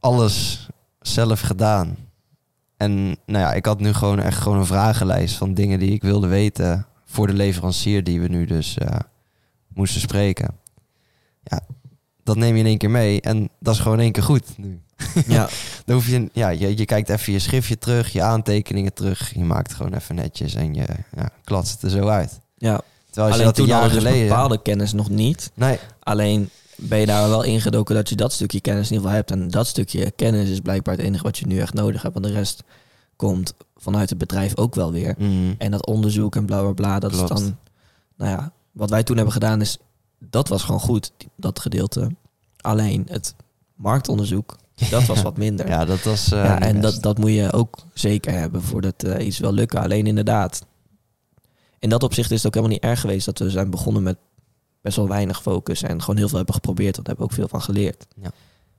alles 0.00 0.68
zelf 1.00 1.40
gedaan. 1.40 1.96
En 2.82 3.16
nou 3.26 3.44
ja, 3.44 3.52
ik 3.52 3.66
had 3.66 3.80
nu 3.80 3.92
gewoon 3.92 4.18
echt 4.20 4.38
gewoon 4.38 4.58
een 4.58 4.66
vragenlijst 4.66 5.36
van 5.36 5.54
dingen 5.54 5.78
die 5.78 5.92
ik 5.92 6.02
wilde 6.02 6.26
weten 6.26 6.86
voor 7.04 7.26
de 7.26 7.32
leverancier 7.32 8.04
die 8.04 8.20
we 8.20 8.28
nu 8.28 8.44
dus 8.44 8.78
eh, 8.78 8.96
moesten 9.74 10.00
spreken. 10.00 10.48
Ja, 11.42 11.60
dat 12.24 12.36
neem 12.36 12.54
je 12.54 12.60
in 12.60 12.66
één 12.66 12.78
keer 12.78 12.90
mee 12.90 13.20
en 13.20 13.48
dat 13.60 13.74
is 13.74 13.80
gewoon 13.80 13.96
in 13.96 14.02
één 14.02 14.12
keer 14.12 14.22
goed 14.22 14.58
nu. 14.58 14.80
Ja, 15.26 15.48
Dan 15.84 15.96
hoef 15.96 16.06
je, 16.06 16.28
ja, 16.32 16.48
je, 16.48 16.76
je 16.76 16.84
kijkt 16.84 17.08
even 17.08 17.32
je 17.32 17.38
schriftje 17.38 17.78
terug, 17.78 18.12
je 18.12 18.22
aantekeningen 18.22 18.92
terug, 18.92 19.34
je 19.34 19.44
maakt 19.44 19.74
gewoon 19.74 19.94
even 19.94 20.14
netjes 20.14 20.54
en 20.54 20.74
je 20.74 20.86
ja, 21.16 21.30
klatst 21.44 21.72
het 21.72 21.82
er 21.82 21.90
zo 21.90 22.08
uit. 22.08 22.40
ja. 22.56 22.80
Terwijl 23.10 23.32
als 23.32 23.40
Alleen 23.40 23.52
je 23.52 23.52
dat 23.52 23.54
toen 23.54 23.66
jaar 23.66 23.88
dus 23.88 23.98
geleden... 23.98 24.28
bepaalde 24.28 24.62
kennis 24.62 24.92
nog 24.92 25.08
niet. 25.08 25.50
Nee, 25.54 25.78
Alleen 26.02 26.50
ben 26.88 26.98
je 26.98 27.06
daar 27.06 27.28
wel 27.28 27.42
ingedoken 27.42 27.94
dat 27.94 28.08
je 28.08 28.14
dat 28.16 28.32
stukje 28.32 28.60
kennis 28.60 28.86
in 28.90 28.92
ieder 28.96 29.02
geval 29.10 29.16
hebt. 29.16 29.30
En 29.30 29.48
dat 29.48 29.66
stukje 29.66 30.10
kennis 30.10 30.48
is 30.48 30.60
blijkbaar 30.60 30.96
het 30.96 31.04
enige 31.04 31.22
wat 31.22 31.38
je 31.38 31.46
nu 31.46 31.58
echt 31.58 31.74
nodig 31.74 32.02
hebt. 32.02 32.14
Want 32.14 32.26
de 32.26 32.32
rest 32.32 32.62
komt 33.16 33.54
vanuit 33.76 34.08
het 34.08 34.18
bedrijf 34.18 34.56
ook 34.56 34.74
wel 34.74 34.92
weer. 34.92 35.14
Mhm. 35.18 35.54
En 35.58 35.70
dat 35.70 35.86
onderzoek 35.86 36.36
en 36.36 36.46
bla 36.46 36.60
bla 36.60 36.72
bla, 36.72 36.98
dat 36.98 37.12
Klopt. 37.12 37.30
is 37.30 37.36
dan... 37.38 37.56
Nou 38.16 38.30
ja, 38.30 38.52
wat 38.72 38.90
wij 38.90 39.02
toen 39.02 39.16
hebben 39.16 39.32
gedaan 39.34 39.60
is... 39.60 39.78
Dat 40.18 40.48
was 40.48 40.62
gewoon 40.62 40.80
goed, 40.80 41.12
dat 41.36 41.58
gedeelte. 41.60 42.10
Alleen 42.60 43.06
het 43.08 43.34
marktonderzoek, 43.74 44.56
dat 44.90 45.04
was 45.06 45.22
wat 45.28 45.36
minder. 45.36 45.68
ja, 45.68 45.84
dat 45.84 46.02
was... 46.02 46.32
eh, 46.32 46.44
Ja, 46.44 46.60
en 46.60 46.80
best. 46.80 46.92
dat, 46.94 47.02
dat 47.02 47.18
moet 47.18 47.32
je 47.32 47.52
ook 47.52 47.76
zeker 47.94 48.32
hebben 48.32 48.62
voordat 48.62 49.02
eh, 49.02 49.26
iets 49.26 49.38
wil 49.38 49.52
lukken. 49.52 49.80
Alleen 49.80 50.06
inderdaad, 50.06 50.64
in 51.78 51.88
dat 51.88 52.02
opzicht 52.02 52.30
is 52.30 52.36
het 52.36 52.46
ook 52.46 52.54
helemaal 52.54 52.76
niet 52.76 52.84
erg 52.84 53.00
geweest 53.00 53.24
dat 53.26 53.38
we 53.38 53.50
zijn 53.50 53.70
begonnen 53.70 54.02
met 54.02 54.16
best 54.82 54.96
wel 54.96 55.08
weinig 55.08 55.42
focus 55.42 55.82
en 55.82 56.00
gewoon 56.00 56.16
heel 56.16 56.28
veel 56.28 56.36
hebben 56.36 56.54
geprobeerd. 56.54 56.94
Daar 56.96 57.04
hebben 57.04 57.24
we 57.26 57.30
ook 57.30 57.36
veel 57.38 57.48
van 57.48 57.62
geleerd. 57.62 58.06
Ja. 58.22 58.30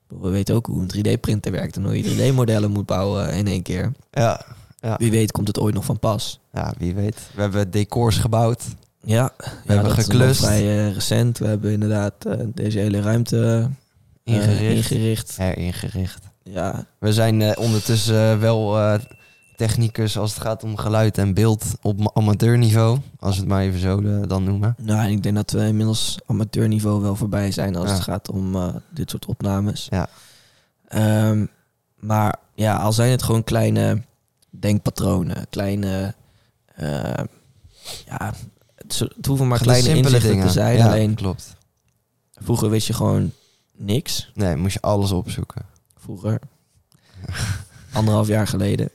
We 0.07 0.29
weten 0.29 0.55
ook 0.55 0.65
hoe 0.65 0.81
een 0.81 0.91
3D-printer 1.17 1.51
werkt 1.51 1.75
en 1.75 1.83
hoe 1.83 2.03
je 2.03 2.31
3D-modellen 2.31 2.71
moet 2.71 2.85
bouwen 2.85 3.33
in 3.33 3.47
één 3.47 3.61
keer. 3.61 3.91
Ja, 4.11 4.45
ja. 4.79 4.95
Wie 4.97 5.11
weet 5.11 5.31
komt 5.31 5.47
het 5.47 5.59
ooit 5.59 5.73
nog 5.73 5.85
van 5.85 5.99
pas. 5.99 6.39
ja, 6.53 6.73
wie 6.77 6.93
weet. 6.95 7.17
We 7.35 7.41
hebben 7.41 7.71
decors 7.71 8.17
gebouwd. 8.17 8.63
Ja, 9.05 9.33
We 9.37 9.43
ja 9.45 9.51
hebben 9.65 9.83
dat 9.89 9.97
is 9.97 10.07
nog 10.07 10.15
geklust. 10.17 10.39
vrij 10.39 10.61
eh, 10.87 10.93
recent. 10.93 11.37
We 11.37 11.47
hebben 11.47 11.71
inderdaad 11.71 12.13
eh, 12.25 12.33
deze 12.53 12.79
hele 12.79 13.01
ruimte 13.01 13.69
eh, 14.23 14.35
Ingericht. 14.35 14.91
ingericht. 14.91 15.37
Heringericht. 15.37 16.23
Ja, 16.43 16.85
We 16.99 17.13
zijn 17.13 17.57
ondertussen 17.57 18.39
wel 18.39 18.77
technicus 19.67 20.17
als 20.17 20.33
het 20.33 20.41
gaat 20.43 20.63
om 20.63 20.77
geluid 20.77 21.17
en 21.17 21.33
beeld 21.33 21.65
op 21.81 21.99
ma- 21.99 22.11
amateurniveau. 22.13 22.99
Als 23.19 23.35
we 23.35 23.39
het 23.41 23.49
maar 23.49 23.61
even 23.61 23.79
zo 23.79 24.01
eh, 24.01 24.27
dan 24.27 24.43
noemen. 24.43 24.75
Nou, 24.77 24.99
en 25.05 25.09
ik 25.11 25.23
denk 25.23 25.35
dat 25.35 25.51
we 25.51 25.65
inmiddels 25.67 26.19
amateurniveau 26.25 27.01
wel 27.01 27.15
voorbij 27.15 27.51
zijn 27.51 27.75
als 27.75 27.87
Ja. 27.89 27.93
het 27.93 28.03
gaat 28.03 28.29
om 28.29 28.55
eh, 28.55 28.67
dit 28.89 29.09
soort 29.09 29.25
opnames. 29.25 29.87
Ja. 29.89 30.07
Ehm, 30.87 31.45
maar 31.99 32.35
ja, 32.55 32.75
al 32.75 32.93
zijn 32.93 33.11
het 33.11 33.23
gewoon 33.23 33.43
kleine 33.43 34.01
denkpatronen, 34.49 35.45
kleine, 35.49 36.13
eh, 36.75 37.23
ja, 38.05 38.33
het, 38.75 39.07
hoeven 39.27 39.47
maar 39.47 39.59
kleine 39.59 39.83
simpele 39.89 40.15
inzichten 40.15 40.41
te 40.41 40.49
zijn. 40.51 40.77
Ja, 40.77 40.85
Alleen 40.87 41.13
klopt. 41.15 41.55
vroeger 42.33 42.69
wist 42.69 42.87
je 42.87 42.93
gewoon 42.93 43.31
niks. 43.75 44.31
Nee, 44.33 44.55
moest 44.55 44.73
je 44.73 44.81
alles 44.81 45.11
opzoeken. 45.11 45.61
Vroeger, 45.97 46.39
anderhalf 47.93 48.27
jaar 48.27 48.47
geleden. 48.47 48.89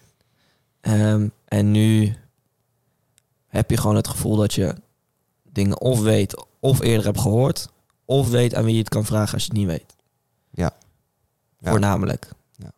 Ehm, 0.88 1.28
en 1.44 1.70
nu 1.70 2.14
heb 3.46 3.70
je 3.70 3.76
gewoon 3.76 3.96
het 3.96 4.08
gevoel 4.08 4.36
dat 4.36 4.54
je 4.54 4.74
dingen 5.52 5.80
of 5.80 6.00
weet 6.00 6.44
of 6.60 6.80
eerder 6.80 7.04
hebt 7.04 7.20
gehoord, 7.20 7.68
of 8.04 8.28
weet 8.30 8.54
aan 8.54 8.64
wie 8.64 8.72
je 8.72 8.78
het 8.78 8.88
kan 8.88 9.04
vragen 9.04 9.32
als 9.34 9.42
je 9.42 9.48
het 9.48 9.58
niet 9.58 9.66
weet. 9.66 9.96
Ja. 10.50 10.76
Ja. 11.58 11.70
Voornamelijk. 11.70 12.28
Ja. 12.56 12.72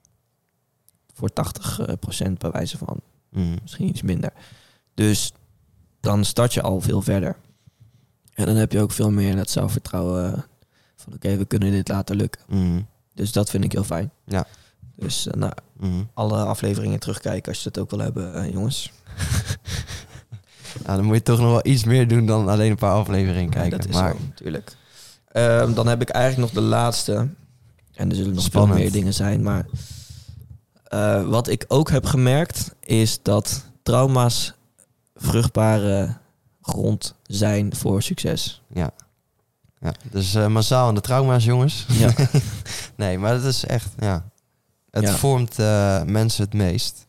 Voor 1.15 1.33
80% 1.33 1.99
procent 2.01 2.39
bij 2.39 2.51
wijze 2.51 2.79
van, 2.79 3.01
Mhm. 3.29 3.57
misschien 3.63 3.89
iets 3.89 4.03
minder. 4.03 4.33
Dus 4.95 5.33
dan 6.01 6.25
start 6.25 6.55
je 6.55 6.63
al 6.63 6.81
veel 6.81 7.03
verder. 7.03 7.37
En 8.35 8.47
dan 8.47 8.57
heb 8.57 8.73
je 8.73 8.81
ook 8.81 8.93
veel 8.93 9.11
meer 9.11 9.37
dat 9.37 9.51
zelfvertrouwen 9.51 10.35
eh, 10.35 10.43
van 10.97 11.13
oké, 11.15 11.37
we 11.37 11.45
kunnen 11.45 11.71
dit 11.71 11.89
laten 11.89 12.17
lukken. 12.17 12.43
Mhm. 12.49 12.83
Dus 13.15 13.33
dat 13.33 13.51
vind 13.51 13.65
ik 13.65 13.73
heel 13.73 13.85
fijn. 13.85 14.11
Ja. 14.25 14.47
Dus 15.01 15.27
eh, 15.27 15.35
nou, 15.35 15.53
Mhm. 15.79 16.03
alle 16.15 16.37
afleveringen 16.45 17.01
terugkijken 17.01 17.53
als 17.53 17.63
je 17.63 17.69
het 17.69 17.79
ook 17.79 17.91
wil 17.91 17.99
hebben, 17.99 18.35
eh, 18.35 18.53
jongens. 18.53 18.91
Nou, 20.85 20.97
dan 20.97 21.05
moet 21.05 21.15
je 21.17 21.23
toch 21.23 21.39
nog 21.39 21.51
wel 21.51 21.67
iets 21.73 21.85
meer 21.85 22.09
doen 22.09 22.27
dan 22.27 22.49
alleen 22.49 22.71
een 22.71 22.77
paar 22.77 22.95
afleveringen 22.95 23.51
kijken. 23.51 23.79
dat 23.79 23.89
is 23.89 23.95
maar 23.95 24.11
zo, 24.13 24.19
natuurlijk. 24.29 24.77
Ehm, 25.33 25.73
dan 25.75 25.87
heb 25.87 26.01
ik 26.01 26.09
eigenlijk 26.09 26.53
nog 26.55 26.63
de 26.63 26.69
laatste. 26.69 27.29
En 27.95 28.11
er 28.11 28.17
zullen 28.17 28.35
nog 28.35 28.43
Spannend. 28.43 28.73
veel 28.75 28.83
meer 28.83 28.93
dingen 28.93 29.15
zijn. 29.15 29.43
Maar 29.43 29.67
eh, 30.85 31.29
wat 31.29 31.49
ik 31.49 31.65
ook 31.69 31.91
heb 31.91 32.05
gemerkt 32.07 32.75
is 32.81 33.23
dat 33.23 33.65
trauma's 33.83 34.55
vruchtbare 35.15 36.17
grond 36.63 37.15
zijn 37.23 37.77
voor 37.77 38.03
succes. 38.03 38.63
ja. 38.75 38.91
ja. 39.81 39.93
Dus 40.11 40.35
eh, 40.35 40.47
massaal 40.47 40.89
aan 40.89 40.95
de 40.95 41.01
trauma's, 41.01 41.45
jongens. 41.45 41.87
Ja, 41.89 42.11
Nee, 42.97 43.19
maar 43.19 43.33
het 43.33 43.45
is 43.45 43.65
echt, 43.67 43.89
ja. 43.99 44.25
Het 44.91 45.05
Ja. 45.05 45.15
vormt 45.15 45.59
eh, 45.59 46.03
mensen 46.03 46.45
het 46.45 46.55
meest. 46.55 47.07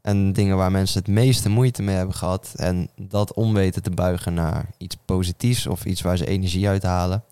En 0.00 0.32
dingen 0.32 0.56
waar 0.56 0.70
mensen 0.70 0.98
het 0.98 1.08
meeste 1.08 1.48
moeite 1.48 1.82
mee 1.82 1.96
hebben 1.96 2.14
gehad. 2.14 2.52
En 2.56 2.90
dat 2.96 3.32
om 3.34 3.54
weten 3.54 3.82
te 3.82 3.90
buigen 3.90 4.34
naar 4.34 4.70
iets 4.78 4.96
positiefs 5.04 5.66
of 5.66 5.84
iets 5.84 6.00
waar 6.00 6.16
ze 6.16 6.26
energie 6.26 6.68
uit 6.68 6.82
halen. 6.82 7.24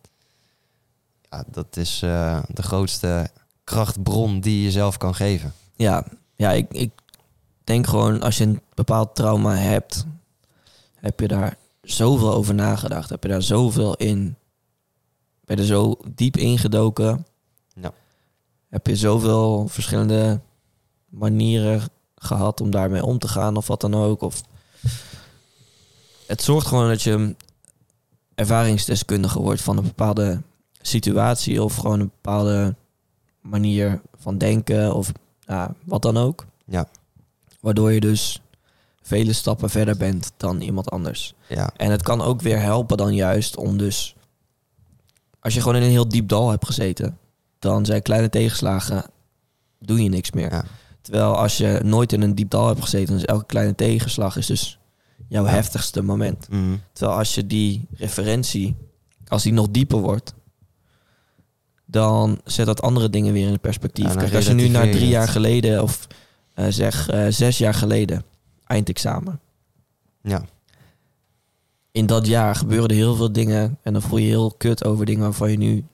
Ja, 1.31 1.45
dat 1.51 1.77
is 1.77 2.03
eh, 2.03 2.43
de 2.49 2.62
grootste 2.62 3.31
krachtbron 3.64 4.41
die 4.41 4.62
je 4.62 4.71
zelf 4.71 4.97
kan 4.97 5.14
geven. 5.14 5.53
ja, 5.77 6.05
ja 6.37 6.53
ik, 6.53 6.73
ik 6.73 6.91
denk 7.64 7.87
gewoon 7.87 8.23
als 8.23 8.37
je 8.39 8.45
een 8.45 8.61
bepaald 8.75 9.14
trauma 9.14 9.55
hebt, 9.55 10.05
heb 10.95 11.21
je 11.21 11.29
daar 11.29 11.57
zoveel 11.83 12.35
over 12.35 12.55
nagedacht. 12.55 13.11
Heb 13.11 13.23
je 13.23 13.29
daar 13.29 13.43
zoveel 13.43 13.95
in, 13.97 14.37
ben 15.45 15.57
je 15.57 15.62
er 15.62 15.69
zo 15.69 15.97
diep 16.14 16.37
ingedoken. 16.37 17.27
Ja. 17.75 17.93
Heb 18.69 18.87
je 18.87 18.97
zoveel 18.97 19.69
verschillende 19.69 20.41
manieren 21.09 21.83
gehad 22.14 22.61
om 22.61 22.71
daarmee 22.71 23.05
om 23.05 23.19
te 23.19 23.29
gaan 23.29 23.57
of 23.57 23.66
wat 23.66 23.81
dan 23.81 23.95
ook. 23.95 24.23
Of 24.23 24.43
het 26.27 26.43
zorgt 26.43 26.66
gewoon 26.66 26.89
dat 26.89 27.03
je 27.03 27.35
ervaringsdeskundige 28.35 29.41
wordt 29.41 29.62
van 29.62 29.77
een 29.77 29.85
bepaalde 29.85 30.43
situatie 30.81 31.62
of 31.62 31.77
gewoon 31.77 32.01
een 32.01 32.12
bepaalde 32.23 32.75
manier 33.41 34.01
van 34.16 34.39
denken 34.39 34.95
of 34.95 35.12
ja, 35.41 35.75
wat 35.85 36.03
dan 36.03 36.16
ook. 36.16 36.47
Ja. 36.64 36.89
Waardoor 37.61 37.93
je 37.93 38.01
dus 38.01 38.41
vele 39.03 39.33
stappen 39.33 39.71
verder 39.71 39.97
bent 39.97 40.33
dan 40.37 40.61
iemand 40.61 40.91
anders. 40.91 41.35
Ja, 41.49 41.71
En 41.77 41.91
het 41.91 42.03
kan 42.03 42.23
ook 42.23 42.41
weer 42.41 42.61
helpen 42.61 42.97
dan 42.97 43.14
juist 43.14 43.57
om 43.57 43.77
dus... 43.77 44.16
Als 45.41 45.55
je 45.55 45.61
gewoon 45.61 45.77
in 45.77 45.83
een 45.83 45.91
heel 45.91 46.09
diep 46.09 46.29
dal 46.29 46.51
hebt 46.51 46.66
gezeten... 46.66 47.19
dan 47.59 47.86
zijn 47.86 48.02
kleine 48.02 48.28
tegenslagen... 48.28 49.04
doe 49.80 50.02
je 50.02 50.09
niks 50.09 50.30
meer. 50.32 50.50
ja. 50.52 50.64
Terwijl 51.00 51.36
als 51.36 51.56
je 51.56 51.80
nooit 51.84 52.12
in 52.12 52.22
een 52.22 52.34
diep 52.34 52.50
dal 52.50 52.66
hebt 52.66 52.80
gezeten... 52.80 53.06
dan 53.06 53.16
is 53.16 53.24
elke 53.24 53.46
kleine 53.46 53.74
tegenslag 53.74 54.36
is 54.36 54.46
dus 54.46 54.78
jouw 55.28 55.44
Ja. 55.44 55.50
heftigste 55.50 56.02
moment. 56.02 56.48
Mhm. 56.50 56.76
Terwijl 56.92 57.18
als 57.18 57.34
je 57.34 57.46
die 57.46 57.86
referentie... 57.94 58.76
als 59.28 59.42
die 59.42 59.52
nog 59.52 59.68
dieper 59.70 59.98
wordt... 59.98 60.34
dan 61.86 62.40
zet 62.44 62.66
dat 62.66 62.82
andere 62.82 63.11
dingen 63.11 63.32
weer 63.32 63.48
in 63.48 63.61
perspectief. 63.61 64.14
Kijk, 64.14 64.34
als 64.34 64.46
je 64.46 64.52
nu 64.54 64.68
naar 64.68 64.90
drie 64.90 65.09
jaar 65.09 65.28
geleden, 65.28 65.82
of 65.82 66.06
eh, 66.54 66.66
zeg 66.68 67.09
eh, 67.09 67.26
zes 67.28 67.59
jaar 67.59 67.74
geleden, 67.74 68.22
eindexamen. 68.66 69.40
Ja. 70.22 70.44
In 71.92 72.06
dat 72.06 72.26
jaar 72.26 72.54
gebeuren 72.54 72.88
er 72.88 72.94
heel 72.94 73.14
veel 73.14 73.32
dingen 73.32 73.78
en 73.82 73.92
dan 73.92 74.02
voel 74.02 74.18
je 74.18 74.24
je 74.24 74.30
heel 74.30 74.54
kut 74.59 74.84
over 74.84 75.06
dingen 75.06 75.22
waarvan 75.22 75.50
je 75.50 75.56
nu, 75.59 75.84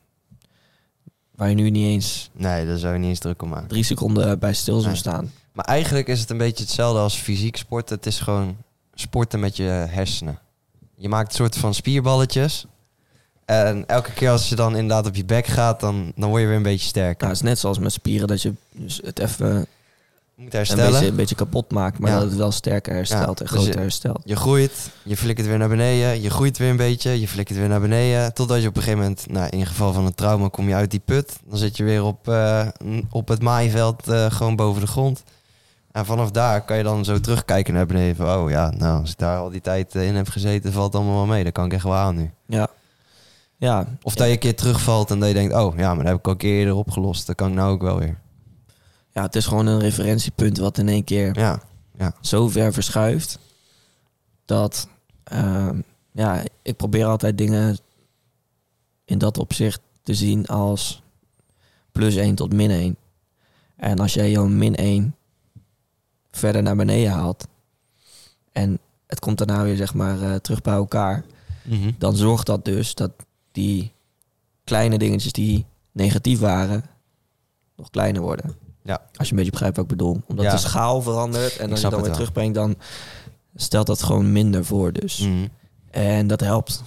waar 1.37 1.49
je 1.49 1.55
nu 1.55 1.71
niet 1.71 1.87
eens 1.87 2.31
Nee, 2.33 2.67
daar 2.67 2.79
zou 2.79 2.93
je 2.93 2.99
niet 2.99 3.09
eens 3.09 3.19
druk 3.19 3.43
om 3.43 3.49
maken. 3.49 3.69
drie 3.69 3.83
seconden 3.85 4.39
bij 4.39 4.53
stil 4.55 4.77
zou 4.77 4.87
Nee. 4.87 4.97
staan. 4.97 5.33
Maar 5.53 5.65
eigenlijk 5.65 6.09
is 6.09 6.21
het 6.21 6.31
een 6.31 6.39
beetje 6.39 6.65
hetzelfde 6.65 6.99
als 7.01 7.17
fysiek 7.17 7.57
sporten. 7.57 7.97
Het 7.97 8.07
is 8.07 8.21
gewoon 8.21 8.57
sporten 8.95 9.41
met 9.41 9.57
je 9.57 9.63
hersenen. 9.63 10.39
Je 10.97 11.09
maakt 11.09 11.29
een 11.29 11.35
soort 11.35 11.57
van 11.57 11.75
spierballetjes. 11.75 12.67
En 13.45 13.87
elke 13.87 14.13
keer 14.13 14.31
als 14.31 14.49
je 14.49 14.55
dan 14.55 14.73
inderdaad 14.77 15.07
op 15.07 15.15
je 15.15 15.25
bek 15.25 15.47
gaat, 15.47 15.81
dan, 15.81 16.13
dan 16.17 16.29
word 16.29 16.41
je 16.43 16.49
weer 16.49 16.57
een 16.57 16.63
beetje 16.63 16.89
sterker. 16.89 17.17
Nou, 17.19 17.29
het 17.33 17.43
is 17.43 17.49
net 17.49 17.59
zoals 17.59 17.79
met 17.79 17.93
spieren 17.93 18.29
dat 18.29 18.43
je 18.43 18.53
dus 18.73 19.01
het 19.05 19.19
even 19.19 19.67
Moet 20.37 20.53
een 20.53 20.59
herstellen. 20.59 20.91
beetje, 20.93 21.07
een 21.07 21.17
beetje 21.17 21.35
kapot 21.35 21.71
maakt, 21.71 21.99
maar 21.99 22.11
Ja. 22.11 22.19
dat 22.19 22.29
het 22.29 22.37
wel 22.37 22.51
sterker 22.51 22.95
herstelt 22.95 23.21
Ja, 23.23 23.27
en 23.29 23.35
dus 23.35 23.49
groter 23.51 23.73
je- 23.75 23.79
herstelt. 23.81 24.21
Je 24.25 24.37
groeit, 24.37 24.91
je 25.03 25.17
flikkert 25.17 25.47
weer 25.47 25.59
naar 25.59 25.69
beneden, 25.69 26.23
je 26.23 26.31
groeit 26.31 26.59
weer 26.59 26.71
een 26.71 26.77
beetje, 26.77 27.21
je 27.21 27.29
flikkert 27.29 27.59
weer 27.59 27.69
naar 27.69 27.81
beneden. 27.81 28.35
Totdat 28.35 28.63
je 28.63 28.69
op 28.69 28.77
een 28.77 28.83
gegeven 28.83 29.03
moment, 29.03 29.31
nou, 29.31 29.49
in 29.49 29.67
geval 29.67 29.93
van 29.93 30.07
een 30.07 30.15
trauma, 30.15 30.49
kom 30.49 30.69
je 30.69 30.75
uit 30.75 30.91
die 30.91 31.01
put. 31.05 31.39
Dan 31.49 31.59
zit 31.59 31.77
je 31.77 31.85
weer 31.85 32.03
op, 32.05 32.29
eh, 32.29 32.67
op 33.11 33.29
het 33.29 33.43
maaiveld, 33.43 34.09
eh, 34.09 34.31
gewoon 34.31 34.57
boven 34.57 34.81
de 34.81 34.87
grond. 34.87 35.23
En 35.93 36.07
vanaf 36.07 36.31
daar 36.31 36.65
kan 36.65 36.77
je 36.77 36.83
dan 36.83 37.05
zo 37.05 37.21
terugkijken 37.21 37.75
naar 37.75 37.87
beneden. 37.87 38.17
Van, 38.17 38.35
oh 38.43 38.51
ja, 38.51 38.71
nou, 38.71 39.01
als 39.01 39.11
ik 39.11 39.19
daar 39.19 39.39
al 39.39 39.51
die 39.51 39.61
tijd 39.61 39.95
eh, 39.95 40.07
in 40.07 40.15
heb 40.15 40.29
gezeten, 40.29 40.73
valt 40.73 40.93
het 40.93 40.95
allemaal 41.03 41.17
wel 41.19 41.27
mee. 41.35 41.45
Dat 41.45 41.53
kan 41.53 41.65
ik 41.65 41.73
echt 41.73 41.85
wel 41.85 41.95
aan 41.95 42.17
nu. 42.17 42.31
Ja. 42.47 42.69
Ja, 43.57 43.87
Of 44.03 44.15
dat 44.15 44.27
je 44.27 44.33
een 44.33 44.39
keer 44.39 44.57
terugvalt 44.57 45.11
en 45.11 45.19
dat 45.19 45.29
je 45.29 45.35
denkt, 45.35 45.55
oh 45.55 45.77
ja, 45.77 45.87
maar 45.95 46.05
dat 46.05 46.07
heb 46.07 46.19
ik 46.19 46.27
al 46.27 46.33
een 46.33 46.39
keer 46.39 46.59
eerder 46.59 46.75
opgelost. 46.75 47.27
Dat 47.27 47.37
kan 47.37 47.49
ik 47.49 47.55
nou 47.55 47.73
ook 47.73 47.83
wel 47.83 47.99
weer. 47.99 48.19
Ja, 49.15 49.23
het 49.23 49.37
is 49.37 49.47
gewoon 49.47 49.67
een 49.67 49.79
referentiepunt 49.81 50.59
wat 50.59 50.79
in 50.79 50.89
één 50.89 51.05
keer 51.05 51.39
Ja, 51.99 52.15
zo 52.21 52.49
ver 52.49 52.73
verschuift 52.73 53.39
dat 54.45 54.89
ehm, 55.25 55.81
ja, 56.13 56.43
ik 56.63 56.77
probeer 56.77 57.05
altijd 57.07 57.39
dingen 57.39 57.79
in 59.05 59.19
dat 59.19 59.39
opzicht 59.39 59.81
te 60.03 60.15
zien 60.15 60.47
als 60.47 61.03
plus 61.93 62.17
1 62.17 62.35
tot 62.35 62.53
min 62.53 62.71
1. 62.71 62.97
En 63.77 63.99
als 63.99 64.15
jij 64.15 64.31
jouw 64.31 64.47
min 64.47 64.75
1 64.75 65.15
verder 66.31 66.63
naar 66.63 66.77
beneden 66.77 67.13
haalt 67.13 67.47
en 68.53 68.79
het 69.07 69.21
komt 69.21 69.39
daarna 69.39 69.63
weer 69.63 69.77
zeg 69.77 69.95
maar 69.95 70.23
eh, 70.23 70.35
terug 70.35 70.63
bij 70.63 70.75
elkaar, 70.75 71.25
Mhm. 71.65 71.91
dan 71.99 72.17
zorgt 72.17 72.47
dat 72.47 72.65
dus 72.65 72.95
dat 72.95 73.11
die 73.53 73.93
kleine 74.65 74.99
dingetjes 74.99 75.33
die 75.33 75.67
negatief 75.93 76.39
waren, 76.39 76.85
nog 77.77 77.91
kleiner 77.91 78.23
worden. 78.23 78.57
Ja. 78.85 79.01
Als 79.15 79.27
je 79.27 79.31
een 79.33 79.37
beetje 79.37 79.51
begrijpt 79.53 79.77
wat 79.77 79.85
ik 79.85 79.91
bedoel. 79.97 80.21
Omdat 80.27 80.45
Ja. 80.45 80.51
de 80.51 80.59
schaal 80.59 81.03
verandert 81.03 81.57
en 81.57 81.71
als 81.71 81.81
je 81.81 81.89
dan 81.89 81.95
weer 81.99 82.09
wel. 82.09 82.17
terugbrengt, 82.19 82.55
dan 82.55 82.75
stelt 83.57 83.87
dat 83.87 84.03
gewoon 84.03 84.33
minder 84.33 84.65
voor 84.65 84.93
dus. 84.93 85.19
Mhm. 85.19 85.47
En 85.91 86.27
dat 86.27 86.41
helpt. 86.41 86.83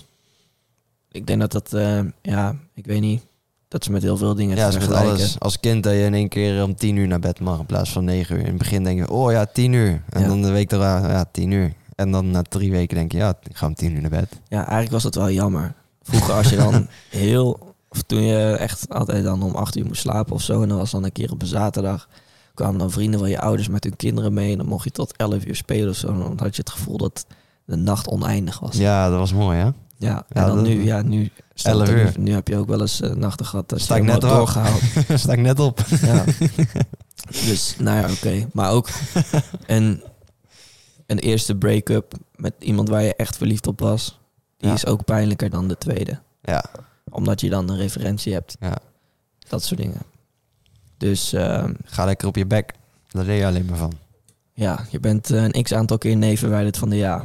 Ik 1.11 1.27
denk 1.27 1.39
dat 1.39 1.51
dat, 1.51 1.73
eh, 1.73 1.99
ja, 2.21 2.55
ik 2.73 2.85
weet 2.85 3.01
niet, 3.01 3.25
dat 3.67 3.81
is 3.81 3.87
met 3.87 4.01
heel 4.01 4.17
veel 4.17 4.35
dingen 4.35 4.57
Ja, 4.57 4.67
is 4.67 4.77
met 4.77 4.91
alles. 4.91 5.39
Als 5.39 5.59
kind 5.59 5.83
dat 5.83 5.93
je 5.93 5.99
in 6.03 6.13
één 6.13 6.29
keer 6.29 6.63
om 6.63 6.75
tien 6.75 6.95
uur 6.95 7.07
naar 7.07 7.19
bed 7.19 7.39
mag 7.39 7.59
in 7.59 7.65
plaats 7.65 7.91
van 7.91 8.03
negen 8.03 8.35
uur. 8.35 8.41
In 8.41 8.47
het 8.47 8.57
begin 8.57 8.83
denk 8.83 8.99
je, 8.99 9.09
oh 9.11 9.31
ja, 9.31 9.45
tien 9.45 9.73
uur. 9.73 10.01
En 10.09 10.21
Ja. 10.21 10.27
dan 10.27 10.41
de 10.41 10.51
week 10.51 10.71
erna, 10.71 11.09
ja, 11.09 11.25
tien 11.31 11.51
uur. 11.51 11.73
En 11.95 12.11
dan 12.11 12.31
na 12.31 12.41
drie 12.41 12.71
weken 12.71 12.95
denk 12.95 13.11
je, 13.11 13.17
ja, 13.17 13.37
ik 13.43 13.57
ga 13.57 13.65
om 13.67 13.75
tien 13.75 13.95
uur 13.95 14.01
naar 14.01 14.09
bed. 14.09 14.29
Ja, 14.47 14.57
eigenlijk 14.57 14.91
was 14.91 15.03
dat 15.03 15.15
wel 15.15 15.31
jammer. 15.31 15.73
Vroeger 16.01 16.33
als 16.33 16.49
je 16.49 16.55
dan 16.55 16.87
heel... 17.09 17.66
Of 17.97 18.03
toen 18.05 18.21
je 18.21 18.55
echt 18.55 18.89
altijd 18.89 19.23
dan 19.23 19.43
om 19.43 19.55
acht 19.55 19.75
uur 19.77 19.85
moest 19.85 20.01
slapen 20.01 20.33
of 20.33 20.41
zo... 20.41 20.61
en 20.61 20.69
dan 20.69 20.77
was 20.77 20.91
dan 20.91 21.03
een 21.03 21.11
keer 21.11 21.31
op 21.31 21.41
een 21.41 21.47
zaterdag... 21.47 22.07
kwamen 22.53 22.79
dan 22.79 22.91
vrienden 22.91 23.19
van 23.19 23.29
je 23.29 23.39
ouders 23.39 23.67
met 23.67 23.83
hun 23.83 23.95
kinderen 23.95 24.33
mee... 24.33 24.51
en 24.51 24.57
dan 24.57 24.67
mocht 24.67 24.83
je 24.83 24.91
tot 24.91 25.15
elf 25.15 25.45
uur 25.45 25.55
spelen 25.55 25.89
of 25.89 25.95
zo... 25.95 26.07
en 26.07 26.17
dan 26.19 26.37
had 26.41 26.55
je 26.55 26.61
het 26.61 26.69
gevoel 26.71 26.97
dat 26.97 27.25
de 27.65 27.75
nacht 27.75 28.07
oneindig 28.07 28.59
was. 28.59 28.75
Ja, 28.77 29.09
dat 29.09 29.19
was 29.19 29.33
mooi, 29.33 29.57
hè? 29.57 29.63
Ja, 29.63 29.73
Ja, 29.99 30.25
en 30.29 30.45
dan 30.47 30.55
dat- 30.55 30.65
nu, 30.65 30.83
ja, 30.83 31.01
nu, 31.01 31.31
staat 31.53 31.73
11 31.73 31.87
het 31.87 31.97
er 31.97 32.03
uur. 32.05 32.13
nu, 32.17 32.23
nu 32.23 32.33
heb 32.33 32.47
je 32.47 32.57
ook 32.57 32.67
wel 32.67 32.81
eens 32.81 33.01
eh, 33.01 33.11
nachten 33.11 33.45
gehad 33.45 33.69
dat 33.69 33.81
Sta 33.81 33.95
ik 33.95 34.03
net 34.03 34.21
doorgehaald. 34.21 34.81
Sta 35.21 35.31
ik 35.31 35.39
net 35.39 35.59
op. 35.59 35.79
Ja. 36.01 36.23
dus, 37.47 37.75
nou 37.79 37.97
ja, 38.07 38.11
oké. 38.11 38.47
Maar 38.53 38.71
ook 38.71 38.89
een, 39.67 40.03
een 41.05 41.19
eerste 41.19 41.55
break-up 41.55 42.13
met 42.35 42.53
iemand 42.59 42.89
waar 42.89 43.01
je 43.03 43.15
echt 43.15 43.37
verliefd 43.37 43.67
op 43.67 43.79
was, 43.79 44.19
die 44.57 44.67
Ja. 44.69 44.75
is 44.75 44.85
ook 44.85 45.05
pijnlijker 45.05 45.49
dan 45.49 45.67
de 45.67 45.77
tweede. 45.77 46.19
Ja, 46.41 46.65
Omdat 47.17 47.41
je 47.41 47.49
dan 47.49 47.69
een 47.69 47.77
referentie 47.77 48.33
hebt. 48.33 48.55
Ja. 48.59 48.77
Dat 49.47 49.63
soort 49.63 49.79
dingen. 49.79 50.01
Dus 50.97 51.33
ehm, 51.33 51.73
ga 51.83 52.05
lekker 52.05 52.27
op 52.27 52.35
je 52.35 52.45
bek. 52.45 52.73
Daar 53.07 53.25
leer 53.25 53.35
je 53.37 53.45
alleen 53.45 53.65
maar 53.65 53.77
van. 53.77 53.93
ja, 54.53 54.85
je 54.91 54.99
bent 54.99 55.31
eh, 55.31 55.43
een 55.43 55.63
x-aantal 55.63 55.97
keer 55.97 56.17
nee 56.17 56.37
verwijderd 56.37 56.77
van 56.77 56.89
de 56.89 56.95
ja. 56.95 57.15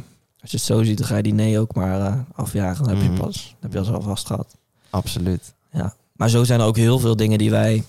Als 0.40 0.51
je 0.51 0.57
het 0.57 0.66
zo 0.66 0.82
ziet, 0.82 0.99
dan 0.99 1.07
ga 1.07 1.16
je 1.16 1.22
die 1.22 1.34
nee 1.34 1.59
ook 1.59 1.74
maar 1.74 2.01
eh, 2.01 2.18
afjagen. 2.32 2.84
Dan 2.84 2.95
heb 2.95 3.03
je 3.03 3.11
Mhm. 3.11 3.20
pas, 3.20 3.57
dan 3.61 3.70
heb 3.70 3.84
je 3.84 3.93
al 3.93 4.03
vast 4.03 4.26
gehad. 4.26 4.57
Absoluut. 4.90 5.55
Ja. 5.72 5.95
Maar 6.12 6.28
zo 6.28 6.45
zijn 6.45 6.61
er 6.61 6.66
ook 6.66 6.76
heel 6.76 6.99
veel 6.99 7.16
dingen 7.16 7.38
die 7.38 7.51
wij 7.51 7.84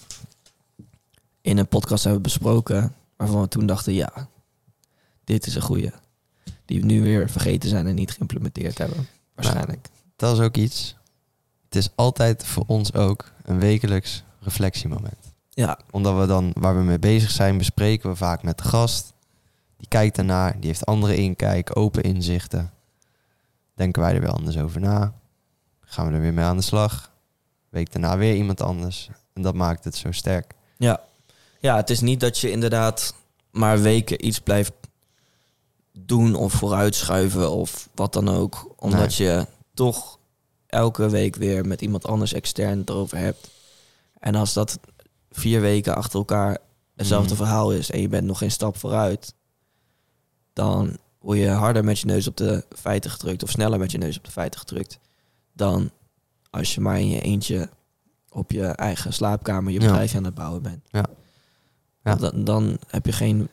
in 1.41 1.57
een 1.57 1.67
podcast 1.67 2.03
hebben 2.03 2.21
besproken. 2.21 2.93
Waarvan 3.17 3.41
we 3.41 3.47
toen 3.47 3.65
dachten, 3.65 3.93
ja, 3.93 4.27
dit 5.23 5.45
is 5.47 5.55
een 5.55 5.61
goeie. 5.61 5.91
Die 6.65 6.79
we 6.79 6.85
nu 6.85 7.01
weer 7.01 7.29
vergeten 7.29 7.69
zijn 7.69 7.87
en 7.87 7.95
niet 7.95 8.11
geïmplementeerd 8.11 8.77
hebben. 8.77 9.07
Waarschijnlijk. 9.35 9.87
Dat 10.15 10.37
is 10.37 10.43
ook 10.45 10.57
iets. 10.57 10.95
Het 11.73 11.83
is 11.83 11.89
altijd 11.95 12.45
voor 12.45 12.63
ons 12.67 12.93
ook 12.93 13.31
een 13.43 13.59
wekelijks 13.59 14.23
reflectiemoment. 14.39 15.33
Ja, 15.49 15.79
Omdat 15.91 16.19
we 16.19 16.25
dan, 16.25 16.51
waar 16.53 16.77
we 16.77 16.83
mee 16.83 16.99
bezig 16.99 17.31
zijn, 17.31 17.57
bespreken 17.57 18.09
we 18.09 18.15
vaak 18.15 18.43
met 18.43 18.57
de 18.57 18.63
gast. 18.63 19.13
Die 19.77 19.87
kijkt 19.87 20.17
ernaar, 20.17 20.59
die 20.59 20.67
heeft 20.67 20.85
andere 20.85 21.15
inkijk, 21.15 21.77
open 21.77 22.03
inzichten. 22.03 22.71
Denken 23.75 24.01
wij 24.01 24.13
er 24.13 24.19
weer 24.19 24.31
anders 24.31 24.57
over 24.57 24.81
na. 24.81 25.13
Gaan 25.81 26.07
we 26.07 26.13
er 26.13 26.21
weer 26.21 26.33
mee 26.33 26.45
aan 26.45 26.57
de 26.57 26.63
slag. 26.63 27.11
Week 27.69 27.91
daarna 27.91 28.17
weer 28.17 28.35
iemand 28.35 28.61
anders. 28.61 29.09
En 29.33 29.41
dat 29.41 29.53
maakt 29.53 29.83
het 29.83 29.95
zo 29.95 30.11
sterk. 30.11 30.53
ja. 30.77 31.01
ja, 31.59 31.75
het 31.75 31.89
is 31.89 31.99
niet 31.99 32.19
dat 32.19 32.39
je 32.39 32.51
inderdaad 32.51 33.15
maar 33.51 33.81
weken 33.81 34.25
iets 34.25 34.39
blijft 34.39 34.73
doen 35.91 36.35
of 36.35 36.53
vooruitschuiven 36.53 37.51
of 37.51 37.89
wat 37.95 38.13
dan 38.13 38.29
ook. 38.29 38.73
Omdat 38.75 39.15
je 39.15 39.47
toch 39.73 40.21
elke 40.73 41.09
week 41.09 41.35
weer 41.35 41.65
met 41.65 41.81
iemand 41.81 42.05
anders 42.05 42.33
extern 42.33 42.77
het 42.79 42.89
erover 42.89 43.17
hebt. 43.17 43.49
En 44.19 44.35
als 44.35 44.53
dat 44.53 44.79
vier 45.31 45.61
weken 45.61 45.95
achter 45.95 46.19
elkaar 46.19 46.57
hetzelfde 46.95 47.33
Mhm. 47.33 47.43
verhaal 47.43 47.71
is 47.71 47.91
en 47.91 48.01
je 48.01 48.07
bent 48.07 48.25
nog 48.27 48.37
geen 48.37 48.51
stap 48.51 48.77
vooruit, 48.77 49.33
dan 50.53 50.97
word 51.19 51.37
je 51.37 51.49
harder 51.49 51.83
met 51.83 51.99
je 51.99 52.05
neus 52.05 52.27
op 52.27 52.37
de 52.37 52.65
feiten 52.75 53.11
gedrukt 53.11 53.43
of 53.43 53.49
sneller 53.49 53.79
met 53.79 53.91
je 53.91 53.97
neus 53.97 54.17
op 54.17 54.23
de 54.23 54.31
feiten 54.31 54.59
gedrukt 54.59 54.99
dan 55.53 55.91
als 56.49 56.75
je 56.75 56.81
maar 56.81 56.99
in 56.99 57.07
je 57.09 57.21
eentje 57.21 57.69
op 58.29 58.51
je 58.51 58.65
eigen 58.65 59.13
slaapkamer 59.13 59.71
je 59.73 59.79
Ja. 59.79 59.85
bedrijf 59.87 60.15
aan 60.15 60.23
het 60.23 60.33
bouwen 60.33 60.61
bent. 60.61 60.87
Ja. 60.91 61.05
Ja. 62.03 62.15
Dan, 62.15 62.43
dan 62.43 62.77
heb 62.87 63.05
je 63.05 63.11
geen 63.11 63.47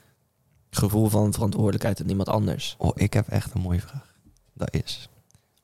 gevoel 0.70 1.08
van 1.08 1.32
verantwoordelijkheid 1.32 2.00
aan 2.00 2.08
iemand 2.08 2.28
anders. 2.28 2.74
Oh, 2.78 2.90
ik 2.94 3.12
heb 3.12 3.28
echt 3.28 3.54
een 3.54 3.60
mooie 3.60 3.80
vraag. 3.80 4.14
Dat 4.54 4.74
is. 4.74 5.08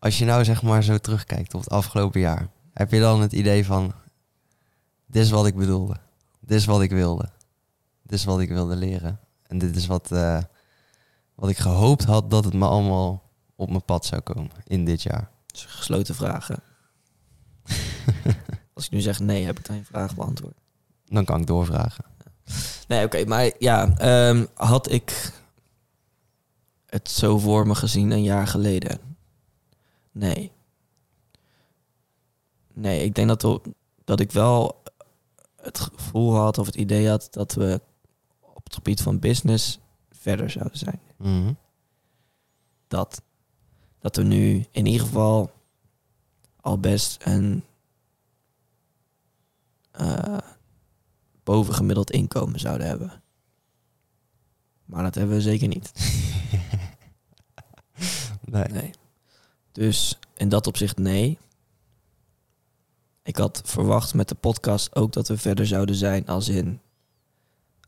Als 0.06 0.18
je 0.18 0.24
nou 0.24 0.44
zeg 0.44 0.62
maar 0.62 0.82
zo 0.82 0.98
terugkijkt 0.98 1.54
op 1.54 1.60
het 1.60 1.70
afgelopen 1.70 2.20
jaar. 2.20 2.48
Heb 2.72 2.90
je 2.90 3.00
dan 3.00 3.20
het 3.20 3.32
idee 3.32 3.64
van... 3.64 3.92
Dit 5.06 5.22
is 5.22 5.30
wat 5.30 5.46
ik 5.46 5.54
bedoelde. 5.54 5.96
Dit 6.40 6.58
is 6.58 6.64
wat 6.64 6.80
ik 6.80 6.90
wilde. 6.90 7.30
Dit 8.02 8.18
is 8.18 8.24
wat 8.24 8.40
ik 8.40 8.48
wilde 8.48 8.76
leren. 8.76 9.20
En 9.46 9.58
dit 9.58 9.76
is 9.76 9.86
wat, 9.86 10.12
eh, 10.12 10.42
wat 11.34 11.50
ik 11.50 11.58
gehoopt 11.58 12.04
had 12.04 12.30
dat 12.30 12.44
het 12.44 12.54
me 12.54 12.66
allemaal 12.66 13.22
op 13.56 13.68
mijn 13.68 13.84
pad 13.84 14.04
zou 14.04 14.20
komen 14.20 14.50
in 14.64 14.84
dit 14.84 15.02
jaar. 15.02 15.30
Dus 15.46 15.64
gesloten 15.64 16.14
vragen. 16.14 16.62
Als 18.74 18.84
ik 18.84 18.90
nu 18.90 19.00
zeg 19.00 19.20
nee, 19.20 19.44
heb 19.44 19.58
ik 19.58 19.66
dan 19.66 19.76
je 19.76 19.84
vraag 19.84 20.14
beantwoord. 20.14 20.56
Dan 21.04 21.24
kan 21.24 21.40
ik 21.40 21.46
doorvragen. 21.46 22.04
Nee, 22.88 23.04
oké, 23.04 23.24
maar 23.24 23.50
ja, 23.58 23.96
ehm, 23.96 24.44
had 24.54 24.90
ik 24.90 25.32
het 26.86 27.10
zo 27.10 27.38
voor 27.38 27.66
me 27.66 27.74
gezien 27.74 28.10
een 28.10 28.22
jaar 28.22 28.46
geleden? 28.46 29.06
Nee. 30.18 30.52
Nee, 32.72 33.04
ik 33.04 33.14
denk 33.14 33.28
dat, 33.28 33.42
we- 33.42 33.74
dat 34.04 34.20
ik 34.20 34.32
wel 34.32 34.82
het 35.56 35.80
gevoel 35.80 36.34
had 36.34 36.58
of 36.58 36.66
het 36.66 36.74
idee 36.74 37.08
had 37.08 37.28
dat 37.30 37.52
we 37.54 37.80
op 38.40 38.64
het 38.64 38.74
gebied 38.74 39.02
van 39.02 39.18
business 39.18 39.78
verder 40.10 40.50
zouden 40.50 40.78
zijn. 40.78 41.00
Mhm. 41.16 41.52
Dat, 42.88 43.22
dat 43.98 44.16
we 44.16 44.22
nu 44.22 44.66
in 44.70 44.86
ieder 44.86 45.06
geval 45.06 45.50
al 46.60 46.78
best 46.80 47.22
een 47.26 47.64
eh, 49.90 50.38
bovengemiddeld 51.42 52.10
inkomen 52.10 52.60
zouden 52.60 52.86
hebben. 52.86 53.22
Maar 54.84 55.02
dat 55.02 55.14
hebben 55.14 55.36
we 55.36 55.42
zeker 55.42 55.68
niet. 55.68 55.92
Nee. 58.44 58.64
Nee. 58.64 58.90
Dus 59.76 60.18
in 60.36 60.48
dat 60.48 60.66
opzicht 60.66 60.98
nee. 60.98 61.38
Ik 63.22 63.36
had 63.36 63.62
verwacht 63.64 64.14
met 64.14 64.28
de 64.28 64.34
podcast 64.34 64.94
ook 64.94 65.12
dat 65.12 65.28
we 65.28 65.38
verder 65.38 65.66
zouden 65.66 65.94
zijn 65.94 66.26
als 66.26 66.48
in 66.48 66.80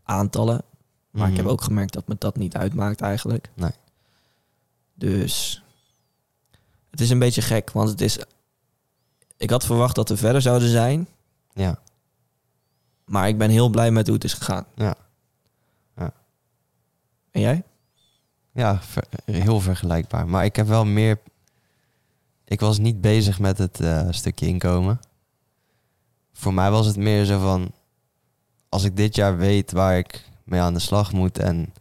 aantallen. 0.02 0.62
Maar 1.10 1.28
ik 1.28 1.34
heb 1.36 1.44
Mhm. 1.44 1.52
ook 1.52 1.62
gemerkt 1.62 1.92
dat 1.92 2.08
me 2.08 2.16
dat 2.18 2.36
niet 2.36 2.56
uitmaakt 2.56 3.00
eigenlijk. 3.00 3.50
Nee. 3.54 3.70
Dus 4.94 5.62
het 6.90 7.00
is 7.00 7.10
een 7.10 7.18
beetje 7.18 7.42
gek, 7.42 7.70
want 7.70 7.88
het 7.88 8.00
is. 8.00 8.18
Ik 9.36 9.50
had 9.50 9.64
verwacht 9.64 9.94
dat 9.94 10.08
we 10.08 10.16
verder 10.16 10.42
zouden 10.42 10.68
zijn, 10.68 11.08
Ja, 11.52 11.78
maar 13.04 13.28
ik 13.28 13.38
ben 13.38 13.50
heel 13.50 13.68
blij 13.68 13.90
met 13.90 14.06
hoe 14.06 14.14
het 14.14 14.24
is 14.24 14.32
gegaan. 14.34 14.66
Ja. 14.74 14.94
Ja. 15.96 16.12
En 17.30 17.40
jij? 17.40 17.62
ja 18.52 18.80
ver- 18.82 19.08
heel 19.24 19.60
vergelijkbaar. 19.60 20.28
Maar 20.28 20.44
ik 20.44 20.56
heb 20.56 20.66
wel 20.66 20.84
meer... 20.84 21.18
Ik 22.48 22.60
was 22.60 22.78
niet 22.78 23.00
bezig 23.00 23.38
met 23.38 23.58
het 23.58 23.80
eh, 23.80 24.06
stukje 24.10 24.46
inkomen. 24.46 25.00
Voor 26.32 26.54
mij 26.54 26.70
was 26.70 26.86
het 26.86 26.96
meer 26.96 27.24
zo 27.24 27.38
van... 27.40 27.72
Als 28.68 28.84
ik 28.84 28.96
dit 28.96 29.14
jaar 29.14 29.36
weet 29.36 29.72
waar 29.72 29.98
ik 29.98 30.30
mee 30.44 30.60
aan 30.60 30.74
de 30.74 30.80
slag 30.80 31.12
moet... 31.12 31.38
en 31.38 31.72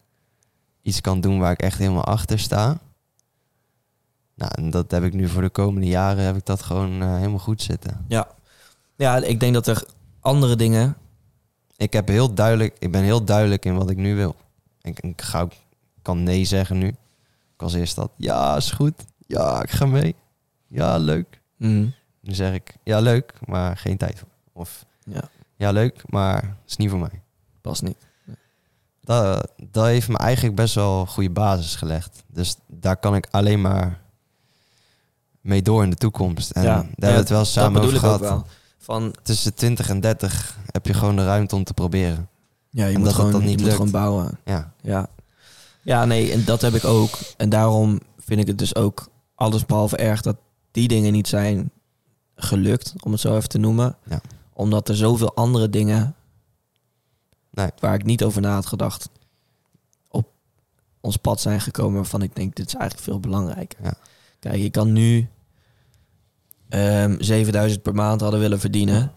iets 0.81 1.01
kan 1.01 1.21
doen 1.21 1.39
waar 1.39 1.51
ik 1.51 1.61
echt 1.61 1.77
helemaal 1.77 2.03
achter 2.03 2.39
sta... 2.39 2.79
Nou, 4.35 4.51
en 4.55 4.69
dat 4.69 4.91
heb 4.91 5.03
ik 5.03 5.13
nu 5.13 5.27
voor 5.27 5.41
de 5.41 5.49
komende 5.49 5.87
jaren... 5.87 6.23
heb 6.23 6.35
ik 6.35 6.45
dat 6.45 6.61
gewoon 6.61 7.01
eh, 7.01 7.15
helemaal 7.15 7.39
goed 7.39 7.61
zitten. 7.61 8.05
Ja. 8.07 8.27
Ja, 8.95 9.17
ik 9.17 9.39
denk 9.39 9.53
dat 9.53 9.67
er 9.67 9.87
andere 10.19 10.55
dingen. 10.55 10.97
Ik, 11.75 11.93
heb 11.93 12.07
heel 12.07 12.33
duidelijk, 12.33 12.75
ik 12.79 12.91
ben 12.91 13.03
heel 13.03 13.23
duidelijk 13.23 13.65
in 13.65 13.75
wat 13.75 13.89
ik 13.89 13.97
nu 13.97 14.15
wil. 14.15 14.35
Ik, 14.81 14.99
ik 14.99 15.21
ga 15.21 15.41
ook, 15.41 15.51
kan 16.01 16.23
nee 16.23 16.45
zeggen 16.45 16.77
nu. 16.77 16.87
Ik 16.87 17.61
als 17.61 17.73
eerst 17.73 17.95
dat, 17.95 18.11
ja, 18.17 18.55
is 18.55 18.71
goed. 18.71 19.05
Ja, 19.27 19.61
ik 19.61 19.69
ga 19.69 19.85
mee. 19.85 20.15
Ja, 20.67 20.97
leuk. 20.97 21.41
Mm, 21.57 21.93
Nu 22.21 22.33
zeg 22.33 22.53
ik, 22.53 22.75
ja, 22.83 22.99
leuk, 22.99 23.33
maar 23.45 23.77
geen 23.77 23.97
tijd 23.97 24.19
voor. 24.19 24.27
Of, 24.53 24.85
Ja. 25.03 25.29
ja, 25.55 25.71
leuk, 25.71 26.01
maar 26.09 26.57
is 26.67 26.75
niet 26.77 26.89
voor 26.89 26.99
mij. 26.99 27.21
past 27.61 27.81
niet. 27.81 27.97
Dat, 29.01 29.51
dat 29.69 29.85
heeft 29.85 30.07
me 30.07 30.17
eigenlijk 30.17 30.55
best 30.55 30.75
wel 30.75 30.99
een 30.99 31.07
goede 31.07 31.29
basis 31.29 31.75
gelegd. 31.75 32.23
Dus 32.27 32.55
daar 32.67 32.97
kan 32.97 33.15
ik 33.15 33.27
alleen 33.31 33.61
maar 33.61 34.01
mee 35.41 35.61
door 35.61 35.83
in 35.83 35.89
de 35.89 35.95
toekomst. 35.95 36.51
En 36.51 36.63
ja, 36.63 36.73
daar 36.75 36.83
hebben 36.83 37.09
we 37.11 37.15
het 37.17 37.29
wel 37.29 37.45
samen 37.45 37.81
over 37.81 37.99
gehad. 37.99 38.19
wel. 38.19 38.45
Van, 38.77 39.15
Tussen 39.23 39.53
20 39.55 39.89
en 39.89 39.99
30 39.99 40.57
heb 40.71 40.85
je 40.85 40.93
gewoon 40.93 41.15
de 41.15 41.25
ruimte 41.25 41.55
om 41.55 41.63
te 41.63 41.73
proberen. 41.73 42.29
ja, 42.69 42.85
je 42.85 42.93
En 42.93 42.99
moet 42.99 43.05
dat 43.05 43.15
gewoon, 43.15 43.43
niet 43.43 43.59
je 43.59 43.65
moet 43.65 43.73
gewoon 43.75 43.91
bouwen. 43.91 44.39
Ja, 44.45 44.73
Ja. 44.81 45.09
ja, 45.81 46.05
nee, 46.05 46.31
en 46.31 46.43
dat 46.45 46.61
heb 46.61 46.73
ik 46.73 46.83
ook. 46.85 47.17
En 47.37 47.49
daarom 47.49 47.99
vind 48.19 48.39
ik 48.39 48.47
het 48.47 48.57
dus 48.57 48.75
ook 48.75 49.07
alles 49.35 49.65
behalve 49.65 49.97
erg 49.97 50.21
dat 50.21 50.35
die 50.77 50.87
dingen 50.87 51.11
niet 51.11 51.27
zijn 51.27 51.71
gelukt, 52.35 52.93
om 53.03 53.11
het 53.11 53.21
zo 53.21 53.35
even 53.35 53.49
te 53.49 53.57
noemen. 53.57 53.95
Ja. 54.03 54.21
Omdat 54.53 54.89
er 54.89 54.95
zoveel 54.95 55.35
andere 55.35 55.69
dingen 55.69 56.15
Nee. 57.49 57.69
waar 57.79 57.93
ik 57.93 58.03
niet 58.03 58.23
over 58.23 58.41
na 58.41 58.53
had 58.53 58.65
gedacht 58.65 59.09
op 60.07 60.29
ons 61.01 61.17
pad 61.17 61.41
zijn 61.41 61.61
gekomen 61.61 61.95
waarvan 61.95 62.21
ik 62.21 62.35
denk, 62.35 62.55
dit 62.55 62.67
is 62.67 62.73
eigenlijk 62.73 63.03
veel 63.03 63.19
belangrijker. 63.19 63.83
Ja. 63.83 63.93
Kijk, 64.39 64.55
je 64.55 64.69
kan 64.69 64.91
nu 64.91 65.27
ehm 66.69 67.15
7000 67.21 67.81
per 67.81 67.93
maand 67.95 68.21
hadden 68.21 68.39
willen 68.39 68.59
verdienen. 68.59 69.11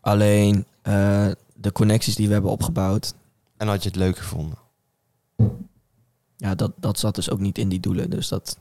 Alleen 0.00 0.64
eh, 0.82 1.28
de 1.54 1.72
connecties 1.72 2.14
die 2.14 2.26
we 2.26 2.32
hebben 2.32 2.50
opgebouwd, 2.50 3.14
en 3.56 3.68
had 3.68 3.82
je 3.82 3.88
het 3.88 3.98
leuk 3.98 4.18
gevonden. 4.18 4.58
ja, 6.36 6.54
dat, 6.54 6.72
dat 6.76 6.98
zat 6.98 7.14
dus 7.14 7.30
ook 7.30 7.40
niet 7.40 7.58
in 7.58 7.68
die 7.68 7.80
doelen. 7.80 8.10
Dus 8.10 8.28
dat 8.28 8.58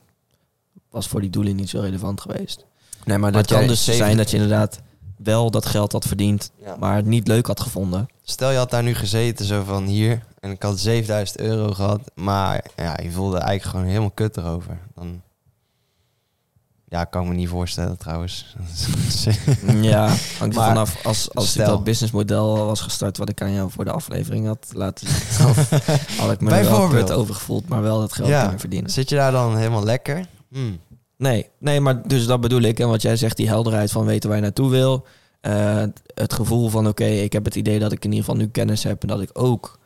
was 0.89 1.07
voor 1.07 1.21
die 1.21 1.29
doelen 1.29 1.55
niet 1.55 1.69
zo 1.69 1.79
relevant 1.79 2.21
geweest. 2.21 2.65
Nee, 3.05 3.17
maar 3.17 3.33
het 3.33 3.47
kan 3.47 3.67
dus 3.67 3.83
zijn 3.83 4.17
dat 4.17 4.29
je 4.29 4.35
inderdaad 4.37 4.79
wel 5.17 5.51
dat 5.51 5.65
geld 5.65 5.91
had 5.91 6.05
verdiend, 6.05 6.51
Ja. 6.63 6.75
maar 6.79 6.95
het 6.95 7.05
niet 7.05 7.27
leuk 7.27 7.47
had 7.47 7.59
gevonden. 7.59 8.07
Stel 8.23 8.51
je 8.51 8.57
had 8.57 8.69
daar 8.71 8.83
nu 8.83 8.95
gezeten, 8.95 9.45
zo 9.45 9.63
van 9.63 9.85
hier, 9.85 10.23
en 10.39 10.51
ik 10.51 10.63
had 10.63 10.79
7000 10.79 11.39
euro 11.39 11.71
gehad, 11.73 12.01
maar 12.15 12.65
ja, 12.75 12.97
je 13.03 13.11
voelde 13.11 13.37
eigenlijk 13.37 13.69
gewoon 13.69 13.85
helemaal 13.85 14.11
kut 14.11 14.37
erover. 14.37 14.79
Dan, 14.95 15.21
ja, 16.87 17.03
kan 17.03 17.21
ik 17.23 17.27
me 17.29 17.33
niet 17.35 17.49
voorstellen 17.49 17.97
trouwens. 17.97 18.55
Ja, 19.81 20.07
hangt 20.39 20.55
er 20.55 20.63
vanaf. 20.63 21.05
Als, 21.05 21.33
als 21.33 21.55
ik 21.57 21.65
dat 21.65 21.83
businessmodel 21.83 22.65
was 22.65 22.81
gestart 22.81 23.17
wat 23.17 23.29
ik 23.29 23.41
aan 23.41 23.53
jou 23.53 23.71
voor 23.71 23.85
de 23.85 23.91
aflevering 23.91 24.45
had 24.47 24.67
laten 24.73 25.07
zien, 25.07 25.45
had 26.19 26.31
ik 26.31 26.41
me 26.41 26.51
er 26.51 26.69
wel 26.69 26.87
kut 26.87 27.11
over 27.11 27.33
gevoeld, 27.35 27.67
maar 27.67 27.81
wel 27.81 27.99
dat 27.99 28.13
geld 28.13 28.27
Ja. 28.27 28.41
kunnen 28.41 28.59
verdienen. 28.59 28.89
Zit 28.89 29.09
je 29.09 29.15
daar 29.15 29.31
dan 29.31 29.57
helemaal 29.57 29.83
lekker? 29.83 30.25
Hmm. 30.49 30.79
Nee, 31.17 31.49
nee, 31.57 31.79
maar 31.79 32.07
dus 32.07 32.25
dat 32.25 32.41
bedoel 32.41 32.61
ik. 32.61 32.79
En 32.79 32.87
wat 32.87 33.01
jij 33.01 33.15
zegt, 33.15 33.37
die 33.37 33.47
helderheid 33.47 33.91
van 33.91 34.05
weten 34.05 34.29
waar 34.29 34.37
je 34.37 34.43
naartoe 34.43 34.69
wil. 34.69 35.05
Eh, 35.41 35.83
het 36.13 36.33
gevoel 36.33 36.69
van 36.69 36.87
oké, 36.87 37.03
ik 37.05 37.33
heb 37.33 37.45
het 37.45 37.55
idee 37.55 37.79
dat 37.79 37.91
ik 37.91 38.03
in 38.05 38.11
ieder 38.11 38.25
geval 38.25 38.39
nu 38.41 38.47
kennis 38.49 38.83
heb 38.83 39.01
en 39.01 39.07
dat 39.07 39.21
ik 39.21 39.29
ook 39.33 39.79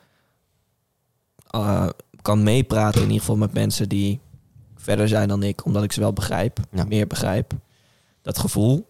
eh, 1.49 1.89
kan 2.22 2.43
meepraten 2.43 2.99
in 3.01 3.05
ieder 3.07 3.20
geval 3.20 3.38
met 3.38 3.53
mensen 3.53 3.89
die 3.89 4.20
verder 4.76 5.07
zijn 5.07 5.28
dan 5.28 5.43
ik, 5.43 5.66
omdat 5.66 5.84
ik 5.84 5.91
ze 5.91 5.99
wel 5.99 6.14
begrijp, 6.14 6.59
Ja. 6.72 6.84
meer 6.84 7.07
begrijp. 7.07 7.53
Dat 8.22 8.38
gevoel 8.38 8.88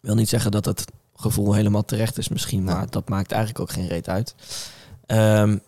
wil 0.00 0.14
niet 0.14 0.28
zeggen 0.28 0.50
dat 0.50 0.64
het 0.64 0.84
gevoel 1.14 1.54
helemaal 1.54 1.84
terecht 1.84 2.18
is 2.18 2.28
misschien, 2.28 2.64
maar 2.64 2.90
dat 2.90 3.08
maakt 3.08 3.32
eigenlijk 3.32 3.60
ook 3.60 3.70
geen 3.70 3.88
reet 3.88 4.08
uit. 4.08 4.34
Ehm, 5.06 5.58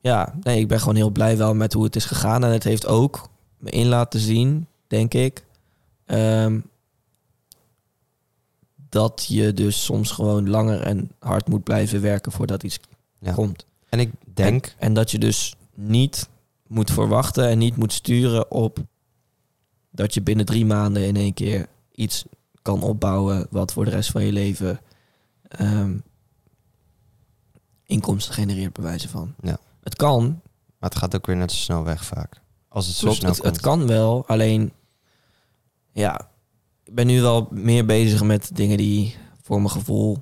ja, 0.00 0.34
nee, 0.40 0.60
ik 0.60 0.68
ben 0.68 0.78
gewoon 0.80 0.94
heel 0.94 1.10
blij 1.10 1.36
wel 1.36 1.54
met 1.54 1.72
hoe 1.72 1.84
het 1.84 1.96
is 1.96 2.04
gegaan. 2.04 2.44
En 2.44 2.50
het 2.50 2.64
heeft 2.64 2.86
ook 2.86 3.28
me 3.58 3.70
in 3.70 3.86
laten 3.86 4.20
zien, 4.20 4.66
denk 4.86 5.14
ik, 5.14 5.44
ehm, 6.04 6.60
dat 8.88 9.24
je 9.28 9.54
dus 9.54 9.84
soms 9.84 10.10
gewoon 10.10 10.48
langer 10.48 10.80
en 10.82 11.10
hard 11.18 11.48
moet 11.48 11.64
blijven 11.64 12.00
werken 12.00 12.32
voordat 12.32 12.62
iets 12.62 12.80
Ja. 13.18 13.32
komt. 13.32 13.66
En 13.88 13.98
ik 13.98 14.10
denk, 14.34 14.66
En, 14.66 14.72
en 14.78 14.94
dat 14.94 15.10
je 15.10 15.18
dus 15.18 15.54
niet 15.74 16.28
moet 16.66 16.90
verwachten 16.90 17.48
en 17.48 17.58
niet 17.58 17.76
moet 17.76 17.92
sturen 17.92 18.50
op 18.50 18.78
dat 19.90 20.14
je 20.14 20.22
binnen 20.22 20.46
drie 20.46 20.66
maanden 20.66 21.06
in 21.06 21.16
één 21.16 21.34
keer 21.34 21.66
iets 21.92 22.24
kan 22.62 22.82
opbouwen 22.82 23.46
wat 23.50 23.72
voor 23.72 23.84
de 23.84 23.90
rest 23.90 24.10
van 24.10 24.24
je 24.24 24.32
leven 24.32 24.80
ehm, 25.48 25.96
inkomsten 27.86 28.34
genereert, 28.34 28.72
bij 28.72 28.84
wijze 28.84 29.08
van. 29.08 29.34
Ja. 29.42 29.58
Het 29.82 29.94
kan, 29.96 30.24
maar 30.78 30.90
het 30.90 30.98
gaat 30.98 31.14
ook 31.16 31.26
weer 31.26 31.36
net 31.36 31.52
zo 31.52 31.56
snel 31.58 31.84
weg 31.84 32.04
vaak. 32.04 32.40
Als 32.68 32.86
het 32.86 32.96
zo 32.96 33.02
Klopt, 33.02 33.16
snel 33.18 33.30
het, 33.30 33.40
komt. 33.40 33.52
het 33.54 33.64
kan 33.64 33.86
wel. 33.86 34.26
Alleen, 34.26 34.72
ja, 35.92 36.28
ik 36.84 36.94
ben 36.94 37.06
nu 37.06 37.20
wel 37.20 37.48
meer 37.50 37.86
bezig 37.86 38.22
met 38.22 38.50
dingen 38.56 38.76
die 38.76 39.16
voor 39.42 39.56
mijn 39.56 39.70
gevoel 39.70 40.18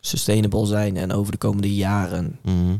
sustainable 0.00 0.66
zijn 0.66 0.96
en 0.96 1.12
over 1.12 1.32
de 1.32 1.38
komende 1.38 1.74
jaren 1.74 2.38
Mhm. 2.42 2.76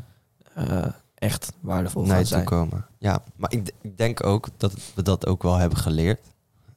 eh, 0.54 0.86
echt 1.14 1.52
waardevol 1.60 2.02
naar 2.04 2.16
gaan 2.16 2.26
zijn. 2.26 2.44
komen. 2.44 2.86
Ja, 2.98 3.22
maar 3.36 3.52
ik, 3.52 3.64
d- 3.64 3.72
ik 3.80 3.96
denk 3.98 4.26
ook 4.26 4.48
dat 4.56 4.72
we 4.94 5.02
dat 5.02 5.26
ook 5.26 5.42
wel 5.42 5.56
hebben 5.56 5.78
geleerd. 5.78 6.20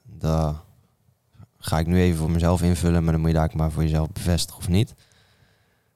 Dat 0.04 0.56
ga 1.58 1.80
ik 1.80 1.88
nu 1.88 2.00
even 2.02 2.18
voor 2.18 2.32
mezelf 2.32 2.62
invullen, 2.62 3.04
maar 3.04 3.12
dan 3.12 3.22
moet 3.22 3.30
je 3.30 3.36
daar 3.36 3.52
maar 3.56 3.72
voor 3.72 3.84
jezelf 3.84 4.12
bevestigen 4.12 4.60
of 4.60 4.68
niet. 4.68 4.94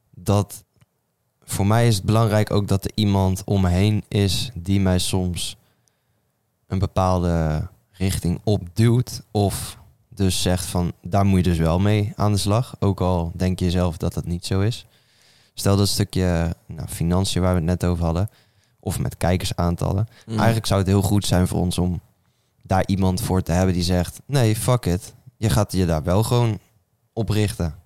Dat 0.10 0.64
voor 1.52 1.68
mij 1.68 1.88
is 1.88 1.96
het 1.96 2.04
belangrijk 2.04 2.52
ook 2.52 2.68
dat 2.68 2.86
er 2.86 2.92
iemand 2.96 3.42
om 3.46 3.62
me 3.62 3.70
heen 3.70 4.04
is 4.08 4.52
die 4.54 4.80
mij 4.80 5.00
soms 5.00 5.58
een 6.68 6.80
bepaalde 6.80 7.68
richting 7.92 8.40
opduwt. 8.44 9.22
Of 9.32 9.78
dus 10.10 10.42
zegt 10.42 10.66
van 10.66 10.92
daar 11.02 11.26
moet 11.26 11.38
je 11.38 11.50
dus 11.52 11.58
wel 11.58 11.80
mee 11.80 12.14
aan 12.16 12.32
de 12.32 12.38
slag. 12.38 12.76
Ook 12.80 13.02
al 13.02 13.32
denk 13.36 13.60
je 13.60 13.72
zelf 13.72 13.98
dat 13.98 14.14
dat 14.14 14.26
niet 14.26 14.46
zo 14.46 14.62
is. 14.62 14.86
Stel 15.54 15.78
dat 15.78 15.88
stukje 15.88 16.56
nou, 16.66 16.88
financiën 16.88 17.42
waar 17.42 17.54
we 17.54 17.60
het 17.60 17.70
net 17.70 17.86
over 17.86 18.06
hadden. 18.06 18.30
Of 18.80 19.00
met 19.00 19.18
kijkersaantallen. 19.18 20.08
Mm. 20.26 20.36
Eigenlijk 20.36 20.66
zou 20.66 20.80
het 20.80 20.90
heel 20.90 21.02
goed 21.02 21.26
zijn 21.26 21.48
voor 21.48 21.60
ons 21.60 21.78
om 21.78 22.02
daar 22.64 22.84
iemand 22.86 23.22
voor 23.22 23.42
te 23.42 23.52
hebben 23.52 23.74
die 23.74 23.84
zegt... 23.84 24.22
Nee, 24.26 24.56
fuck 24.56 24.86
it. 24.86 25.14
Je 25.38 25.50
gaat 25.50 25.72
je 25.72 25.86
daar 25.86 26.04
wel 26.04 26.24
gewoon 26.24 26.60
op 27.14 27.30
richten. 27.30 27.81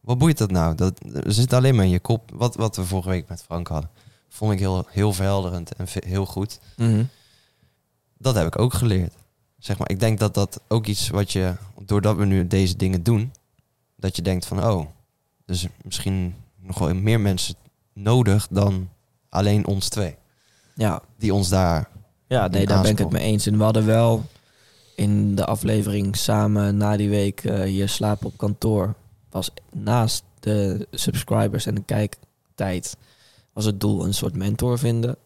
Wat 0.00 0.18
boeit 0.18 0.38
dat 0.38 0.50
nou? 0.50 0.74
Dat 0.74 1.00
er 1.24 1.32
zit 1.32 1.52
alleen 1.52 1.74
maar 1.74 1.84
in 1.84 1.90
je 1.90 2.00
kop. 2.00 2.30
Wat, 2.34 2.54
wat 2.54 2.76
we 2.76 2.84
vorige 2.84 3.08
week 3.08 3.28
met 3.28 3.42
Frank 3.42 3.68
hadden. 3.68 3.90
Vond 4.28 4.52
ik 4.52 4.58
heel, 4.58 4.86
heel 4.88 5.12
verhelderend 5.12 5.74
en 5.74 5.86
heel 6.06 6.26
goed. 6.26 6.60
Mhm. 6.76 7.04
Dat 8.18 8.34
heb 8.34 8.46
ik 8.46 8.58
ook 8.58 8.74
geleerd. 8.74 9.12
Zeg 9.58 9.78
maar, 9.78 9.90
ik 9.90 10.00
denk 10.00 10.18
dat 10.18 10.34
dat 10.34 10.60
ook 10.68 10.86
iets 10.86 11.08
wat 11.08 11.32
je... 11.32 11.54
Doordat 11.82 12.16
we 12.16 12.24
nu 12.24 12.46
deze 12.46 12.76
dingen 12.76 13.02
doen... 13.02 13.32
Dat 13.96 14.16
je 14.16 14.22
denkt 14.22 14.46
van... 14.46 14.64
Oh, 14.64 14.86
dus 15.44 15.66
misschien 15.84 16.34
nog 16.60 16.78
wel 16.78 16.94
meer 16.94 17.20
mensen 17.20 17.54
nodig 17.92 18.48
dan 18.50 18.88
alleen 19.28 19.66
ons 19.66 19.88
twee. 19.88 20.16
Ja, 20.74 21.02
Die 21.16 21.34
ons 21.34 21.48
daar 21.48 21.88
ja 22.30 22.48
nee, 22.48 22.66
daar 22.66 22.82
ben 22.82 22.90
ik 22.90 22.98
het 22.98 23.10
mee 23.10 23.22
eens. 23.22 23.46
En 23.46 23.56
we 23.56 23.62
hadden 23.62 23.86
wel 23.86 24.24
in 24.94 25.34
de 25.34 25.44
aflevering 25.44 26.16
samen 26.16 26.76
na 26.76 26.96
die 26.96 27.08
week 27.08 27.44
eh, 27.44 27.76
je 27.76 27.86
slaap 27.86 28.24
op 28.24 28.36
kantoor 28.36 28.94
was 29.30 29.50
naast 29.72 30.24
de 30.40 30.86
subscribers 30.90 31.66
en 31.66 31.74
de 31.74 31.82
kijktijd 31.84 32.96
was 33.52 33.64
het 33.64 33.80
doel 33.80 34.04
een 34.04 34.14
soort 34.14 34.36
mentor 34.36 34.78
vinden. 34.78 35.16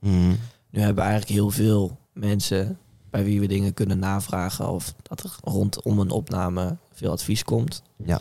Mhm. 0.00 0.34
Nu 0.70 0.80
hebben 0.80 1.04
eigenlijk 1.04 1.32
heel 1.32 1.50
veel 1.50 1.98
mensen 2.12 2.78
bij 3.10 3.24
wie 3.24 3.40
we 3.40 3.46
dingen 3.46 3.74
kunnen 3.74 3.98
navragen 3.98 4.68
of 4.68 4.94
dat 5.02 5.22
er 5.22 5.36
rondom 5.44 5.98
een 5.98 6.10
opname 6.10 6.76
veel 6.92 7.10
advies 7.10 7.44
komt. 7.44 7.82
Ja. 7.96 8.20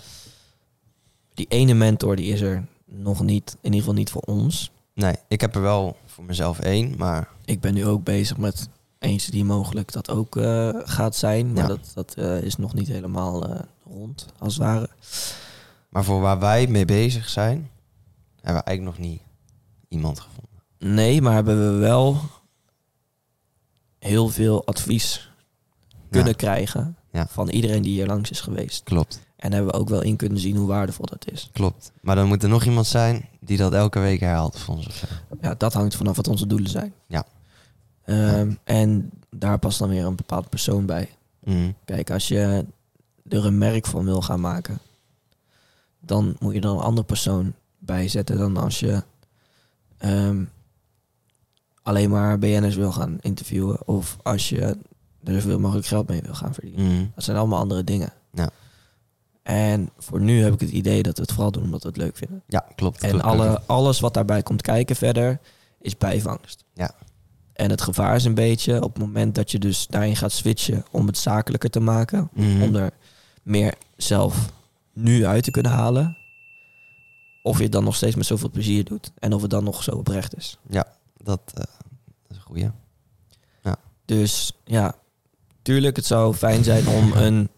Die 1.33 1.45
ene 1.49 1.73
mentor 1.73 2.15
die 2.15 2.33
is 2.33 2.41
er 2.41 2.65
nog 2.85 3.21
niet, 3.23 3.51
in 3.51 3.57
ieder 3.63 3.79
geval 3.79 3.93
niet 3.93 4.09
voor 4.09 4.21
ons. 4.21 4.71
Nee, 4.93 5.15
ik 5.27 5.41
heb 5.41 5.55
er 5.55 5.61
wel 5.61 5.95
voor 6.05 6.23
mezelf 6.23 6.59
één, 6.59 6.93
maar 6.97 7.29
Ik 7.45 7.59
ben 7.61 7.73
nu 7.73 7.85
ook 7.85 8.03
bezig 8.03 8.37
met 8.37 8.69
eentje 8.99 9.31
die 9.31 9.43
mogelijk 9.45 9.91
dat 9.91 10.09
ook 10.09 10.35
eh, 10.37 10.69
gaat 10.73 11.15
zijn. 11.15 11.53
Maar 11.53 11.61
Ja. 11.61 11.67
dat, 11.67 11.91
dat 11.93 12.13
eh, 12.13 12.41
is 12.41 12.55
nog 12.55 12.73
niet 12.73 12.87
helemaal 12.87 13.49
eh, 13.49 13.59
rond, 13.93 14.25
als 14.39 14.53
het 14.53 14.63
ware. 14.63 14.89
Maar 15.89 16.03
voor 16.03 16.21
waar 16.21 16.39
wij 16.39 16.67
mee 16.67 16.85
bezig 16.85 17.29
zijn, 17.29 17.69
hebben 18.41 18.61
we 18.63 18.67
eigenlijk 18.69 18.97
nog 18.97 19.07
niet 19.07 19.21
iemand 19.87 20.19
gevonden. 20.19 20.95
Nee, 20.95 21.21
maar 21.21 21.33
hebben 21.33 21.73
we 21.73 21.77
wel 21.79 22.17
heel 23.99 24.29
veel 24.29 24.65
advies 24.65 25.31
kunnen 26.09 26.29
Ja, 26.29 26.35
krijgen 26.37 26.97
Ja. 27.11 27.27
van 27.29 27.49
iedereen 27.49 27.81
die 27.81 27.91
hier 27.93 28.07
langs 28.07 28.29
is 28.31 28.41
geweest. 28.41 28.83
klopt, 28.83 29.21
En 29.35 29.51
hebben 29.53 29.71
we 29.71 29.77
ook 29.79 29.89
wel 29.89 30.01
in 30.01 30.15
kunnen 30.15 30.39
zien 30.39 30.55
hoe 30.55 30.67
waardevol 30.67 31.05
dat 31.05 31.31
is. 31.31 31.49
klopt. 31.53 31.91
Maar 32.01 32.15
dan 32.15 32.27
moet 32.27 32.43
er 32.43 32.49
nog 32.49 32.63
iemand 32.65 32.87
zijn 32.87 33.29
die 33.39 33.57
dat 33.57 33.73
elke 33.73 33.99
week 33.99 34.19
herhaalt 34.19 34.59
voor 34.59 34.75
ons 34.75 34.87
of 34.87 34.95
zo. 34.95 35.05
Ja, 35.41 35.53
dat 35.57 35.73
hangt 35.73 35.95
vanaf 35.95 36.15
wat 36.15 36.27
onze 36.27 36.47
doelen 36.47 36.69
zijn. 36.69 36.93
Ja. 37.07 37.25
Ehm, 38.05 38.53
En 38.63 39.09
daar 39.29 39.59
past 39.59 39.79
dan 39.79 39.89
weer 39.89 40.05
een 40.05 40.15
bepaald 40.15 40.49
persoon 40.49 40.85
bij. 40.85 41.09
Mhm. 41.43 41.71
Kijk, 41.85 42.11
als 42.11 42.27
je 42.27 42.65
er 43.29 43.45
een 43.45 43.57
merk 43.57 43.85
van 43.85 44.05
wil 44.05 44.21
gaan 44.21 44.39
maken, 44.41 44.79
dan 45.99 46.35
moet 46.39 46.53
je 46.53 46.59
er 46.61 46.69
een 46.69 46.77
andere 46.77 47.05
persoon 47.05 47.53
bij 47.79 48.07
zetten 48.07 48.37
dan 48.37 48.57
als 48.57 48.79
je 48.79 49.03
ehm, 49.97 50.43
alleen 51.81 52.09
maar 52.09 52.39
BN'ers 52.39 52.75
wil 52.75 52.91
gaan 52.91 53.17
interviewen 53.21 53.87
of 53.87 54.17
als 54.23 54.49
je 54.49 54.61
er 55.23 55.33
zoveel 55.33 55.59
mogelijk 55.59 55.87
geld 55.87 56.07
mee 56.07 56.21
wil 56.21 56.33
gaan 56.33 56.53
verdienen. 56.53 56.85
Mhm. 56.93 57.05
Dat 57.15 57.23
zijn 57.23 57.37
allemaal 57.37 57.59
andere 57.59 57.83
dingen. 57.83 58.13
Ja. 58.33 58.49
En 59.43 59.89
voor 59.97 60.21
nu 60.21 60.43
heb 60.43 60.53
ik 60.53 60.59
het 60.59 60.69
idee 60.69 61.03
dat 61.03 61.15
we 61.15 61.21
het 61.21 61.31
vooral 61.31 61.51
doen 61.51 61.63
omdat 61.63 61.81
we 61.83 61.87
het 61.87 61.97
leuk 61.97 62.17
vinden. 62.17 62.43
Ja, 62.47 62.65
klopt. 62.75 63.01
En 63.03 63.09
klopt, 63.09 63.23
alle, 63.25 63.47
klopt. 63.47 63.67
alles 63.67 63.99
wat 63.99 64.13
daarbij 64.13 64.43
komt 64.43 64.61
kijken 64.61 64.95
verder 64.95 65.39
is 65.81 65.97
bijvangst. 65.97 66.63
Ja. 66.73 66.91
En 67.53 67.69
het 67.69 67.81
gevaar 67.81 68.15
is 68.15 68.23
een 68.25 68.33
beetje 68.33 68.83
op 68.83 68.93
het 68.93 69.03
moment 69.03 69.35
dat 69.35 69.51
je 69.51 69.59
dus 69.59 69.87
daarin 69.87 70.15
gaat 70.15 70.31
switchen 70.31 70.85
om 70.91 71.07
het 71.07 71.17
zakelijker 71.17 71.69
te 71.69 71.79
maken, 71.79 72.29
Mhm. 72.33 72.61
om 72.61 72.75
er 72.75 72.91
meer 73.43 73.75
zelf 73.97 74.51
nu 74.93 75.25
uit 75.25 75.43
te 75.43 75.51
kunnen 75.51 75.71
halen. 75.71 76.17
Of 77.41 77.57
je 77.57 77.63
het 77.63 77.71
dan 77.71 77.83
nog 77.83 77.95
steeds 77.95 78.15
met 78.15 78.25
zoveel 78.25 78.49
plezier 78.49 78.83
doet. 78.83 79.11
En 79.19 79.33
of 79.33 79.41
het 79.41 79.51
dan 79.51 79.63
nog 79.63 79.83
zo 79.83 79.91
oprecht 79.91 80.37
is. 80.37 80.57
Dat, 81.17 81.41
eh, 81.47 81.63
dat 81.63 82.29
is 82.29 82.35
een 82.35 82.41
goeie. 82.41 82.71
Dus 84.05 84.53
ja, 84.63 84.95
tuurlijk, 85.61 85.95
het 85.95 86.05
zou 86.05 86.33
fijn 86.33 86.63
zijn 86.63 86.87
om 86.87 87.11
een 87.25 87.49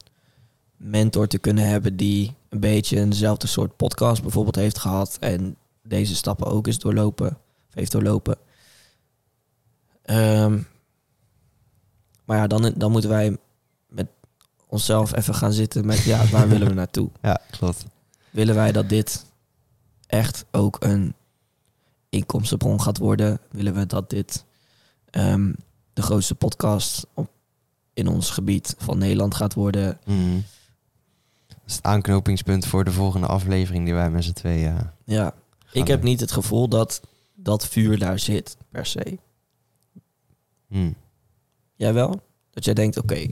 mentor 0.77 1.27
te 1.27 1.37
kunnen 1.37 1.67
hebben 1.67 1.95
die 1.95 2.33
een 2.49 2.59
beetje 2.59 2.99
eenzelfde 2.99 3.47
soort 3.47 3.75
podcast 3.75 4.21
bijvoorbeeld 4.21 4.55
heeft 4.55 4.77
gehad. 4.77 5.17
En 5.19 5.57
deze 5.83 6.15
stappen 6.15 6.47
ook 6.47 6.67
is 6.67 6.79
doorlopen. 6.79 7.27
Of 7.67 7.73
heeft 7.73 7.91
doorlopen. 7.91 8.37
Ehm, 10.01 10.59
maar 12.25 12.37
ja, 12.37 12.47
dan, 12.47 12.73
dan 12.77 12.91
moeten 12.91 13.09
wij 13.09 13.37
onszelf 14.67 15.15
even 15.15 15.35
gaan 15.35 15.53
zitten 15.53 15.85
met 15.85 16.03
ja, 16.03 16.25
waar 16.27 16.47
willen 16.49 16.67
we 16.67 16.73
naartoe? 16.73 17.09
Ja, 17.21 17.41
klopt. 17.51 17.85
Willen 18.29 18.55
wij 18.55 18.71
dat 18.71 18.89
dit 18.89 19.25
echt 20.07 20.45
ook 20.51 20.77
een 20.83 21.13
inkomstenbron 22.09 22.81
gaat 22.81 22.97
worden? 22.97 23.39
Willen 23.51 23.73
we 23.73 23.85
dat 23.85 24.09
dit 24.09 24.45
ehm, 25.09 25.53
de 25.93 26.01
grootste 26.01 26.35
podcast 26.35 27.07
op, 27.13 27.29
in 27.93 28.07
ons 28.07 28.29
gebied 28.29 28.75
van 28.77 28.97
Nederland 28.97 29.35
gaat 29.35 29.53
worden? 29.53 29.99
Mhm. 30.05 30.39
Dat 31.47 31.57
is 31.65 31.75
het 31.75 31.83
aanknopingspunt 31.83 32.65
voor 32.65 32.83
de 32.83 32.91
volgende 32.91 33.27
aflevering 33.27 33.85
die 33.85 33.93
wij 33.93 34.09
met 34.09 34.23
z'n 34.23 34.33
tweeën... 34.33 34.77
eh, 34.77 34.83
Ja, 35.05 35.27
ik 35.27 35.33
gaan 35.71 35.87
heb 35.89 36.01
doen. 36.01 36.09
niet 36.09 36.19
het 36.19 36.31
gevoel 36.31 36.67
dat 36.67 37.01
dat 37.33 37.67
vuur 37.67 37.97
daar 37.99 38.19
zit, 38.19 38.57
per 38.69 38.85
se. 38.85 39.17
Mhm. 40.67 40.91
Jij 41.75 41.93
wel? 41.93 42.21
Dat 42.51 42.65
jij 42.65 42.73
denkt, 42.73 42.97
oké, 42.97 43.27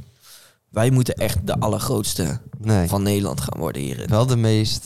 wij 0.73 0.89
moeten 0.91 1.15
echt 1.15 1.47
de 1.47 1.59
allergrootste 1.59 2.39
Nee. 2.57 2.87
van 2.87 3.03
Nederland 3.03 3.41
gaan 3.41 3.59
worden 3.59 3.81
hierin. 3.81 4.07
wel 4.09 4.25
de 4.25 4.35
meest 4.35 4.85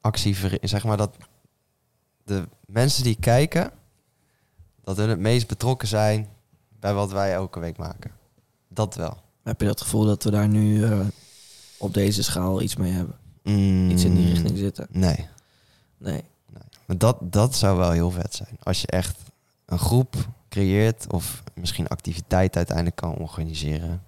actiever, 0.00 0.58
zeg 0.62 0.84
maar 0.84 0.96
dat 0.96 1.16
de 2.24 2.48
mensen 2.66 3.02
die 3.02 3.16
kijken, 3.20 3.70
dat 4.82 4.96
hun 4.96 5.08
het 5.08 5.18
meest 5.18 5.46
betrokken 5.46 5.88
zijn 5.88 6.28
bij 6.80 6.94
wat 6.94 7.12
wij 7.12 7.32
elke 7.32 7.60
week 7.60 7.76
maken. 7.76 8.10
Dat 8.68 8.94
wel. 8.94 9.16
Heb 9.42 9.60
je 9.60 9.66
dat 9.66 9.80
gevoel 9.80 10.04
dat 10.04 10.22
we 10.24 10.30
daar 10.30 10.48
nu 10.48 10.84
eh, 10.84 11.00
op 11.78 11.94
deze 11.94 12.22
schaal 12.22 12.60
iets 12.62 12.76
mee 12.76 12.92
hebben? 12.92 13.16
Mm, 13.42 13.90
Iets 13.90 14.04
in 14.04 14.14
die 14.14 14.28
richting 14.32 14.58
zitten? 14.58 14.86
Nee. 14.90 15.28
Nee. 15.98 16.22
Maar 16.86 16.98
dat, 16.98 17.16
dat 17.20 17.54
zou 17.54 17.78
wel 17.78 17.90
heel 17.90 18.10
vet 18.10 18.34
zijn. 18.34 18.56
Als 18.62 18.80
je 18.80 18.86
echt 18.86 19.16
een 19.66 19.78
groep 19.78 20.28
creëert 20.48 21.12
of 21.12 21.42
misschien 21.54 21.88
activiteit 21.88 22.56
uiteindelijk 22.56 22.96
kan 22.96 23.14
organiseren. 23.16 24.02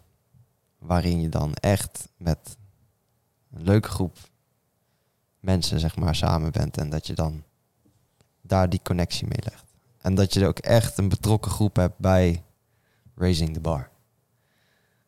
Waarin 0.79 1.21
je 1.21 1.29
dan 1.29 1.55
echt 1.55 2.09
met 2.17 2.57
een 3.53 3.63
leuke 3.63 3.89
groep 3.89 4.17
mensen 5.41 5.81
zeg 5.81 5.97
maar 5.97 6.15
samen 6.15 6.53
bent. 6.53 6.77
En 6.77 6.91
dat 6.91 7.07
je 7.07 7.15
dan 7.15 7.45
daar 8.41 8.69
die 8.69 8.81
connectie 8.83 9.27
mee 9.27 9.51
legt. 9.51 9.65
En 9.99 10.15
dat 10.15 10.35
je 10.35 10.47
ook 10.47 10.59
echt 10.59 10.99
een 10.99 11.09
betrokken 11.09 11.51
groep 11.51 11.77
hebt 11.77 11.99
bij 11.99 12.45
Raising 13.15 13.55
the 13.55 13.61
Bar. 13.61 13.91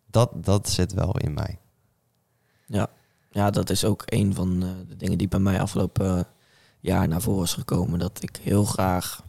Dat, 0.07 0.45
dat 0.45 0.69
zit 0.69 0.93
wel 0.93 1.17
in 1.19 1.35
mij. 1.35 1.59
Ja. 2.67 2.91
ja, 3.31 3.51
dat 3.51 3.71
is 3.71 3.85
ook 3.85 4.03
een 4.07 4.35
van 4.35 4.63
eh, 4.63 4.69
de 4.89 4.97
dingen 4.97 5.19
die 5.19 5.29
bij 5.29 5.39
mij 5.39 5.61
afgelopen 5.61 6.19
eh, 6.19 6.25
jaar 6.81 7.09
naar 7.09 7.21
voren 7.21 7.45
is 7.45 7.55
gekomen. 7.55 7.99
Dat 7.99 8.23
ik 8.23 8.37
heel 8.43 8.65
graag 8.65 9.25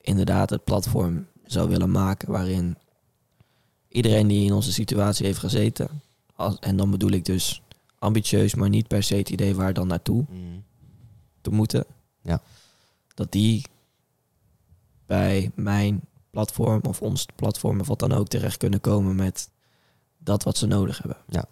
inderdaad 0.00 0.50
het 0.50 0.64
platform 0.64 1.26
zou 1.44 1.68
willen 1.68 1.90
maken 1.90 2.30
waarin 2.30 2.76
iedereen 3.92 4.26
die 4.28 4.44
in 4.44 4.52
onze 4.52 4.72
situatie 4.72 5.26
heeft 5.26 5.38
gezeten, 5.38 5.88
als, 6.34 6.58
en 6.58 6.76
dan 6.76 6.90
bedoel 6.90 7.10
ik 7.10 7.24
dus 7.24 7.62
ambitieus, 7.98 8.54
maar 8.54 8.68
niet 8.68 8.86
per 8.88 9.02
se 9.02 9.14
het 9.14 9.30
idee 9.30 9.54
waar 9.54 9.72
dan 9.72 9.86
naartoe 9.86 10.24
te 11.40 11.50
moeten. 11.50 11.84
Ja. 12.22 12.40
Dat 13.14 13.32
die 13.32 13.64
bij 15.06 15.50
mijn 15.54 16.00
platform 16.30 16.80
of 16.88 17.02
ons 17.02 17.26
platform 17.36 17.80
of 17.80 17.86
wat 17.86 17.98
dan 17.98 18.12
ook 18.12 18.28
terecht 18.28 18.56
kunnen 18.56 18.80
komen 18.80 19.16
met 19.16 19.50
dat 20.18 20.42
wat 20.42 20.56
ze 20.56 20.66
nodig 20.66 20.98
hebben. 20.98 21.16
Ja. 21.28 21.44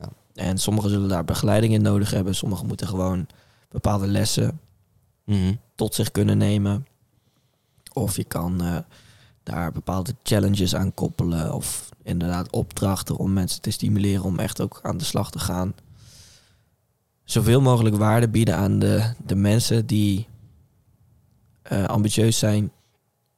Ja. 0.00 0.08
En 0.34 0.58
sommigen 0.58 0.90
zullen 0.90 1.08
daar 1.08 1.24
begeleiding 1.24 1.72
in 1.72 1.82
nodig 1.82 2.10
hebben. 2.10 2.34
Sommigen 2.34 2.66
moeten 2.66 2.86
gewoon 2.86 3.26
bepaalde 3.68 4.06
lessen 4.06 4.60
Mhm. 5.24 5.54
tot 5.74 5.94
zich 5.94 6.10
kunnen 6.10 6.38
nemen. 6.38 6.86
Of 7.92 8.16
je 8.16 8.24
kan 8.24 8.62
eh, 8.62 8.78
daar 9.42 9.72
bepaalde 9.72 10.14
challenges 10.22 10.74
aan 10.74 10.94
koppelen. 10.94 11.54
Of 11.54 11.88
inderdaad 12.02 12.50
opdrachten 12.50 13.16
om 13.16 13.32
mensen 13.32 13.60
te 13.60 13.70
stimuleren 13.70 14.24
om 14.24 14.38
echt 14.38 14.60
ook 14.60 14.78
aan 14.82 14.96
de 14.98 15.04
slag 15.04 15.30
te 15.30 15.38
gaan. 15.38 15.74
Zoveel 17.24 17.60
mogelijk 17.60 17.96
waarde 17.96 18.28
bieden 18.28 18.56
aan 18.56 18.78
de, 18.78 19.12
de 19.26 19.34
mensen 19.34 19.86
die 19.86 20.28
eh, 21.62 21.84
ambitieus 21.84 22.38
zijn, 22.38 22.70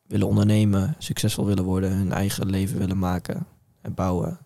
willen 0.06 0.26
ondernemen, 0.26 0.94
succesvol 0.98 1.46
willen 1.46 1.64
worden, 1.64 1.92
hun 1.92 2.12
eigen 2.12 2.50
leven 2.50 2.78
willen 2.78 2.98
maken 2.98 3.46
en 3.80 3.94
bouwen. 3.94 4.38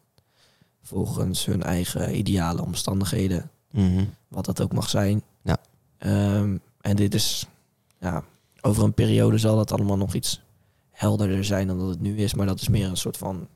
Volgens 0.82 1.44
hun 1.44 1.62
eigen 1.62 2.16
ideale 2.18 2.62
omstandigheden 2.62 3.50
Mhm. 3.70 4.04
wat 4.28 4.44
dat 4.44 4.60
ook 4.60 4.72
mag 4.72 4.88
zijn. 4.88 5.22
Ja. 5.42 5.56
Ehm, 5.98 6.56
en 6.80 6.96
dit 6.96 7.14
is, 7.14 7.46
ja, 8.00 8.24
over 8.60 8.84
een 8.84 8.94
periode 8.94 9.38
zal 9.38 9.56
dat 9.56 9.72
allemaal 9.72 9.96
nog 9.96 10.14
iets 10.14 10.40
helderder 10.96 11.44
zijn 11.44 11.66
dan 11.66 11.78
dat 11.78 11.88
het 11.88 12.00
nu 12.00 12.16
is. 12.16 12.34
Maar 12.34 12.46
dat 12.46 12.60
is 12.60 12.68
meer 12.68 12.88
een 12.88 12.96
soort 12.96 13.16
van 13.16 13.48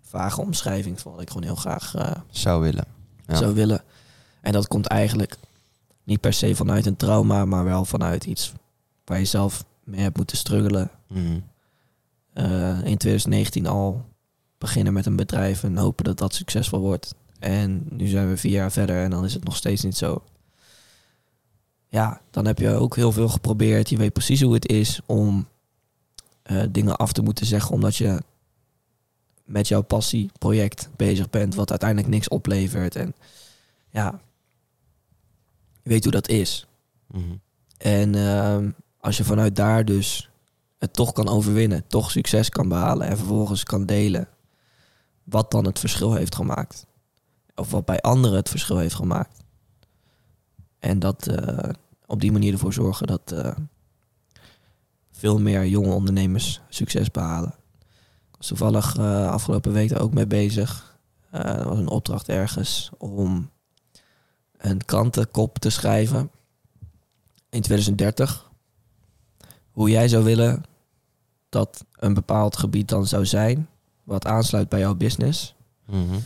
vage 0.00 0.40
omschrijving 0.40 1.00
van 1.00 1.12
wat 1.12 1.20
ik 1.20 1.28
gewoon 1.28 1.42
heel 1.42 1.54
graag 1.54 1.94
eh, 1.94 2.10
Zou 2.30 2.62
willen. 2.62 2.84
Ja. 3.26 3.34
zou 3.34 3.54
willen. 3.54 3.82
En 4.40 4.52
dat 4.52 4.68
komt 4.68 4.86
eigenlijk 4.86 5.36
niet 6.04 6.20
per 6.20 6.32
se 6.32 6.54
vanuit 6.54 6.86
een 6.86 6.96
trauma, 6.96 7.44
maar 7.44 7.64
wel 7.64 7.84
vanuit 7.84 8.24
iets 8.24 8.52
waar 9.04 9.18
je 9.18 9.24
zelf 9.24 9.64
mee 9.84 10.00
hebt 10.00 10.16
moeten 10.16 10.36
struggelen. 10.36 10.90
Mhm. 11.08 11.40
Eh, 12.32 12.84
in 12.84 12.96
2019 12.96 13.66
al 13.66 14.04
beginnen 14.58 14.92
met 14.92 15.06
een 15.06 15.16
bedrijf 15.16 15.64
en 15.64 15.76
hopen 15.76 16.04
dat 16.04 16.18
dat 16.18 16.34
succesvol 16.34 16.80
wordt. 16.80 17.14
En 17.38 17.86
nu 17.90 18.06
zijn 18.06 18.28
we 18.28 18.36
vier 18.36 18.52
jaar 18.52 18.72
verder 18.72 19.02
en 19.02 19.10
dan 19.10 19.24
is 19.24 19.34
het 19.34 19.44
nog 19.44 19.56
steeds 19.56 19.82
niet 19.82 19.96
zo. 19.96 20.22
Ja, 21.88 22.20
dan 22.30 22.46
heb 22.46 22.58
je 22.58 22.70
ook 22.70 22.96
heel 22.96 23.12
veel 23.12 23.28
geprobeerd. 23.28 23.88
Je 23.88 23.96
weet 23.96 24.12
precies 24.12 24.42
hoe 24.42 24.54
het 24.54 24.68
is 24.68 25.00
om 25.06 25.46
eh, 26.42 26.62
dingen 26.70 26.96
af 26.96 27.12
te 27.12 27.22
moeten 27.22 27.46
zeggen, 27.46 27.74
omdat 27.74 27.96
je 27.96 28.22
met 29.44 29.68
jouw 29.68 29.82
passieproject 29.82 30.90
bezig 30.96 31.30
bent, 31.30 31.54
wat 31.54 31.70
uiteindelijk 31.70 32.08
niks 32.08 32.28
oplevert. 32.28 32.96
En 32.96 33.14
ja, 33.90 34.20
je 35.82 35.88
weet 35.88 36.02
hoe 36.02 36.12
dat 36.12 36.28
is. 36.28 36.66
Mhm. 37.06 37.36
En 37.78 38.14
ehm, 38.14 38.70
als 39.00 39.16
je 39.16 39.24
vanuit 39.24 39.56
daar 39.56 39.84
dus 39.84 40.30
het 40.78 40.92
toch 40.92 41.12
kan 41.12 41.28
overwinnen, 41.28 41.86
toch 41.86 42.10
succes 42.10 42.48
kan 42.48 42.68
behalen 42.68 43.06
en 43.06 43.16
vervolgens 43.16 43.62
kan 43.62 43.86
delen 43.86 44.28
wat 45.24 45.50
dan 45.50 45.64
het 45.64 45.78
verschil 45.78 46.14
heeft 46.14 46.34
gemaakt. 46.34 46.86
Of 47.54 47.70
wat 47.70 47.84
bij 47.84 48.00
anderen 48.00 48.36
het 48.36 48.48
verschil 48.48 48.78
heeft 48.78 48.94
gemaakt. 48.94 49.42
En 50.78 50.98
dat 50.98 51.26
eh, 51.26 51.70
op 52.06 52.20
die 52.20 52.32
manier 52.32 52.52
ervoor 52.52 52.72
zorgen 52.72 53.06
dat 53.06 53.32
eh, 53.32 53.52
veel 55.22 55.40
meer 55.40 55.66
jonge 55.66 55.92
ondernemers 55.92 56.60
succes 56.68 57.10
behalen. 57.10 57.54
Ik 58.30 58.36
was 58.36 58.46
toevallig 58.46 58.96
eh, 58.96 59.30
afgelopen 59.30 59.72
week 59.72 59.88
daar 59.88 60.00
ook 60.00 60.14
mee 60.14 60.26
bezig. 60.26 60.98
Uh, 61.34 61.40
er 61.40 61.68
was 61.68 61.78
een 61.78 61.88
opdracht 61.88 62.28
ergens 62.28 62.90
om 62.98 63.50
een 64.56 64.84
krantenkop 64.84 65.58
te 65.58 65.70
schrijven 65.70 66.30
in 67.50 67.62
2030. 67.62 68.50
Hoe 69.70 69.90
jij 69.90 70.08
zou 70.08 70.24
willen 70.24 70.64
dat 71.48 71.84
een 71.96 72.14
bepaald 72.14 72.56
gebied 72.56 72.88
dan 72.88 73.06
zou 73.06 73.26
zijn, 73.26 73.68
wat 74.04 74.26
aansluit 74.26 74.68
bij 74.68 74.80
jouw 74.80 74.94
business. 74.94 75.54
Mhm. 75.86 76.18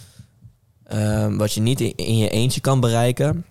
Ehm, 0.82 1.36
wat 1.36 1.52
je 1.52 1.60
niet 1.60 1.81
in, 1.81 1.94
in 1.97 2.16
je 2.16 2.31
eentje 2.31 2.60
kan 2.60 2.81
bereiken, 2.81 3.47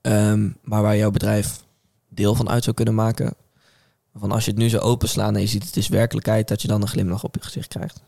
ehm, 0.00 0.50
maar 0.62 0.82
waar 0.82 0.96
jouw 0.96 1.10
bedrijf 1.10 1.64
deel 2.08 2.34
van 2.34 2.48
uit 2.48 2.64
zou 2.64 2.76
kunnen 2.76 2.94
maken. 2.94 3.34
Van 4.18 4.32
als 4.32 4.44
je 4.44 4.50
het 4.50 4.60
nu 4.60 4.68
zo 4.68 4.78
openslaan 4.78 5.34
en 5.34 5.40
je 5.40 5.46
ziet 5.46 5.64
het 5.64 5.76
is 5.76 5.88
werkelijkheid, 5.88 6.48
dat 6.48 6.62
je 6.62 6.68
dan 6.68 6.82
een 6.82 6.88
glimlach 6.88 7.24
op 7.24 7.34
je 7.34 7.42
gezicht 7.42 7.68
krijgt. 7.68 8.02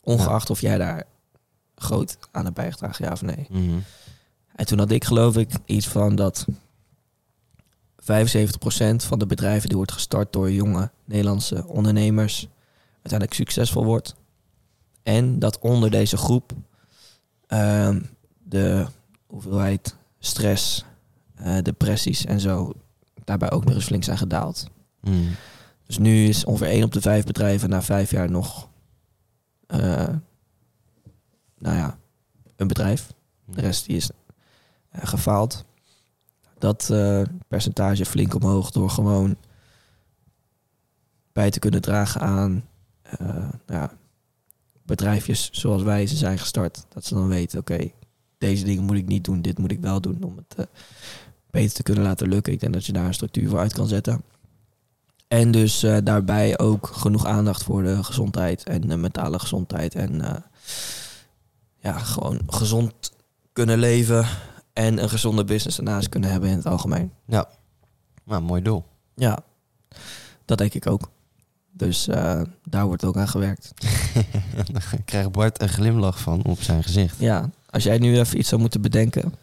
Ongeacht 0.00 0.50
of 0.50 0.60
jij 0.60 0.78
daar 0.78 1.04
groot 1.74 2.18
aan 2.30 2.44
hebt 2.44 2.56
bijgedragen, 2.56 3.04
ja 3.04 3.12
of 3.12 3.22
nee. 3.22 3.46
Mhm. 3.50 3.78
En 4.54 4.66
toen 4.66 4.78
had 4.78 4.90
ik 4.90 5.04
geloof 5.04 5.36
ik 5.36 5.50
iets 5.64 5.88
van 5.88 6.16
dat 6.16 6.46
75% 7.96 9.04
van 9.04 9.18
de 9.18 9.26
bedrijven 9.26 9.68
die 9.68 9.76
wordt 9.76 9.92
gestart 9.92 10.32
door 10.32 10.50
jonge 10.52 10.90
Nederlandse 11.04 11.66
ondernemers 11.66 12.48
uiteindelijk 12.92 13.34
succesvol 13.34 13.84
wordt. 13.84 14.14
En 15.02 15.38
dat 15.38 15.58
onder 15.58 15.90
deze 15.90 16.16
groep 16.16 16.52
ehm, 17.46 18.00
de 18.42 18.86
hoeveelheid 19.26 19.96
stress, 20.18 20.84
eh, 21.34 21.58
depressies 21.62 22.24
en 22.24 22.40
zo 22.40 22.72
daarbij 23.24 23.50
ook 23.50 23.64
nog 23.64 23.74
eens 23.74 23.84
flink 23.84 24.04
zijn 24.04 24.18
gedaald. 24.18 24.66
Mhm. 25.04 25.32
Dus 25.86 25.98
nu 25.98 26.26
is 26.26 26.44
ongeveer 26.44 26.68
1 26.68 26.84
op 26.84 26.92
de 26.92 27.00
5 27.00 27.24
bedrijven 27.24 27.68
na 27.68 27.82
vijf 27.82 28.10
jaar 28.10 28.30
nog 28.30 28.68
eh, 29.66 30.08
nou 31.58 31.76
ja, 31.76 31.98
een 32.56 32.66
bedrijf. 32.66 33.12
De 33.44 33.60
rest 33.60 33.86
die 33.86 33.96
is 33.96 34.10
eh, 34.90 35.06
gefaald. 35.06 35.64
Dat 36.58 36.90
eh, 36.90 37.22
percentage 37.48 38.04
flink 38.04 38.34
omhoog 38.34 38.70
door 38.70 38.90
gewoon 38.90 39.36
bij 41.32 41.50
te 41.50 41.58
kunnen 41.58 41.80
dragen 41.80 42.20
aan 42.20 42.64
nou 43.18 43.52
ja, 43.66 43.92
bedrijfjes 44.82 45.50
zoals 45.52 45.82
wij 45.82 46.06
ze 46.06 46.16
zijn 46.16 46.38
gestart. 46.38 46.86
Dat 46.88 47.04
ze 47.04 47.14
dan 47.14 47.28
weten, 47.28 47.58
oké, 47.58 47.90
deze 48.38 48.64
dingen 48.64 48.84
moet 48.84 48.96
ik 48.96 49.06
niet 49.06 49.24
doen, 49.24 49.42
dit 49.42 49.58
moet 49.58 49.70
ik 49.70 49.80
wel 49.80 50.00
doen 50.00 50.22
om 50.22 50.36
het 50.36 50.68
beter 51.50 51.74
te 51.74 51.82
kunnen 51.82 52.04
laten 52.04 52.28
lukken. 52.28 52.52
Ik 52.52 52.60
denk 52.60 52.72
dat 52.72 52.86
je 52.86 52.92
daar 52.92 53.06
een 53.06 53.14
structuur 53.14 53.48
voor 53.48 53.58
uit 53.58 53.72
kan 53.72 53.86
zetten. 53.88 54.22
En 55.34 55.50
dus 55.50 55.82
eh, 55.82 55.96
daarbij 56.04 56.58
ook 56.58 56.86
genoeg 56.86 57.26
aandacht 57.26 57.62
voor 57.62 57.82
de 57.82 58.04
gezondheid 58.04 58.62
en 58.62 58.80
de 58.80 58.96
mentale 58.96 59.38
gezondheid. 59.38 59.94
En 59.94 60.20
eh, 60.20 60.34
ja, 61.76 61.98
gewoon 61.98 62.40
gezond 62.46 63.12
kunnen 63.52 63.78
leven 63.78 64.26
en 64.72 65.02
een 65.02 65.08
gezonde 65.08 65.44
business 65.44 65.76
daarnaast 65.76 66.08
kunnen 66.08 66.30
hebben 66.30 66.48
in 66.48 66.56
het 66.56 66.66
algemeen. 66.66 67.12
Ja, 67.26 67.48
nou, 68.24 68.42
mooi 68.42 68.62
doel. 68.62 68.84
Ja, 69.14 69.38
dat 70.44 70.58
denk 70.58 70.74
ik 70.74 70.86
ook. 70.86 71.10
Dus 71.72 72.08
eh, 72.08 72.42
daar 72.62 72.86
wordt 72.86 73.04
ook 73.04 73.16
aan 73.16 73.28
gewerkt. 73.28 73.72
Dan 74.72 74.82
krijgt 75.04 75.32
Bart 75.32 75.62
een 75.62 75.68
glimlach 75.68 76.20
van 76.20 76.44
op 76.44 76.60
zijn 76.60 76.82
gezicht. 76.82 77.18
Ja, 77.18 77.50
als 77.70 77.82
jij 77.82 77.98
nu 77.98 78.18
even 78.18 78.38
iets 78.38 78.48
zou 78.48 78.60
moeten 78.60 78.80
bedenken, 78.80 79.34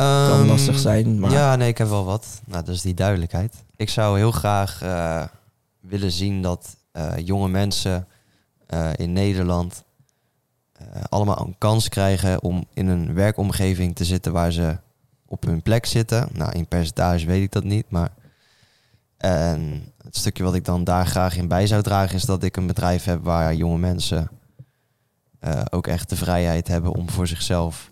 kan 0.00 0.38
Ehm, 0.38 0.46
lastig 0.46 0.78
zijn. 0.78 1.20
Maar 1.20 1.30
Ja, 1.30 1.56
nee, 1.56 1.68
ik 1.68 1.78
heb 1.78 1.88
wel 1.88 2.04
wat. 2.04 2.40
Nou, 2.44 2.64
dat 2.64 2.74
is 2.74 2.82
die 2.82 2.94
duidelijkheid. 2.94 3.64
Ik 3.76 3.88
zou 3.88 4.18
heel 4.18 4.30
graag 4.30 4.82
eh, 4.82 5.24
willen 5.80 6.10
zien 6.10 6.42
dat 6.42 6.76
eh, 6.92 7.12
jonge 7.16 7.48
mensen 7.48 8.06
eh, 8.66 8.90
in 8.96 9.12
Nederland 9.12 9.84
allemaal 11.08 11.40
een 11.40 11.58
kans 11.58 11.88
krijgen 11.88 12.42
om 12.42 12.64
in 12.74 12.88
een 12.88 13.14
werkomgeving 13.14 13.94
te 13.94 14.04
zitten 14.04 14.32
waar 14.32 14.52
ze 14.52 14.76
op 15.26 15.44
hun 15.44 15.62
plek 15.62 15.86
zitten. 15.86 16.28
Nou, 16.32 16.52
in 16.52 16.66
percentage 16.66 17.26
weet 17.26 17.42
ik 17.42 17.52
dat 17.52 17.64
niet, 17.64 17.90
maar 17.90 18.08
en 19.16 19.92
het 20.04 20.16
stukje 20.16 20.42
wat 20.42 20.54
ik 20.54 20.64
dan 20.64 20.84
daar 20.84 21.06
graag 21.06 21.36
in 21.36 21.48
bij 21.48 21.66
zou 21.66 21.82
dragen 21.82 22.16
is 22.16 22.24
dat 22.24 22.42
ik 22.42 22.56
een 22.56 22.66
bedrijf 22.66 23.04
heb 23.04 23.24
waar 23.24 23.54
jonge 23.54 23.78
mensen 23.78 24.30
ook 25.70 25.86
echt 25.86 26.08
de 26.08 26.16
vrijheid 26.16 26.68
hebben 26.68 26.94
om 26.94 27.10
voor 27.10 27.26
zichzelf 27.26 27.90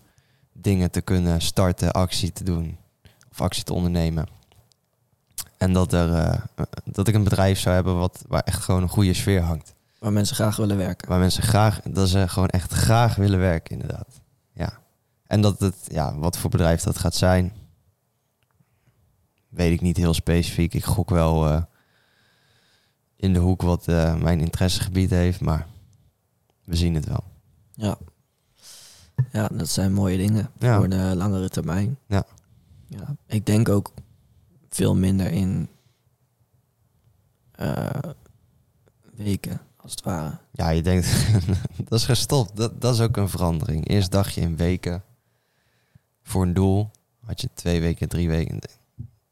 dingen 0.61 0.91
te 0.91 1.01
kunnen 1.01 1.41
starten, 1.41 1.91
actie 1.91 2.31
te 2.31 2.43
doen 2.43 2.77
of 3.31 3.41
actie 3.41 3.63
te 3.63 3.73
ondernemen. 3.73 4.27
En 5.57 5.73
dat, 5.73 5.93
er, 5.93 6.13
eh, 6.13 6.41
dat 6.83 7.07
ik 7.07 7.15
een 7.15 7.23
bedrijf 7.23 7.59
zou 7.59 7.75
hebben 7.75 7.97
wat, 7.97 8.23
waar 8.27 8.43
echt 8.43 8.63
gewoon 8.63 8.81
een 8.81 8.89
goede 8.89 9.13
sfeer 9.13 9.41
hangt. 9.41 9.73
waar 9.99 10.13
mensen 10.13 10.35
graag 10.35 10.55
willen 10.55 10.77
werken. 10.77 11.09
Waar 11.09 11.19
mensen 11.19 11.43
graag, 11.43 11.81
dat 11.81 12.09
ze 12.09 12.27
gewoon 12.27 12.47
echt 12.47 12.73
graag 12.73 13.15
willen 13.15 13.39
werken, 13.39 13.71
inderdaad. 13.71 14.21
Ja. 14.53 14.79
En 15.27 15.41
dat 15.41 15.59
het, 15.59 15.75
ja, 15.87 16.15
wat 16.15 16.37
voor 16.37 16.49
bedrijf 16.49 16.81
dat 16.81 16.97
gaat 16.97 17.15
zijn, 17.15 17.53
weet 19.49 19.73
ik 19.73 19.81
niet 19.81 19.97
heel 19.97 20.13
specifiek. 20.13 20.73
Ik 20.73 20.83
gok 20.83 21.09
wel 21.09 21.47
eh, 21.47 21.61
in 23.15 23.33
de 23.33 23.39
hoek 23.39 23.61
wat 23.61 23.87
eh, 23.87 24.15
mijn 24.15 24.39
interessegebied 24.39 25.09
heeft, 25.09 25.41
maar 25.41 25.67
we 26.63 26.75
zien 26.75 26.95
het 26.95 27.05
wel. 27.05 27.23
Ja. 27.73 27.97
Ja, 29.31 29.47
dat 29.53 29.69
zijn 29.69 29.93
mooie 29.93 30.17
dingen 30.17 30.49
Ja. 30.59 30.77
voor 30.77 30.89
de 30.89 31.13
langere 31.15 31.49
termijn. 31.49 31.97
Ja. 32.07 32.23
ja. 32.87 33.15
Ik 33.25 33.45
denk 33.45 33.69
ook 33.69 33.93
veel 34.69 34.95
minder 34.95 35.31
in 35.31 35.69
eh, 37.51 37.89
weken, 39.15 39.61
als 39.77 39.91
het 39.91 40.01
ware. 40.03 40.37
Ja, 40.51 40.69
je 40.69 40.81
denkt, 40.81 41.25
dat 41.89 41.99
is 41.99 42.05
gestopt. 42.05 42.55
Dat, 42.55 42.81
dat 42.81 42.93
is 42.93 43.01
ook 43.01 43.17
een 43.17 43.29
verandering. 43.29 43.87
Eerst 43.87 44.11
dacht 44.11 44.33
je 44.33 44.41
in 44.41 44.57
weken 44.57 45.03
voor 46.23 46.41
een 46.41 46.53
doel. 46.53 46.89
Had 47.25 47.41
je 47.41 47.49
twee 47.53 47.79
weken, 47.81 48.09
drie 48.09 48.27
weken. 48.29 48.59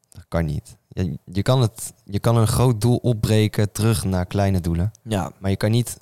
Dat 0.08 0.24
kan 0.28 0.44
niet. 0.44 0.76
Je, 0.88 1.18
je, 1.32 1.42
kan 1.42 1.60
het, 1.60 1.92
je 2.04 2.18
kan 2.18 2.36
een 2.36 2.46
groot 2.46 2.80
doel 2.80 2.96
opbreken 2.96 3.72
terug 3.72 4.04
naar 4.04 4.26
kleine 4.26 4.60
doelen. 4.60 4.90
Ja, 5.02 5.32
Maar 5.38 5.50
je 5.50 5.56
kan 5.56 5.70
niet 5.70 5.96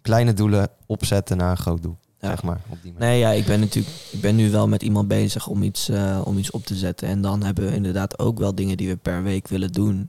kleine 0.00 0.32
doelen 0.32 0.68
opzetten 0.86 1.36
naar 1.36 1.50
een 1.50 1.56
groot 1.56 1.82
doel. 1.82 1.96
Ja. 2.22 2.28
Zeg 2.28 2.42
maar. 2.42 2.60
Op 2.68 2.82
die 2.82 2.92
manier. 2.92 3.08
Nee, 3.08 3.18
ja, 3.18 3.30
ik 3.30 3.44
ben 3.46 3.60
natuurlijk 3.60 3.96
ik 4.10 4.20
ben 4.20 4.36
nu 4.36 4.50
wel 4.50 4.68
met 4.68 4.82
iemand 4.82 5.08
bezig 5.08 5.46
om 5.46 5.62
iets, 5.62 5.88
eh, 5.88 6.20
om 6.24 6.38
iets 6.38 6.50
op 6.50 6.64
te 6.66 6.74
zetten. 6.76 7.08
En 7.08 7.20
dan 7.20 7.42
hebben 7.42 7.64
we 7.66 7.74
inderdaad 7.74 8.18
ook 8.18 8.38
wel 8.38 8.54
dingen 8.54 8.76
die 8.76 8.88
we 8.88 8.96
per 8.96 9.22
week 9.22 9.48
willen 9.48 9.72
doen. 9.72 10.08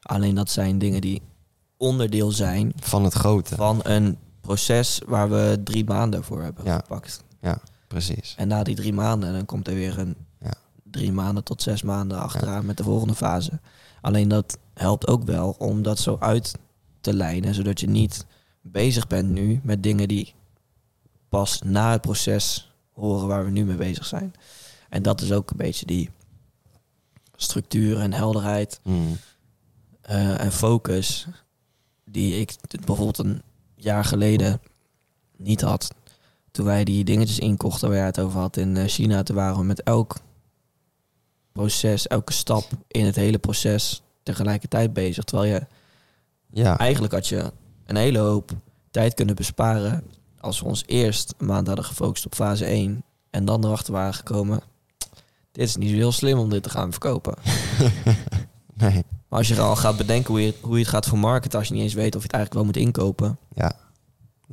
Alleen 0.00 0.34
dat 0.34 0.50
zijn 0.50 0.78
dingen 0.78 1.00
die 1.00 1.22
onderdeel 1.76 2.30
zijn 2.30 2.72
Van 2.76 3.04
het 3.04 3.12
grote. 3.12 3.54
van 3.54 3.80
een 3.82 4.16
proces 4.40 5.00
waar 5.06 5.30
we 5.30 5.60
drie 5.64 5.84
maanden 5.84 6.24
voor 6.24 6.42
hebben 6.42 6.64
Ja. 6.64 6.76
gepakt. 6.76 7.24
Precies. 7.88 8.34
En 8.36 8.48
na 8.48 8.62
die 8.62 8.74
drie 8.74 8.92
maanden, 8.92 9.32
dan 9.32 9.44
komt 9.46 9.68
er 9.68 9.74
weer 9.74 9.98
een 9.98 10.16
Ja. 10.40 10.52
drie 10.90 11.12
maanden 11.12 11.44
tot 11.44 11.62
zes 11.62 11.82
maanden 11.82 12.18
achteraan 12.18 12.66
met 12.66 12.76
de 12.76 12.82
volgende 12.82 13.14
fase. 13.14 13.60
Alleen 14.00 14.28
dat 14.28 14.58
helpt 14.74 15.06
ook 15.06 15.24
wel 15.24 15.54
om 15.58 15.82
dat 15.82 15.98
zo 15.98 16.16
uit 16.20 16.52
te 17.00 17.14
lijnen, 17.14 17.54
zodat 17.54 17.80
je 17.80 17.88
niet 17.88 18.26
bezig 18.62 19.06
bent 19.06 19.30
nu 19.30 19.60
met 19.62 19.82
dingen 19.82 20.08
die 20.08 20.34
pas 21.28 21.62
na 21.62 21.90
het 21.92 22.00
proces 22.00 22.72
horen 22.92 23.26
waar 23.26 23.44
we 23.44 23.50
nu 23.50 23.64
mee 23.64 23.76
bezig 23.76 24.06
zijn. 24.06 24.34
En 24.88 25.02
dat 25.02 25.20
is 25.20 25.32
ook 25.32 25.50
een 25.50 25.56
beetje 25.56 25.86
die 25.86 26.10
structuur 27.36 28.00
en 28.00 28.12
helderheid 28.12 28.80
Mm. 28.82 29.16
eh, 30.00 30.40
en 30.40 30.52
focus 30.52 31.26
die 32.04 32.40
ik 32.40 32.54
bijvoorbeeld 32.84 33.18
een 33.18 33.42
jaar 33.74 34.04
geleden 34.04 34.60
niet 35.36 35.60
had. 35.60 35.88
Toen 36.50 36.64
wij 36.64 36.84
die 36.84 37.04
dingetjes 37.04 37.38
inkochten 37.38 37.88
waar 37.88 37.96
jij 37.96 38.06
het 38.06 38.20
over 38.20 38.40
had 38.40 38.56
in 38.56 38.76
eh, 38.76 38.84
China, 38.88 39.22
toen 39.22 39.36
waren 39.36 39.58
we 39.58 39.64
met 39.64 39.82
elk 39.82 40.16
proces, 41.52 42.06
elke 42.06 42.32
stap 42.32 42.64
in 42.88 43.04
het 43.04 43.16
hele 43.16 43.38
proces 43.38 44.02
tegelijkertijd 44.22 44.92
bezig. 44.92 45.24
Terwijl 45.24 45.52
je 45.54 45.66
Ja. 46.50 46.78
eigenlijk 46.78 47.12
had 47.12 47.26
je 47.28 47.52
een 47.86 47.96
hele 47.96 48.18
hoop 48.18 48.50
tijd 48.90 49.14
kunnen 49.14 49.34
besparen 49.34 50.04
als 50.46 50.60
we 50.60 50.66
ons 50.66 50.82
eerst 50.86 51.34
een 51.38 51.46
maand 51.46 51.66
hadden 51.66 51.84
gefocust 51.84 52.26
op 52.26 52.34
fase 52.34 52.64
1 52.64 53.02
en 53.30 53.44
dan 53.44 53.64
erachter 53.64 53.92
waren 53.92 54.14
gekomen. 54.14 54.60
Dit 55.52 55.68
is 55.68 55.76
niet 55.76 55.90
zo 55.90 55.94
heel 55.94 56.12
slim 56.12 56.38
om 56.38 56.50
dit 56.50 56.62
te 56.62 56.70
gaan 56.70 56.90
verkopen. 56.90 57.34
nee. 58.74 59.04
Maar 59.28 59.38
als 59.38 59.48
je 59.48 59.60
al 59.60 59.76
gaat 59.76 59.96
bedenken 59.96 60.30
hoe 60.30 60.42
je, 60.42 60.54
hoe 60.60 60.74
je 60.74 60.80
het 60.80 60.88
gaat 60.88 61.06
vermarkten, 61.06 61.58
als 61.58 61.68
je 61.68 61.74
niet 61.74 61.82
eens 61.82 61.94
weet 61.94 62.14
of 62.14 62.20
je 62.20 62.26
het 62.26 62.36
eigenlijk 62.36 62.54
wel 62.54 62.64
moet 62.64 62.86
inkopen. 62.86 63.38
Ja. 63.54 63.72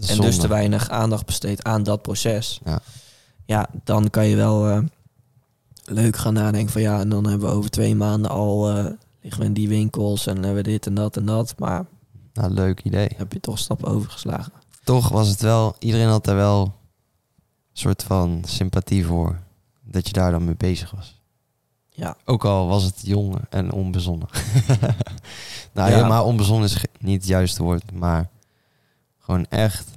En 0.07 0.17
dus 0.21 0.37
te 0.37 0.47
weinig 0.47 0.89
aandacht 0.89 1.25
besteedt 1.25 1.63
aan 1.63 1.83
dat 1.83 2.01
proces. 2.01 2.61
Ja. 2.65 2.79
Ja, 3.45 3.69
dan 3.83 4.09
kan 4.09 4.25
je 4.25 4.35
wel 4.35 4.69
eh, 4.69 4.79
leuk 5.83 6.17
gaan 6.17 6.33
nadenken 6.33 6.71
van 6.71 6.81
ja, 6.81 6.99
en 6.99 7.09
dan 7.09 7.27
hebben 7.27 7.49
we 7.49 7.55
over 7.55 7.69
twee 7.69 7.95
maanden 7.95 8.31
al 8.31 8.69
eh, 8.69 8.85
liggen 9.21 9.41
we 9.41 9.47
in 9.47 9.53
die 9.53 9.67
winkels 9.69 10.27
en 10.27 10.35
hebben 10.35 10.55
we 10.55 10.63
dit 10.63 10.85
en 10.85 10.93
dat 10.93 11.17
en 11.17 11.25
dat. 11.25 11.53
Maar 11.57 11.85
Nou, 12.33 12.51
leuk 12.51 12.83
idee. 12.83 13.09
heb 13.15 13.33
je 13.33 13.39
toch 13.39 13.53
een 13.53 13.59
stap 13.59 13.83
overgeslagen. 13.83 14.53
Toch 14.83 15.09
was 15.09 15.27
het 15.27 15.41
wel, 15.41 15.75
iedereen 15.79 16.07
had 16.07 16.25
daar 16.25 16.35
wel 16.35 16.61
een 16.63 16.71
soort 17.73 18.03
van 18.03 18.43
sympathie 18.47 19.05
voor. 19.05 19.39
Dat 19.81 20.07
je 20.07 20.13
daar 20.13 20.31
dan 20.31 20.45
mee 20.45 20.55
bezig 20.55 20.91
was. 20.91 21.21
Ja. 21.89 22.17
Ook 22.25 22.45
al 22.45 22.67
was 22.67 22.83
het 22.83 23.01
jong 23.03 23.35
en 23.49 23.71
onbezonnen. 23.71 24.27
nou, 25.73 25.89
Ja. 25.89 25.95
helemaal 25.95 26.25
onbezonnen 26.25 26.65
is 26.69 26.83
niet 26.99 27.17
het 27.19 27.27
juiste 27.27 27.63
woord, 27.63 27.91
maar 27.91 28.29
gewoon 29.19 29.45
echt 29.49 29.87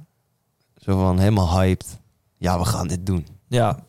zo 0.77 0.99
van 0.99 1.19
helemaal 1.19 1.59
hyped. 1.59 1.97
Ja, 2.37 2.59
we 2.59 2.65
gaan 2.65 2.87
dit 2.87 3.05
doen. 3.05 3.27
Ja, 3.47 3.79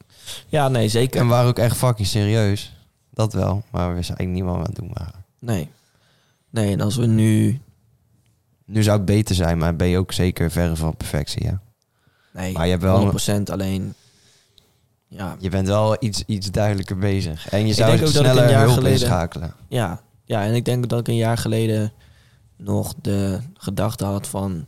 ja 0.47 0.69
nee, 0.69 0.89
zeker. 0.89 1.21
En 1.21 1.27
we 1.27 1.33
waren 1.33 1.49
ook 1.49 1.59
echt 1.59 1.77
fucking 1.77 2.09
serieus. 2.09 2.77
Dat 3.11 3.33
wel, 3.33 3.63
maar 3.71 3.89
we 3.89 3.95
wisten 3.95 4.17
eigenlijk 4.17 4.47
niet 4.47 4.55
wat 4.55 4.55
we 4.55 4.59
aan 4.69 4.75
het 4.75 4.77
doen 4.85 5.05
waren. 5.07 5.25
Nee. 5.39 5.69
Nee, 6.51 6.73
en 6.73 6.81
als 6.81 6.97
we 6.97 7.07
nu... 7.07 7.61
Nu 8.69 8.83
zou 8.83 8.99
ik 9.01 9.05
beter 9.05 9.35
zijn, 9.35 9.59
maar 9.59 9.77
ben 9.77 9.89
je 9.89 9.99
ook 9.99 10.13
zeker 10.13 10.51
verre 10.51 10.77
van 10.77 10.97
perfectie, 10.97 11.45
ja. 11.45 11.61
Nee, 12.33 12.53
Maar 12.53 12.65
je 12.65 12.71
hebt 12.71 12.83
wel- 12.83 13.13
100% 13.13 13.51
alleen... 13.51 13.95
Ja, 15.07 15.37
Je 15.39 15.49
bent 15.49 15.67
wel 15.67 15.97
iets, 16.01 16.23
iets 16.27 16.51
duidelijker 16.51 16.99
bezig. 16.99 17.49
En 17.49 17.61
je 17.61 17.67
Ik 17.69 17.75
zou 17.75 17.91
denk 17.91 18.03
ook 18.07 18.13
dat 18.13 18.23
ik 18.23 18.29
sneller 18.31 18.45
een 18.45 18.51
jaar 18.51 18.63
hulp 18.65 18.75
geleden- 18.75 19.01
inschakelen. 19.01 19.55
ja, 19.69 20.01
ja, 20.25 20.45
en 20.45 20.55
ik 20.55 20.65
denk 20.65 20.89
dat 20.89 21.01
ik 21.01 21.09
een 21.09 21.17
jaar 21.17 21.39
geleden 21.39 21.93
nog 22.57 22.95
de 23.03 23.39
gedachte 23.55 24.05
had 24.05 24.27
van... 24.29 24.67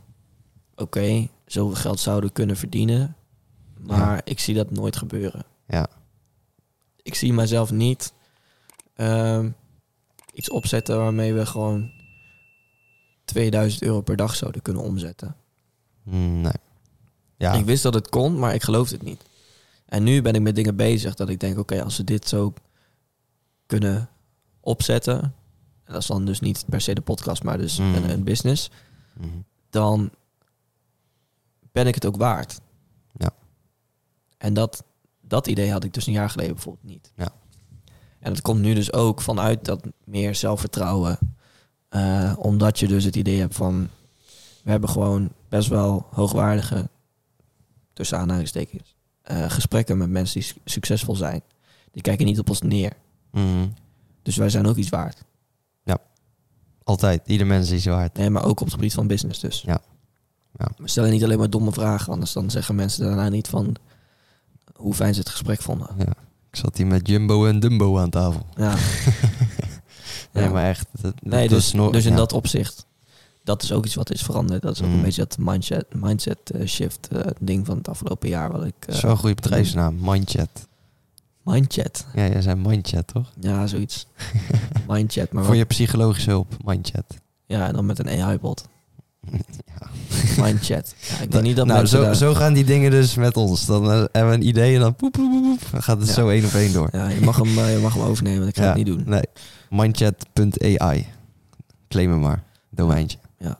Oké, 0.75 1.27
zoveel 1.45 1.75
geld 1.75 1.99
zouden 1.99 2.27
we 2.29 2.35
kunnen 2.35 2.57
verdienen. 2.57 3.15
Maar 3.79 4.21
ik 4.23 4.39
zie 4.39 4.55
dat 4.55 4.71
nooit 4.71 4.95
gebeuren. 4.95 5.43
Ja. 5.67 5.87
Ik 7.03 7.15
zie 7.15 7.33
mezelf 7.33 7.71
niet 7.71 8.13
ehm, 8.95 9.49
iets 10.33 10.49
opzetten 10.49 10.97
waarmee 10.97 11.33
we 11.33 11.45
gewoon 11.45 11.91
2000 13.31 13.81
euro 13.83 14.01
per 14.01 14.15
dag 14.15 14.35
zouden 14.35 14.61
kunnen 14.61 14.83
omzetten. 14.83 15.35
Mm, 16.03 16.41
Nee. 16.41 16.51
Ja, 17.37 17.53
Ik 17.53 17.65
wist 17.65 17.83
dat 17.83 17.93
het 17.93 18.09
kon, 18.09 18.39
maar 18.39 18.53
ik 18.53 18.63
geloofde 18.63 18.95
het 18.95 19.03
niet. 19.05 19.21
En 19.85 20.03
nu 20.03 20.21
ben 20.21 20.33
ik 20.33 20.41
met 20.41 20.55
dingen 20.55 20.75
bezig 20.75 21.15
dat 21.15 21.29
ik 21.29 21.39
denk, 21.39 21.57
oké, 21.57 21.83
als 21.83 21.97
we 21.97 22.03
dit 22.03 22.27
zo 22.27 22.53
kunnen 23.65 24.09
opzetten, 24.59 25.21
en 25.83 25.93
dat 25.93 26.01
is 26.01 26.07
dan 26.07 26.25
dus 26.25 26.39
niet 26.39 26.63
per 26.69 26.81
se 26.81 26.93
de 26.93 27.01
podcast, 27.01 27.43
maar 27.43 27.57
dus 27.57 27.77
Mm. 27.77 27.93
een, 27.95 28.09
een 28.09 28.23
business, 28.23 28.69
Mhm. 29.13 29.27
dan 29.69 30.09
ben 31.71 31.87
ik 31.87 31.95
het 31.95 32.05
ook 32.05 32.15
waard. 32.17 32.59
Ja. 33.17 33.29
En 34.37 34.53
dat, 34.53 34.83
dat 35.21 35.47
idee 35.47 35.71
had 35.71 35.83
ik 35.83 35.93
dus 35.93 36.07
een 36.07 36.13
jaar 36.13 36.29
geleden 36.29 36.53
bijvoorbeeld 36.53 36.85
niet. 36.91 37.11
Ja. 37.15 37.31
En 38.19 38.31
het 38.31 38.41
komt 38.41 38.61
nu 38.61 38.73
dus 38.73 38.93
ook 38.93 39.21
vanuit 39.21 39.65
dat 39.65 39.83
meer 40.03 40.35
zelfvertrouwen. 40.35 41.17
Eh, 41.91 42.33
omdat 42.37 42.79
je 42.79 42.87
dus 42.87 43.03
het 43.03 43.15
idee 43.15 43.39
hebt 43.39 43.55
van... 43.55 43.89
We 44.63 44.71
hebben 44.71 44.89
gewoon 44.89 45.29
best 45.49 45.67
wel 45.69 46.05
hoogwaardige, 46.11 46.89
tussen 47.93 48.17
aanhalingstekens... 48.17 48.95
eh, 49.21 49.49
gesprekken 49.49 49.97
met 49.97 50.09
mensen 50.09 50.39
die 50.39 50.43
su- 50.49 50.59
succesvol 50.65 51.15
zijn. 51.15 51.41
Die 51.91 52.01
kijken 52.01 52.25
niet 52.25 52.39
op 52.39 52.49
ons 52.49 52.61
neer. 52.61 52.93
Mhm. 53.31 53.67
Dus 54.21 54.35
wij 54.35 54.49
zijn 54.49 54.67
ook 54.67 54.75
iets 54.77 54.89
waard. 54.89 55.23
Altijd. 56.83 57.21
Ieder 57.25 57.47
mens 57.47 57.69
is 57.69 57.85
waard. 57.85 58.17
Nee, 58.17 58.29
maar 58.29 58.43
ook 58.45 58.59
op 58.59 58.65
het 58.65 58.73
gebied 58.73 58.93
van 58.93 59.07
business 59.07 59.39
dus. 59.39 59.61
Ja. 59.61 59.81
Ja. 60.57 60.67
We 60.77 60.87
stellen 60.89 61.11
niet 61.11 61.23
alleen 61.23 61.37
maar 61.37 61.49
domme 61.49 61.71
vragen, 61.71 62.13
anders 62.13 62.33
dan 62.33 62.49
zeggen 62.51 62.75
mensen 62.75 63.05
daarna 63.05 63.29
niet 63.29 63.47
van 63.47 63.75
hoe 64.75 64.93
fijn 64.93 65.13
ze 65.13 65.19
het 65.19 65.29
gesprek 65.29 65.61
vonden. 65.61 65.87
Ja. 65.97 66.13
Ik 66.49 66.55
zat 66.55 66.77
hier 66.77 66.87
met 66.87 67.07
Jumbo 67.07 67.45
en 67.45 67.59
Dumbo 67.59 67.99
aan 67.99 68.09
tafel. 68.09 68.45
Ja. 68.55 68.75
Nee, 70.33 70.43
Ja. 70.43 70.49
maar 70.49 70.69
echt. 70.69 70.87
Dat, 71.01 71.13
Nee, 71.23 71.47
dat 71.47 71.57
dus, 71.57 71.71
dus 71.91 72.05
in 72.05 72.15
dat 72.15 72.33
opzicht, 72.33 72.85
dat 73.43 73.63
is 73.63 73.71
ook 73.71 73.85
iets 73.85 73.95
wat 73.95 74.11
is 74.11 74.21
veranderd. 74.21 74.61
Dat 74.61 74.75
is 74.75 74.81
ook 74.81 74.87
Mm. 74.87 74.93
een 74.95 75.01
beetje 75.01 75.21
dat 75.27 75.37
mindset, 75.39 75.85
mindset 75.93 76.37
eh, 76.51 76.67
shift 76.67 77.07
eh, 77.11 77.19
ding 77.39 77.65
van 77.65 77.77
het 77.77 77.87
afgelopen 77.89 78.29
jaar. 78.29 78.51
Wat 78.51 78.65
ik, 78.65 78.73
eh, 78.87 78.95
Zo'n 78.95 79.17
goede 79.17 79.35
bedrijfsnaam. 79.35 79.95
Mindchat. 79.99 80.49
mindchat. 81.43 82.05
Ja, 82.15 82.27
jij 82.27 82.41
zei 82.41 82.55
Mindchat, 82.55 83.07
toch? 83.07 83.31
Ja, 83.39 83.67
zoiets. 83.67 84.07
mindchat. 84.87 85.31
Maar 85.31 85.43
Voor 85.43 85.55
je 85.55 85.65
psychologische 85.65 86.29
hulp. 86.29 86.53
Mindchat. 86.65 87.05
ja, 87.45 87.67
en 87.67 87.73
dan 87.73 87.85
met 87.85 87.99
een 87.99 88.09
AI-bot. 88.21 88.67
Ja. 89.79 89.87
Mindchat. 90.43 90.93
Ja, 91.09 91.19
ik 91.19 91.31
denk 91.31 91.43
niet 91.43 91.55
dat 91.55 91.65
nou, 91.65 91.85
zo, 91.85 92.01
daar- 92.01 92.15
zo 92.15 92.33
gaan 92.33 92.53
die 92.53 92.63
dingen 92.63 92.91
dus 92.91 93.15
met 93.15 93.37
ons. 93.37 93.65
Dan 93.65 93.83
eh, 93.91 93.97
hebben 94.11 94.27
we 94.29 94.33
een 94.35 94.47
idee 94.47 94.75
en 94.75 94.81
dan 94.81 94.95
poep, 94.95 95.11
poep, 95.11 95.29
poep, 95.31 95.43
poep. 95.43 95.71
Dan 95.71 95.83
gaat 95.83 95.97
het 95.99 96.07
Ja. 96.07 96.13
zo 96.13 96.29
één 96.29 96.45
op 96.45 96.51
één 96.53 96.73
door. 96.73 96.89
Ja, 96.91 97.07
je 97.09 97.21
mag 97.21 97.37
hem, 97.37 97.57
eh, 97.57 97.73
je 97.73 97.79
mag 97.79 97.93
hem 97.93 98.03
overnemen, 98.03 98.47
ik 98.47 98.55
ga 98.55 98.61
Ja, 98.61 98.67
het 98.67 98.77
niet 98.77 98.85
doen. 98.85 99.03
Nee. 99.05 99.23
Mindchat.ai. 99.71 101.07
Claim 101.87 102.11
hem 102.11 102.19
maar. 102.19 102.43
Domeintje. 102.69 103.17
Ja. 103.37 103.57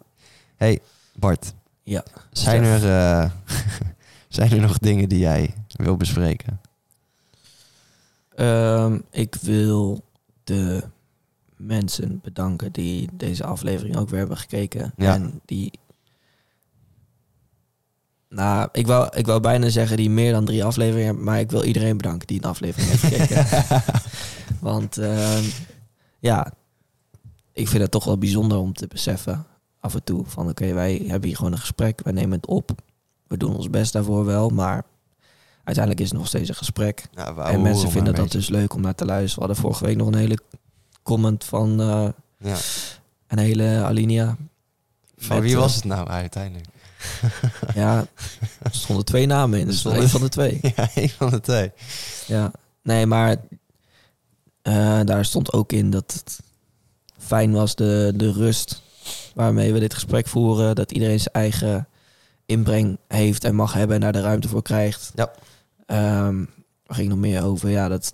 Hey, 0.55 0.79
Bart. 1.15 1.53
Ja. 1.83 2.03
Zijn 2.31 2.63
er, 2.63 2.83
eh, 2.83 3.31
zijn 4.27 4.51
er 4.51 4.59
nog 4.59 4.77
dingen 4.77 5.09
die 5.09 5.19
jij 5.19 5.53
wil 5.71 5.97
bespreken? 5.97 6.61
Ehm, 8.35 8.99
ik 9.11 9.35
wil 9.41 10.03
de 10.43 10.83
mensen 11.55 12.19
bedanken 12.23 12.71
die 12.71 13.09
deze 13.13 13.43
aflevering 13.43 13.97
ook 13.97 14.09
weer 14.09 14.19
hebben 14.19 14.37
gekeken. 14.37 14.93
Ja. 14.97 15.13
En 15.13 15.41
die... 15.45 15.71
Nou, 18.29 18.69
ik 18.71 18.87
wou, 18.87 19.17
ik 19.17 19.25
wou 19.25 19.39
bijna 19.39 19.69
zeggen 19.69 19.97
die 19.97 20.09
meer 20.09 20.31
dan 20.31 20.45
drie 20.45 20.63
afleveringen 20.63 21.05
hebben, 21.05 21.23
maar 21.23 21.39
ik 21.39 21.51
wil 21.51 21.63
iedereen 21.63 21.97
bedanken 21.97 22.27
die 22.27 22.37
een 22.37 22.49
aflevering 22.49 22.89
heeft 22.89 23.03
gekeken. 23.03 23.45
Want 24.69 24.97
ehm, 24.97 25.43
ja, 26.21 26.53
ik 27.53 27.67
vind 27.67 27.81
het 27.81 27.91
toch 27.91 28.05
wel 28.05 28.17
bijzonder 28.17 28.57
om 28.57 28.73
te 28.73 28.87
beseffen 28.87 29.45
af 29.79 29.93
en 29.93 30.03
toe 30.03 30.23
van 30.25 30.49
oké, 30.49 30.73
wij 30.73 31.03
hebben 31.07 31.27
hier 31.27 31.37
gewoon 31.37 31.51
een 31.51 31.57
gesprek, 31.57 32.01
wij 32.03 32.13
nemen 32.13 32.31
het 32.31 32.45
op. 32.47 32.71
We 33.27 33.37
doen 33.37 33.55
ons 33.55 33.69
best 33.69 33.93
daarvoor 33.93 34.25
wel, 34.25 34.49
maar 34.49 34.83
uiteindelijk 35.63 35.99
is 36.03 36.09
het 36.09 36.17
nog 36.17 36.27
steeds 36.27 36.49
een 36.49 36.55
gesprek. 36.55 37.03
En 37.37 37.61
mensen 37.61 37.91
vinden 37.91 38.15
dat 38.15 38.31
dus 38.31 38.49
leuk 38.49 38.73
om 38.73 38.81
naar 38.81 38.95
te 38.95 39.05
luisteren. 39.05 39.39
We 39.39 39.45
hadden 39.45 39.63
vorige 39.63 39.85
week 39.85 39.97
nog 39.97 40.07
een 40.07 40.15
hele 40.19 40.37
comment 41.03 41.43
van 41.43 41.81
eh. 41.81 42.07
Ja. 42.37 42.57
een 43.27 43.37
hele 43.37 43.81
alinea. 43.83 44.37
Van 45.17 45.35
Met, 45.35 45.45
wie 45.45 45.55
eh, 45.55 45.59
was 45.59 45.75
het 45.75 45.83
nou 45.83 46.07
uiteindelijk? 46.07 46.67
Ja, 47.75 48.05
er 48.61 48.71
stonden 48.73 49.05
twee 49.05 49.25
namen 49.25 49.59
in. 49.59 49.65
Dus 49.65 49.79
Stonden- 49.79 50.01
een 50.01 50.09
van 50.09 50.21
de 50.21 50.29
twee. 50.29 50.59
ja, 50.75 50.89
een 50.95 51.09
van 51.09 51.29
de 51.29 51.39
twee. 51.39 51.71
Ja, 52.27 52.51
nee, 52.83 53.05
maar 53.05 53.35
eh, 54.61 54.99
daar 55.05 55.25
stond 55.25 55.53
ook 55.53 55.71
in 55.71 55.89
dat 55.89 56.13
het 56.13 56.39
fijn 57.17 57.51
was 57.51 57.75
de, 57.75 58.13
de 58.15 58.31
rust 58.31 58.81
waarmee 59.35 59.73
we 59.73 59.79
dit 59.79 59.93
gesprek 59.93 60.27
voeren. 60.27 60.75
Dat 60.75 60.91
iedereen 60.91 61.19
zijn 61.19 61.33
eigen 61.35 61.87
inbreng 62.45 62.97
heeft 63.07 63.43
en 63.43 63.55
mag 63.55 63.73
hebben 63.73 63.95
en 63.95 64.01
daar 64.01 64.11
de 64.11 64.21
ruimte 64.21 64.47
voor 64.47 64.61
krijgt. 64.61 65.11
Ja. 65.15 65.31
Er 66.85 66.95
ging 66.97 67.09
nog 67.09 67.17
meer 67.17 67.43
over, 67.43 67.69
ja, 67.69 67.87
dat 67.87 68.09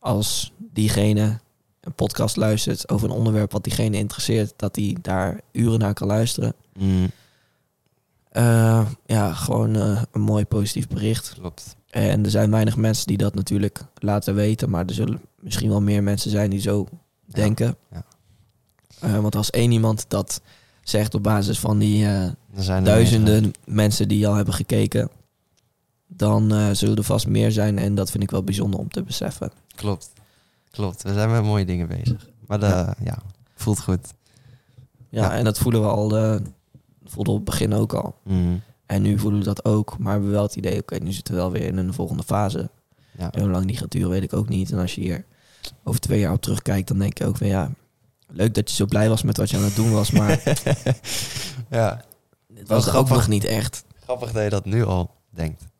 als 0.00 0.52
diegene 0.72 1.38
een 1.80 1.94
podcast 1.94 2.36
luistert 2.36 2.88
over 2.88 3.08
een 3.10 3.16
onderwerp 3.16 3.52
wat 3.52 3.64
diegene 3.64 3.96
interesseert, 3.96 4.52
dat 4.56 4.76
hij 4.76 4.96
daar 5.02 5.40
uren 5.52 5.78
naar 5.78 5.94
kan 5.94 6.06
luisteren. 6.06 6.54
Mm, 6.78 7.10
Eh, 8.30 8.86
ja, 9.06 9.32
gewoon 9.32 9.76
eh, 9.76 10.02
een 10.12 10.20
mooi 10.20 10.44
positief 10.44 10.88
bericht. 10.88 11.34
klopt. 11.38 11.76
En 11.88 12.24
er 12.24 12.30
zijn 12.30 12.50
weinig 12.50 12.76
mensen 12.76 13.06
die 13.06 13.16
dat 13.16 13.34
natuurlijk 13.34 13.84
laten 13.94 14.34
weten, 14.34 14.70
maar 14.70 14.84
er 14.86 14.94
zullen 14.94 15.20
misschien 15.40 15.68
wel 15.68 15.80
meer 15.80 16.02
mensen 16.02 16.30
zijn 16.30 16.50
die 16.50 16.60
zo 16.60 16.86
denken. 17.26 17.76
ja. 17.90 18.04
Eh, 19.00 19.18
want 19.18 19.36
als 19.36 19.50
één 19.50 19.72
iemand 19.72 20.04
dat 20.08 20.40
zegt 20.82 21.14
op 21.14 21.22
basis 21.22 21.58
van 21.58 21.78
die 21.78 22.06
eh, 22.06 22.28
zijn 22.56 22.84
duizenden 22.84 23.42
meer, 23.42 23.52
mensen 23.64 24.08
die 24.08 24.28
al 24.28 24.34
hebben 24.34 24.54
gekeken, 24.54 25.10
dan 26.06 26.52
eh, 26.54 26.70
zullen 26.72 26.96
er 26.96 27.02
vast 27.04 27.26
meer 27.26 27.52
zijn. 27.52 27.78
En 27.78 27.94
dat 27.94 28.10
vind 28.10 28.22
ik 28.22 28.30
wel 28.30 28.42
bijzonder 28.44 28.80
om 28.80 28.88
te 28.88 29.02
beseffen. 29.02 29.50
Klopt. 29.74 30.12
Klopt. 30.70 31.02
We 31.02 31.12
zijn 31.12 31.30
met 31.30 31.42
mooie 31.42 31.64
dingen 31.64 31.88
bezig. 31.88 32.28
Maar 32.46 32.60
Ja. 32.60 32.94
ja. 33.04 33.18
voelt 33.54 33.80
goed. 33.80 34.14
Ja, 35.08 35.36
en 35.36 35.44
dat 35.44 35.58
voelen 35.58 35.80
we 35.80 35.86
al, 35.88 36.08
voelden 36.08 36.44
we 37.14 37.18
op 37.30 37.36
het 37.36 37.44
begin 37.44 37.72
ook 37.74 37.92
al. 37.92 38.14
Mm, 38.24 38.60
En 38.88 39.02
nu 39.02 39.18
voelen 39.18 39.38
we 39.38 39.44
dat 39.44 39.64
ook, 39.64 39.98
maar 39.98 40.12
hebben 40.12 40.28
we 40.30 40.34
wel 40.34 40.44
het 40.44 40.56
idee, 40.56 40.80
oké, 40.80 40.96
nu 40.98 41.12
zitten 41.12 41.34
we 41.34 41.40
wel 41.40 41.50
weer 41.50 41.62
in 41.62 41.76
een 41.76 41.94
volgende 41.94 42.22
fase. 42.22 42.70
ja. 43.18 43.32
En 43.32 43.40
hoe 43.40 43.50
lang 43.50 43.66
die 43.66 43.76
gaat 43.76 43.90
duren, 43.90 44.10
weet 44.10 44.22
ik 44.22 44.32
ook 44.32 44.48
niet. 44.48 44.72
En 44.72 44.78
als 44.78 44.94
je 44.94 45.00
hier 45.00 45.24
over 45.84 46.00
twee 46.00 46.20
jaar 46.20 46.32
op 46.32 46.42
terugkijkt, 46.42 46.88
dan 46.88 46.98
denk 46.98 47.18
je 47.18 47.26
ook 47.26 47.36
van 47.36 47.46
ja, 47.46 47.70
leuk 48.26 48.54
dat 48.54 48.70
je 48.70 48.76
zo 48.76 48.86
blij 48.86 49.08
was 49.08 49.22
met 49.22 49.36
wat 49.36 49.50
je 49.50 49.56
aan 49.56 49.62
het 49.62 49.76
doen 49.76 49.92
was, 49.92 50.10
maar 50.10 50.42
ja. 51.70 52.04
het 52.54 52.68
was 52.68 52.92
ook 52.92 53.08
nog 53.08 53.28
niet 53.28 53.44
echt. 53.44 53.84
Grappig 54.02 54.32
dat 54.32 54.42
je 54.42 54.50
dat 54.50 54.64
nu 54.64 54.84
al 54.84 55.10
denkt. 55.30 55.64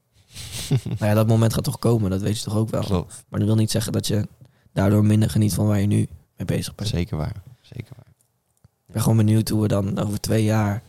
Nou 0.84 1.06
ja, 1.10 1.14
dat 1.14 1.26
moment 1.26 1.54
gaat 1.54 1.64
toch 1.64 1.78
komen, 1.78 2.10
dat 2.10 2.20
weet 2.20 2.38
je 2.38 2.44
toch 2.44 2.56
ook 2.56 2.70
wel. 2.70 2.82
Klopt. 2.82 3.24
Maar 3.28 3.38
dat 3.38 3.48
wil 3.48 3.58
niet 3.58 3.70
zeggen 3.70 3.92
dat 3.92 4.06
je 4.06 4.28
daardoor 4.72 5.04
minder 5.04 5.30
geniet 5.30 5.54
van 5.54 5.66
waar 5.66 5.80
je 5.80 5.86
nu 5.86 6.08
mee 6.36 6.46
bezig 6.46 6.74
bent. 6.74 6.88
Zeker 6.88 7.16
waar. 7.16 7.42
Zeker 7.60 7.92
waar. 7.96 8.06
Ik 8.86 8.92
ben 8.94 9.02
gewoon 9.02 9.16
benieuwd 9.16 9.48
hoe 9.48 9.62
we 9.62 9.68
dan 9.68 9.98
over 9.98 10.20
twee 10.20 10.44
jaar... 10.44 10.82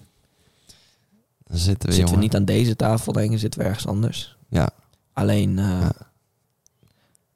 Dan 1.50 1.58
zitten 1.58 1.90
we, 1.90 1.96
zitten 1.96 2.16
we 2.16 2.22
niet 2.22 2.36
aan 2.36 2.46
deze 2.46 2.76
tafel, 2.76 3.12
denk 3.14 3.32
ik, 3.32 3.40
zitten 3.40 3.60
we 3.60 3.66
ergens 3.66 3.88
anders. 3.88 4.38
Ja. 4.50 4.70
Alleen, 5.14 5.60
eh, 5.60 5.66
Ja. 5.66 5.92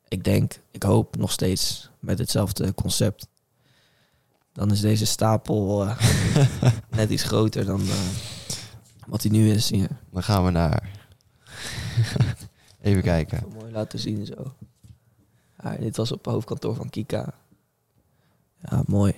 ik 0.07 0.23
denk, 0.23 0.59
ik 0.71 0.83
hoop 0.83 1.15
nog 1.17 1.31
steeds 1.31 1.89
met 1.99 2.19
hetzelfde 2.19 2.73
concept. 2.73 3.27
dan 4.53 4.71
is 4.71 4.81
deze 4.81 5.05
stapel 5.05 5.85
eh, 5.85 5.97
net 6.89 7.09
iets 7.09 7.23
groter 7.23 7.65
dan 7.65 7.81
eh, 7.81 8.07
wat 9.07 9.21
hij 9.21 9.31
nu 9.31 9.51
is. 9.51 9.69
Hier. 9.69 9.89
Dan 10.11 10.23
gaan 10.23 10.45
we 10.45 10.51
naar... 10.51 10.89
Even 12.81 13.01
kijken. 13.03 13.39
Zo 13.39 13.49
mooi 13.59 13.71
laten 13.71 13.99
zien 13.99 14.25
zo. 14.25 14.55
Ja, 15.63 15.75
dit 15.75 15.95
was 15.97 16.11
op 16.11 16.25
het 16.25 16.33
hoofdkantoor 16.33 16.75
van 16.75 16.89
Kika. 16.89 17.33
Ja, 18.69 18.83
mooi. 18.85 19.13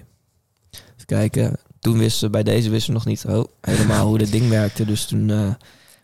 Even 0.71 1.05
kijken. 1.05 1.59
Toen 1.85 1.97
wisten 1.97 2.25
we, 2.25 2.31
bij 2.31 2.43
deze 2.43 2.69
wisten 2.69 2.87
we 2.93 2.97
nog 2.97 3.05
niet 3.07 3.25
oh, 3.27 3.43
helemaal 3.61 4.07
hoe 4.07 4.17
dit 4.17 4.31
ding 4.31 4.49
werkte. 4.49 4.85
Dus 4.85 5.05
toen 5.05 5.29
eh, 5.29 5.49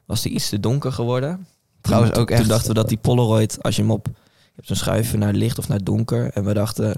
was 0.05 0.23
hij 0.23 0.31
iets 0.31 0.49
te 0.49 0.59
donker 0.59 0.91
geworden. 0.91 1.47
Trouwens 1.81 2.11
toen, 2.13 2.21
ook 2.21 2.27
Toen 2.27 2.37
echt- 2.37 2.47
dachten 2.49 2.67
we 2.67 2.73
dat 2.73 2.87
die 2.89 2.97
Polaroid, 2.97 3.63
als 3.63 3.75
je 3.75 3.81
hem 3.81 3.91
op... 3.91 4.05
Je 4.05 4.11
hebt 4.55 4.67
zo'n 4.67 4.75
schuiven 4.75 5.19
naar 5.19 5.33
licht 5.33 5.57
of 5.57 5.67
naar 5.67 5.83
donker. 5.83 6.31
En 6.33 6.45
we 6.45 6.53
dachten, 6.53 6.93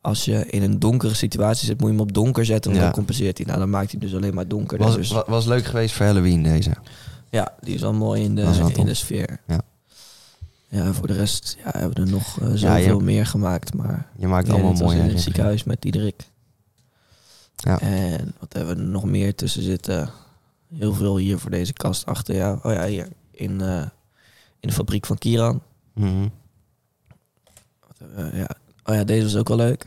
als 0.00 0.24
je 0.24 0.46
in 0.46 0.62
een 0.62 0.78
donkere 0.78 1.14
situatie 1.14 1.66
zit, 1.66 1.78
moet 1.80 1.86
je 1.90 1.96
hem 1.96 2.02
op 2.02 2.12
donker 2.12 2.44
zetten. 2.44 2.70
Want 2.70 2.82
Ja. 2.82 2.88
dan 2.88 2.96
compenseert 2.98 3.36
hij. 3.38 3.46
Nou, 3.46 3.58
dan 3.58 3.70
maakt 3.70 3.90
hij 3.90 4.00
dus 4.00 4.14
alleen 4.14 4.34
maar 4.34 4.48
donker. 4.48 4.78
Was, 4.78 4.94
dus, 4.94 5.10
wa- 5.10 5.24
was 5.26 5.46
leuk 5.46 5.64
geweest 5.64 5.94
voor 5.94 6.06
Halloween 6.06 6.42
deze. 6.42 6.70
ja, 7.30 7.54
die 7.60 7.74
is 7.74 7.80
wel 7.80 7.92
mooi 7.92 8.22
in 8.22 8.34
de, 8.34 8.70
in 8.76 8.84
de 8.84 8.94
sfeer. 8.94 9.40
Ja. 9.46 9.60
Ja, 10.68 10.92
voor 10.92 11.06
de 11.06 11.12
rest 11.12 11.56
ja, 11.64 11.70
hebben 11.78 11.94
we 11.94 12.00
er 12.00 12.16
nog 12.16 12.40
eh, 12.40 12.48
zoveel 12.54 13.00
meer 13.00 13.26
gemaakt. 13.26 13.74
Maar 13.74 14.06
Je 14.18 14.26
maakt 14.26 14.48
allemaal 14.50 14.70
was 14.70 14.80
mooie 14.80 14.98
in 14.98 15.08
het 15.08 15.20
ziekenhuis 15.20 15.64
met 15.64 15.82
Diederik. 15.82 16.29
Ja. 17.60 17.80
En 17.80 18.34
wat 18.38 18.52
hebben 18.52 18.76
we 18.76 18.82
er 18.82 18.88
nog 18.88 19.04
meer 19.04 19.34
tussen 19.34 19.62
zitten? 19.62 20.10
Heel 20.74 20.94
veel 20.94 21.16
hier 21.16 21.38
voor 21.38 21.50
deze 21.50 21.72
kast 21.72 22.06
achter 22.06 22.34
jou. 22.34 22.58
Oh 22.62 22.72
ja, 22.72 22.86
hier 22.86 23.08
in, 23.30 23.60
eh, 23.60 23.82
in 24.60 24.68
de 24.68 24.72
fabriek 24.72 25.06
van 25.06 25.18
Kiran. 25.18 25.62
Mhm. 25.94 26.28
Wat 27.86 28.08
ja. 28.32 28.48
Oh 28.84 28.94
ja, 28.94 29.04
deze 29.04 29.22
was 29.24 29.36
ook 29.36 29.48
wel 29.48 29.56
leuk. 29.56 29.86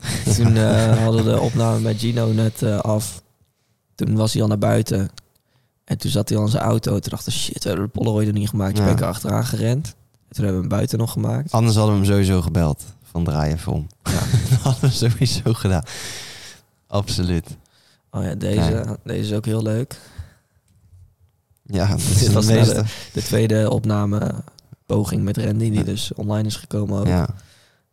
Toen 0.36 0.56
eh, 0.56 1.02
hadden 1.02 1.24
we 1.24 1.30
de 1.30 1.40
opname 1.40 1.80
met 1.80 1.98
Gino 1.98 2.32
net 2.32 2.62
eh, 2.62 2.78
af. 2.78 3.22
Toen 3.94 4.16
was 4.16 4.32
hij 4.32 4.42
al 4.42 4.48
naar 4.48 4.58
buiten. 4.58 5.10
En 5.84 5.98
toen 5.98 6.10
zat 6.10 6.28
hij 6.28 6.38
al 6.38 6.44
in 6.44 6.50
zijn 6.50 6.62
auto. 6.62 6.90
Toen 6.98 7.10
dachten 7.10 7.32
we, 7.32 7.38
shit, 7.38 7.62
we 7.62 7.68
hebben 7.68 7.86
de 7.86 7.92
Polaroid 7.92 8.26
nog 8.26 8.34
niet 8.36 8.48
gemaakt. 8.48 8.74
Toen 8.74 8.84
Ja. 8.84 8.88
ben 8.88 8.98
ik 8.98 9.02
er 9.04 9.08
achteraan 9.08 9.44
gerend. 9.46 9.86
En 9.86 10.36
toen 10.36 10.44
hebben 10.44 10.54
we 10.62 10.68
hem 10.68 10.76
buiten 10.76 10.98
nog 10.98 11.12
gemaakt. 11.12 11.52
Anders 11.52 11.76
hadden 11.76 11.94
we 11.94 12.00
hem 12.00 12.10
sowieso 12.10 12.42
gebeld. 12.42 12.84
Van 13.02 13.24
draai 13.24 13.52
even 13.52 13.72
om. 13.72 13.86
Ja. 14.02 14.10
dat 14.50 14.58
hadden 14.58 14.90
we 14.90 14.96
sowieso 14.96 15.52
gedaan. 15.52 15.82
Absoluut. 16.90 17.56
Oh 18.10 18.22
ja, 18.24 18.34
deze, 18.34 18.60
Ja. 18.70 18.96
deze 19.04 19.20
is 19.20 19.32
ook 19.32 19.44
heel 19.44 19.62
leuk. 19.62 19.98
Ja, 21.64 21.86
dat 21.90 21.98
is 21.98 22.18
Dit 22.18 22.28
de 22.28 22.32
was. 22.32 22.46
De 23.12 23.22
tweede 23.22 23.70
opname 23.70 24.42
poging 24.86 25.22
met 25.22 25.36
Randy, 25.36 25.70
die 25.70 25.72
Ja. 25.78 25.82
dus 25.82 26.12
online 26.14 26.48
is 26.48 26.56
gekomen 26.56 27.00
ook. 27.00 27.06
Ja. 27.06 27.28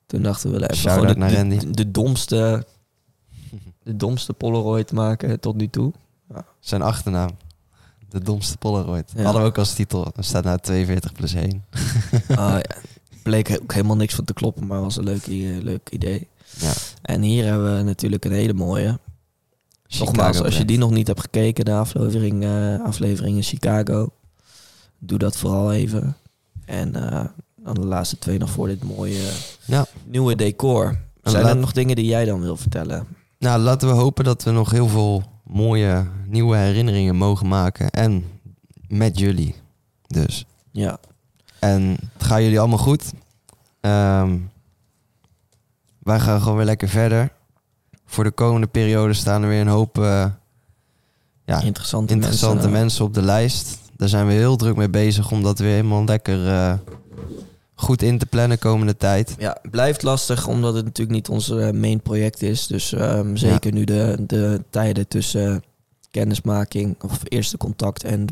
Toen 0.06 0.22
dachten 0.22 0.52
we, 0.52 0.70
even 0.72 0.92
gewoon 0.92 1.08
de, 1.08 1.16
naar 1.16 1.30
de, 1.30 1.36
Randy. 1.36 1.72
de 1.72 1.92
domste, 1.92 2.66
de 3.84 3.96
domste 3.96 4.34
Polaroid 4.34 4.92
maken 4.92 5.40
tot 5.40 5.56
nu 5.56 5.70
toe. 5.70 5.94
Zijn 6.60 6.82
achternaam. 6.82 7.30
De 8.10 8.22
domste 8.22 8.58
Polaroid. 8.58 9.12
Ja. 9.16 9.24
Hadden 9.24 9.42
we 9.42 9.48
ook 9.48 9.58
als 9.58 9.74
titel. 9.74 10.12
Er 10.16 10.24
staat 10.24 10.44
nou 10.44 10.58
42 10.60 11.12
plus 11.12 11.34
1. 11.34 11.66
Ah, 12.30 12.38
ja. 12.38 12.62
Bleek 13.24 13.58
ook 13.62 13.74
helemaal 13.74 13.96
niks 13.96 14.16
van 14.16 14.26
te 14.26 14.34
kloppen, 14.34 14.68
maar 14.68 14.82
was 14.82 14.98
een 14.98 15.04
leuk, 15.04 15.26
leuk 15.64 15.90
idee. 15.90 16.28
Ja. 16.60 16.72
En 17.02 17.22
hier 17.22 17.46
hebben 17.46 17.78
we 17.78 17.84
natuurlijk 17.84 18.26
een 18.26 18.32
hele 18.32 18.54
mooie. 18.54 19.00
Chicago 19.88 20.12
Nogmaals, 20.12 20.42
als 20.42 20.58
je 20.58 20.66
die 20.66 20.78
nog 20.78 20.92
niet 20.92 21.08
hebt 21.08 21.20
gekeken, 21.22 21.66
de 21.66 21.74
aflevering, 21.74 22.44
eh, 22.44 22.86
aflevering 22.86 23.36
in 23.36 23.44
Chicago, 23.44 24.10
doe 25.00 25.18
dat 25.18 25.38
vooral 25.38 25.72
even. 25.74 26.16
En 26.66 26.96
eh, 27.12 27.26
dan 27.56 27.74
de 27.74 27.86
laatste 27.86 28.18
twee 28.18 28.38
nog 28.38 28.50
voor 28.50 28.68
dit 28.68 28.84
mooie 28.84 29.32
Ja. 29.66 29.86
nieuwe 30.06 30.36
decor. 30.36 30.98
Zijn 31.24 31.46
er 31.46 31.58
nog 31.58 31.72
dingen 31.72 31.96
die 31.96 32.06
jij 32.06 32.26
dan 32.26 32.42
wil 32.42 32.58
vertellen? 32.58 33.08
Nou, 33.40 33.60
laten 33.62 33.88
we 33.88 33.94
hopen 33.94 34.24
dat 34.24 34.44
we 34.44 34.52
nog 34.52 34.72
heel 34.72 34.88
veel 34.88 35.24
mooie 35.44 36.08
nieuwe 36.26 36.58
herinneringen 36.58 37.16
mogen 37.16 37.48
maken. 37.48 37.90
En 37.90 38.26
met 38.88 39.20
jullie. 39.20 39.56
Dus. 40.08 40.46
Ja, 40.72 40.98
En 41.60 41.98
het 42.14 42.24
gaat 42.24 42.42
jullie 42.42 42.60
allemaal 42.60 42.78
goed. 42.78 43.04
Ehm, 43.82 44.38
wij 46.08 46.20
gaan 46.20 46.42
gewoon 46.42 46.58
weer 46.58 46.66
lekker 46.66 46.88
verder. 46.90 47.32
Voor 48.06 48.24
de 48.24 48.32
komende 48.32 48.68
periode 48.68 49.14
staan 49.14 49.42
er 49.44 49.50
weer 49.50 49.62
een 49.62 49.68
hoop 49.68 49.98
eh, 49.98 50.26
ja, 51.46 51.62
interessante, 51.62 52.14
interessante 52.14 52.56
mensen. 52.56 52.72
mensen, 52.72 53.06
op 53.06 53.14
de 53.14 53.22
lijst. 53.22 53.78
Daar 53.98 54.10
zijn 54.10 54.28
we 54.28 54.34
heel 54.34 54.56
druk 54.56 54.76
mee 54.76 54.90
bezig 54.90 55.32
om 55.32 55.44
dat 55.44 55.60
weer 55.60 55.72
helemaal 55.72 56.04
lekker 56.06 56.48
eh, 56.48 56.74
goed 57.76 58.02
in 58.02 58.18
te 58.18 58.26
plannen 58.26 58.60
komende 58.60 58.98
tijd. 58.98 59.36
Ja, 59.38 59.58
blijft 59.72 60.04
lastig 60.04 60.48
omdat 60.48 60.74
het 60.76 60.86
natuurlijk 60.86 61.16
niet 61.18 61.30
ons 61.30 61.50
eh, 61.50 61.70
main 61.72 62.02
project 62.02 62.42
is. 62.42 62.68
Dus 62.68 62.94
ehm, 62.94 63.36
zeker 63.36 63.74
nu 63.74 63.84
de, 63.84 64.16
de 64.28 64.64
tijden 64.70 65.08
tussen 65.08 65.64
kennismaking 66.12 66.96
of 67.04 67.20
eerste 67.24 67.58
contact 67.58 68.04
en 68.04 68.26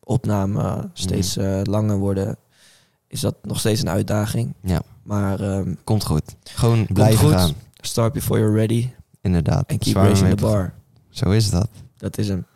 opname 0.00 0.90
steeds 0.92 1.36
Mhm. 1.36 1.46
eh, 1.46 1.60
langer 1.62 1.96
worden, 1.96 2.36
is 3.08 3.20
dat 3.20 3.34
nog 3.42 3.58
steeds 3.58 3.80
een 3.80 3.88
uitdaging. 3.90 4.54
Ja. 4.60 4.82
Maar 5.04 5.40
ehm, 5.40 5.74
Komt 5.84 6.04
goed. 6.04 6.22
Gewoon 6.44 6.86
blijven 6.92 7.18
goed. 7.18 7.32
gaan. 7.34 7.52
start 7.80 8.12
before 8.12 8.40
you're 8.40 8.54
ready 8.56 8.90
Inderdaad. 9.20 9.64
en 9.66 9.78
keep 9.78 9.94
raising 9.94 10.28
the 10.28 10.36
bar. 10.36 10.72
Zo 11.10 11.30
is 11.30 11.50
dat. 11.50 11.68
Dat 11.96 12.18
is 12.18 12.28
hem. 12.28 12.46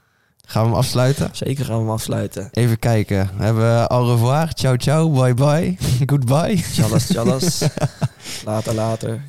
Gaan 0.46 0.62
we 0.62 0.68
hem 0.68 0.78
afsluiten? 0.78 1.28
Zeker 1.32 1.64
gaan 1.64 1.74
we 1.74 1.80
hem 1.82 1.90
afsluiten. 1.90 2.48
Even 2.52 2.78
kijken. 2.78 3.30
We 3.36 3.44
hebben 3.44 3.86
au 3.90 4.10
revoir, 4.10 4.52
ciao 4.54 4.76
ciao, 4.76 5.10
bye 5.10 5.34
bye, 5.34 5.76
goodbye. 6.10 6.62
Tjallas, 6.72 7.06
tjallas. 7.06 7.64
later, 8.44 8.74
later. 8.74 9.22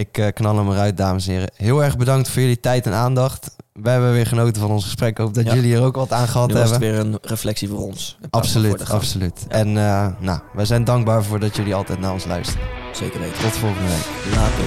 Ik 0.00 0.18
eh, 0.18 0.26
knal 0.34 0.56
hem 0.56 0.70
eruit, 0.70 0.96
dames 0.96 1.26
en 1.26 1.32
heren. 1.32 1.50
Heel 1.56 1.84
erg 1.84 1.96
bedankt 1.96 2.28
voor 2.28 2.40
jullie 2.42 2.60
tijd 2.60 2.86
en 2.86 2.92
aandacht. 2.94 3.56
We 3.72 3.90
hebben 3.90 4.12
weer 4.12 4.26
genoten 4.26 4.60
van 4.60 4.70
ons 4.70 4.84
gesprek. 4.84 5.10
Ik 5.10 5.16
hoop 5.18 5.34
dat 5.34 5.44
Ja. 5.44 5.54
jullie 5.54 5.74
er 5.74 5.82
ook 5.82 5.96
wat 5.96 6.12
aan 6.12 6.28
gehad 6.28 6.50
hebben. 6.52 6.70
het 6.70 6.80
weer 6.80 6.98
een 6.98 7.18
reflectie 7.22 7.68
voor 7.68 7.78
ons. 7.82 8.18
Absoluut, 8.30 8.90
absoluut. 8.90 9.44
En 9.48 9.68
eh, 9.76 10.06
nou, 10.18 10.40
wij 10.52 10.64
zijn 10.64 10.84
dankbaar 10.84 11.24
voor 11.24 11.40
dat 11.40 11.56
jullie 11.56 11.74
altijd 11.74 12.00
naar 12.00 12.12
ons 12.12 12.24
luisteren. 12.24 12.66
Zeker 12.92 13.20
weten. 13.20 13.40
Tot 13.42 13.52
volgende 13.52 13.88
week. 13.88 14.34
Later. 14.34 14.64